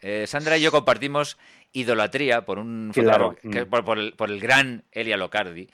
Eh, 0.03 0.27
Sandra 0.27 0.59
y 0.59 0.61
yo 0.61 0.71
compartimos 0.71 1.39
idolatría 1.73 2.45
por 2.45 2.59
un 2.59 2.91
fotógrafo, 2.95 3.37
mm. 3.43 3.85
por, 3.85 3.99
el, 3.99 4.13
por, 4.15 4.31
el, 4.31 4.41
gran 4.41 4.85
Elia 4.91 5.17
Locardi, 5.17 5.69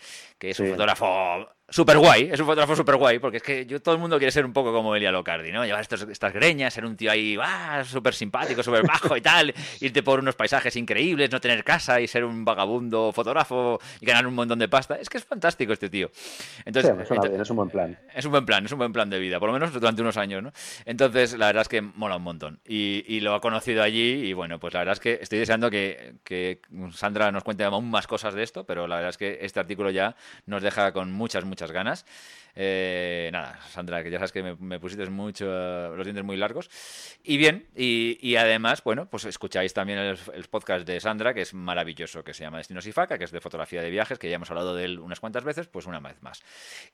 que 0.45 0.51
es 0.51 0.61
un 0.61 0.69
fotógrafo 0.71 1.49
súper 1.69 1.99
guay, 1.99 2.29
es 2.31 2.39
un 2.39 2.47
fotógrafo 2.47 2.77
súper 2.77 2.97
guay, 2.97 3.19
porque 3.19 3.39
es 3.39 3.43
que 3.43 3.67
yo, 3.67 3.81
todo 3.81 3.95
el 3.95 4.01
mundo 4.01 4.19
quiere 4.19 4.31
ser 4.31 4.45
un 4.45 4.53
poco 4.53 4.73
como 4.73 4.95
Elia 4.95 5.11
Locardi, 5.11 5.51
¿no? 5.51 5.65
Llevar 5.65 5.81
estas 5.81 6.33
greñas, 6.33 6.75
ser 6.75 6.85
un 6.85 6.97
tío 6.97 7.11
ahí, 7.11 7.37
ah, 7.41 7.83
súper 7.85 8.15
simpático, 8.15 8.63
súper 8.63 8.87
bajo 8.87 9.17
y 9.17 9.21
tal, 9.21 9.53
irte 9.81 10.03
por 10.03 10.21
unos 10.21 10.35
paisajes 10.35 10.77
increíbles, 10.77 11.31
no 11.31 11.41
tener 11.41 11.65
casa 11.65 12.01
y 12.01 12.07
ser 12.07 12.25
un 12.25 12.45
vagabundo 12.45 13.13
fotógrafo 13.13 13.81
y 14.01 14.07
ganar 14.07 14.27
un 14.27 14.35
montón 14.35 14.59
de 14.59 14.69
pasta. 14.69 14.97
Es 14.97 15.09
que 15.09 15.19
es 15.19 15.25
fantástico 15.25 15.73
este 15.73 15.89
tío. 15.89 16.11
Entonces, 16.65 16.93
es 17.41 17.51
un 17.51 17.57
buen 17.57 17.71
plan. 17.71 17.99
Es 18.15 18.25
un 18.25 18.31
buen 18.31 18.47
plan, 18.47 18.65
es 18.67 18.73
un 18.73 18.79
buen 18.79 18.93
plan 18.93 19.09
de 19.09 19.19
vida, 19.19 19.41
por 19.41 19.49
lo 19.49 19.55
menos 19.55 19.73
durante 19.73 20.03
unos 20.03 20.17
años, 20.17 20.43
¿no? 20.43 20.53
Entonces, 20.85 21.37
la 21.39 21.47
verdad 21.47 21.63
es 21.63 21.69
que 21.69 21.81
mola 21.81 22.17
un 22.17 22.23
montón. 22.23 22.61
Y, 22.67 23.05
y 23.09 23.21
lo 23.21 23.35
ha 23.35 23.41
conocido 23.41 23.83
allí 23.83 24.27
y 24.27 24.33
bueno, 24.35 24.61
pues 24.61 24.75
la 24.75 24.81
verdad 24.81 24.93
es 24.93 25.01
que 25.01 25.19
estoy 25.21 25.39
deseando 25.39 25.71
que, 25.71 26.17
que 26.25 26.61
Sandra 26.93 27.33
nos 27.33 27.43
cuente 27.43 27.65
aún 27.65 27.91
más 27.91 28.07
cosas 28.07 28.35
de 28.35 28.43
esto, 28.43 28.65
pero 28.65 28.87
la 28.87 28.97
verdad 28.97 29.11
es 29.11 29.17
que 29.17 29.39
este 29.41 29.61
artículo 29.61 29.91
ya 29.91 30.15
nos 30.47 30.63
deja 30.63 30.93
con 30.93 31.13
muchas, 31.13 31.45
muchas 31.45 31.71
ganas. 31.71 32.05
Eh, 32.57 33.31
nada, 33.33 33.59
Sandra, 33.71 34.03
que 34.03 34.11
ya 34.11 34.19
sabes 34.19 34.33
que 34.33 34.43
me, 34.43 34.79
pusiste 34.79 35.07
mucho 35.07 35.47
los 35.97 36.05
dientes 36.05 36.25
muy 36.25 36.37
largos. 36.37 36.71
Y 37.23 37.37
bien, 37.37 37.67
y, 37.75 38.37
además, 38.37 38.83
bueno, 38.85 39.09
pues 39.11 39.25
escucháis 39.25 39.75
también 39.75 39.99
el, 39.99 40.45
podcast 40.51 40.87
de 40.87 41.01
Sandra, 41.01 41.35
que 41.35 41.43
es 41.43 41.55
maravilloso, 41.55 42.23
que 42.23 42.35
se 42.35 42.45
llama 42.45 42.59
Destinos 42.59 42.87
y 42.87 42.93
Faca, 42.93 43.19
que 43.19 43.25
es 43.25 43.33
de 43.33 43.41
fotografía 43.41 43.83
de 43.83 43.91
viajes, 43.91 44.19
que 44.19 44.29
ya 44.29 44.37
hemos 44.37 44.51
hablado 44.51 44.75
de 44.75 44.85
él 44.85 44.99
unas 45.01 45.21
cuantas 45.21 45.45
veces, 45.45 45.67
pues 45.67 45.87
una 45.87 46.01
vez 46.01 46.23
más. 46.23 46.43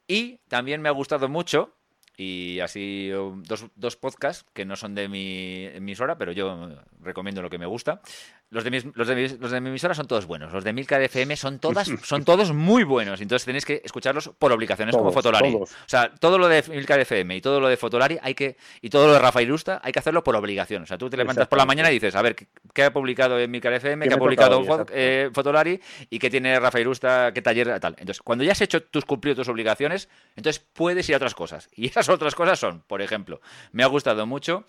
Y 0.06 0.38
también 0.48 0.80
me 0.80 0.88
ha 0.88 0.92
gustado 0.92 1.28
mucho 1.28 1.74
y 2.16 2.60
así 2.60 3.08
dos, 3.08 3.66
dos 3.76 3.96
podcasts 3.96 4.44
que 4.52 4.66
no 4.66 4.76
son 4.76 4.94
de 4.94 5.08
mi 5.08 5.64
emisora, 5.64 6.18
pero 6.18 6.32
yo 6.32 6.68
recomiendo 7.00 7.40
lo 7.40 7.48
que 7.48 7.56
me 7.56 7.64
gusta. 7.64 8.02
Los 8.50 8.64
de, 8.64 8.70
mis, 8.72 8.84
los, 8.94 9.06
de 9.06 9.38
los 9.38 9.52
de 9.52 9.60
mi 9.60 9.68
emisora 9.68 9.94
son 9.94 10.08
todos 10.08 10.26
buenos. 10.26 10.52
Los 10.52 10.64
de 10.64 10.72
Milcar 10.72 11.00
FM 11.02 11.36
son, 11.36 11.58
todas, 11.60 11.88
son 12.02 12.24
todos 12.24 12.52
muy 12.52 12.82
buenos. 12.82 13.20
Entonces 13.20 13.46
tenéis 13.46 13.64
que 13.64 13.80
escucharlos 13.84 14.32
por 14.38 14.50
obligaciones 14.50 14.96
como 14.96 15.12
Fotolari. 15.12 15.54
O 15.54 15.66
sea, 15.86 16.12
todo 16.18 16.36
lo 16.36 16.48
de 16.48 16.64
Milcar 16.68 16.98
FM 16.98 17.36
y 17.36 17.40
todo 17.40 17.60
lo 17.60 17.68
de 17.68 17.76
Fotolari 17.76 18.18
hay 18.20 18.34
que, 18.34 18.56
y 18.80 18.90
todo 18.90 19.06
lo 19.06 19.12
de 19.12 19.20
Rafael 19.20 19.46
Irusta 19.46 19.80
hay 19.84 19.92
que 19.92 20.00
hacerlo 20.00 20.24
por 20.24 20.34
obligación. 20.34 20.82
O 20.82 20.86
sea, 20.86 20.98
tú 20.98 21.08
te 21.08 21.16
levantas 21.16 21.46
por 21.46 21.58
la 21.58 21.64
mañana 21.64 21.90
y 21.90 21.94
dices, 21.94 22.16
a 22.16 22.22
ver, 22.22 22.34
¿qué 22.74 22.82
ha 22.82 22.92
publicado 22.92 23.38
en 23.38 23.48
Milcar 23.52 23.72
FM? 23.74 24.08
¿Qué, 24.08 24.14
ha 24.14 24.18
publicado 24.18 24.86
eh, 24.92 25.30
Fotolari? 25.32 25.80
¿Y 26.10 26.18
qué 26.18 26.28
tiene 26.28 26.58
Rafael 26.58 26.82
Irusta? 26.82 27.32
¿Qué 27.32 27.42
taller? 27.42 27.78
Tal. 27.78 27.94
Entonces, 27.98 28.20
cuando 28.20 28.42
ya 28.42 28.50
has 28.50 28.60
hecho 28.60 28.82
tus 28.82 29.04
cumplido 29.04 29.36
tus 29.36 29.48
obligaciones, 29.48 30.08
entonces 30.34 30.60
puedes 30.72 31.08
ir 31.08 31.14
a 31.14 31.18
otras 31.18 31.34
cosas. 31.34 31.68
Y 31.80 31.86
esas 31.86 32.08
otras 32.08 32.34
cosas 32.34 32.58
son, 32.58 32.82
por 32.82 33.00
ejemplo, 33.00 33.40
me 33.72 33.82
ha 33.82 33.86
gustado 33.86 34.26
mucho 34.26 34.66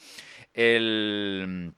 el 0.54 1.74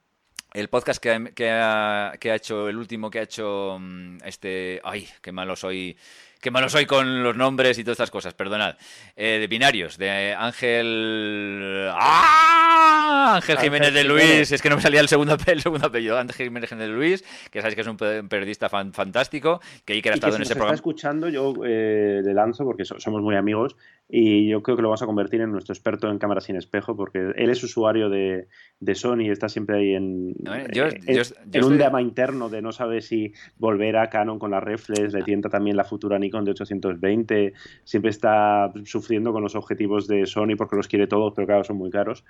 el 0.54 0.68
podcast 0.68 1.02
que 1.02 1.50
ha, 1.50 2.14
hecho, 2.22 2.68
el 2.68 2.76
último 2.78 3.10
que 3.10 3.18
ha 3.18 3.22
hecho 3.22 3.76
mm, 3.78 4.18
este... 4.24 4.80
Ay, 4.84 5.08
qué 5.20 5.32
malo 5.32 5.56
soy 5.56 5.96
Qué 6.44 6.50
malo 6.50 6.68
soy 6.68 6.84
con 6.84 7.22
los 7.22 7.34
nombres 7.38 7.78
y 7.78 7.84
todas 7.84 7.94
estas 7.94 8.10
cosas, 8.10 8.34
perdonad. 8.34 8.76
Eh, 9.16 9.38
de 9.38 9.46
binarios, 9.46 9.96
de 9.96 10.34
Ángel. 10.34 11.88
¡Ah! 11.90 13.36
Ángel 13.36 13.56
Jiménez 13.56 13.94
de 13.94 14.04
Luis, 14.04 14.52
es 14.52 14.60
que 14.60 14.68
no 14.68 14.76
me 14.76 14.82
salía 14.82 15.00
el 15.00 15.08
segundo, 15.08 15.38
el 15.46 15.62
segundo 15.62 15.86
apellido. 15.86 16.18
Ángel 16.18 16.48
Jiménez 16.48 16.68
de 16.68 16.88
Luis, 16.88 17.24
que 17.50 17.62
sabéis 17.62 17.76
que 17.76 17.80
es 17.80 17.86
un 17.86 17.96
periodista 17.96 18.68
fantástico, 18.68 19.62
que 19.86 19.94
Iker 19.94 20.12
ha 20.12 20.14
estado 20.16 20.36
en 20.36 20.42
ese 20.42 20.52
programa. 20.52 20.74
está 20.74 20.82
escuchando, 20.82 21.30
yo 21.30 21.54
eh, 21.64 22.20
le 22.22 22.34
lanzo 22.34 22.64
porque 22.64 22.84
somos 22.84 23.22
muy 23.22 23.36
amigos 23.36 23.74
y 24.08 24.48
yo 24.48 24.62
creo 24.62 24.76
que 24.76 24.82
lo 24.82 24.88
vamos 24.88 25.02
a 25.02 25.06
convertir 25.06 25.40
en 25.40 25.50
nuestro 25.50 25.72
experto 25.72 26.10
en 26.10 26.18
cámaras 26.18 26.44
sin 26.44 26.56
espejo 26.56 26.94
porque 26.94 27.32
él 27.36 27.48
es 27.48 27.62
usuario 27.62 28.10
de, 28.10 28.48
de 28.78 28.94
Sony, 28.94 29.30
está 29.30 29.48
siempre 29.48 29.78
ahí 29.78 29.94
en, 29.94 30.34
en, 30.44 31.64
un 31.64 31.78
drama 31.78 32.02
interno 32.02 32.50
de 32.50 32.60
no 32.60 32.70
sabe 32.70 33.00
si 33.00 33.32
volver 33.56 33.96
a 33.96 34.10
Canon 34.10 34.38
con 34.38 34.50
la 34.50 34.60
reflex, 34.60 35.14
le 35.14 35.22
tienta 35.22 35.48
también 35.48 35.76
la 35.76 35.84
futura 35.84 36.18
Nikon 36.18 36.33
de 36.42 36.50
820, 36.52 37.52
siempre 37.84 38.10
está 38.10 38.72
sufriendo 38.84 39.32
con 39.32 39.42
los 39.42 39.54
objetivos 39.54 40.08
de 40.08 40.26
Sony 40.26 40.56
porque 40.56 40.76
los 40.76 40.88
quiere 40.88 41.06
todos, 41.06 41.32
pero 41.34 41.46
claro, 41.46 41.64
son 41.64 41.76
muy 41.76 41.90
caros. 41.90 42.24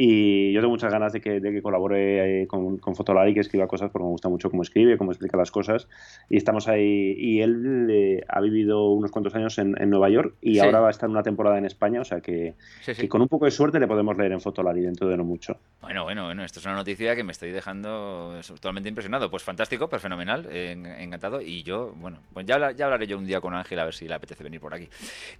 Y 0.00 0.52
yo 0.52 0.60
tengo 0.60 0.70
muchas 0.70 0.92
ganas 0.92 1.12
de 1.12 1.20
que, 1.20 1.40
de 1.40 1.50
que 1.50 1.60
colabore 1.60 2.42
eh, 2.42 2.46
con, 2.46 2.78
con 2.78 2.94
Fotolari, 2.94 3.34
que 3.34 3.40
escriba 3.40 3.66
cosas 3.66 3.90
porque 3.90 4.04
me 4.04 4.10
gusta 4.10 4.28
mucho 4.28 4.48
cómo 4.50 4.62
escribe, 4.62 4.96
cómo 4.96 5.10
explica 5.10 5.36
las 5.36 5.50
cosas. 5.50 5.88
Y 6.28 6.36
estamos 6.36 6.68
ahí. 6.68 7.14
Y 7.18 7.40
él 7.40 7.88
eh, 7.90 8.24
ha 8.28 8.40
vivido 8.40 8.90
unos 8.90 9.10
cuantos 9.10 9.34
años 9.34 9.58
en, 9.58 9.72
Nueva 9.88 10.10
York 10.10 10.34
y 10.42 10.58
ahora 10.58 10.80
va 10.80 10.88
a 10.88 10.90
estar 10.90 11.08
una 11.08 11.22
temporada 11.22 11.56
en 11.56 11.64
España, 11.64 12.02
o 12.02 12.04
sea 12.04 12.20
que, 12.20 12.54
que, 12.84 13.08
con 13.08 13.22
un 13.22 13.28
poco 13.28 13.46
de 13.46 13.50
suerte 13.50 13.80
le 13.80 13.88
podemos 13.88 14.18
leer 14.18 14.32
en 14.32 14.40
Fotolari 14.40 14.82
dentro 14.82 15.08
de 15.08 15.16
no 15.16 15.24
mucho. 15.24 15.56
Bueno, 15.80 16.04
bueno, 16.04 16.26
bueno, 16.26 16.44
esto 16.44 16.60
es 16.60 16.66
una 16.66 16.74
noticia 16.74 17.16
que 17.16 17.24
me 17.24 17.32
estoy 17.32 17.50
dejando 17.50 18.38
totalmente 18.46 18.90
impresionado. 18.90 19.30
Pues 19.30 19.42
fantástico, 19.42 19.88
pues 19.88 20.02
fenomenal, 20.02 20.46
encantado. 20.52 21.40
Y 21.40 21.62
yo, 21.62 21.94
bueno, 21.96 22.18
pues 22.34 22.44
ya, 22.44 22.70
ya 22.72 22.84
hablaré 22.84 23.06
yo 23.06 23.16
un 23.18 23.26
día 23.26 23.40
con 23.40 23.47
Ángel 23.54 23.78
a 23.78 23.84
ver 23.84 23.94
si 23.94 24.06
le 24.08 24.14
apetece 24.14 24.44
venir 24.44 24.60
por 24.60 24.74
aquí. 24.74 24.88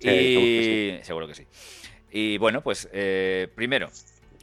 y 0.01 0.99
seguro 1.03 1.27
que 1.27 1.35
sí. 1.35 1.47
Y 2.11 2.39
bueno, 2.39 2.63
pues 2.63 2.89
eh, 2.93 3.49
primero, 3.55 3.91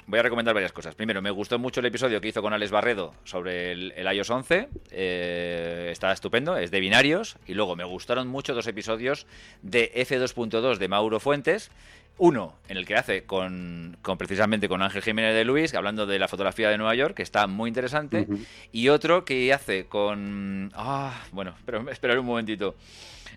voy 0.08 0.20
a 0.20 0.24
recomendar 0.24 0.54
varias 0.54 0.72
cosas. 0.72 0.96
Primero, 0.96 1.22
me 1.22 1.32
gustó 1.32 1.58
mucho 1.58 1.80
el 1.80 1.88
episodio 1.88 2.22
que 2.22 2.28
hizo 2.28 2.42
con 2.42 2.54
Alex 2.54 2.72
Barredo 2.72 3.14
sobre 3.24 3.72
el, 3.72 3.94
iOS 4.14 4.30
11. 4.30 4.70
Eh, 4.92 5.90
está 5.92 6.12
estupendo, 6.12 6.58
es 6.58 6.72
de 6.72 6.80
binarios. 6.80 7.38
Y 7.48 7.54
luego 7.54 7.76
me 7.76 7.84
gustaron 7.84 8.28
mucho 8.28 8.54
dos 8.54 8.68
episodios 8.68 9.26
de 9.62 9.92
F2.2 9.96 10.78
de 10.78 10.88
Mauro 10.88 11.20
Fuentes. 11.20 11.72
Uno, 12.18 12.56
en 12.70 12.78
el 12.78 12.86
que 12.86 12.96
hace 12.96 13.26
con, 13.26 13.98
precisamente 14.18 14.70
con 14.70 14.82
Ángel 14.82 15.02
Jiménez 15.02 15.36
de 15.36 15.44
Luis, 15.44 15.74
hablando 15.74 16.06
de 16.06 16.18
la 16.18 16.30
fotografía 16.30 16.70
de 16.70 16.78
Nueva 16.78 16.96
York, 16.96 17.16
que 17.16 17.24
está 17.24 17.46
muy 17.46 17.68
interesante. 17.68 18.26
Y 18.72 18.88
otro 18.88 19.26
que 19.26 19.52
hace 19.52 19.88
con... 19.88 20.72
Ah, 20.76 21.26
bueno, 21.34 21.56
pero 21.66 21.90
esperaré 21.92 22.20
un 22.20 22.26
momentito. 22.26 22.76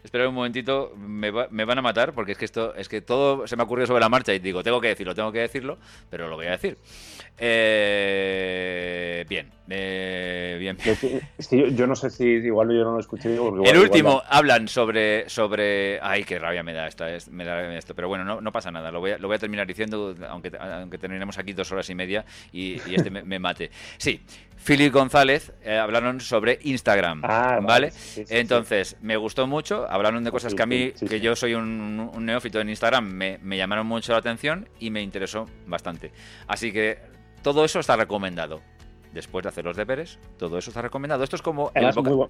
Esperad 0.02 0.28
un 0.28 0.34
momentito, 0.34 0.92
me, 0.96 1.30
me, 1.50 1.64
van 1.64 1.78
a 1.78 1.82
matar 1.82 2.12
porque 2.12 2.32
es 2.32 2.38
que 2.38 2.44
esto, 2.44 2.74
es 2.74 2.88
que 2.88 3.00
todo 3.00 3.46
se 3.46 3.56
me 3.56 3.62
ha 3.62 3.64
ocurrido 3.64 3.86
sobre 3.86 4.00
la 4.00 4.08
marcha 4.08 4.32
y 4.34 4.38
digo, 4.38 4.62
tengo 4.62 4.80
que 4.80 4.88
decirlo, 4.88 5.14
tengo 5.14 5.32
que 5.32 5.40
decirlo, 5.40 5.78
pero 6.10 6.28
lo 6.28 6.36
voy 6.36 6.46
a 6.46 6.52
decir. 6.52 6.78
Eh, 7.40 9.24
bien, 9.28 9.48
eh, 9.68 10.56
bien. 10.58 10.76
yo, 11.76 11.86
no 11.86 11.94
sé 11.94 12.10
si 12.10 12.24
igual 12.24 12.68
yo 12.70 12.82
no 12.82 12.94
lo 12.94 13.00
escuché. 13.00 13.34
el 13.34 13.78
último 13.78 14.22
hablan 14.28 14.66
sobre, 14.66 15.28
sobre, 15.28 16.00
ay, 16.00 16.24
qué 16.24 16.38
rabia 16.38 16.64
me 16.64 16.72
da, 16.72 16.88
esta, 16.88 17.06
me 17.30 17.44
da 17.44 17.76
esto, 17.76 17.94
pero 17.94 18.08
bueno, 18.08 18.24
no, 18.24 18.40
no 18.40 18.50
pasa 18.50 18.72
nada, 18.72 18.90
lo 18.90 18.98
voy, 19.00 19.12
a, 19.12 19.18
lo 19.18 19.28
voy 19.28 19.36
a 19.36 19.38
terminar 19.38 19.66
diciendo, 19.66 20.14
aunque, 20.28 20.50
aunque 20.58 20.98
terminemos 20.98 21.38
aquí 21.38 21.52
dos 21.52 21.70
horas 21.70 21.88
y 21.90 21.94
media 21.94 22.24
y, 22.52 22.80
este 22.92 23.10
me, 23.10 23.38
mate. 23.38 23.70
Sí, 23.98 24.20
Philip 24.64 24.92
González 24.92 25.52
eh, 25.62 25.76
hablaron 25.78 26.20
sobre 26.20 26.58
Instagram, 26.62 27.22
ah, 27.24 27.60
¿vale? 27.62 27.92
Entonces, 28.28 28.96
me 29.00 29.16
gustó 29.16 29.46
mucho, 29.46 29.86
hablaron 29.90 30.24
de 30.24 30.30
cosas 30.30 30.54
que 30.54 30.62
a 30.62 30.66
mí, 30.66 30.92
que 30.92 31.20
yo 31.20 31.36
soy 31.36 31.54
un, 31.54 32.10
neófito 32.24 32.60
en 32.60 32.68
Instagram, 32.68 33.06
me, 33.06 33.38
me, 33.42 33.56
llamaron 33.56 33.86
mucho 33.86 34.12
la 34.12 34.18
atención 34.18 34.68
y 34.78 34.90
me 34.90 35.02
interesó 35.02 35.46
bastante. 35.66 36.12
Así 36.46 36.72
que 36.72 36.98
todo 37.42 37.64
eso 37.64 37.80
está 37.80 37.96
recomendado 37.96 38.60
después 39.12 39.42
de 39.42 39.48
hacer 39.48 39.64
los 39.64 39.76
deberes, 39.76 40.18
todo 40.36 40.58
eso 40.58 40.70
está 40.70 40.82
recomendado. 40.82 41.24
Esto 41.24 41.36
es 41.36 41.42
como. 41.42 41.70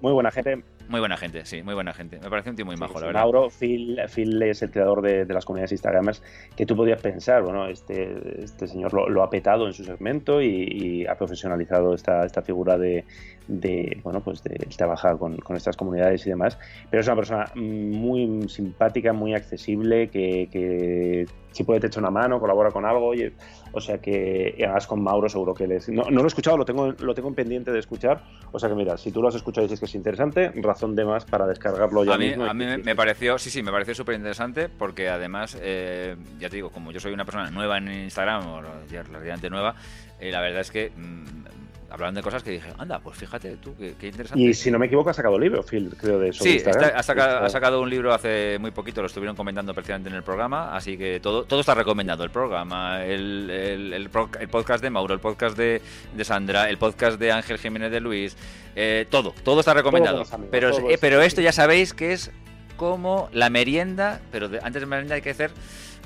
muy, 0.01 0.13
buena 0.13 0.31
gente. 0.31 0.63
Muy 0.87 0.99
buena 0.99 1.17
gente, 1.17 1.45
sí, 1.45 1.61
muy 1.61 1.73
buena 1.73 1.93
gente. 1.93 2.19
Me 2.19 2.29
parece 2.29 2.49
un 2.49 2.55
tío 2.55 2.65
muy 2.65 2.75
majo, 2.77 2.99
la 2.99 3.07
verdad. 3.07 3.21
Mauro, 3.21 3.49
Phil, 3.49 3.99
Phil 4.13 4.41
es 4.43 4.61
el 4.61 4.71
creador 4.71 5.01
de, 5.01 5.25
las 5.25 5.45
comunidades 5.45 5.71
Instagramers 5.71 6.21
que 6.55 6.65
tú 6.65 6.75
podías 6.75 7.01
pensar, 7.01 7.43
bueno, 7.43 7.67
este, 7.67 8.43
este 8.43 8.67
señor 8.67 8.93
lo, 8.93 9.23
ha 9.23 9.29
petado 9.29 9.67
en 9.67 9.73
su 9.73 9.83
segmento 9.83 10.41
y, 10.41 11.05
ha 11.07 11.15
profesionalizado 11.15 11.93
esta, 11.93 12.25
esta 12.25 12.41
figura 12.41 12.77
de, 12.77 13.05
de, 13.47 13.99
bueno, 14.03 14.21
pues 14.21 14.43
de 14.43 14.55
trabajar 14.77 15.17
con, 15.17 15.37
con, 15.37 15.55
estas 15.55 15.75
comunidades 15.75 16.25
y 16.25 16.29
demás. 16.29 16.57
Pero 16.89 17.01
es 17.01 17.07
una 17.07 17.15
persona 17.15 17.51
muy 17.55 18.47
simpática, 18.47 19.13
muy 19.13 19.33
accesible, 19.33 20.09
que, 20.09 20.49
que 20.51 21.25
si 21.51 21.63
puede 21.63 21.79
te 21.79 21.87
echa 21.87 21.99
una 21.99 22.11
mano, 22.11 22.39
colabora 22.39 22.71
con 22.71 22.85
algo, 22.85 23.07
oye, 23.07 23.33
o 23.71 23.81
sea 23.81 23.99
que 23.99 24.55
hagas 24.67 24.87
con 24.87 25.01
Mauro 25.01 25.29
seguro 25.29 25.53
que 25.53 25.67
les... 25.67 25.89
No, 25.89 26.03
no, 26.03 26.19
lo 26.19 26.23
he 26.23 26.27
escuchado, 26.27 26.57
lo 26.57 26.65
tengo, 26.65 26.91
lo 26.91 27.13
tengo 27.13 27.29
en 27.29 27.35
pendiente 27.35 27.71
de 27.71 27.79
escuchar, 27.79 28.23
o 28.51 28.59
sea 28.59 28.69
que 28.69 28.75
mira, 28.75 28.97
si 28.97 29.11
tú 29.11 29.21
lo 29.21 29.27
has 29.27 29.35
escuchado 29.35 29.65
y 29.65 29.67
dices 29.67 29.79
que 29.79 29.85
es 29.85 29.95
interesante, 29.95 30.51
razón 30.61 30.95
de 30.95 31.05
más 31.05 31.25
para 31.25 31.47
descargarlo 31.47 32.03
ya 32.03 32.15
a 32.15 32.17
mismo. 32.17 32.45
A 32.45 32.53
mí 32.53 32.65
me 32.83 32.95
pareció, 32.95 33.37
sí, 33.37 33.49
sí, 33.49 33.63
me 33.63 33.71
pareció 33.71 33.95
súper 33.95 34.15
interesante 34.15 34.69
porque 34.69 35.09
además, 35.09 35.57
eh, 35.61 36.15
ya 36.39 36.49
te 36.49 36.57
digo, 36.57 36.69
como 36.69 36.91
yo 36.91 36.99
soy 36.99 37.13
una 37.13 37.25
persona 37.25 37.49
nueva 37.51 37.77
en 37.77 37.91
Instagram, 37.91 38.47
o 38.47 38.61
relativamente 38.61 39.49
nueva, 39.49 39.75
eh, 40.19 40.31
la 40.31 40.41
verdad 40.41 40.61
es 40.61 40.71
que... 40.71 40.91
Mm, 40.95 41.68
hablaban 41.89 42.15
de 42.15 42.21
cosas 42.21 42.43
que 42.43 42.51
dije, 42.51 42.69
anda, 42.77 42.99
pues 42.99 43.17
fíjate 43.17 43.57
tú, 43.57 43.75
qué, 43.77 44.07
interesante. 44.07 44.41
Y 44.41 44.53
si 44.53 44.71
no 44.71 44.79
me 44.79 44.85
equivoco, 44.85 45.09
ha 45.09 45.13
sacado 45.13 45.39
libro, 45.39 45.63
Phil, 45.63 45.93
creo 45.97 46.19
de 46.19 46.29
eso. 46.29 46.43
Sí, 46.43 46.61
ha, 46.65 47.03
sacado, 47.03 47.81
un 47.81 47.89
libro 47.89 48.13
hace 48.13 48.57
muy 48.59 48.71
poquito, 48.71 49.01
lo 49.01 49.07
estuvieron 49.07 49.35
comentando 49.35 49.73
precisamente 49.73 50.09
en 50.09 50.15
el 50.15 50.23
programa, 50.23 50.75
así 50.75 50.97
que 50.97 51.19
todo, 51.19 51.43
todo 51.43 51.61
está 51.61 51.73
recomendado, 51.73 52.23
el 52.23 52.29
programa, 52.29 53.03
el, 53.03 53.49
el, 53.49 54.09
podcast 54.09 54.83
de 54.83 54.89
Mauro, 54.89 55.13
el 55.13 55.19
podcast 55.19 55.57
de, 55.57 55.81
de, 56.15 56.25
Sandra, 56.25 56.69
el 56.69 56.77
podcast 56.77 57.19
de 57.19 57.31
Ángel 57.31 57.57
Jiménez 57.57 57.91
de 57.91 57.99
Luis, 57.99 58.37
eh, 58.75 59.05
todo, 59.09 59.33
todo 59.43 59.59
está 59.59 59.73
recomendado. 59.73 60.23
pero, 60.51 60.71
pero 61.01 61.21
esto 61.21 61.41
ya 61.41 61.51
sabéis 61.51 61.93
que 61.93 62.13
es 62.13 62.31
como 62.77 63.29
la 63.33 63.49
merienda, 63.49 64.21
pero 64.31 64.49
antes 64.63 64.81
de 64.81 64.85
merienda 64.85 65.15
hay 65.15 65.21
que 65.21 65.31
hacer 65.31 65.51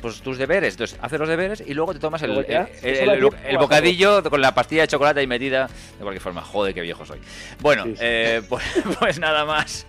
pues, 0.03 0.21
tus 0.21 0.37
deberes. 0.37 0.73
Entonces, 0.73 0.99
haces 1.01 1.17
los 1.17 1.29
deberes 1.29 1.63
y 1.65 1.73
luego 1.73 1.93
te 1.93 1.99
tomas 1.99 2.21
el, 2.23 2.31
el, 2.31 3.57
bocadillo 3.57 4.21
con 4.29 4.41
la 4.41 4.53
pastilla 4.53 4.81
de 4.81 4.89
chocolate 4.89 5.21
ahí 5.21 5.27
metida. 5.27 5.67
De 5.97 6.01
cualquier 6.03 6.21
forma, 6.21 6.41
joder, 6.41 6.73
qué 6.73 6.81
viejo 6.81 7.05
soy. 7.05 7.19
Bueno, 7.61 7.85
eh, 8.01 8.41
pues, 8.49 8.63
pues, 8.99 9.19
nada 9.19 9.45
más. 9.45 9.87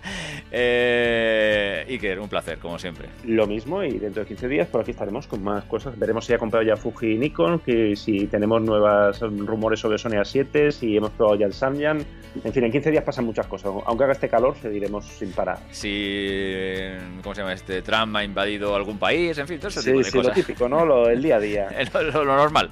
Eh, 0.51 1.85
Iker, 1.89 2.21
un 2.21 2.29
placer, 2.29 2.59
como 2.59 2.79
siempre. 2.79 3.09
Lo 3.25 3.45
mismo, 3.45 3.83
y 3.83 3.99
dentro 3.99 4.23
de 4.23 4.27
15 4.29 4.47
días 4.47 4.67
por 4.69 4.81
aquí 4.81 4.91
estaremos 4.91 5.27
con 5.27 5.43
más 5.43 5.65
cosas. 5.65 5.99
Veremos 5.99 6.25
si 6.25 6.33
ha 6.33 6.37
comprado 6.37 6.65
ya 6.65 6.77
Fuji 6.77 7.11
y 7.11 7.17
Nikon, 7.17 7.59
que 7.59 7.97
si 7.97 8.27
tenemos 8.27 8.61
nuevos 8.61 9.19
rumores 9.19 9.81
sobre 9.81 9.97
Sony 9.97 10.11
A7, 10.11 10.71
si 10.71 10.95
hemos 10.95 11.11
probado 11.11 11.39
ya 11.39 11.45
el 11.45 11.53
Samyang. 11.53 12.05
En 12.41 12.53
fin, 12.53 12.63
en 12.63 12.71
15 12.71 12.91
días 12.91 13.03
pasan 13.03 13.25
muchas 13.25 13.47
cosas. 13.47 13.73
Aunque 13.85 14.05
haga 14.05 14.13
este 14.13 14.29
calor, 14.29 14.55
seguiremos 14.61 15.05
sin 15.05 15.33
parar. 15.33 15.59
Si, 15.71 16.85
¿cómo 17.21 17.35
se 17.35 17.41
llama? 17.41 17.53
Este 17.53 17.81
Trump 17.81 18.15
ha 18.15 18.23
invadido 18.23 18.75
algún 18.75 18.97
país, 18.97 19.37
en 19.37 19.47
fin, 19.47 19.59
todo 19.59 19.67
ese 19.67 19.83
tipo 19.83 20.04
de 20.05 20.11
sí, 20.11 20.21
lo 20.21 20.31
típico, 20.31 20.69
¿no? 20.69 21.07
el 21.07 21.21
día 21.21 21.37
a 21.37 21.39
día. 21.39 21.67
lo, 21.93 22.25
normal. 22.25 22.69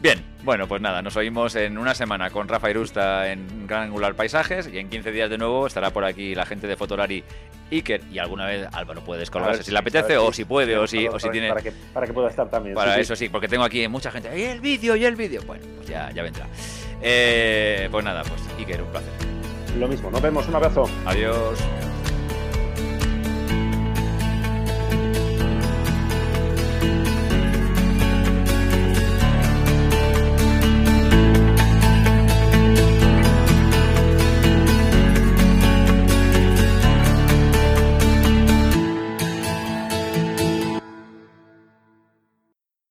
Bien, 0.00 0.22
bueno, 0.44 0.68
pues 0.68 0.80
nada, 0.80 1.02
nos 1.02 1.16
oímos 1.16 1.56
en 1.56 1.76
una 1.76 1.94
semana 1.94 2.30
con 2.30 2.46
Rafa 2.46 2.70
Irusta 2.70 3.32
en 3.32 3.66
Gran 3.66 3.84
Angular 3.84 4.14
Paisajes 4.14 4.68
y 4.72 4.78
en 4.78 4.88
15 4.88 5.10
días 5.10 5.28
de 5.28 5.38
nuevo 5.38 5.66
estará 5.66 5.90
por 5.90 6.04
aquí 6.04 6.36
la 6.36 6.46
gente 6.46 6.68
de 6.68 6.76
Fotolari 6.76 7.24
Iker 7.72 8.02
y 8.10 8.18
alguna 8.18 8.46
vez 8.46 8.68
Álvaro 8.72 9.02
puede 9.02 9.20
descolgarse 9.20 9.64
si 9.64 9.72
le 9.72 9.78
apetece 9.78 10.16
o 10.16 10.32
si 10.32 10.44
puede 10.44 10.78
o 10.78 10.86
si, 10.86 11.08
o 11.08 11.18
si 11.18 11.28
tiene... 11.30 11.48
Para 11.48 11.62
que, 11.62 11.72
para 11.92 12.06
que 12.06 12.12
pueda 12.12 12.28
estar 12.28 12.48
también. 12.48 12.76
Para 12.76 12.98
eso 12.98 13.16
sí. 13.16 13.28
porque 13.28 13.48
tengo 13.48 13.64
aquí 13.64 13.86
mucha 13.88 14.10
gente. 14.10 14.38
¡Y 14.38 14.44
el 14.44 14.60
vídeo! 14.60 14.94
¡Y 14.94 15.04
el 15.04 15.16
vídeo! 15.16 15.42
Bueno, 15.44 15.64
pues 15.76 15.88
ya, 15.88 16.10
ya 16.12 16.22
vendrá. 16.22 16.46
Eh, 17.02 17.88
pues 17.90 18.04
nada, 18.04 18.22
pues 18.22 18.40
Iker, 18.58 18.82
un 18.82 18.88
placer. 18.88 19.12
Lo 19.76 19.88
mismo, 19.88 20.10
nos 20.10 20.22
vemos, 20.22 20.46
un 20.48 20.54
abrazo. 20.54 20.88
Adiós. 21.06 21.58